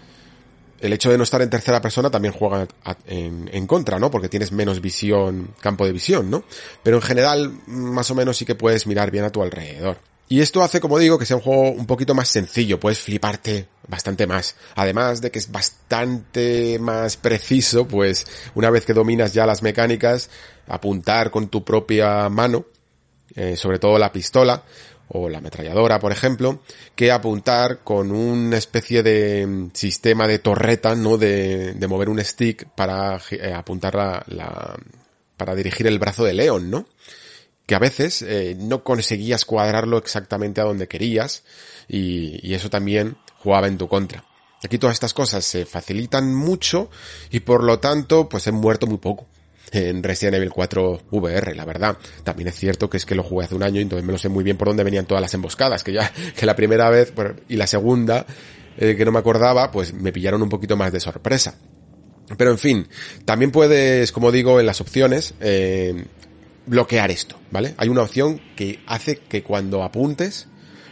el 0.81 0.93
hecho 0.93 1.11
de 1.11 1.19
no 1.19 1.25
estar 1.25 1.43
en 1.43 1.51
tercera 1.51 1.81
persona 1.81 2.11
también 2.11 2.33
juega 2.33 2.67
en, 3.07 3.51
en, 3.53 3.67
contra, 3.67 3.99
¿no? 3.99 4.11
Porque 4.11 4.29
tienes 4.29 4.53
menos 4.53 4.81
visión, 4.81 5.55
campo 5.61 5.85
de 5.87 5.93
visión, 5.93 6.31
¿no? 6.31 6.45
Pero 6.83 6.97
en 6.97 7.03
general, 7.03 7.53
más 7.67 8.11
o 8.11 8.15
menos 8.15 8.37
sí 8.37 8.45
que 8.45 8.55
puedes 8.55 8.87
mirar 8.87 9.11
bien 9.11 9.25
a 9.25 9.31
tu 9.31 9.43
alrededor. 9.43 9.99
Y 10.29 10.41
esto 10.41 10.63
hace, 10.63 10.81
como 10.81 10.97
digo, 10.99 11.19
que 11.19 11.27
sea 11.27 11.37
un 11.37 11.43
juego 11.43 11.71
un 11.73 11.87
poquito 11.87 12.15
más 12.15 12.29
sencillo, 12.29 12.79
puedes 12.79 13.01
fliparte 13.01 13.67
bastante 13.89 14.29
más. 14.29 14.55
Además 14.77 15.21
de 15.21 15.33
que 15.33 15.41
es 15.41 15.51
bastante 15.51 16.79
más 16.79 17.17
preciso, 17.17 17.89
pues 17.89 18.27
una 18.55 18.71
vez 18.71 18.87
que 18.87 18.95
dominas 18.95 19.35
ya 19.35 19.45
las 19.45 19.65
mecánicas, 19.65 20.31
apuntar 20.69 21.33
con 21.33 21.49
tu 21.49 21.65
propia 21.65 22.29
mano, 22.29 22.65
eh, 23.35 23.57
sobre 23.57 23.81
todo 23.81 23.99
la 23.99 24.13
pistola 24.13 24.63
o 25.13 25.29
la 25.29 25.39
ametralladora, 25.39 25.99
por 25.99 26.13
ejemplo, 26.13 26.61
que 26.95 27.11
apuntar 27.11 27.81
con 27.83 28.13
una 28.13 28.57
especie 28.57 29.03
de 29.03 29.47
mm, 29.47 29.71
sistema 29.75 30.27
de 30.27 30.39
torreta, 30.39 30.95
¿no? 30.95 31.19
De, 31.19 31.75
de 31.75 31.87
mover 31.89 32.09
un 32.09 32.25
stick 32.25 32.69
para 32.75 33.21
eh, 33.31 33.53
apuntar 33.53 33.95
la, 33.95 34.25
la, 34.29 34.77
para 35.37 35.55
dirigir 35.55 35.87
el 35.87 35.99
brazo 35.99 36.25
de 36.25 36.35
León, 36.35 36.71
¿no? 36.71 36.87
que 37.67 37.77
a 37.77 37.79
veces 37.79 38.23
eh, 38.23 38.57
no 38.59 38.83
conseguías 38.83 39.45
cuadrarlo 39.45 39.97
exactamente 39.99 40.61
a 40.61 40.65
donde 40.65 40.89
querías 40.89 41.45
y, 41.87 42.45
y, 42.45 42.55
eso 42.55 42.69
también 42.69 43.17
jugaba 43.39 43.69
en 43.69 43.79
tu 43.79 43.87
contra. 43.87 44.25
Aquí 44.65 44.77
todas 44.77 44.95
estas 44.95 45.15
cosas 45.15 45.45
se 45.45 45.67
facilitan 45.67 46.35
mucho 46.35 46.91
y 47.31 47.39
por 47.39 47.63
lo 47.63 47.79
tanto 47.79 48.29
pues 48.29 48.49
he 48.49 48.51
muerto 48.51 48.89
muy 48.89 48.99
poco 48.99 49.29
en 49.73 50.03
Resident 50.03 50.37
Evil 50.37 50.51
4 50.51 51.03
VR, 51.11 51.55
la 51.55 51.65
verdad. 51.65 51.97
También 52.25 52.49
es 52.49 52.57
cierto 52.57 52.91
que 52.91 52.97
es 52.97 53.07
que 53.07 53.15
lo 53.15 53.23
jugué 53.23 53.45
hace 53.45 53.55
un 53.55 53.63
año 53.63 53.79
y 53.79 53.83
entonces 53.83 54.05
me 54.05 54.13
lo 54.13 54.19
sé 54.19 54.29
muy 54.29 54.45
bien 54.45 54.57
por 54.57 54.69
dónde 54.69 54.85
venían 54.85 55.07
todas 55.07 55.23
las 55.23 55.35
emboscadas, 55.35 55.85
que 55.85 55.93
ya, 55.93 56.13
que 56.37 56.47
la 56.47 56.57
primera 56.57 56.91
vez 56.91 57.13
y 57.49 57.57
la 57.57 57.67
segunda, 57.67 58.27
eh, 58.77 58.97
que 58.97 59.05
no 59.05 59.13
me 59.13 59.19
acordaba, 59.19 59.71
pues 59.71 59.93
me 59.93 60.13
pillaron 60.13 60.43
un 60.43 60.49
poquito 60.49 60.77
más 60.77 60.93
de 60.93 61.01
sorpresa. 61.01 61.55
Pero 62.37 62.51
en 62.53 62.59
fin, 62.59 62.89
también 63.25 63.51
puedes, 63.51 64.13
como 64.13 64.31
digo, 64.31 64.61
en 64.61 64.67
las 64.67 64.81
opciones, 64.81 65.35
eh, 65.41 66.05
bloquear 66.67 67.11
esto, 67.11 67.37
¿vale? 67.51 67.75
Hay 67.77 67.89
una 67.89 68.03
opción 68.03 68.41
que 68.55 68.81
hace 68.87 69.17
que 69.17 69.43
cuando 69.43 69.83
apuntes 69.83 70.47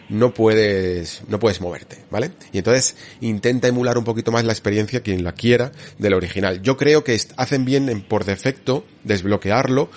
no 0.09 0.32
puedes, 0.32 1.22
no 1.28 1.39
puedes 1.39 1.60
moverte, 1.60 2.05
¿vale? 2.10 2.30
Y 2.52 2.59
entonces 2.59 2.97
intenta 3.20 3.68
emular 3.68 3.98
un 3.98 4.05
poquito 4.05 4.32
más 4.32 4.44
la 4.44 4.52
experiencia 4.52 5.02
quien 5.02 5.24
la 5.24 5.32
quiera 5.32 5.72
del 5.98 6.14
original. 6.14 6.62
Yo 6.62 6.76
creo 6.76 7.05
que 7.05 7.20
hacen 7.36 7.64
bien 7.64 7.89
en, 7.89 8.02
por 8.02 8.24
defecto 8.24 8.85
desbloquearlo 9.05 9.90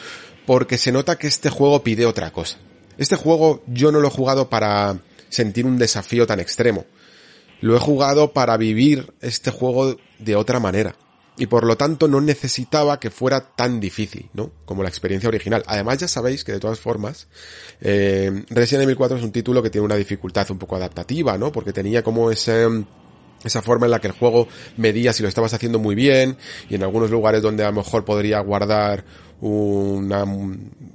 porque 0.46 0.78
se 0.78 0.92
nota 0.92 1.18
que 1.18 1.28
este 1.28 1.50
juego 1.50 1.84
pide 1.84 2.06
otra 2.06 2.32
cosa. 2.32 2.58
Este 2.98 3.16
juego 3.16 3.64
yo 3.68 3.92
no 3.92 4.00
lo 4.00 4.08
he 4.08 4.12
jugado 4.12 4.50
para 4.50 5.00
sentir 5.30 5.66
un 5.66 5.78
desafío 5.78 6.28
tan 6.28 6.40
extremo. 6.40 6.86
Lo 7.62 7.76
he 7.76 7.80
jugado 7.80 8.34
para 8.34 8.58
vivir 8.58 9.14
este 9.22 9.52
juego 9.52 9.98
de 10.20 10.36
otra 10.36 10.60
manera 10.60 10.96
y 11.38 11.48
por 11.48 11.66
lo 11.66 11.78
tanto 11.78 12.08
no 12.08 12.22
necesitaba 12.22 13.00
que 13.00 13.10
fuera 13.10 13.42
tan 13.56 13.80
difícil, 13.80 14.30
¿no? 14.34 14.52
Como 14.66 14.84
la 14.84 14.90
experiencia 14.90 15.30
original. 15.30 15.64
Además 15.66 16.00
ya 16.00 16.08
sabéis 16.08 16.44
que 16.44 16.52
de 16.52 16.60
todas 16.60 16.80
formas, 16.80 17.28
eh, 17.80 18.44
Resident 18.50 18.84
Evil 18.84 18.98
4 18.98 19.18
es 19.18 19.24
un 19.24 19.32
título 19.32 19.64
que 19.64 19.70
tiene 19.70 19.86
una 19.86 19.96
dificultad 19.96 20.50
un 20.52 20.60
poco 20.60 20.76
adaptativa, 20.76 21.38
¿no? 21.38 21.52
Porque 21.52 21.74
tenía 21.74 22.04
como 22.04 22.32
ese 22.32 22.68
esa 23.44 23.62
forma 23.62 23.88
en 23.88 23.92
la 23.92 24.00
que 24.00 24.08
el 24.08 24.14
juego 24.14 24.48
medía 24.78 25.14
si 25.14 25.24
lo 25.24 25.30
estabas 25.30 25.54
haciendo 25.54 25.80
muy 25.80 25.96
bien 25.96 26.38
y 26.70 26.76
en 26.76 26.84
algunos 26.84 27.10
lugares 27.10 27.42
donde 27.42 27.64
a 27.64 27.68
lo 27.68 27.78
mejor 27.78 28.06
podría 28.06 28.40
guardar 28.40 29.04
una 29.42 30.24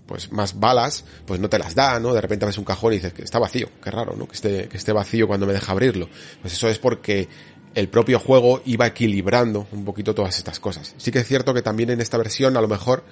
pues 0.07 0.31
más 0.31 0.61
balas 0.61 1.05
pues 1.25 1.41
no 1.41 1.49
te 1.49 1.59
las 1.59 1.75
da 1.75 1.99
no 1.99 2.15
de 2.15 2.21
repente 2.21 2.47
ves 2.47 2.59
un 2.59 2.65
cajón 2.65 2.93
y 2.93 2.97
dices 2.97 3.13
que 3.13 3.23
está 3.23 3.41
vacío 3.41 3.69
qué 3.83 3.91
raro 3.91 4.15
no 4.17 4.29
que 4.29 4.35
esté 4.35 4.69
que 4.69 4.77
esté 4.77 4.93
vacío 4.93 5.27
cuando 5.27 5.47
me 5.47 5.53
deja 5.53 5.73
abrirlo 5.73 6.09
pues 6.41 6.55
eso 6.55 6.69
es 6.69 6.79
porque 6.79 7.29
el 7.77 7.89
propio 7.91 8.19
juego 8.19 8.63
iba 8.65 8.87
equilibrando 8.87 9.69
un 9.71 9.85
poquito 9.85 10.15
todas 10.15 10.39
estas 10.39 10.59
cosas. 10.59 10.95
Sí 10.97 11.13
que 11.13 11.19
es 11.19 11.29
cierto 11.29 11.53
que 11.53 11.61
también 11.61 11.91
en 11.91 12.01
esta 12.01 12.17
versión 12.17 12.57
a 12.57 12.63
lo 12.63 12.69
mejor 12.69 13.05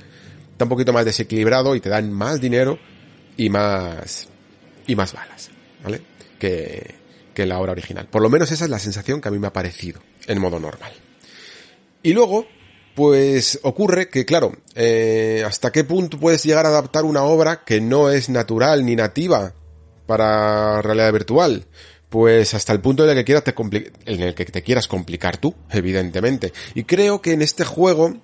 está 0.53 0.65
un 0.65 0.70
poquito 0.70 0.91
más 0.91 1.05
desequilibrado 1.05 1.77
y 1.77 1.81
te 1.81 1.91
dan 1.91 2.11
más 2.11 2.41
dinero 2.41 2.78
y 3.36 3.51
más 3.51 4.27
y 4.86 4.97
más 4.97 5.12
balas, 5.12 5.51
¿vale? 5.82 6.01
Que, 6.39 6.95
que 7.35 7.45
la 7.45 7.59
hora 7.59 7.73
original. 7.73 8.09
Por 8.09 8.23
lo 8.23 8.31
menos 8.31 8.51
esa 8.53 8.65
es 8.65 8.70
la 8.70 8.78
sensación 8.78 9.20
que 9.20 9.28
a 9.28 9.31
mí 9.31 9.39
me 9.39 9.49
ha 9.49 9.53
parecido 9.53 10.01
en 10.27 10.41
modo 10.41 10.59
normal. 10.59 10.93
Y 12.03 12.15
luego, 12.15 12.47
pues 12.95 13.61
ocurre 13.65 14.09
que, 14.09 14.24
claro, 14.24 14.57
eh, 14.74 15.43
hasta 15.47 15.73
qué 15.73 15.85
punto 15.85 16.19
puedes 16.19 16.43
llegar 16.43 16.65
a 16.65 16.70
adaptar 16.70 17.05
una 17.05 17.24
obra 17.24 17.65
que 17.65 17.82
no 17.82 18.09
es 18.09 18.31
natural 18.31 18.86
ni 18.86 18.97
nativa 18.97 19.53
para 20.07 20.81
realidad 20.81 21.12
virtual 21.12 21.66
pues 22.15 22.55
hasta 22.55 22.73
el 22.73 22.81
punto 22.81 23.03
en 23.03 23.11
el 23.11 23.16
que 23.16 23.24
quieras 23.24 23.43
te 23.43 23.53
en 24.07 24.20
el 24.23 24.36
que 24.36 24.45
te 24.45 24.62
quieras 24.62 24.86
complicar 24.86 25.36
tú, 25.36 25.53
evidentemente. 25.69 26.53
Y 26.73 26.85
creo 26.85 27.20
que 27.20 27.32
en 27.32 27.43
este 27.43 27.65
juego, 27.65 28.15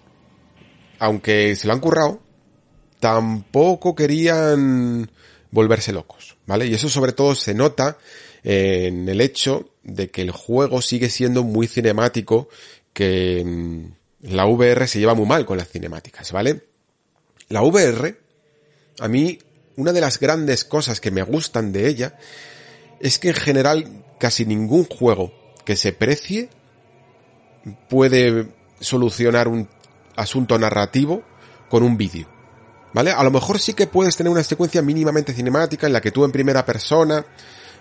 aunque 1.01 1.57
se 1.57 1.67
lo 1.67 1.73
han 1.73 1.81
currado, 1.81 2.21
tampoco 3.01 3.97
querían 3.97 5.11
volverse 5.51 5.93
locos, 5.93 6.37
¿vale? 6.47 6.67
Y 6.67 6.75
eso 6.75 6.89
sobre 6.89 7.11
todo 7.11 7.35
se 7.35 7.53
nota 7.53 7.99
en 8.45 9.09
el 9.09 9.21
hecho 9.21 9.71
de 9.83 10.09
que 10.09 10.23
el 10.23 10.31
juego 10.31 10.83
sigue 10.83 11.11
siendo 11.11 11.43
muy 11.43 11.67
cinemático, 11.67 12.49
que 12.93 13.45
la 14.21 14.47
VR 14.47 14.87
se 14.87 15.01
lleva 15.01 15.15
muy 15.15 15.27
mal 15.27 15.45
con 15.45 15.59
las 15.59 15.69
cinemáticas, 15.69 16.31
¿vale? 16.31 16.62
La 17.49 17.62
VR, 17.62 18.17
a 19.01 19.09
mí, 19.09 19.37
una 19.75 19.93
de 19.93 20.01
las 20.01 20.21
grandes 20.21 20.65
cosas 20.65 21.01
que 21.01 21.11
me 21.11 21.25
gustan 21.25 21.73
de 21.73 21.89
ella 21.89 22.17
es 23.01 23.19
que 23.19 23.29
en 23.29 23.35
general 23.35 24.05
casi 24.19 24.45
ningún 24.45 24.85
juego 24.85 25.33
que 25.65 25.75
se 25.77 25.93
precie 25.93 26.51
puede 27.89 28.49
solucionar 28.81 29.49
un 29.49 29.69
asunto 30.17 30.59
narrativo 30.59 31.23
con 31.69 31.83
un 31.83 31.97
vídeo. 31.97 32.29
¿Vale? 32.93 33.13
A 33.13 33.23
lo 33.23 33.31
mejor 33.31 33.61
sí 33.61 33.73
que 33.73 33.87
puedes 33.87 34.17
tener 34.17 34.33
una 34.33 34.43
secuencia 34.43 34.83
mínimamente 34.83 35.33
cinemática 35.33 35.87
en 35.87 35.93
la 35.93 36.01
que 36.01 36.11
tú 36.11 36.25
en 36.25 36.33
primera 36.33 36.67
persona 36.67 37.25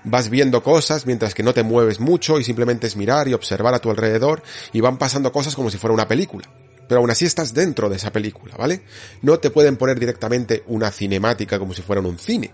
vas 0.04 0.30
viendo 0.30 0.64
cosas 0.64 1.06
mientras 1.06 1.34
que 1.34 1.44
no 1.44 1.54
te 1.54 1.64
mueves 1.64 2.00
mucho 2.00 2.40
y 2.40 2.44
simplemente 2.44 2.88
es 2.88 2.96
mirar 2.96 3.28
y 3.28 3.34
observar 3.34 3.74
a 3.74 3.80
tu 3.80 3.90
alrededor 3.90 4.44
y 4.72 4.82
van 4.82 4.98
pasando 4.98 5.32
cosas 5.32 5.56
como 5.56 5.70
si 5.70 5.78
fuera 5.78 5.94
una 5.94 6.08
película. 6.08 6.48
Pero 6.88 7.02
aún 7.02 7.10
así 7.10 7.26
estás 7.26 7.54
dentro 7.54 7.90
de 7.90 7.98
esa 7.98 8.12
película, 8.12 8.56
¿vale? 8.56 8.84
No 9.22 9.40
te 9.40 9.50
pueden 9.50 9.78
poner 9.78 10.00
directamente 10.00 10.64
una 10.68 10.92
cinemática 10.92 11.60
como 11.60 11.74
si 11.74 11.82
fuera 11.82 12.02
un 12.02 12.18
cine 12.18 12.54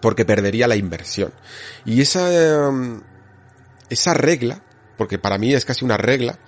porque 0.00 0.24
perdería 0.24 0.68
la 0.68 0.76
inversión. 0.76 1.32
Y 1.84 2.00
esa, 2.00 2.68
em, 2.68 3.00
esa 3.88 4.14
regla, 4.14 4.62
porque 4.96 5.18
para 5.18 5.38
mí 5.38 5.54
es 5.54 5.64
casi 5.64 5.84
una 5.84 5.96
regla, 5.96 6.38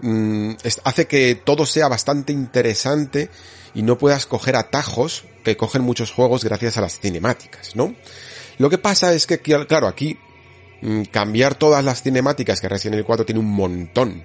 mm, 0.00 0.54
hace 0.84 1.06
que 1.06 1.34
todo 1.34 1.66
sea 1.66 1.88
bastante 1.88 2.32
interesante 2.32 3.30
y 3.74 3.82
no 3.82 3.98
puedas 3.98 4.26
coger 4.26 4.56
atajos 4.56 5.24
que 5.44 5.56
cogen 5.56 5.82
muchos 5.82 6.10
juegos 6.10 6.44
gracias 6.44 6.76
a 6.76 6.80
las 6.80 6.98
cinemáticas, 6.98 7.76
¿no? 7.76 7.94
Lo 8.58 8.68
que 8.68 8.78
pasa 8.78 9.14
es 9.14 9.26
que, 9.26 9.38
claro, 9.40 9.86
aquí 9.86 10.18
mm, 10.82 11.04
cambiar 11.04 11.54
todas 11.54 11.84
las 11.84 12.02
cinemáticas 12.02 12.60
que 12.60 12.68
Resident 12.68 12.94
Evil 12.94 13.06
4 13.06 13.24
tiene 13.24 13.40
un 13.40 13.50
montón 13.50 14.24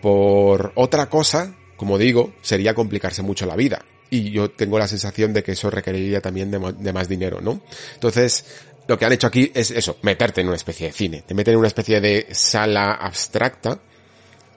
por 0.00 0.72
otra 0.74 1.08
cosa, 1.10 1.54
como 1.76 1.98
digo, 1.98 2.32
sería 2.40 2.74
complicarse 2.74 3.22
mucho 3.22 3.46
la 3.46 3.56
vida 3.56 3.84
y 4.10 4.30
yo 4.30 4.50
tengo 4.50 4.78
la 4.78 4.88
sensación 4.88 5.32
de 5.32 5.42
que 5.42 5.52
eso 5.52 5.70
requeriría 5.70 6.20
también 6.20 6.50
de, 6.50 6.92
más 6.92 7.08
dinero, 7.08 7.40
¿no? 7.40 7.60
Entonces, 7.94 8.44
lo 8.86 8.98
que 8.98 9.04
han 9.04 9.12
hecho 9.12 9.26
aquí 9.26 9.50
es 9.54 9.70
eso, 9.70 9.98
meterte 10.02 10.40
en 10.40 10.46
una 10.48 10.56
especie 10.56 10.86
de 10.86 10.92
cine, 10.92 11.22
te 11.26 11.34
meten 11.34 11.54
en 11.54 11.58
una 11.58 11.68
especie 11.68 12.00
de 12.00 12.28
sala 12.30 12.92
abstracta 12.92 13.80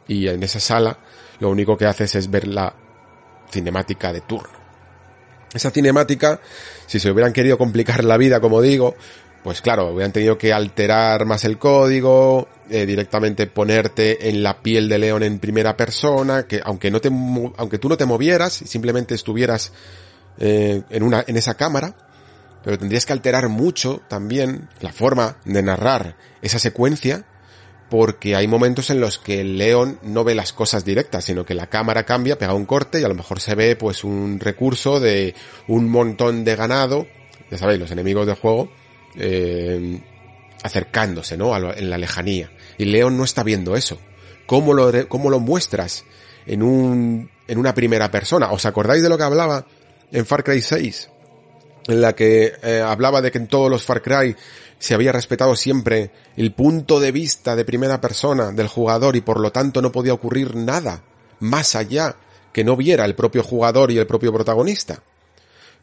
y 0.07 0.27
en 0.27 0.43
esa 0.43 0.59
sala 0.59 0.99
lo 1.39 1.49
único 1.49 1.77
que 1.77 1.85
haces 1.85 2.15
es 2.15 2.29
ver 2.29 2.47
la 2.47 2.75
cinemática 3.51 4.13
de 4.13 4.21
turno. 4.21 4.59
Esa 5.53 5.71
cinemática, 5.71 6.39
si 6.85 6.99
se 6.99 7.09
hubieran 7.09 7.33
querido 7.33 7.57
complicar 7.57 8.03
la 8.03 8.17
vida, 8.17 8.39
como 8.39 8.61
digo, 8.61 8.95
pues 9.43 9.61
claro, 9.61 9.93
hubieran 9.93 10.11
tenido 10.11 10.37
que 10.37 10.51
alterar 10.51 11.25
más 11.25 11.45
el 11.45 11.57
código, 11.57 12.47
eh, 12.69 12.85
directamente 12.85 13.47
ponerte 13.47 14.29
en 14.29 14.43
la 14.43 14.61
piel 14.61 14.89
de 14.89 14.99
león 14.99 15.23
en 15.23 15.39
primera 15.39 15.77
persona, 15.77 16.43
que 16.43 16.61
aunque 16.63 16.91
no 16.91 16.99
te, 16.99 17.09
aunque 17.57 17.79
tú 17.79 17.89
no 17.89 17.97
te 17.97 18.05
movieras, 18.05 18.53
simplemente 18.53 19.15
estuvieras 19.15 19.71
eh, 20.37 20.83
en 20.89 21.03
una, 21.03 21.23
en 21.25 21.37
esa 21.37 21.55
cámara, 21.55 21.95
pero 22.63 22.77
tendrías 22.77 23.05
que 23.05 23.13
alterar 23.13 23.47
mucho 23.49 24.01
también 24.07 24.69
la 24.81 24.91
forma 24.91 25.37
de 25.45 25.63
narrar 25.63 26.17
esa 26.41 26.59
secuencia, 26.59 27.25
porque 27.89 28.35
hay 28.35 28.47
momentos 28.47 28.89
en 28.89 28.99
los 28.99 29.17
que 29.17 29.43
león 29.43 29.99
no 30.03 30.23
ve 30.23 30.35
las 30.35 30.53
cosas 30.53 30.85
directas, 30.85 31.25
sino 31.25 31.45
que 31.45 31.55
la 31.55 31.67
cámara 31.67 32.03
cambia, 32.03 32.37
pega 32.37 32.53
un 32.53 32.65
corte 32.65 33.01
y 33.01 33.03
a 33.03 33.07
lo 33.07 33.15
mejor 33.15 33.39
se 33.39 33.55
ve 33.55 33.75
pues 33.75 34.03
un 34.03 34.39
recurso 34.39 34.99
de 34.99 35.33
un 35.67 35.89
montón 35.89 36.43
de 36.43 36.55
ganado, 36.55 37.07
ya 37.49 37.57
sabéis, 37.57 37.79
los 37.79 37.91
enemigos 37.91 38.27
del 38.27 38.35
juego, 38.35 38.69
eh, 39.15 40.01
acercándose, 40.63 41.37
¿no? 41.37 41.55
en 41.55 41.89
la 41.89 41.97
lejanía. 41.97 42.51
Y 42.77 42.85
Leon 42.85 43.17
no 43.17 43.23
está 43.23 43.43
viendo 43.43 43.75
eso. 43.75 43.99
¿Cómo 44.45 44.73
lo, 44.73 45.07
cómo 45.07 45.29
lo 45.29 45.39
muestras 45.39 46.05
en 46.45 46.63
un, 46.63 47.29
en 47.47 47.57
una 47.57 47.73
primera 47.73 48.09
persona? 48.09 48.51
¿Os 48.51 48.65
acordáis 48.65 49.03
de 49.03 49.09
lo 49.09 49.17
que 49.17 49.23
hablaba 49.23 49.65
en 50.11 50.25
Far 50.25 50.43
Cry 50.43 50.61
6? 50.61 51.09
En 51.87 52.01
la 52.01 52.13
que 52.13 52.53
eh, 52.63 52.81
hablaba 52.81 53.21
de 53.21 53.31
que 53.31 53.37
en 53.37 53.47
todos 53.47 53.69
los 53.69 53.83
Far 53.83 54.01
Cry 54.01 54.35
se 54.79 54.93
había 54.93 55.11
respetado 55.11 55.55
siempre 55.55 56.11
el 56.37 56.53
punto 56.53 56.99
de 56.99 57.11
vista 57.11 57.55
de 57.55 57.65
primera 57.65 57.99
persona 57.99 58.51
del 58.51 58.67
jugador 58.67 59.15
y 59.15 59.21
por 59.21 59.39
lo 59.39 59.51
tanto 59.51 59.81
no 59.81 59.91
podía 59.91 60.13
ocurrir 60.13 60.55
nada 60.55 61.03
más 61.39 61.75
allá 61.75 62.15
que 62.53 62.63
no 62.63 62.75
viera 62.75 63.05
el 63.05 63.15
propio 63.15 63.43
jugador 63.43 63.91
y 63.91 63.97
el 63.97 64.07
propio 64.07 64.33
protagonista. 64.33 65.03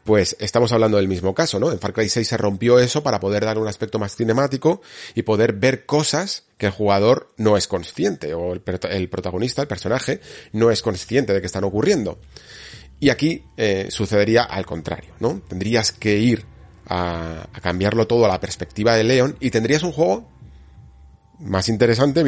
Pues 0.06 0.36
estamos 0.38 0.70
hablando 0.70 0.98
del 0.98 1.08
mismo 1.08 1.34
caso, 1.34 1.58
¿no? 1.58 1.72
En 1.72 1.80
Far 1.80 1.92
Cry 1.92 2.08
6 2.08 2.28
se 2.28 2.36
rompió 2.36 2.78
eso 2.78 3.02
para 3.02 3.18
poder 3.18 3.44
dar 3.44 3.58
un 3.58 3.66
aspecto 3.66 3.98
más 3.98 4.14
cinemático 4.14 4.80
y 5.16 5.22
poder 5.22 5.54
ver 5.54 5.84
cosas 5.84 6.44
que 6.58 6.66
el 6.66 6.72
jugador 6.72 7.34
no 7.38 7.56
es 7.56 7.66
consciente, 7.66 8.32
o 8.32 8.52
el, 8.52 8.60
protagonista, 8.60 9.62
el 9.62 9.68
personaje, 9.68 10.20
no 10.52 10.70
es 10.70 10.80
consciente 10.80 11.32
de 11.32 11.40
que 11.40 11.46
están 11.48 11.64
ocurriendo. 11.64 12.20
Y 13.00 13.10
aquí 13.10 13.42
eh, 13.56 13.88
sucedería 13.90 14.44
al 14.44 14.64
contrario, 14.64 15.12
¿no? 15.18 15.42
Tendrías 15.48 15.90
que 15.90 16.16
ir 16.16 16.44
a, 16.86 17.48
cambiarlo 17.60 18.06
todo 18.06 18.26
a 18.26 18.28
la 18.28 18.38
perspectiva 18.38 18.94
de 18.94 19.02
Leon 19.02 19.36
y 19.40 19.50
tendrías 19.50 19.82
un 19.82 19.90
juego 19.90 20.30
más 21.40 21.68
interesante, 21.68 22.22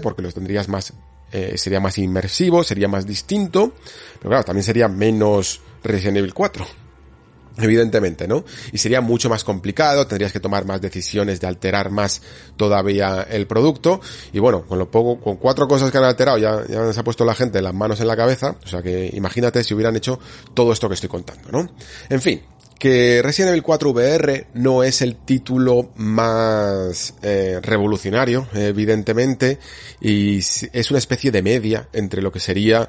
porque 0.00 0.22
los 0.22 0.32
tendrías 0.32 0.66
más, 0.70 0.94
eh, 1.32 1.58
sería 1.58 1.78
más 1.78 1.98
inmersivo, 1.98 2.64
sería 2.64 2.88
más 2.88 3.06
distinto, 3.06 3.74
pero 4.18 4.30
claro, 4.30 4.44
también 4.44 4.64
sería 4.64 4.88
menos 4.88 5.60
Resident 5.84 6.16
Evil 6.16 6.32
4. 6.32 6.87
Evidentemente, 7.60 8.28
¿no? 8.28 8.44
Y 8.72 8.78
sería 8.78 9.00
mucho 9.00 9.28
más 9.28 9.42
complicado, 9.42 10.06
tendrías 10.06 10.32
que 10.32 10.40
tomar 10.40 10.64
más 10.64 10.80
decisiones 10.80 11.40
de 11.40 11.48
alterar 11.48 11.90
más 11.90 12.22
todavía 12.56 13.26
el 13.28 13.46
producto. 13.46 14.00
Y 14.32 14.38
bueno, 14.38 14.64
con 14.66 14.78
lo 14.78 14.90
poco, 14.90 15.20
con 15.20 15.36
cuatro 15.36 15.66
cosas 15.66 15.90
que 15.90 15.98
han 15.98 16.04
alterado, 16.04 16.38
ya, 16.38 16.64
ya 16.68 16.92
se 16.92 17.00
ha 17.00 17.04
puesto 17.04 17.24
la 17.24 17.34
gente 17.34 17.60
las 17.60 17.74
manos 17.74 18.00
en 18.00 18.06
la 18.06 18.16
cabeza. 18.16 18.56
O 18.64 18.68
sea 18.68 18.82
que 18.82 19.10
imagínate 19.12 19.64
si 19.64 19.74
hubieran 19.74 19.96
hecho 19.96 20.20
todo 20.54 20.72
esto 20.72 20.88
que 20.88 20.94
estoy 20.94 21.08
contando, 21.08 21.50
¿no? 21.50 21.68
En 22.08 22.20
fin, 22.20 22.42
que 22.78 23.20
Resident 23.22 23.50
Evil 23.50 23.62
4 23.62 23.90
VR 23.90 24.46
no 24.54 24.84
es 24.84 25.02
el 25.02 25.16
título 25.16 25.90
más 25.96 27.14
eh, 27.22 27.58
revolucionario, 27.60 28.46
evidentemente, 28.54 29.58
y 30.00 30.38
es 30.38 30.90
una 30.90 30.98
especie 30.98 31.32
de 31.32 31.42
media 31.42 31.88
entre 31.92 32.22
lo 32.22 32.30
que 32.30 32.40
sería 32.40 32.88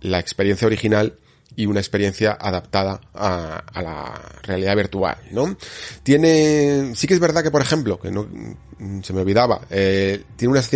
la 0.00 0.20
experiencia 0.20 0.66
original 0.66 1.18
y 1.56 1.66
una 1.66 1.80
experiencia 1.80 2.32
adaptada 2.32 3.00
a, 3.14 3.62
a, 3.72 3.82
la 3.82 4.20
realidad 4.42 4.76
virtual, 4.76 5.16
¿no? 5.30 5.56
Tiene, 6.02 6.92
sí 6.94 7.06
que 7.06 7.14
es 7.14 7.20
verdad 7.20 7.42
que, 7.42 7.50
por 7.50 7.62
ejemplo, 7.62 7.98
que 7.98 8.10
no, 8.10 8.26
se 9.02 9.12
me 9.12 9.20
olvidaba, 9.20 9.60
eh, 9.70 10.24
tiene 10.36 10.52
unas, 10.52 10.70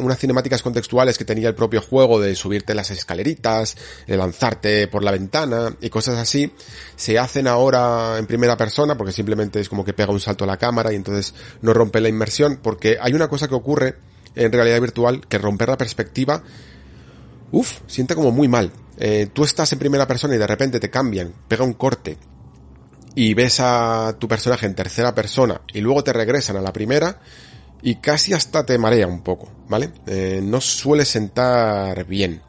unas 0.00 0.18
cinemáticas 0.18 0.62
contextuales 0.62 1.18
que 1.18 1.24
tenía 1.24 1.48
el 1.48 1.54
propio 1.54 1.82
juego 1.82 2.20
de 2.20 2.34
subirte 2.34 2.74
las 2.74 2.90
escaleritas, 2.90 3.76
de 4.06 4.16
lanzarte 4.16 4.88
por 4.88 5.04
la 5.04 5.10
ventana 5.10 5.76
y 5.80 5.90
cosas 5.90 6.18
así, 6.18 6.52
se 6.96 7.18
hacen 7.18 7.46
ahora 7.46 8.16
en 8.18 8.26
primera 8.26 8.56
persona 8.56 8.96
porque 8.96 9.12
simplemente 9.12 9.60
es 9.60 9.68
como 9.68 9.84
que 9.84 9.92
pega 9.92 10.12
un 10.12 10.20
salto 10.20 10.44
a 10.44 10.46
la 10.46 10.56
cámara 10.56 10.92
y 10.92 10.96
entonces 10.96 11.34
no 11.60 11.74
rompe 11.74 12.00
la 12.00 12.08
inmersión 12.08 12.60
porque 12.62 12.96
hay 13.00 13.12
una 13.12 13.28
cosa 13.28 13.48
que 13.48 13.54
ocurre 13.54 13.96
en 14.34 14.50
realidad 14.50 14.80
virtual 14.80 15.26
que 15.28 15.38
romper 15.38 15.68
la 15.68 15.76
perspectiva, 15.78 16.42
uff, 17.52 17.80
siente 17.86 18.14
como 18.14 18.32
muy 18.32 18.48
mal 18.48 18.72
eh, 18.98 19.28
tú 19.32 19.44
estás 19.44 19.72
en 19.72 19.78
primera 19.78 20.06
persona 20.06 20.34
y 20.34 20.38
de 20.38 20.46
repente 20.46 20.80
te 20.80 20.90
cambian, 20.90 21.32
pega 21.48 21.64
un 21.64 21.74
corte 21.74 22.18
y 23.14 23.34
ves 23.34 23.60
a 23.60 24.16
tu 24.18 24.28
personaje 24.28 24.66
en 24.66 24.74
tercera 24.74 25.14
persona 25.14 25.60
y 25.72 25.80
luego 25.80 26.04
te 26.04 26.12
regresan 26.12 26.56
a 26.56 26.60
la 26.60 26.72
primera 26.72 27.20
y 27.82 27.96
casi 27.96 28.32
hasta 28.32 28.64
te 28.64 28.78
marea 28.78 29.06
un 29.06 29.22
poco, 29.22 29.50
¿vale? 29.68 29.90
Eh, 30.06 30.40
no 30.42 30.60
suele 30.60 31.04
sentar 31.04 32.04
bien. 32.06 32.42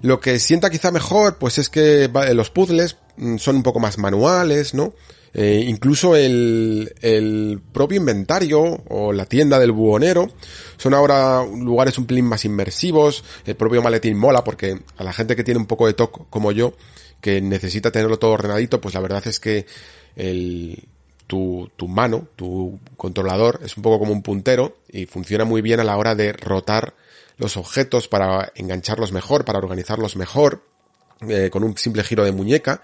Lo 0.00 0.18
que 0.18 0.40
sienta 0.40 0.70
quizá 0.70 0.90
mejor, 0.90 1.38
pues 1.38 1.58
es 1.58 1.68
que 1.68 2.10
los 2.34 2.50
puzzles 2.50 2.96
mm, 3.16 3.36
son 3.36 3.56
un 3.56 3.62
poco 3.62 3.78
más 3.78 3.98
manuales, 3.98 4.74
¿no? 4.74 4.92
Eh, 5.34 5.64
incluso 5.66 6.14
el, 6.14 6.92
el 7.00 7.60
propio 7.72 7.98
inventario 7.98 8.82
o 8.88 9.12
la 9.12 9.24
tienda 9.24 9.58
del 9.58 9.72
buhonero 9.72 10.28
son 10.76 10.92
ahora 10.92 11.42
lugares 11.44 11.96
un 11.98 12.06
pelín 12.06 12.26
más 12.26 12.44
inmersivos. 12.44 13.24
El 13.46 13.56
propio 13.56 13.82
maletín 13.82 14.18
mola 14.18 14.44
porque 14.44 14.78
a 14.96 15.04
la 15.04 15.12
gente 15.12 15.36
que 15.36 15.44
tiene 15.44 15.60
un 15.60 15.66
poco 15.66 15.86
de 15.86 15.94
toque 15.94 16.22
como 16.28 16.52
yo, 16.52 16.74
que 17.20 17.40
necesita 17.40 17.90
tenerlo 17.90 18.18
todo 18.18 18.32
ordenadito, 18.32 18.80
pues 18.80 18.94
la 18.94 19.00
verdad 19.00 19.26
es 19.26 19.40
que 19.40 19.66
el, 20.16 20.84
tu, 21.26 21.70
tu 21.76 21.88
mano, 21.88 22.28
tu 22.36 22.78
controlador, 22.96 23.60
es 23.64 23.76
un 23.76 23.82
poco 23.82 24.00
como 24.00 24.12
un 24.12 24.22
puntero 24.22 24.76
y 24.90 25.06
funciona 25.06 25.44
muy 25.44 25.62
bien 25.62 25.80
a 25.80 25.84
la 25.84 25.96
hora 25.96 26.14
de 26.14 26.32
rotar 26.32 26.94
los 27.38 27.56
objetos 27.56 28.08
para 28.08 28.52
engancharlos 28.54 29.12
mejor, 29.12 29.44
para 29.44 29.58
organizarlos 29.58 30.16
mejor, 30.16 30.62
eh, 31.28 31.50
con 31.50 31.62
un 31.62 31.78
simple 31.78 32.02
giro 32.02 32.24
de 32.24 32.32
muñeca 32.32 32.82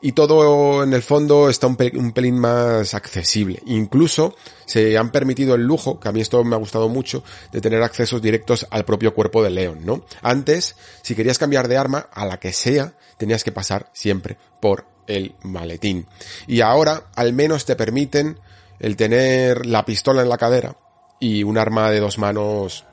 y 0.00 0.12
todo 0.12 0.82
en 0.82 0.92
el 0.92 1.02
fondo 1.02 1.48
está 1.48 1.66
un, 1.66 1.76
pelín 1.76 2.38
más 2.38 2.94
accesible. 2.94 3.62
Incluso 3.66 4.34
se 4.66 4.96
han 4.98 5.10
permitido 5.10 5.54
el 5.54 5.62
lujo, 5.62 5.98
que 5.98 6.08
a 6.08 6.12
mí 6.12 6.20
esto 6.20 6.42
me 6.44 6.54
ha 6.54 6.58
gustado 6.58 6.88
mucho, 6.88 7.24
de 7.52 7.60
tener 7.60 7.82
accesos 7.82 8.20
directos 8.20 8.66
al 8.70 8.84
propio 8.84 9.14
cuerpo 9.14 9.42
de 9.42 9.50
León, 9.50 9.80
¿no? 9.84 10.04
Antes, 10.22 10.76
si 11.02 11.14
querías 11.14 11.38
cambiar 11.38 11.68
de 11.68 11.76
arma, 11.76 12.08
a 12.12 12.26
la 12.26 12.38
que 12.38 12.52
sea, 12.52 12.94
tenías 13.16 13.44
que 13.44 13.52
pasar 13.52 13.90
siempre 13.92 14.36
por 14.60 14.86
el 15.06 15.34
maletín. 15.42 16.06
Y 16.46 16.60
ahora, 16.60 17.04
al 17.14 17.32
menos 17.32 17.64
te 17.64 17.76
permiten 17.76 18.38
el 18.78 18.96
tener 18.96 19.66
la 19.66 19.84
pistola 19.84 20.22
en 20.22 20.28
la 20.28 20.38
cadera 20.38 20.76
y 21.18 21.42
un 21.42 21.56
arma 21.56 21.90
de 21.90 22.00
dos 22.00 22.18
manos 22.18 22.84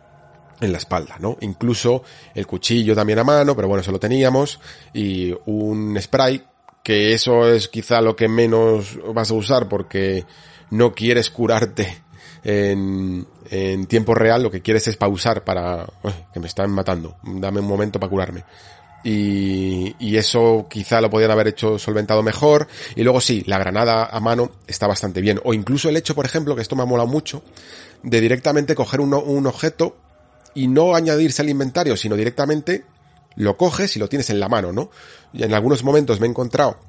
en 0.61 0.71
la 0.71 0.77
espalda, 0.77 1.17
¿no? 1.19 1.37
Incluso 1.41 2.03
el 2.33 2.47
cuchillo 2.47 2.95
también 2.95 3.19
a 3.19 3.23
mano, 3.23 3.55
pero 3.55 3.67
bueno, 3.67 3.81
eso 3.81 3.91
lo 3.91 3.99
teníamos, 3.99 4.59
y 4.93 5.35
un 5.45 5.99
spray 6.01 6.43
que 6.83 7.13
eso 7.13 7.47
es 7.47 7.69
quizá 7.69 8.01
lo 8.01 8.15
que 8.15 8.27
menos 8.27 8.99
vas 9.13 9.31
a 9.31 9.33
usar 9.33 9.69
porque 9.69 10.25
no 10.69 10.93
quieres 10.93 11.29
curarte 11.29 12.03
en, 12.43 13.25
en 13.49 13.85
tiempo 13.85 14.13
real, 14.13 14.43
lo 14.43 14.51
que 14.51 14.61
quieres 14.61 14.87
es 14.87 14.97
pausar 14.97 15.43
para, 15.45 15.87
que 16.33 16.39
me 16.41 16.47
están 16.47 16.71
matando, 16.71 17.15
dame 17.23 17.61
un 17.61 17.67
momento 17.67 17.99
para 17.99 18.09
curarme. 18.09 18.43
Y, 19.05 19.95
y, 19.99 20.15
eso 20.15 20.65
quizá 20.69 21.01
lo 21.01 21.09
podían 21.09 21.31
haber 21.31 21.49
hecho 21.49 21.77
solventado 21.77 22.23
mejor. 22.23 22.69
Y 22.95 23.03
luego 23.03 23.19
sí, 23.19 23.43
la 23.47 23.57
granada 23.57 24.05
a 24.05 24.19
mano 24.21 24.51
está 24.65 24.87
bastante 24.87 25.19
bien. 25.19 25.41
O 25.43 25.53
incluso 25.53 25.89
el 25.89 25.97
hecho, 25.97 26.15
por 26.15 26.25
ejemplo, 26.25 26.55
que 26.55 26.61
esto 26.61 26.77
me 26.77 26.83
ha 26.83 26.85
molado 26.85 27.09
mucho, 27.09 27.43
de 28.01 28.21
directamente 28.21 28.75
coger 28.75 29.01
un, 29.01 29.13
un 29.13 29.45
objeto 29.45 29.97
y 30.53 30.69
no 30.69 30.95
añadirse 30.95 31.41
al 31.41 31.49
inventario, 31.49 31.97
sino 31.97 32.15
directamente 32.15 32.85
lo 33.35 33.57
coges 33.57 33.95
y 33.95 33.99
lo 33.99 34.07
tienes 34.07 34.29
en 34.29 34.39
la 34.39 34.47
mano, 34.47 34.71
¿no? 34.71 34.89
En 35.33 35.53
algunos 35.53 35.83
momentos 35.83 36.19
me 36.19 36.27
he 36.27 36.29
encontrado 36.29 36.79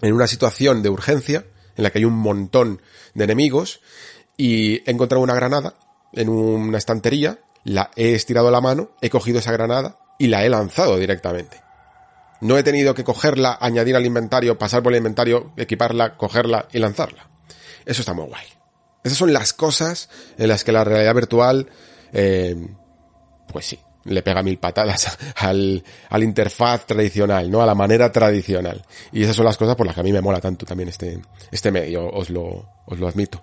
en 0.00 0.12
una 0.12 0.26
situación 0.26 0.82
de 0.82 0.88
urgencia 0.88 1.46
en 1.76 1.84
la 1.84 1.90
que 1.90 1.98
hay 1.98 2.04
un 2.04 2.14
montón 2.14 2.80
de 3.14 3.24
enemigos 3.24 3.80
y 4.36 4.76
he 4.88 4.90
encontrado 4.90 5.22
una 5.22 5.34
granada 5.34 5.74
en 6.12 6.28
una 6.28 6.78
estantería, 6.78 7.40
la 7.64 7.90
he 7.96 8.14
estirado 8.14 8.50
la 8.50 8.60
mano, 8.60 8.90
he 9.00 9.10
cogido 9.10 9.38
esa 9.38 9.52
granada 9.52 9.98
y 10.18 10.28
la 10.28 10.44
he 10.44 10.48
lanzado 10.48 10.98
directamente. 10.98 11.62
No 12.40 12.58
he 12.58 12.62
tenido 12.62 12.94
que 12.94 13.04
cogerla, 13.04 13.56
añadir 13.60 13.96
al 13.96 14.06
inventario, 14.06 14.58
pasar 14.58 14.82
por 14.82 14.92
el 14.92 14.98
inventario, 14.98 15.52
equiparla, 15.56 16.16
cogerla 16.16 16.68
y 16.72 16.78
lanzarla. 16.78 17.30
Eso 17.86 18.02
está 18.02 18.12
muy 18.12 18.26
guay. 18.26 18.46
Esas 19.02 19.18
son 19.18 19.32
las 19.32 19.52
cosas 19.52 20.08
en 20.38 20.48
las 20.48 20.64
que 20.64 20.72
la 20.72 20.84
realidad 20.84 21.14
virtual, 21.14 21.68
eh, 22.12 22.68
pues 23.52 23.66
sí, 23.66 23.78
le 24.04 24.22
pega 24.22 24.42
mil 24.42 24.58
patadas 24.58 25.18
al, 25.36 25.82
al 26.10 26.22
interfaz 26.22 26.86
tradicional, 26.86 27.50
¿no? 27.50 27.62
A 27.62 27.66
la 27.66 27.74
manera 27.74 28.10
tradicional. 28.12 28.84
Y 29.12 29.22
esas 29.22 29.36
son 29.36 29.46
las 29.46 29.56
cosas 29.56 29.76
por 29.76 29.86
las 29.86 29.94
que 29.94 30.00
a 30.00 30.04
mí 30.04 30.12
me 30.12 30.20
mola 30.20 30.40
tanto 30.40 30.66
también 30.66 30.88
este, 30.88 31.20
este 31.50 31.70
medio, 31.70 32.08
os 32.08 32.30
lo, 32.30 32.66
os 32.86 32.98
lo 32.98 33.08
admito. 33.08 33.40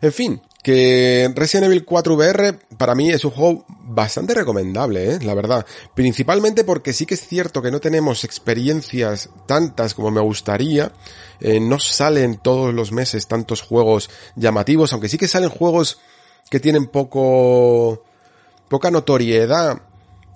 En 0.00 0.12
fin, 0.12 0.40
que 0.62 1.30
Resident 1.34 1.66
Evil 1.66 1.84
4 1.84 2.14
VR 2.14 2.58
para 2.76 2.94
mí 2.94 3.10
es 3.10 3.24
un 3.24 3.30
juego 3.30 3.64
bastante 3.68 4.34
recomendable, 4.34 5.12
¿eh? 5.12 5.18
la 5.22 5.34
verdad. 5.34 5.64
Principalmente 5.94 6.64
porque 6.64 6.92
sí 6.92 7.06
que 7.06 7.14
es 7.14 7.26
cierto 7.26 7.62
que 7.62 7.70
no 7.70 7.80
tenemos 7.80 8.24
experiencias 8.24 9.30
tantas 9.46 9.94
como 9.94 10.10
me 10.10 10.20
gustaría. 10.20 10.90
Eh, 11.40 11.60
no 11.60 11.78
salen 11.78 12.38
todos 12.38 12.74
los 12.74 12.90
meses 12.90 13.28
tantos 13.28 13.62
juegos 13.62 14.10
llamativos, 14.34 14.92
aunque 14.92 15.08
sí 15.08 15.18
que 15.18 15.28
salen 15.28 15.50
juegos 15.50 16.00
que 16.50 16.60
tienen 16.60 16.86
poco, 16.86 18.02
poca 18.68 18.90
notoriedad 18.90 19.82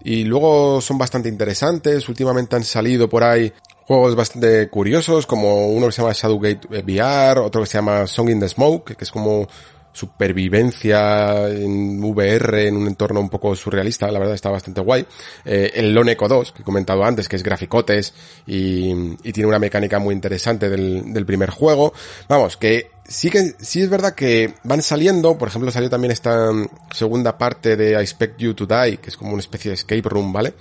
y 0.03 0.25
luego 0.25 0.81
son 0.81 0.99
bastante 0.99 1.29
interesantes. 1.29 2.09
Últimamente 2.09 2.57
han 2.57 2.65
salido 2.65 3.09
por 3.09 3.25
ahí 3.25 3.53
juegos 3.87 4.15
bastante 4.15 4.69
curiosos, 4.69 5.27
como 5.27 5.69
uno 5.69 5.87
que 5.87 5.93
se 5.93 6.03
llama 6.03 6.15
Shadowgate 6.15 6.69
VR, 6.69 7.41
otro 7.41 7.63
que 7.63 7.67
se 7.67 7.79
llama 7.79 8.07
Song 8.07 8.31
in 8.31 8.41
the 8.41 8.49
Smoke, 8.49 8.97
que 8.97 9.05
es 9.05 9.11
como 9.11 9.49
supervivencia 9.93 11.49
en 11.49 12.03
VR 12.03 12.69
en 12.69 12.77
un 12.77 12.87
entorno 12.87 13.21
un 13.21 13.29
poco 13.29 13.57
surrealista, 13.57 14.11
la 14.11 14.21
verdad 14.21 14.35
está 14.35 14.51
bastante 14.51 14.81
guay. 14.81 15.05
Eh, 15.45 15.73
el 15.75 15.93
Lone 15.93 16.13
Echo 16.13 16.29
2, 16.29 16.53
que 16.53 16.63
he 16.63 16.65
comentado 16.65 17.05
antes, 17.05 17.29
que 17.29 17.37
es 17.37 17.43
graficotes 17.43 18.15
y, 18.47 19.17
tiene 19.33 19.49
una 19.49 19.59
mecánica 19.59 19.99
muy 19.99 20.15
interesante 20.15 20.69
del, 20.69 21.13
del 21.13 21.27
primer 21.27 21.51
juego. 21.51 21.93
Vamos, 22.29 22.57
que 22.57 22.91
sí 23.11 23.29
que 23.29 23.57
sí 23.59 23.83
es 23.83 23.91
verdad 23.91 24.15
que 24.15 24.55
van 24.63 24.83
saliendo, 24.83 25.37
por 25.37 25.49
ejemplo 25.49 25.71
salió 25.73 25.91
también 25.91 26.13
esta 26.13 26.51
segunda 26.95 27.37
parte 27.37 27.77
de 27.77 27.93
I 27.93 27.97
Expect 27.97 28.39
You 28.39 28.55
to 28.55 28.67
Die, 28.67 28.99
que 28.99 29.11
es 29.11 29.17
como 29.17 29.33
una 29.33 29.41
especie 29.41 29.71
de 29.71 29.75
escape 29.75 30.09
room, 30.09 30.33
¿vale? 30.33 30.55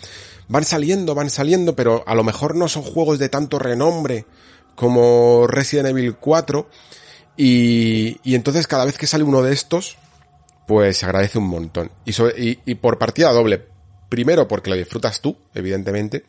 Van 0.48 0.66
saliendo, 0.66 1.14
van 1.14 1.30
saliendo, 1.30 1.76
pero 1.76 2.04
a 2.08 2.16
lo 2.16 2.24
mejor 2.24 2.56
no 2.56 2.68
son 2.68 2.82
juegos 2.82 3.20
de 3.20 3.30
tanto 3.30 3.60
renombre 3.60 4.26
como 4.76 5.46
Resident 5.46 5.90
Evil 5.90 6.16
4 6.16 6.68
y, 7.38 8.20
y 8.24 8.34
entonces 8.34 8.66
cada 8.66 8.84
vez 8.84 8.98
que 8.98 9.06
sale 9.06 9.24
uno 9.24 9.44
de 9.44 9.54
estos, 9.54 9.98
pues 10.68 10.98
se 10.98 11.06
agradece 11.06 11.38
un 11.38 11.48
montón. 11.48 11.92
Y, 12.04 12.14
y, 12.66 12.76
por 12.76 12.98
partida 12.98 13.32
doble. 13.32 13.66
Primero 14.10 14.48
porque 14.48 14.70
lo 14.70 14.76
disfrutas 14.76 15.22
tú, 15.22 15.38
evidentemente. 15.54 16.26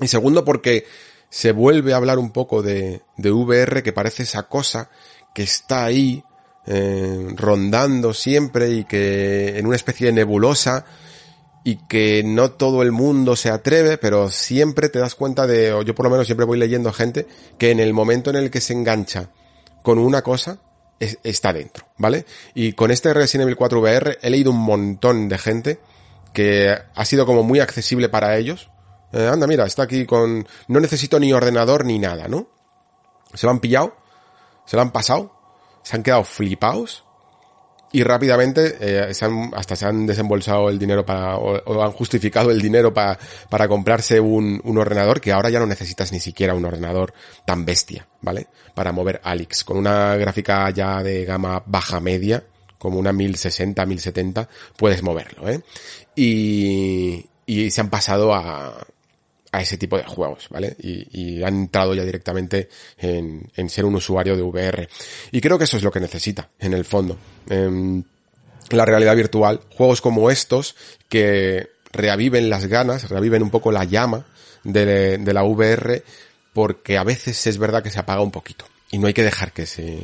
Y 0.00 0.08
segundo 0.08 0.44
porque 0.44 0.86
se 1.28 1.52
vuelve 1.52 1.92
a 1.92 1.96
hablar 1.96 2.18
un 2.18 2.32
poco 2.32 2.62
de, 2.62 3.02
de 3.16 3.30
VR, 3.30 3.82
que 3.82 3.92
parece 3.92 4.24
esa 4.24 4.44
cosa 4.44 4.90
que 5.34 5.42
está 5.42 5.84
ahí, 5.84 6.24
eh, 6.66 7.28
rondando 7.36 8.12
siempre 8.12 8.70
y 8.70 8.84
que 8.84 9.58
en 9.58 9.66
una 9.66 9.76
especie 9.76 10.06
de 10.06 10.12
nebulosa 10.12 10.84
y 11.64 11.76
que 11.86 12.22
no 12.24 12.52
todo 12.52 12.82
el 12.82 12.92
mundo 12.92 13.36
se 13.36 13.50
atreve, 13.50 13.98
pero 13.98 14.30
siempre 14.30 14.88
te 14.88 14.98
das 14.98 15.14
cuenta 15.14 15.46
de, 15.46 15.72
o 15.72 15.82
yo 15.82 15.94
por 15.94 16.04
lo 16.04 16.10
menos 16.10 16.26
siempre 16.26 16.46
voy 16.46 16.58
leyendo 16.58 16.92
gente, 16.92 17.26
que 17.58 17.70
en 17.70 17.80
el 17.80 17.92
momento 17.92 18.30
en 18.30 18.36
el 18.36 18.50
que 18.50 18.60
se 18.60 18.72
engancha 18.72 19.30
con 19.82 19.98
una 19.98 20.22
cosa 20.22 20.58
está 21.00 21.52
dentro, 21.52 21.86
¿vale? 21.96 22.26
Y 22.54 22.74
con 22.74 22.90
este 22.90 23.14
Resident 23.14 23.44
Evil 23.44 23.56
4 23.56 23.80
VR 23.80 24.18
he 24.20 24.30
leído 24.30 24.50
un 24.50 24.60
montón 24.60 25.28
de 25.28 25.38
gente 25.38 25.80
que 26.32 26.76
ha 26.94 27.04
sido 27.04 27.26
como 27.26 27.42
muy 27.42 27.60
accesible 27.60 28.08
para 28.08 28.36
ellos. 28.36 28.70
Eh, 29.12 29.26
anda, 29.26 29.46
mira, 29.46 29.64
está 29.64 29.84
aquí 29.84 30.04
con... 30.04 30.46
No 30.68 30.78
necesito 30.78 31.18
ni 31.18 31.32
ordenador 31.32 31.84
ni 31.84 31.98
nada, 31.98 32.28
¿no? 32.28 32.48
Se 33.34 33.46
lo 33.46 33.50
han 33.50 33.60
pillado, 33.60 33.96
se 34.70 34.76
lo 34.76 34.82
han 34.82 34.92
pasado, 34.92 35.32
se 35.82 35.96
han 35.96 36.04
quedado 36.04 36.22
flipados 36.22 37.02
y 37.90 38.04
rápidamente 38.04 38.76
eh, 38.78 39.12
se 39.14 39.24
han, 39.24 39.50
hasta 39.52 39.74
se 39.74 39.84
han 39.84 40.06
desembolsado 40.06 40.68
el 40.68 40.78
dinero 40.78 41.04
para, 41.04 41.38
o, 41.38 41.82
han 41.82 41.90
justificado 41.90 42.52
el 42.52 42.62
dinero 42.62 42.94
para, 42.94 43.18
para 43.48 43.66
comprarse 43.66 44.20
un, 44.20 44.60
un, 44.62 44.78
ordenador 44.78 45.20
que 45.20 45.32
ahora 45.32 45.50
ya 45.50 45.58
no 45.58 45.66
necesitas 45.66 46.12
ni 46.12 46.20
siquiera 46.20 46.54
un 46.54 46.64
ordenador 46.64 47.12
tan 47.44 47.64
bestia, 47.64 48.06
¿vale? 48.20 48.46
Para 48.72 48.92
mover 48.92 49.20
Alix. 49.24 49.64
Con 49.64 49.76
una 49.76 50.14
gráfica 50.14 50.70
ya 50.70 51.02
de 51.02 51.24
gama 51.24 51.64
baja 51.66 51.98
media, 51.98 52.44
como 52.78 53.00
una 53.00 53.12
1060, 53.12 53.84
1070, 53.84 54.48
puedes 54.76 55.02
moverlo, 55.02 55.48
¿eh? 55.48 55.62
Y, 56.14 57.26
y 57.44 57.72
se 57.72 57.80
han 57.80 57.90
pasado 57.90 58.32
a, 58.32 58.86
a 59.52 59.60
ese 59.60 59.76
tipo 59.76 59.96
de 59.96 60.04
juegos, 60.04 60.48
¿vale? 60.50 60.76
Y, 60.78 61.38
y 61.38 61.42
han 61.42 61.54
entrado 61.54 61.94
ya 61.94 62.04
directamente 62.04 62.68
en, 62.98 63.50
en, 63.56 63.68
ser 63.68 63.84
un 63.84 63.96
usuario 63.96 64.36
de 64.36 64.42
VR. 64.42 64.88
Y 65.32 65.40
creo 65.40 65.58
que 65.58 65.64
eso 65.64 65.76
es 65.76 65.82
lo 65.82 65.90
que 65.90 66.00
necesita, 66.00 66.48
en 66.58 66.72
el 66.72 66.84
fondo. 66.84 67.18
Eh, 67.48 68.02
la 68.70 68.84
realidad 68.84 69.16
virtual, 69.16 69.60
juegos 69.70 70.00
como 70.00 70.30
estos 70.30 70.76
que 71.08 71.70
reaviven 71.92 72.48
las 72.48 72.66
ganas, 72.66 73.08
reaviven 73.08 73.42
un 73.42 73.50
poco 73.50 73.72
la 73.72 73.84
llama 73.84 74.26
de, 74.62 75.18
de 75.18 75.34
la 75.34 75.42
VR, 75.42 76.04
porque 76.52 76.96
a 76.96 77.04
veces 77.04 77.46
es 77.46 77.58
verdad 77.58 77.82
que 77.82 77.90
se 77.90 77.98
apaga 77.98 78.20
un 78.20 78.30
poquito. 78.30 78.64
Y 78.92 78.98
no 78.98 79.06
hay 79.06 79.14
que 79.14 79.22
dejar 79.22 79.52
que 79.52 79.66
se, 79.66 80.00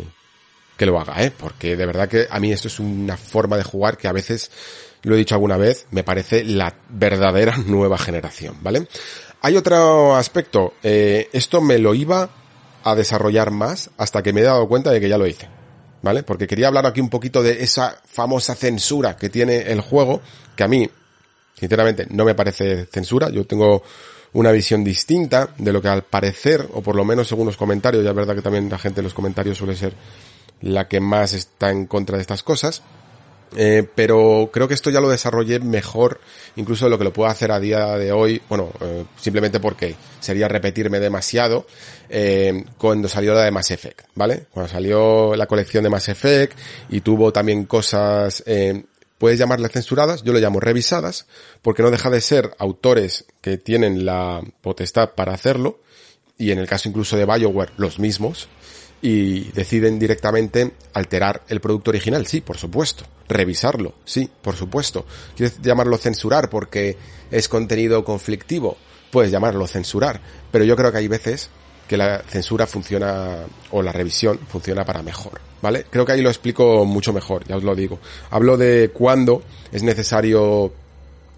que 0.77 0.87
lo 0.87 1.01
haga, 1.01 1.23
¿eh? 1.23 1.33
Porque 1.37 1.77
de 1.77 1.87
verdad 1.87 2.09
que 2.09 2.27
a 2.31 2.39
mí 2.39 2.53
esto 2.53 2.69
es 2.69 2.79
una 2.79 3.17
forma 3.17 3.57
de 3.57 3.65
jugar 3.65 3.97
que 3.97 4.09
a 4.09 4.13
veces, 4.13 4.51
lo 5.03 5.15
he 5.15 5.19
dicho 5.19 5.35
alguna 5.35 5.57
vez, 5.57 5.87
me 5.91 6.05
parece 6.05 6.45
la 6.45 6.75
verdadera 6.89 7.57
nueva 7.67 7.99
generación, 7.99 8.57
¿vale? 8.61 8.87
Hay 9.47 9.57
otro 9.57 10.17
aspecto, 10.17 10.75
eh, 10.83 11.29
esto 11.33 11.61
me 11.61 11.79
lo 11.79 11.95
iba 11.95 12.31
a 12.83 12.97
desarrollar 12.97 13.53
más 13.53 13.91
hasta 13.97 14.21
que 14.21 14.33
me 14.33 14.41
he 14.41 14.43
dado 14.43 14.67
cuenta 14.67 14.91
de 14.91 15.01
que 15.01 15.09
ya 15.09 15.19
lo 15.19 15.25
hice, 15.29 15.49
¿vale? 16.03 16.25
Porque 16.25 16.49
quería 16.49 16.67
hablar 16.67 16.85
aquí 16.85 17.01
un 17.01 17.11
poquito 17.11 17.45
de 17.45 17.63
esa 17.63 17.97
famosa 18.07 18.57
censura 18.57 19.17
que 19.17 19.29
tiene 19.29 19.71
el 19.71 19.83
juego, 19.83 20.21
que 20.57 20.65
a 20.65 20.67
mí, 20.67 20.91
sinceramente, 21.57 22.09
no 22.11 22.25
me 22.25 22.35
parece 22.35 22.87
censura, 22.87 23.31
yo 23.31 23.47
tengo 23.47 23.85
una 24.33 24.51
visión 24.51 24.83
distinta 24.83 25.51
de 25.57 25.73
lo 25.73 25.81
que 25.81 25.91
al 25.91 26.03
parecer, 26.03 26.69
o 26.73 26.83
por 26.83 26.97
lo 26.97 27.05
menos 27.05 27.29
según 27.29 27.47
los 27.47 27.57
comentarios, 27.57 28.03
ya 28.03 28.11
es 28.11 28.17
verdad 28.17 28.35
que 28.35 28.43
también 28.43 28.69
la 28.69 28.79
gente 28.79 28.99
en 28.99 29.05
los 29.05 29.15
comentarios 29.15 29.59
suele 29.59 29.77
ser 29.77 29.95
la 30.61 30.89
que 30.89 30.99
más 30.99 31.35
está 31.35 31.71
en 31.71 31.87
contra 31.87 32.17
de 32.17 32.23
estas 32.23 32.43
cosas, 32.43 32.83
eh, 33.55 33.87
pero 33.95 34.51
creo 34.53 34.67
que 34.67 34.75
esto 34.75 34.91
ya 34.91 35.01
lo 35.01 35.09
desarrollé 35.09 35.61
mejor 35.61 36.21
incluso 36.57 36.87
de 36.87 36.91
lo 36.91 36.99
que 36.99 37.05
lo 37.05 37.13
puedo 37.13 37.31
hacer 37.31 37.53
a 37.53 37.61
día 37.61 37.97
de 37.97 38.13
hoy, 38.13 38.41
bueno, 38.49 38.73
eh, 38.81 39.05
simplemente 39.21 39.61
porque 39.61 39.95
sería 40.21 40.49
repetirme 40.49 40.99
demasiado 40.99 41.67
eh, 42.09 42.65
cuando 42.79 43.09
salió 43.09 43.35
la 43.35 43.45
de 43.45 43.51
Mass 43.51 43.71
Effect, 43.71 44.07
¿vale? 44.15 44.47
Cuando 44.51 44.73
salió 44.73 45.37
la 45.37 45.47
colección 45.47 45.85
de 45.85 45.91
Mass 45.91 46.09
Effect 46.09 46.59
y 46.89 47.03
tuvo 47.03 47.33
también 47.33 47.67
cosas, 47.67 48.43
eh, 48.47 48.85
puedes 49.19 49.39
llamarle 49.39 49.69
censuradas, 49.69 50.23
yo 50.23 50.33
lo 50.33 50.39
llamo 50.39 50.61
revisadas, 50.61 51.27
porque 51.63 51.83
no 51.83 51.91
deja 51.91 52.11
de 52.11 52.21
ser 52.21 52.51
autores 52.59 53.27
que 53.41 53.59
tienen 53.59 54.05
la 54.05 54.43
potestad 54.61 55.11
para 55.15 55.35
hacerlo, 55.35 55.81
y 56.39 56.51
en 56.51 56.59
el 56.59 56.67
caso 56.67 56.89
incluso 56.89 57.17
de 57.17 57.25
Bioware, 57.25 57.73
los 57.77 57.99
mismos, 57.99 58.49
y 59.03 59.53
deciden 59.53 59.99
directamente 59.99 60.73
alterar 60.95 61.43
el 61.49 61.61
producto 61.61 61.91
original, 61.91 62.27
sí, 62.27 62.41
por 62.41 62.57
supuesto. 62.57 63.05
Revisarlo, 63.29 63.95
sí, 64.05 64.31
por 64.43 64.55
supuesto. 64.55 65.05
¿Quieres 65.37 65.61
llamarlo 65.61 65.99
censurar 65.99 66.49
porque 66.49 66.97
es 67.31 67.49
contenido 67.49 68.05
conflictivo? 68.05 68.77
Puedes 69.11 69.31
llamarlo 69.31 69.67
censurar, 69.67 70.21
pero 70.51 70.65
yo 70.65 70.77
creo 70.77 70.93
que 70.93 70.99
hay 70.99 71.09
veces 71.09 71.51
que 71.89 71.97
la 71.97 72.23
censura 72.23 72.67
funciona 72.67 73.39
o 73.71 73.83
la 73.83 73.93
revisión 73.93 74.39
funciona 74.49 74.85
para 74.85 75.03
mejor, 75.03 75.41
¿vale? 75.63 75.87
Creo 75.89 76.05
que 76.05 76.13
ahí 76.13 76.21
lo 76.21 76.31
explico 76.31 76.85
mucho 76.85 77.13
mejor, 77.13 77.45
ya 77.47 77.57
os 77.57 77.63
lo 77.63 77.75
digo. 77.75 77.99
Hablo 78.31 78.57
de 78.57 78.91
cuándo 78.93 79.43
es 79.73 79.83
necesario 79.83 80.73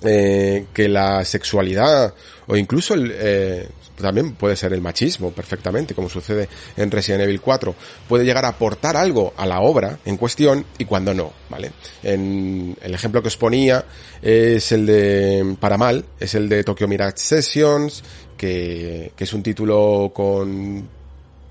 eh, 0.03 0.67
que 0.73 0.89
la 0.89 1.25
sexualidad 1.25 2.15
o 2.47 2.57
incluso 2.57 2.95
el, 2.95 3.13
eh, 3.15 3.69
también 4.03 4.35
puede 4.35 4.57
ser 4.57 4.73
el 4.73 4.81
machismo 4.81 5.31
perfectamente, 5.33 5.95
como 5.95 6.09
sucede 6.09 6.49
en 6.77 6.91
Resident 6.91 7.23
Evil 7.23 7.41
4, 7.41 7.75
puede 8.09 8.25
llegar 8.25 8.45
a 8.45 8.49
aportar 8.49 8.97
algo 8.97 9.35
a 9.37 9.47
la 9.47 9.61
obra 9.61 9.99
en 10.05 10.17
cuestión 10.17 10.65
y 10.79 10.85
cuando 10.85 11.15
no, 11.15 11.33
¿vale? 11.49 11.73
En 12.03 12.77
el 12.81 12.95
ejemplo 12.95 13.23
que 13.23 13.29
os 13.29 13.37
ponía 13.37 13.85
es 14.23 14.73
el 14.73 14.87
de, 14.87 15.57
para 15.61 15.79
mal, 15.79 16.05
es 16.19 16.35
el 16.35 16.49
de 16.49 16.65
Tokyo 16.65 16.89
Mirage 16.89 17.19
Sessions, 17.19 18.03
que, 18.37 19.13
que 19.17 19.25
es 19.25 19.33
un 19.33 19.43
título 19.43 20.13
con 20.15 20.98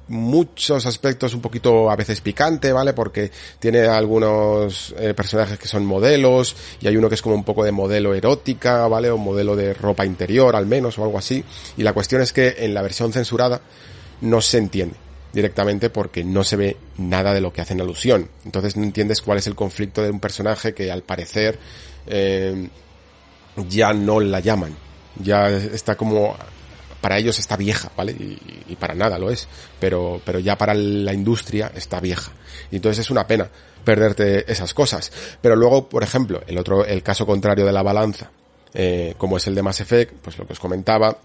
muchos 0.10 0.86
aspectos 0.86 1.34
un 1.34 1.42
poquito 1.42 1.90
a 1.90 1.96
veces 1.96 2.22
picante, 2.22 2.72
¿vale? 2.72 2.94
Porque 2.94 3.32
tiene 3.60 3.82
algunos 3.82 4.96
eh, 4.98 5.14
personajes 5.14 5.60
que 5.60 5.68
son 5.68 5.86
modelos 5.86 6.56
y 6.82 6.88
hay 6.88 6.98
uno 6.98 7.10
que 7.10 7.16
es 7.16 7.22
como 7.22 7.36
un 7.36 7.44
poco 7.44 7.64
de 7.64 7.72
modelo 7.72 8.14
erótica, 8.14 8.88
¿vale? 8.88 9.10
O 9.10 9.18
modelo 9.18 9.56
de 9.56 9.74
ropa 9.74 10.06
interior 10.06 10.56
al 10.56 10.66
menos 10.66 10.98
o 10.98 11.04
algo 11.04 11.18
así. 11.18 11.44
Y 11.78 11.84
la 11.84 11.94
cuestión 11.94 12.22
es 12.22 12.34
que 12.34 12.56
en 12.60 12.74
la 12.74 12.82
versión 12.82 13.12
censurada 13.12 13.62
no 14.22 14.42
se 14.42 14.58
entiende 14.58 14.96
directamente 15.34 15.90
porque 15.90 16.24
no 16.24 16.44
se 16.44 16.56
ve 16.56 16.78
nada 16.98 17.34
de 17.34 17.42
lo 17.42 17.54
que 17.54 17.62
hacen 17.62 17.82
alusión. 17.82 18.30
Entonces 18.46 18.76
no 18.78 18.84
entiendes 18.84 19.22
cuál 19.22 19.38
es 19.38 19.48
el 19.48 19.56
conflicto 19.56 20.02
de 20.02 20.10
un 20.10 20.20
personaje 20.20 20.74
que 20.74 20.92
al 20.92 21.04
parecer 21.04 21.60
eh, 22.08 22.70
ya 23.70 23.94
no 23.94 24.20
la 24.20 24.40
llaman. 24.40 24.76
Ya 25.20 25.50
está 25.50 25.96
como 25.96 26.36
para 27.02 27.18
ellos 27.18 27.40
está 27.40 27.56
vieja, 27.58 27.92
¿vale? 27.96 28.12
Y, 28.14 28.76
para 28.76 28.94
nada 28.94 29.18
lo 29.18 29.32
es, 29.32 29.48
pero, 29.80 30.22
pero 30.24 30.40
ya 30.40 30.58
para 30.58 30.74
la 30.74 31.14
industria 31.14 31.72
está 31.76 32.00
vieja. 32.00 32.32
Y 32.72 32.78
entonces 32.78 33.06
es 33.06 33.12
una 33.12 33.26
pena 33.26 33.50
perderte 33.84 34.52
esas 34.52 34.74
cosas. 34.74 35.12
Pero 35.42 35.56
luego, 35.56 35.90
por 35.90 36.04
ejemplo, 36.04 36.42
el 36.48 36.58
otro, 36.58 36.86
el 36.86 37.02
caso 37.02 37.26
contrario 37.26 37.66
de 37.66 37.72
la 37.72 37.82
balanza, 37.82 38.30
eh, 38.74 39.16
como 39.18 39.38
es 39.38 39.48
el 39.48 39.56
de 39.56 39.64
Mass 39.64 39.80
Effect, 39.80 40.14
pues 40.22 40.38
lo 40.38 40.46
que 40.46 40.54
os 40.54 40.60
comentaba, 40.60 41.18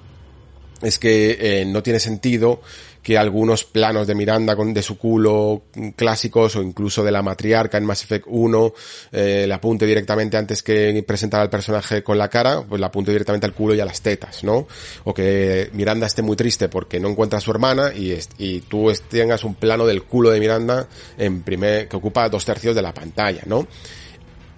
es 0.81 0.99
que 0.99 1.37
eh, 1.41 1.65
no 1.65 1.83
tiene 1.83 2.01
sentido 2.01 2.61
que 3.03 3.19
algunos 3.19 3.65
planos 3.65 4.07
de 4.07 4.15
Miranda 4.15 4.55
con, 4.55 4.73
de 4.73 4.83
su 4.83 4.97
culo 4.97 5.65
clásicos 5.97 6.57
o 6.57 6.63
incluso 6.63 7.03
de 7.03 7.11
la 7.11 7.23
matriarca 7.23 7.77
en 7.77 7.85
Mass 7.85 8.05
Effect 8.05 8.27
1 8.29 8.75
eh, 9.13 9.45
le 9.47 9.55
apunte 9.55 9.87
directamente 9.87 10.37
antes 10.37 10.63
que 10.63 11.03
presentar 11.07 11.41
al 11.41 11.51
personaje 11.51 12.03
con 12.03 12.17
la 12.17 12.29
cara, 12.29 12.63
pues 12.63 12.81
le 12.81 12.87
apunte 12.87 13.11
directamente 13.11 13.47
al 13.47 13.55
culo 13.55 13.75
y 13.75 13.81
a 13.81 13.85
las 13.85 14.01
tetas, 14.03 14.45
¿no? 14.45 14.69
O 15.05 15.13
que 15.13 15.71
Miranda 15.73 16.07
esté 16.07 16.23
muy 16.23 16.37
triste 16.37 16.69
porque 16.69 17.01
no 17.01 17.09
encuentra 17.09 17.39
a 17.39 17.41
su 17.41 17.51
hermana 17.51 17.93
y, 17.93 18.17
y 18.39 18.61
tú 18.61 18.93
tengas 19.09 19.43
un 19.45 19.55
plano 19.55 19.85
del 19.87 20.05
culo 20.05 20.31
de 20.31 20.39
Miranda 20.39 20.87
en 21.19 21.43
primer, 21.43 21.89
que 21.89 21.97
ocupa 21.97 22.29
dos 22.29 22.45
tercios 22.45 22.75
de 22.75 22.83
la 22.83 22.95
pantalla, 22.95 23.43
¿no? 23.47 23.67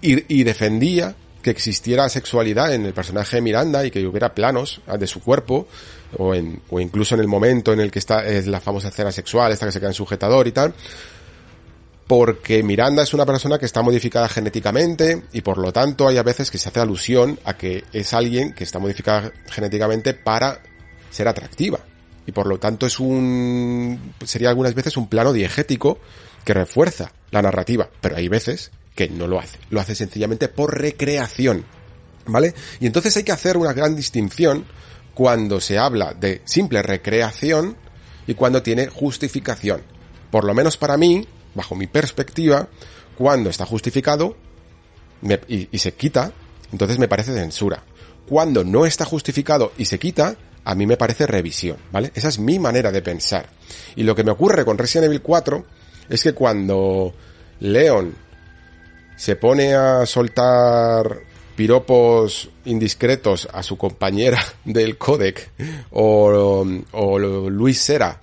Y, 0.01 0.39
y 0.39 0.43
defendía 0.43 1.15
que 1.45 1.51
existiera 1.51 2.09
sexualidad 2.09 2.73
en 2.73 2.87
el 2.87 2.93
personaje 2.95 3.35
de 3.35 3.43
Miranda 3.43 3.85
y 3.85 3.91
que 3.91 4.03
hubiera 4.07 4.33
planos 4.33 4.81
de 4.97 5.05
su 5.05 5.21
cuerpo 5.21 5.67
o, 6.17 6.33
incluso 6.79 7.13
en 7.13 7.21
el 7.21 7.27
momento 7.27 7.71
en 7.71 7.81
el 7.81 7.91
que 7.91 7.99
está 7.99 8.25
es 8.25 8.47
la 8.47 8.59
famosa 8.59 8.87
escena 8.87 9.11
sexual, 9.11 9.51
esta 9.51 9.67
que 9.67 9.71
se 9.71 9.79
queda 9.79 9.89
en 9.89 9.93
sujetador 9.93 10.47
y 10.47 10.51
tal. 10.51 10.73
porque 12.07 12.63
Miranda 12.63 13.03
es 13.03 13.13
una 13.13 13.27
persona 13.27 13.59
que 13.59 13.67
está 13.67 13.83
modificada 13.83 14.27
genéticamente 14.27 15.25
y 15.33 15.41
por 15.41 15.59
lo 15.59 15.71
tanto 15.71 16.07
hay 16.07 16.17
a 16.17 16.23
veces 16.23 16.49
que 16.49 16.57
se 16.57 16.69
hace 16.69 16.79
alusión 16.79 17.39
a 17.45 17.55
que 17.55 17.83
es 17.93 18.11
alguien 18.15 18.55
que 18.55 18.63
está 18.63 18.79
modificada 18.79 19.31
genéticamente 19.47 20.15
para 20.15 20.63
ser 21.11 21.27
atractiva. 21.27 21.77
Y 22.25 22.31
por 22.31 22.47
lo 22.47 22.57
tanto 22.57 22.87
es 22.87 22.99
un, 22.99 24.15
sería 24.25 24.49
algunas 24.49 24.73
veces 24.73 24.97
un 24.97 25.09
plano 25.09 25.31
diegético 25.31 25.99
que 26.43 26.55
refuerza 26.55 27.11
la 27.29 27.43
narrativa, 27.43 27.87
pero 28.01 28.15
hay 28.15 28.29
veces 28.29 28.71
que 28.95 29.09
no 29.09 29.27
lo 29.27 29.39
hace. 29.39 29.59
Lo 29.69 29.79
hace 29.79 29.93
sencillamente 29.93 30.47
por 30.47 30.79
recreación. 30.79 31.65
¿Vale? 32.27 32.55
Y 32.79 32.87
entonces 32.87 33.15
hay 33.17 33.23
que 33.23 33.31
hacer 33.31 33.55
una 33.57 33.73
gran 33.73 33.95
distinción 33.95 34.65
cuando 35.13 35.61
se 35.61 35.77
habla 35.77 36.13
de 36.13 36.41
simple 36.45 36.81
recreación 36.81 37.77
y 38.25 38.33
cuando 38.33 38.63
tiene 38.63 38.87
justificación. 38.87 39.83
Por 40.31 40.43
lo 40.43 40.55
menos 40.55 40.77
para 40.77 40.97
mí, 40.97 41.27
bajo 41.53 41.75
mi 41.75 41.85
perspectiva, 41.85 42.67
cuando 43.15 43.49
está 43.49 43.65
justificado 43.65 44.35
y, 45.47 45.69
y 45.71 45.77
se 45.77 45.93
quita, 45.93 46.31
entonces 46.71 46.97
me 46.97 47.07
parece 47.07 47.33
censura. 47.33 47.83
Cuando 48.27 48.63
no 48.63 48.87
está 48.87 49.05
justificado 49.05 49.71
y 49.77 49.85
se 49.85 49.99
quita, 49.99 50.35
a 50.63 50.73
mí 50.73 50.87
me 50.87 50.97
parece 50.97 51.27
revisión, 51.27 51.77
¿vale? 51.91 52.11
Esa 52.15 52.29
es 52.29 52.39
mi 52.39 52.57
manera 52.57 52.91
de 52.91 53.03
pensar. 53.03 53.47
Y 53.95 54.03
lo 54.03 54.15
que 54.15 54.23
me 54.23 54.31
ocurre 54.31 54.65
con 54.65 54.79
Resident 54.79 55.05
Evil 55.05 55.21
4 55.21 55.65
es 56.09 56.23
que 56.23 56.33
cuando 56.33 57.13
Leon 57.59 58.15
se 59.15 59.35
pone 59.35 59.73
a 59.73 60.05
soltar 60.05 61.21
piropos 61.55 62.49
indiscretos 62.65 63.47
a 63.51 63.63
su 63.63 63.77
compañera 63.77 64.43
del 64.65 64.97
codec 64.97 65.51
o, 65.91 66.65
o 66.91 67.19
Luis 67.19 67.79
Sera 67.79 68.19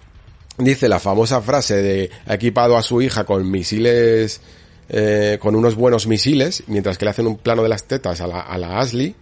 dice 0.58 0.88
la 0.88 1.00
famosa 1.00 1.40
frase 1.40 1.82
de 1.82 2.10
ha 2.26 2.34
equipado 2.34 2.76
a 2.76 2.82
su 2.82 3.00
hija 3.00 3.24
con 3.24 3.50
misiles 3.50 4.40
eh, 4.88 5.38
con 5.40 5.56
unos 5.56 5.74
buenos 5.74 6.06
misiles 6.06 6.64
mientras 6.66 6.98
que 6.98 7.06
le 7.06 7.10
hacen 7.10 7.26
un 7.26 7.38
plano 7.38 7.62
de 7.62 7.70
las 7.70 7.84
tetas 7.84 8.20
a 8.20 8.26
la, 8.26 8.40
a 8.40 8.58
la 8.58 8.78
Ashley 8.78 9.14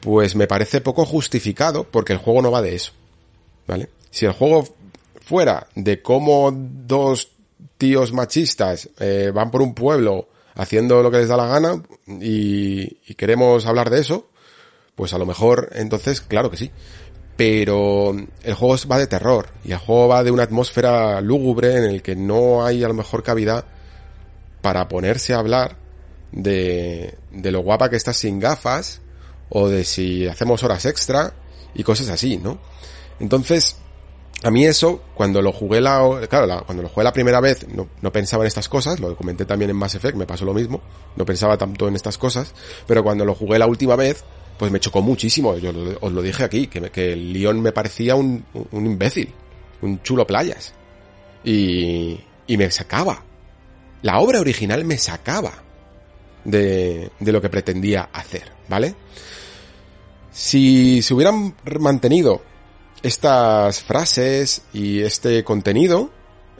pues 0.00 0.34
me 0.34 0.46
parece 0.46 0.80
poco 0.80 1.06
justificado 1.06 1.84
porque 1.84 2.12
el 2.12 2.18
juego 2.18 2.42
no 2.42 2.50
va 2.50 2.60
de 2.60 2.74
eso 2.74 2.92
¿vale? 3.66 3.88
si 4.10 4.26
el 4.26 4.32
juego 4.32 4.68
fuera 5.24 5.68
de 5.74 6.02
cómo 6.02 6.50
dos 6.52 7.30
tíos 7.78 8.12
machistas 8.12 8.90
eh, 9.00 9.32
van 9.34 9.50
por 9.50 9.62
un 9.62 9.74
pueblo 9.74 10.28
haciendo 10.54 11.02
lo 11.02 11.10
que 11.10 11.18
les 11.18 11.28
da 11.28 11.36
la 11.36 11.46
gana 11.46 11.82
y, 12.06 12.86
queremos 13.14 13.66
hablar 13.66 13.90
de 13.90 14.00
eso, 14.00 14.28
pues 14.94 15.14
a 15.14 15.18
lo 15.18 15.26
mejor 15.26 15.70
entonces, 15.72 16.20
claro 16.20 16.50
que 16.50 16.56
sí. 16.56 16.70
Pero 17.36 18.14
el 18.42 18.54
juego 18.54 18.76
va 18.90 18.98
de 18.98 19.06
terror 19.06 19.48
y 19.64 19.72
el 19.72 19.78
juego 19.78 20.08
va 20.08 20.22
de 20.22 20.30
una 20.30 20.42
atmósfera 20.42 21.20
lúgubre 21.20 21.76
en 21.76 21.84
el 21.84 22.02
que 22.02 22.14
no 22.14 22.64
hay 22.64 22.84
a 22.84 22.88
lo 22.88 22.94
mejor 22.94 23.22
cavidad 23.22 23.64
para 24.60 24.86
ponerse 24.88 25.34
a 25.34 25.38
hablar 25.38 25.76
de, 26.30 27.14
de 27.30 27.50
lo 27.50 27.60
guapa 27.60 27.88
que 27.88 27.96
estás 27.96 28.16
sin 28.16 28.38
gafas 28.38 29.00
o 29.48 29.68
de 29.68 29.84
si 29.84 30.26
hacemos 30.26 30.62
horas 30.62 30.84
extra 30.84 31.32
y 31.74 31.82
cosas 31.82 32.08
así, 32.10 32.36
¿no? 32.36 32.58
Entonces, 33.18 33.76
a 34.44 34.50
mí 34.50 34.64
eso, 34.64 35.02
cuando 35.14 35.40
lo 35.40 35.52
jugué 35.52 35.80
la, 35.80 36.26
claro, 36.28 36.64
cuando 36.66 36.82
lo 36.82 36.88
jugué 36.88 37.04
la 37.04 37.12
primera 37.12 37.40
vez, 37.40 37.66
no, 37.68 37.88
no, 38.00 38.12
pensaba 38.12 38.42
en 38.42 38.48
estas 38.48 38.68
cosas, 38.68 38.98
lo 38.98 39.16
comenté 39.16 39.44
también 39.44 39.70
en 39.70 39.76
Mass 39.76 39.94
Effect, 39.94 40.16
me 40.16 40.26
pasó 40.26 40.44
lo 40.44 40.52
mismo, 40.52 40.80
no 41.16 41.24
pensaba 41.24 41.56
tanto 41.56 41.86
en 41.86 41.94
estas 41.94 42.18
cosas, 42.18 42.52
pero 42.86 43.04
cuando 43.04 43.24
lo 43.24 43.34
jugué 43.34 43.58
la 43.58 43.66
última 43.66 43.94
vez, 43.94 44.24
pues 44.58 44.72
me 44.72 44.80
chocó 44.80 45.00
muchísimo, 45.00 45.56
yo 45.58 45.72
os 46.00 46.12
lo 46.12 46.22
dije 46.22 46.42
aquí, 46.42 46.66
que, 46.66 46.80
que 46.90 47.12
el 47.12 47.32
Leon 47.32 47.60
me 47.60 47.72
parecía 47.72 48.16
un, 48.16 48.44
un 48.72 48.86
imbécil, 48.86 49.32
un 49.80 50.02
chulo 50.02 50.26
playas, 50.26 50.74
y, 51.44 52.18
y 52.46 52.56
me 52.56 52.70
sacaba, 52.70 53.22
la 54.02 54.18
obra 54.18 54.40
original 54.40 54.84
me 54.84 54.98
sacaba 54.98 55.52
de, 56.44 57.10
de 57.20 57.32
lo 57.32 57.40
que 57.40 57.48
pretendía 57.48 58.08
hacer, 58.12 58.50
¿vale? 58.68 58.96
Si 60.32 61.02
se 61.02 61.14
hubieran 61.14 61.54
mantenido 61.78 62.42
estas 63.02 63.82
frases 63.82 64.62
y 64.72 65.00
este 65.00 65.42
contenido 65.44 66.10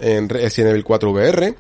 en 0.01 0.29
Resident 0.29 0.73
Evil 0.73 0.85
4 0.85 1.11
VR, 1.11 1.55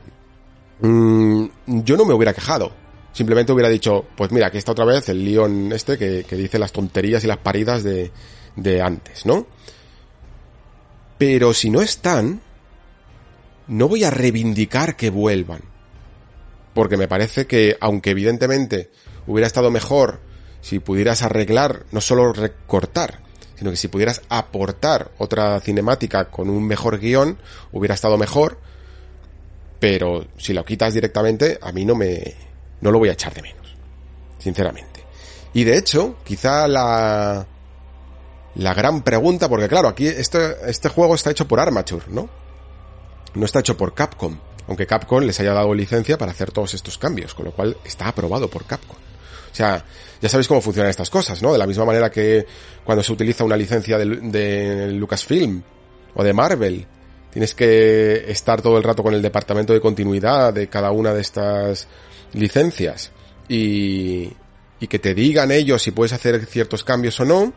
mmm, 0.80 1.46
yo 1.66 1.96
no 1.96 2.04
me 2.04 2.14
hubiera 2.14 2.34
quejado. 2.34 2.72
Simplemente 3.12 3.52
hubiera 3.52 3.68
dicho, 3.68 4.06
pues 4.16 4.32
mira, 4.32 4.46
aquí 4.46 4.58
está 4.58 4.72
otra 4.72 4.84
vez 4.84 5.08
el 5.08 5.24
Leon 5.24 5.72
este 5.72 5.98
que, 5.98 6.24
que 6.24 6.36
dice 6.36 6.58
las 6.58 6.72
tonterías 6.72 7.22
y 7.24 7.26
las 7.26 7.38
paridas 7.38 7.82
de, 7.84 8.10
de 8.56 8.80
antes, 8.80 9.26
¿no? 9.26 9.46
Pero 11.18 11.54
si 11.54 11.70
no 11.70 11.82
están, 11.82 12.40
no 13.68 13.88
voy 13.88 14.04
a 14.04 14.10
reivindicar 14.10 14.96
que 14.96 15.10
vuelvan. 15.10 15.60
Porque 16.74 16.96
me 16.96 17.06
parece 17.06 17.46
que, 17.46 17.76
aunque 17.80 18.10
evidentemente 18.10 18.90
hubiera 19.26 19.46
estado 19.46 19.70
mejor 19.70 20.20
si 20.62 20.78
pudieras 20.78 21.22
arreglar, 21.22 21.84
no 21.92 22.00
solo 22.00 22.32
recortar, 22.32 23.20
sino 23.56 23.70
que 23.70 23.76
si 23.76 23.88
pudieras 23.88 24.22
aportar 24.28 25.10
otra 25.18 25.60
cinemática 25.60 26.26
con 26.30 26.50
un 26.50 26.66
mejor 26.66 26.98
guion, 26.98 27.38
hubiera 27.72 27.94
estado 27.94 28.18
mejor, 28.18 28.58
pero 29.78 30.26
si 30.36 30.52
lo 30.52 30.64
quitas 30.64 30.94
directamente, 30.94 31.58
a 31.60 31.72
mí 31.72 31.84
no 31.84 31.94
me, 31.94 32.34
no 32.80 32.90
lo 32.90 32.98
voy 32.98 33.08
a 33.08 33.12
echar 33.12 33.34
de 33.34 33.42
menos, 33.42 33.74
sinceramente. 34.38 35.04
Y 35.54 35.64
de 35.64 35.76
hecho, 35.76 36.16
quizá 36.24 36.66
la, 36.68 37.46
la 38.54 38.74
gran 38.74 39.02
pregunta, 39.02 39.48
porque 39.48 39.68
claro, 39.68 39.88
aquí 39.88 40.06
este, 40.06 40.56
este 40.66 40.88
juego 40.88 41.14
está 41.14 41.30
hecho 41.30 41.48
por 41.48 41.60
Armature, 41.60 42.04
¿no? 42.08 42.28
No 43.34 43.46
está 43.46 43.60
hecho 43.60 43.76
por 43.76 43.94
Capcom, 43.94 44.38
aunque 44.68 44.86
Capcom 44.86 45.22
les 45.22 45.40
haya 45.40 45.52
dado 45.52 45.74
licencia 45.74 46.18
para 46.18 46.32
hacer 46.32 46.52
todos 46.52 46.74
estos 46.74 46.98
cambios, 46.98 47.34
con 47.34 47.46
lo 47.46 47.52
cual 47.52 47.76
está 47.84 48.08
aprobado 48.08 48.48
por 48.48 48.64
Capcom. 48.64 49.01
O 49.52 49.54
sea, 49.54 49.84
ya 50.20 50.28
sabéis 50.28 50.48
cómo 50.48 50.62
funcionan 50.62 50.90
estas 50.90 51.10
cosas, 51.10 51.42
¿no? 51.42 51.52
De 51.52 51.58
la 51.58 51.66
misma 51.66 51.84
manera 51.84 52.10
que 52.10 52.46
cuando 52.84 53.02
se 53.04 53.12
utiliza 53.12 53.44
una 53.44 53.56
licencia 53.56 53.98
de, 53.98 54.92
Lucasfilm 54.92 55.62
o 56.14 56.24
de 56.24 56.32
Marvel, 56.32 56.86
tienes 57.30 57.54
que 57.54 58.30
estar 58.30 58.62
todo 58.62 58.78
el 58.78 58.82
rato 58.82 59.02
con 59.02 59.12
el 59.12 59.20
departamento 59.20 59.74
de 59.74 59.80
continuidad 59.80 60.54
de 60.54 60.68
cada 60.68 60.90
una 60.90 61.12
de 61.12 61.20
estas 61.20 61.86
licencias 62.32 63.12
y, 63.46 64.32
y 64.80 64.86
que 64.86 64.98
te 64.98 65.14
digan 65.14 65.50
ellos 65.50 65.82
si 65.82 65.90
puedes 65.90 66.14
hacer 66.14 66.46
ciertos 66.46 66.82
cambios 66.82 67.20
o 67.20 67.26
no, 67.26 67.52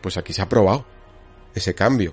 pues 0.00 0.16
aquí 0.16 0.32
se 0.32 0.40
ha 0.40 0.44
aprobado 0.44 0.84
ese 1.54 1.74
cambio. 1.74 2.12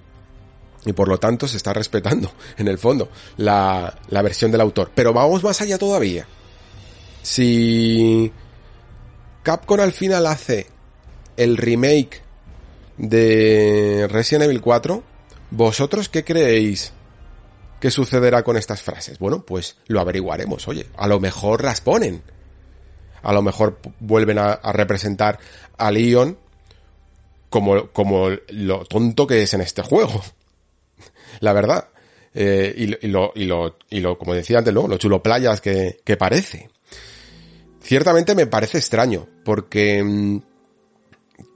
Y 0.86 0.94
por 0.94 1.08
lo 1.08 1.20
tanto 1.20 1.48
se 1.48 1.58
está 1.58 1.74
respetando, 1.74 2.32
en 2.58 2.68
el 2.68 2.78
fondo, 2.78 3.10
la, 3.38 4.00
la 4.10 4.22
versión 4.22 4.52
del 4.52 4.62
autor. 4.62 4.92
Pero 4.94 5.12
vamos 5.12 5.44
más 5.44 5.60
allá 5.62 5.78
todavía. 5.78 6.28
Si 7.22 8.32
Capcom 9.44 9.80
al 9.80 9.92
final 9.92 10.28
hace 10.28 10.68
el 11.38 11.58
remake 11.58 12.22
de 12.98 14.08
Resident 14.10 14.46
Evil 14.46 14.62
4, 14.62 15.04
¿vosotros 15.50 16.10
qué 16.10 16.24
creéis 16.24 16.94
que 17.80 17.90
sucederá 17.90 18.44
con 18.44 18.58
estas 18.58 18.84
frases? 18.84 19.18
Bueno, 19.18 19.44
pues 19.44 19.78
lo 19.88 20.00
averiguaremos, 20.00 20.68
oye, 20.68 20.86
a 20.96 21.08
lo 21.08 21.20
mejor 21.20 21.64
las 21.64 21.82
ponen. 21.82 22.22
A 23.24 23.34
lo 23.34 23.42
mejor 23.42 23.80
vuelven 24.00 24.40
a, 24.40 24.56
representar 24.74 25.40
a 25.78 25.92
Leon 25.92 26.38
como, 27.50 27.88
como 27.90 28.30
lo 28.50 28.86
tonto 28.86 29.28
que 29.28 29.44
es 29.44 29.54
en 29.54 29.62
este 29.62 29.84
juego. 29.84 30.24
La 31.40 31.54
verdad. 31.54 31.90
Eh, 32.34 32.74
y, 32.76 33.08
lo, 33.08 33.32
y, 33.36 33.46
lo, 33.46 33.78
y 33.90 34.00
lo, 34.00 34.18
como 34.18 34.34
decía 34.34 34.60
antes, 34.60 34.74
¿no? 34.74 34.88
lo 34.88 34.98
chulo 34.98 35.22
playas 35.22 35.62
que, 35.62 36.00
que 36.04 36.18
parece. 36.18 36.70
Ciertamente 37.82 38.36
me 38.36 38.48
parece 38.48 38.78
extraño, 38.78 39.28
porque 39.44 40.04
mm, 40.04 40.42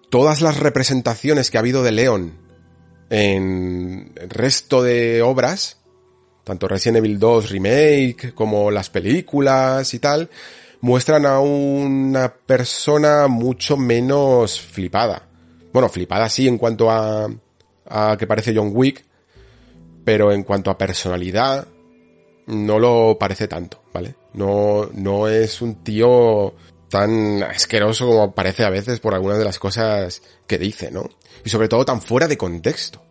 todas 0.09 0.41
las 0.41 0.57
representaciones 0.59 1.51
que 1.51 1.57
ha 1.57 1.59
habido 1.59 1.83
de 1.83 1.91
León 1.91 2.33
en 3.09 4.13
el 4.15 4.29
resto 4.29 4.81
de 4.81 5.21
obras, 5.21 5.79
tanto 6.43 6.67
Resident 6.67 6.97
Evil 6.97 7.19
2 7.19 7.49
Remake 7.51 8.33
como 8.33 8.71
las 8.71 8.89
películas 8.89 9.93
y 9.93 9.99
tal, 9.99 10.29
muestran 10.81 11.25
a 11.25 11.39
una 11.39 12.33
persona 12.33 13.27
mucho 13.27 13.77
menos 13.77 14.59
flipada. 14.59 15.27
Bueno, 15.71 15.89
flipada 15.89 16.29
sí 16.29 16.47
en 16.47 16.57
cuanto 16.57 16.89
a, 16.89 17.27
a 17.87 18.17
que 18.17 18.27
parece 18.27 18.55
John 18.55 18.71
Wick, 18.73 19.05
pero 20.03 20.31
en 20.31 20.43
cuanto 20.43 20.71
a 20.71 20.77
personalidad, 20.77 21.67
no 22.47 22.79
lo 22.79 23.17
parece 23.19 23.47
tanto, 23.47 23.81
¿vale? 23.93 24.15
No, 24.35 24.89
no 24.93 25.27
es 25.27 25.61
un 25.61 25.83
tío 25.83 26.53
tan 26.89 27.43
asqueroso 27.43 28.07
como 28.07 28.35
parece 28.35 28.63
a 28.63 28.69
veces 28.69 28.99
por 28.99 29.13
algunas 29.13 29.37
de 29.37 29.45
las 29.45 29.59
cosas 29.59 30.21
que 30.47 30.57
dice, 30.57 30.91
¿no? 30.91 31.09
Y 31.43 31.49
sobre 31.49 31.67
todo 31.67 31.85
tan 31.85 32.01
fuera 32.01 32.27
de 32.27 32.37
contexto. 32.37 33.01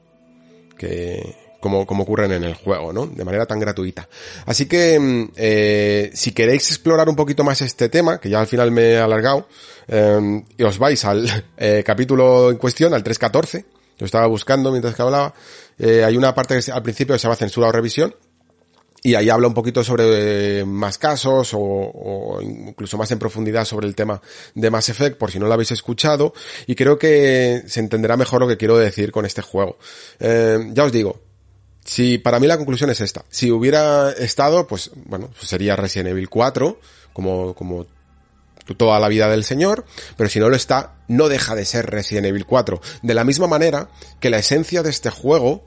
Que, 0.79 1.37
como, 1.61 1.87
como 1.87 2.03
ocurren 2.03 2.31
en 2.33 2.45
el 2.45 2.55
juego, 2.55 2.93
¿no? 2.93 3.07
De 3.07 3.25
manera 3.25 3.47
tan 3.47 3.59
gratuita. 3.59 4.07
Así 4.45 4.67
que, 4.67 4.99
mm, 5.01 5.33
eh, 5.35 6.11
si 6.13 6.33
queréis 6.33 6.69
explorar 6.71 7.09
un 7.09 7.17
poquito 7.17 7.43
más 7.43 7.63
este 7.63 7.89
tema, 7.89 8.21
que 8.21 8.29
ya 8.29 8.41
al 8.41 8.47
final 8.47 8.71
me 8.71 8.93
he 8.93 8.99
alargado, 8.99 9.49
eh, 9.89 10.43
y 10.59 10.63
os 10.63 10.79
vais 10.79 11.03
al 11.07 11.27
eh, 11.57 11.83
capítulo 11.87 12.51
en 12.51 12.59
cuestión, 12.59 12.93
al 12.93 13.03
3.14, 13.03 13.65
lo 13.99 14.05
estaba 14.05 14.27
buscando 14.27 14.71
mientras 14.71 14.95
que 14.95 15.03
hablaba, 15.03 15.33
eh, 15.79 16.05
hay 16.05 16.17
una 16.19 16.35
parte 16.35 16.59
que 16.61 16.71
al 16.71 16.83
principio 16.83 17.17
se 17.19 17.23
llama 17.23 17.37
censura 17.37 17.69
o 17.69 17.73
revisión, 17.73 18.15
y 19.07 19.17
ahí 19.17 19.29
habla 19.29 19.49
un 19.49 19.55
poquito 19.55 19.85
sobre 19.85 20.65
más 20.65 20.97
casos 20.97 21.51
o, 21.53 22.41
incluso 22.41 22.97
más 22.97 23.11
en 23.11 23.19
profundidad 23.19 23.67
sobre 23.67 23.87
el 23.87 23.95
tema 23.95 24.21
de 24.55 24.71
Mass 24.71 24.89
Effect, 24.89 25.19
por 25.19 25.31
si 25.31 25.39
no 25.39 25.47
lo 25.47 25.53
habéis 25.53 25.73
escuchado, 25.73 26.33
y 26.67 26.75
creo 26.75 26.99
que 26.99 27.65
se 27.67 27.81
entenderá 27.81 28.17
mejor 28.17 28.41
lo 28.41 28.49
que 28.49 28.57
quiero 28.57 28.79
decir 28.79 29.13
con 29.13 29.27
este 29.27 29.43
juego. 29.43 29.77
Eh, 30.21 30.71
ya 30.73 30.85
os 30.85 30.91
digo, 30.91 31.21
si 31.85 32.17
para 32.17 32.41
mí 32.41 32.47
la 32.47 32.57
conclusión 32.57 32.89
es 32.89 33.03
esta, 33.03 33.27
si 33.29 33.51
hubiera 33.51 34.11
estado, 34.11 34.67
pues 34.67 34.91
bueno, 34.95 35.29
pues 35.37 35.51
sería 35.51 35.77
Resident 35.77 36.09
Evil 36.09 36.31
4, 36.31 36.81
como, 37.13 37.55
como 37.55 37.85
toda 38.79 38.99
la 38.99 39.09
vida 39.09 39.29
del 39.29 39.45
señor, 39.45 39.85
pero 40.17 40.31
si 40.31 40.41
no 40.41 40.49
lo 40.49 40.57
está, 40.57 40.95
no 41.09 41.29
deja 41.29 41.55
de 41.55 41.67
ser 41.67 41.91
Resident 41.91 42.29
Evil 42.29 42.47
4. 42.47 42.81
De 43.03 43.13
la 43.13 43.25
misma 43.25 43.49
manera 43.49 43.91
que 44.19 44.31
la 44.31 44.39
esencia 44.39 44.83
de 44.83 44.89
este 44.89 45.11
juego 45.11 45.63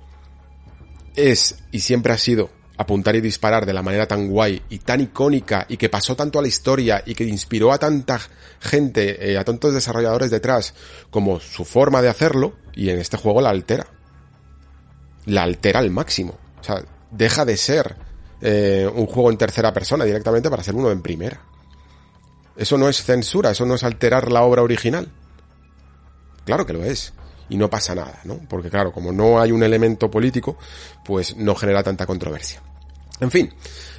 es 1.16 1.60
y 1.72 1.82
siempre 1.82 2.14
ha 2.14 2.18
sido 2.18 2.57
apuntar 2.78 3.16
y 3.16 3.22
disparar 3.22 3.66
de 3.66 3.74
la 3.74 3.82
manera 3.82 4.08
tan 4.08 4.30
guay 4.30 4.62
y 4.70 4.80
tan 4.80 5.02
icónica 5.02 5.66
y 5.68 5.78
que 5.78 5.90
pasó 5.90 6.16
tanto 6.16 6.40
a 6.40 6.42
la 6.42 6.48
historia 6.48 7.02
y 7.06 7.16
que 7.16 7.24
inspiró 7.24 7.74
a 7.74 7.80
tanta 7.80 8.20
gente, 8.60 9.32
eh, 9.32 9.38
a 9.38 9.44
tantos 9.44 9.74
desarrolladores 9.74 10.32
detrás, 10.32 10.74
como 11.10 11.40
su 11.40 11.66
forma 11.66 12.02
de 12.02 12.10
hacerlo, 12.10 12.54
y 12.74 12.90
en 12.90 13.00
este 13.00 13.18
juego 13.18 13.42
la 13.42 13.50
altera. 13.50 13.88
La 15.26 15.44
altera 15.44 15.80
al 15.80 15.90
máximo. 15.90 16.38
O 16.60 16.64
sea, 16.64 16.84
deja 17.12 17.46
de 17.46 17.58
ser 17.58 17.96
eh, 18.42 18.90
un 18.94 19.08
juego 19.08 19.32
en 19.32 19.38
tercera 19.38 19.74
persona 19.74 20.06
directamente 20.06 20.50
para 20.50 20.64
ser 20.64 20.76
uno 20.76 20.92
en 20.92 21.02
primera. 21.02 21.42
Eso 22.56 22.78
no 22.78 22.90
es 22.90 23.04
censura, 23.04 23.52
eso 23.52 23.66
no 23.66 23.76
es 23.76 23.84
alterar 23.84 24.32
la 24.32 24.44
obra 24.44 24.62
original. 24.62 25.12
Claro 26.46 26.66
que 26.66 26.74
lo 26.74 26.84
es 26.84 27.14
y 27.50 27.58
no 27.58 27.70
pasa 27.70 27.96
nada, 27.96 28.20
¿no? 28.24 28.40
Porque 28.50 28.70
claro, 28.70 28.92
como 28.92 29.12
no 29.12 29.40
hay 29.40 29.52
un 29.52 29.64
elemento 29.64 30.10
político, 30.10 30.58
pues 31.04 31.36
no 31.36 31.56
genera 31.56 31.84
tanta 31.84 32.06
controversia. 32.06 32.62
En 33.20 33.32
fin, 33.32 33.52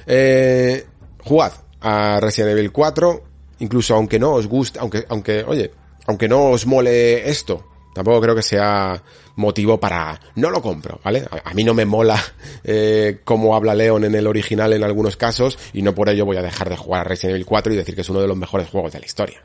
eh, 0.05 0.85
jugad 1.23 1.53
a 1.81 2.19
Resident 2.19 2.51
Evil 2.51 2.71
4, 2.71 3.23
incluso 3.59 3.95
aunque 3.95 4.19
no 4.19 4.33
os 4.33 4.47
guste, 4.47 4.79
aunque, 4.79 5.05
aunque, 5.09 5.43
oye, 5.43 5.71
aunque 6.07 6.27
no 6.27 6.51
os 6.51 6.65
mole 6.65 7.29
esto, 7.29 7.65
tampoco 7.93 8.21
creo 8.21 8.35
que 8.35 8.41
sea 8.41 9.01
motivo 9.35 9.79
para 9.79 10.19
no 10.35 10.49
lo 10.49 10.61
compro, 10.61 10.99
¿vale? 11.03 11.25
A, 11.43 11.53
mí 11.53 11.63
no 11.63 11.73
me 11.73 11.85
mola 11.85 12.21
eh, 12.63 13.19
cómo 13.23 13.55
habla 13.55 13.73
Leon 13.73 14.03
en 14.03 14.15
el 14.15 14.27
original 14.27 14.73
en 14.73 14.83
algunos 14.83 15.15
casos 15.15 15.57
y 15.73 15.81
no 15.81 15.95
por 15.95 16.09
ello 16.09 16.25
voy 16.25 16.37
a 16.37 16.41
dejar 16.41 16.69
de 16.69 16.77
jugar 16.77 17.01
a 17.01 17.03
Resident 17.05 17.35
Evil 17.35 17.45
4 17.45 17.73
y 17.73 17.77
decir 17.77 17.95
que 17.95 18.01
es 18.01 18.09
uno 18.09 18.21
de 18.21 18.27
los 18.27 18.37
mejores 18.37 18.69
juegos 18.69 18.91
de 18.91 18.99
la 18.99 19.05
historia. 19.05 19.41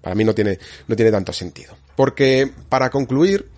Para 0.00 0.14
mí 0.14 0.24
no 0.24 0.34
tiene, 0.34 0.58
no 0.86 0.94
tiene 0.94 1.10
tanto 1.10 1.32
sentido. 1.32 1.74
Porque, 1.96 2.50
para 2.68 2.90
concluir, 2.90 3.48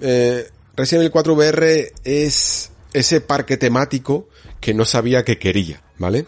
eh, 0.00 0.48
Resident 0.74 1.02
Evil 1.02 1.12
4 1.12 1.34
VR 1.34 1.92
es 2.02 2.69
ese 2.92 3.20
parque 3.20 3.56
temático 3.56 4.28
que 4.60 4.74
no 4.74 4.84
sabía 4.84 5.24
que 5.24 5.38
quería, 5.38 5.82
¿vale? 5.98 6.26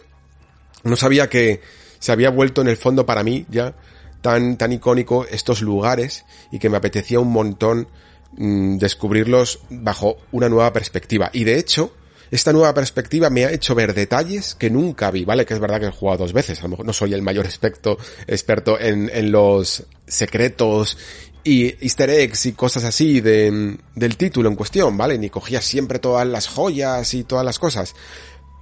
No 0.83 0.95
sabía 0.95 1.29
que 1.29 1.61
se 1.99 2.11
había 2.11 2.29
vuelto 2.29 2.61
en 2.61 2.67
el 2.67 2.77
fondo 2.77 3.05
para 3.05 3.23
mí 3.23 3.45
ya 3.49 3.75
tan, 4.21 4.57
tan 4.57 4.71
icónico 4.71 5.25
estos 5.25 5.61
lugares 5.61 6.25
y 6.51 6.59
que 6.59 6.69
me 6.69 6.77
apetecía 6.77 7.19
un 7.19 7.31
montón 7.31 7.87
mm, 8.33 8.77
descubrirlos 8.77 9.59
bajo 9.69 10.17
una 10.31 10.49
nueva 10.49 10.73
perspectiva. 10.73 11.29
Y 11.33 11.43
de 11.43 11.57
hecho, 11.59 11.93
esta 12.31 12.51
nueva 12.51 12.73
perspectiva 12.73 13.29
me 13.29 13.45
ha 13.45 13.51
hecho 13.51 13.75
ver 13.75 13.93
detalles 13.93 14.55
que 14.55 14.69
nunca 14.69 15.11
vi, 15.11 15.23
¿vale? 15.23 15.45
Que 15.45 15.53
es 15.53 15.59
verdad 15.59 15.79
que 15.79 15.85
he 15.87 15.91
jugado 15.91 16.19
dos 16.19 16.33
veces, 16.33 16.59
a 16.59 16.63
lo 16.63 16.69
mejor 16.69 16.85
no 16.85 16.93
soy 16.93 17.13
el 17.13 17.21
mayor 17.21 17.45
experto, 17.45 17.97
experto 18.25 18.79
en, 18.79 19.09
en 19.13 19.31
los 19.31 19.85
secretos 20.07 20.97
y 21.43 21.65
easter 21.83 22.09
eggs 22.09 22.45
y 22.45 22.53
cosas 22.53 22.83
así 22.83 23.19
de, 23.19 23.77
del 23.95 24.17
título 24.17 24.49
en 24.49 24.55
cuestión, 24.55 24.97
¿vale? 24.97 25.17
Ni 25.17 25.29
cogía 25.29 25.61
siempre 25.61 25.99
todas 25.99 26.27
las 26.27 26.47
joyas 26.47 27.13
y 27.13 27.23
todas 27.23 27.45
las 27.45 27.59
cosas. 27.59 27.95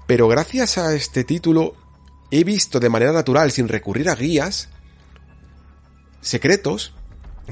Pero 0.07 0.27
gracias 0.27 0.77
a 0.77 0.93
este 0.95 1.23
título 1.23 1.75
he 2.31 2.43
visto 2.43 2.79
de 2.79 2.89
manera 2.89 3.11
natural, 3.11 3.51
sin 3.51 3.67
recurrir 3.67 4.09
a 4.09 4.15
guías, 4.15 4.69
secretos, 6.21 6.93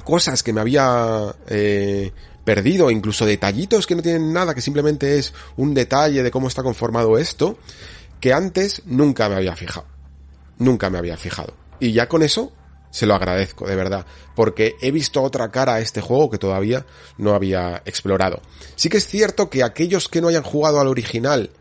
cosas 0.04 0.44
que 0.44 0.54
me 0.54 0.62
había 0.62 1.36
eh, 1.48 2.12
perdido, 2.44 2.90
incluso 2.90 3.26
detallitos 3.26 3.86
que 3.86 3.96
no 3.96 4.02
tienen 4.02 4.34
nada, 4.34 4.56
que 4.56 4.62
simplemente 4.62 5.20
es 5.20 5.34
un 5.58 5.74
detalle 5.74 6.24
de 6.24 6.32
cómo 6.32 6.48
está 6.48 6.64
conformado 6.64 7.18
esto, 7.18 7.60
que 8.20 8.34
antes 8.34 8.82
nunca 8.86 9.30
me 9.30 9.36
había 9.36 9.56
fijado. 9.56 9.86
Nunca 10.58 10.90
me 10.90 10.98
había 10.98 11.18
fijado. 11.18 11.54
Y 11.80 11.94
ya 11.94 12.10
con 12.10 12.24
eso 12.24 12.52
se 12.92 13.06
lo 13.06 13.14
agradezco, 13.14 13.68
de 13.68 13.76
verdad, 13.76 14.06
porque 14.36 14.76
he 14.82 14.92
visto 14.92 15.22
otra 15.22 15.52
cara 15.52 15.76
a 15.76 15.80
este 15.80 16.02
juego 16.02 16.30
que 16.30 16.38
todavía 16.38 16.86
no 17.18 17.34
había 17.34 17.82
explorado. 17.86 18.42
Sí 18.76 18.90
que 18.90 18.98
es 18.98 19.08
cierto 19.08 19.50
que 19.50 19.64
aquellos 19.64 20.08
que 20.08 20.22
no 20.22 20.28
hayan 20.28 20.44
jugado 20.44 20.80
al 20.80 20.88
original, 20.88 21.52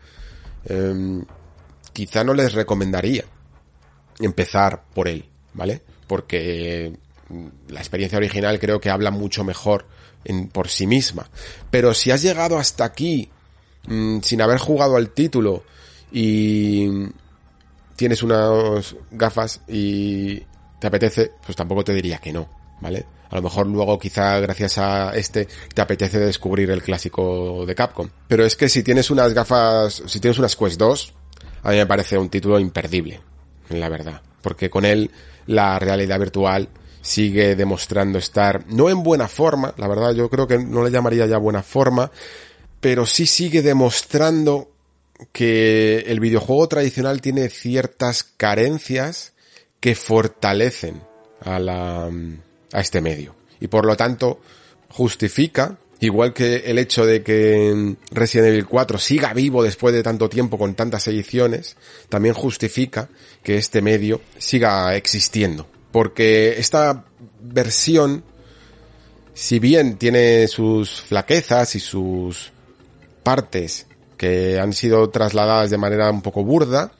em, 0.65 1.23
quizá 1.93 2.23
no 2.23 2.33
les 2.33 2.53
recomendaría 2.53 3.25
empezar 4.19 4.83
por 4.93 5.07
él, 5.07 5.25
¿vale? 5.53 5.81
Porque 6.07 6.97
la 7.67 7.79
experiencia 7.79 8.17
original 8.17 8.59
creo 8.59 8.79
que 8.79 8.89
habla 8.89 9.11
mucho 9.11 9.43
mejor 9.43 9.85
en, 10.23 10.49
por 10.49 10.67
sí 10.67 10.87
misma. 10.87 11.29
Pero 11.69 11.93
si 11.93 12.11
has 12.11 12.21
llegado 12.21 12.57
hasta 12.57 12.85
aquí 12.85 13.29
mm, 13.87 14.19
sin 14.21 14.41
haber 14.41 14.57
jugado 14.57 14.95
al 14.95 15.11
título 15.11 15.63
y 16.11 16.87
tienes 17.95 18.23
unas 18.23 18.95
gafas 19.11 19.61
y 19.67 20.43
te 20.79 20.87
apetece, 20.87 21.31
pues 21.45 21.55
tampoco 21.55 21.83
te 21.83 21.93
diría 21.93 22.17
que 22.17 22.33
no, 22.33 22.49
¿vale? 22.81 23.05
A 23.29 23.35
lo 23.35 23.41
mejor 23.41 23.67
luego 23.67 23.99
quizá 23.99 24.39
gracias 24.39 24.77
a 24.77 25.15
este 25.15 25.47
te 25.73 25.81
apetece 25.81 26.19
descubrir 26.19 26.71
el 26.71 26.81
clásico 26.81 27.65
de 27.65 27.75
Capcom. 27.75 28.09
Pero 28.27 28.45
es 28.45 28.55
que 28.55 28.69
si 28.69 28.81
tienes 28.81 29.11
unas 29.11 29.33
gafas, 29.33 30.01
si 30.05 30.19
tienes 30.19 30.39
unas 30.39 30.55
Quest 30.55 30.79
2, 30.79 31.13
a 31.63 31.71
mí 31.71 31.77
me 31.77 31.85
parece 31.85 32.17
un 32.17 32.29
título 32.29 32.59
imperdible, 32.59 33.21
la 33.69 33.89
verdad. 33.89 34.21
Porque 34.41 34.69
con 34.69 34.85
él 34.85 35.11
la 35.45 35.77
realidad 35.77 36.19
virtual 36.19 36.69
sigue 37.01 37.55
demostrando 37.55 38.17
estar 38.17 38.65
no 38.67 38.89
en 38.89 39.03
buena 39.03 39.27
forma, 39.27 39.73
la 39.77 39.87
verdad 39.87 40.13
yo 40.13 40.29
creo 40.29 40.47
que 40.47 40.57
no 40.57 40.83
le 40.83 40.91
llamaría 40.91 41.25
ya 41.25 41.37
buena 41.37 41.63
forma, 41.63 42.11
pero 42.79 43.05
sí 43.05 43.25
sigue 43.25 43.61
demostrando 43.61 44.71
que 45.31 45.99
el 46.07 46.19
videojuego 46.19 46.67
tradicional 46.67 47.21
tiene 47.21 47.49
ciertas 47.49 48.23
carencias 48.23 49.33
que 49.79 49.95
fortalecen 49.95 51.01
a 51.41 51.59
la, 51.59 52.09
a 52.73 52.81
este 52.81 53.01
medio. 53.01 53.35
Y 53.59 53.67
por 53.67 53.85
lo 53.85 53.95
tanto, 53.95 54.39
justifica, 54.89 55.77
igual 55.99 56.33
que 56.33 56.57
el 56.65 56.77
hecho 56.77 57.05
de 57.05 57.23
que 57.23 57.95
Resident 58.11 58.49
Evil 58.49 58.65
4 58.65 58.97
siga 58.97 59.33
vivo 59.33 59.63
después 59.63 59.93
de 59.93 60.03
tanto 60.03 60.29
tiempo 60.29 60.57
con 60.57 60.75
tantas 60.75 61.07
ediciones, 61.07 61.77
también 62.09 62.33
justifica 62.33 63.09
que 63.43 63.57
este 63.57 63.81
medio 63.81 64.21
siga 64.37 64.95
existiendo 64.95 65.67
porque 65.91 66.59
esta 66.59 67.05
versión, 67.41 68.23
si 69.33 69.59
bien 69.59 69.97
tiene 69.97 70.47
sus 70.47 71.01
flaquezas 71.01 71.75
y 71.75 71.79
sus 71.79 72.51
partes 73.23 73.87
que 74.17 74.59
han 74.59 74.73
sido 74.73 75.09
trasladadas 75.09 75.69
de 75.69 75.77
manera 75.77 76.11
un 76.11 76.21
poco 76.21 76.43
burda, 76.43 76.91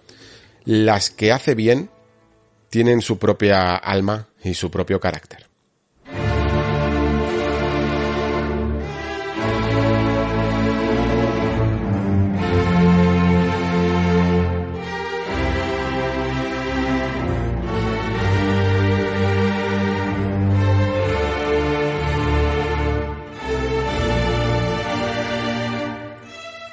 las 0.66 1.10
que 1.10 1.32
hace 1.32 1.56
bien 1.56 1.90
tienen 2.70 3.02
su 3.02 3.18
propia 3.18 3.76
alma 3.76 4.28
y 4.44 4.54
su 4.54 4.70
propio 4.72 5.00
carácter. 5.00 5.50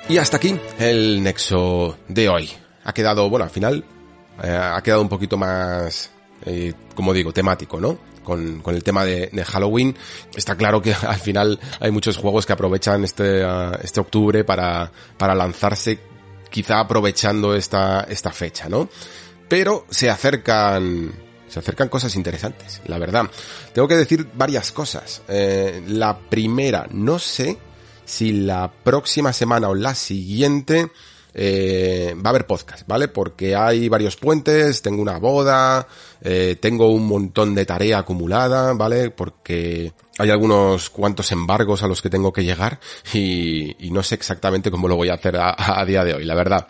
Y 0.08 0.18
hasta 0.18 0.36
aquí 0.36 0.56
el 0.78 1.20
nexo 1.22 1.98
de 2.06 2.28
hoy. 2.28 2.50
Ha 2.84 2.92
quedado, 2.92 3.28
bueno, 3.28 3.44
al 3.44 3.50
final 3.50 3.84
eh, 4.42 4.56
ha 4.56 4.80
quedado 4.82 5.02
un 5.02 5.08
poquito 5.08 5.36
más, 5.36 6.10
eh, 6.44 6.72
como 6.94 7.12
digo, 7.12 7.32
temático, 7.32 7.80
¿no? 7.80 7.98
Con, 8.22 8.62
el 8.66 8.82
tema 8.82 9.04
de, 9.04 9.30
Halloween. 9.44 9.96
Está 10.34 10.56
claro 10.56 10.82
que 10.82 10.92
al 11.06 11.20
final 11.20 11.60
hay 11.80 11.90
muchos 11.90 12.16
juegos 12.16 12.44
que 12.44 12.52
aprovechan 12.52 13.04
este, 13.04 13.44
uh, 13.44 13.72
este 13.82 14.00
octubre 14.00 14.42
para, 14.44 14.90
para 15.16 15.34
lanzarse, 15.34 16.00
quizá 16.50 16.80
aprovechando 16.80 17.54
esta, 17.54 18.00
esta 18.08 18.32
fecha, 18.32 18.68
¿no? 18.68 18.88
Pero 19.48 19.86
se 19.90 20.10
acercan, 20.10 21.12
se 21.48 21.58
acercan 21.60 21.88
cosas 21.88 22.16
interesantes, 22.16 22.82
la 22.86 22.98
verdad. 22.98 23.30
Tengo 23.72 23.86
que 23.86 23.96
decir 23.96 24.28
varias 24.34 24.72
cosas. 24.72 25.22
Eh, 25.28 25.84
la 25.86 26.18
primera, 26.18 26.88
no 26.90 27.20
sé 27.20 27.58
si 28.04 28.32
la 28.32 28.72
próxima 28.72 29.32
semana 29.32 29.68
o 29.68 29.74
la 29.74 29.94
siguiente 29.94 30.90
eh, 31.38 32.14
va 32.16 32.30
a 32.30 32.30
haber 32.30 32.46
podcast, 32.46 32.88
¿vale? 32.88 33.08
Porque 33.08 33.54
hay 33.54 33.90
varios 33.90 34.16
puentes, 34.16 34.80
tengo 34.80 35.02
una 35.02 35.18
boda, 35.18 35.86
eh, 36.22 36.56
tengo 36.58 36.88
un 36.88 37.06
montón 37.06 37.54
de 37.54 37.66
tarea 37.66 37.98
acumulada, 37.98 38.72
¿vale? 38.72 39.10
Porque 39.10 39.92
hay 40.18 40.30
algunos 40.30 40.88
cuantos 40.88 41.30
embargos 41.32 41.82
a 41.82 41.88
los 41.88 42.00
que 42.00 42.08
tengo 42.08 42.32
que 42.32 42.42
llegar 42.42 42.80
y, 43.12 43.86
y 43.86 43.90
no 43.90 44.02
sé 44.02 44.14
exactamente 44.14 44.70
cómo 44.70 44.88
lo 44.88 44.96
voy 44.96 45.10
a 45.10 45.14
hacer 45.14 45.36
a, 45.38 45.84
día 45.84 46.04
de 46.04 46.14
hoy, 46.14 46.24
la 46.24 46.34
verdad. 46.34 46.68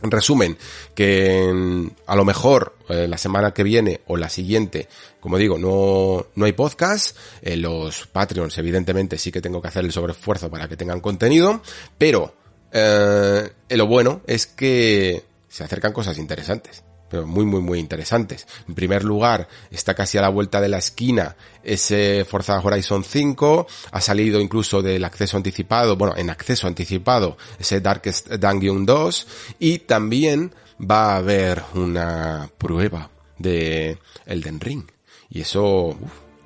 En 0.00 0.10
resumen, 0.10 0.56
que 0.94 1.52
mm, 1.52 1.86
a 2.06 2.16
lo 2.16 2.24
mejor 2.24 2.76
eh, 2.88 3.06
la 3.08 3.18
semana 3.18 3.52
que 3.52 3.62
viene 3.62 4.00
o 4.06 4.16
la 4.16 4.30
siguiente, 4.30 4.88
como 5.20 5.36
digo, 5.36 5.58
no, 5.58 6.28
no 6.34 6.44
hay 6.46 6.52
podcast. 6.52 7.14
Eh, 7.42 7.56
los 7.56 8.06
Patreons, 8.06 8.56
evidentemente, 8.56 9.18
sí 9.18 9.30
que 9.30 9.42
tengo 9.42 9.60
que 9.60 9.68
hacer 9.68 9.84
el 9.84 9.92
sobreesfuerzo 9.92 10.48
para 10.48 10.66
que 10.66 10.76
tengan 10.76 11.00
contenido, 11.00 11.60
pero 11.98 12.32
eh, 12.72 13.50
lo 13.70 13.86
bueno 13.86 14.22
es 14.26 14.46
que 14.46 15.24
se 15.48 15.64
acercan 15.64 15.92
cosas 15.92 16.18
interesantes 16.18 16.82
pero 17.08 17.26
muy, 17.26 17.44
muy, 17.44 17.60
muy 17.60 17.78
interesantes. 17.78 18.46
En 18.68 18.74
primer 18.74 19.04
lugar, 19.04 19.48
está 19.70 19.94
casi 19.94 20.18
a 20.18 20.22
la 20.22 20.28
vuelta 20.28 20.60
de 20.60 20.68
la 20.68 20.78
esquina 20.78 21.36
ese 21.62 22.24
Forza 22.24 22.60
Horizon 22.60 23.04
5, 23.04 23.66
ha 23.92 24.00
salido 24.00 24.40
incluso 24.40 24.82
del 24.82 25.04
acceso 25.04 25.36
anticipado, 25.36 25.96
bueno, 25.96 26.16
en 26.16 26.30
acceso 26.30 26.66
anticipado, 26.66 27.36
ese 27.58 27.80
Darkest 27.80 28.28
Dungeon 28.28 28.86
2, 28.86 29.26
y 29.58 29.78
también 29.80 30.54
va 30.78 31.14
a 31.14 31.16
haber 31.16 31.62
una 31.74 32.50
prueba 32.58 33.10
de 33.38 33.98
Elden 34.26 34.60
Ring. 34.60 34.84
Y 35.30 35.42
eso, 35.42 35.96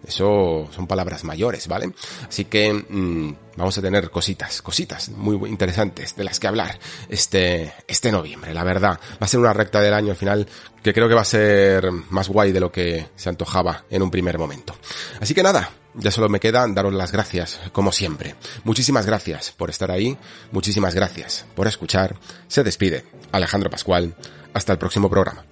eso 0.07 0.69
son 0.75 0.87
palabras 0.87 1.25
mayores, 1.25 1.69
¿vale? 1.69 1.93
Así 2.29 2.47
que 2.47 2.73
mmm, 2.73 3.33
vamos 3.57 3.77
a 3.79 3.83
tener 3.83 4.11
cositas, 4.11 4.63
cositas 4.63 5.09
muy 5.11 5.49
interesantes 5.49 6.17
de 6.17 6.25
las 6.25 6.41
que 6.41 6.47
hablar 6.47 6.79
este, 7.09 7.73
este 7.87 8.11
noviembre, 8.11 8.55
la 8.55 8.65
verdad. 8.65 8.99
Va 9.15 9.25
a 9.25 9.29
ser 9.29 9.41
una 9.41 9.53
recta 9.53 9.81
del 9.81 9.95
año 9.95 10.11
al 10.11 10.17
final 10.17 10.47
que 10.83 10.93
creo 10.93 11.09
que 11.09 11.15
va 11.15 11.23
a 11.23 11.27
ser 11.27 11.91
más 12.11 12.29
guay 12.29 12.53
de 12.53 12.61
lo 12.61 12.73
que 12.73 13.09
se 13.17 13.29
antojaba 13.29 13.85
en 13.91 14.03
un 14.03 14.11
primer 14.11 14.39
momento. 14.39 14.75
Así 15.21 15.35
que 15.35 15.43
nada, 15.43 15.71
ya 15.95 16.11
solo 16.11 16.29
me 16.29 16.41
queda 16.41 16.67
daros 16.69 16.95
las 16.95 17.13
gracias, 17.13 17.61
como 17.73 17.93
siempre. 17.93 18.35
Muchísimas 18.65 19.07
gracias 19.07 19.53
por 19.53 19.71
estar 19.71 19.91
ahí, 19.91 20.17
muchísimas 20.51 20.95
gracias 20.95 21.47
por 21.55 21.67
escuchar. 21.67 22.17
Se 22.49 22.65
despide 22.65 23.05
Alejandro 23.31 23.71
Pascual. 23.71 24.15
Hasta 24.55 24.73
el 24.73 24.79
próximo 24.79 25.09
programa. 25.09 25.52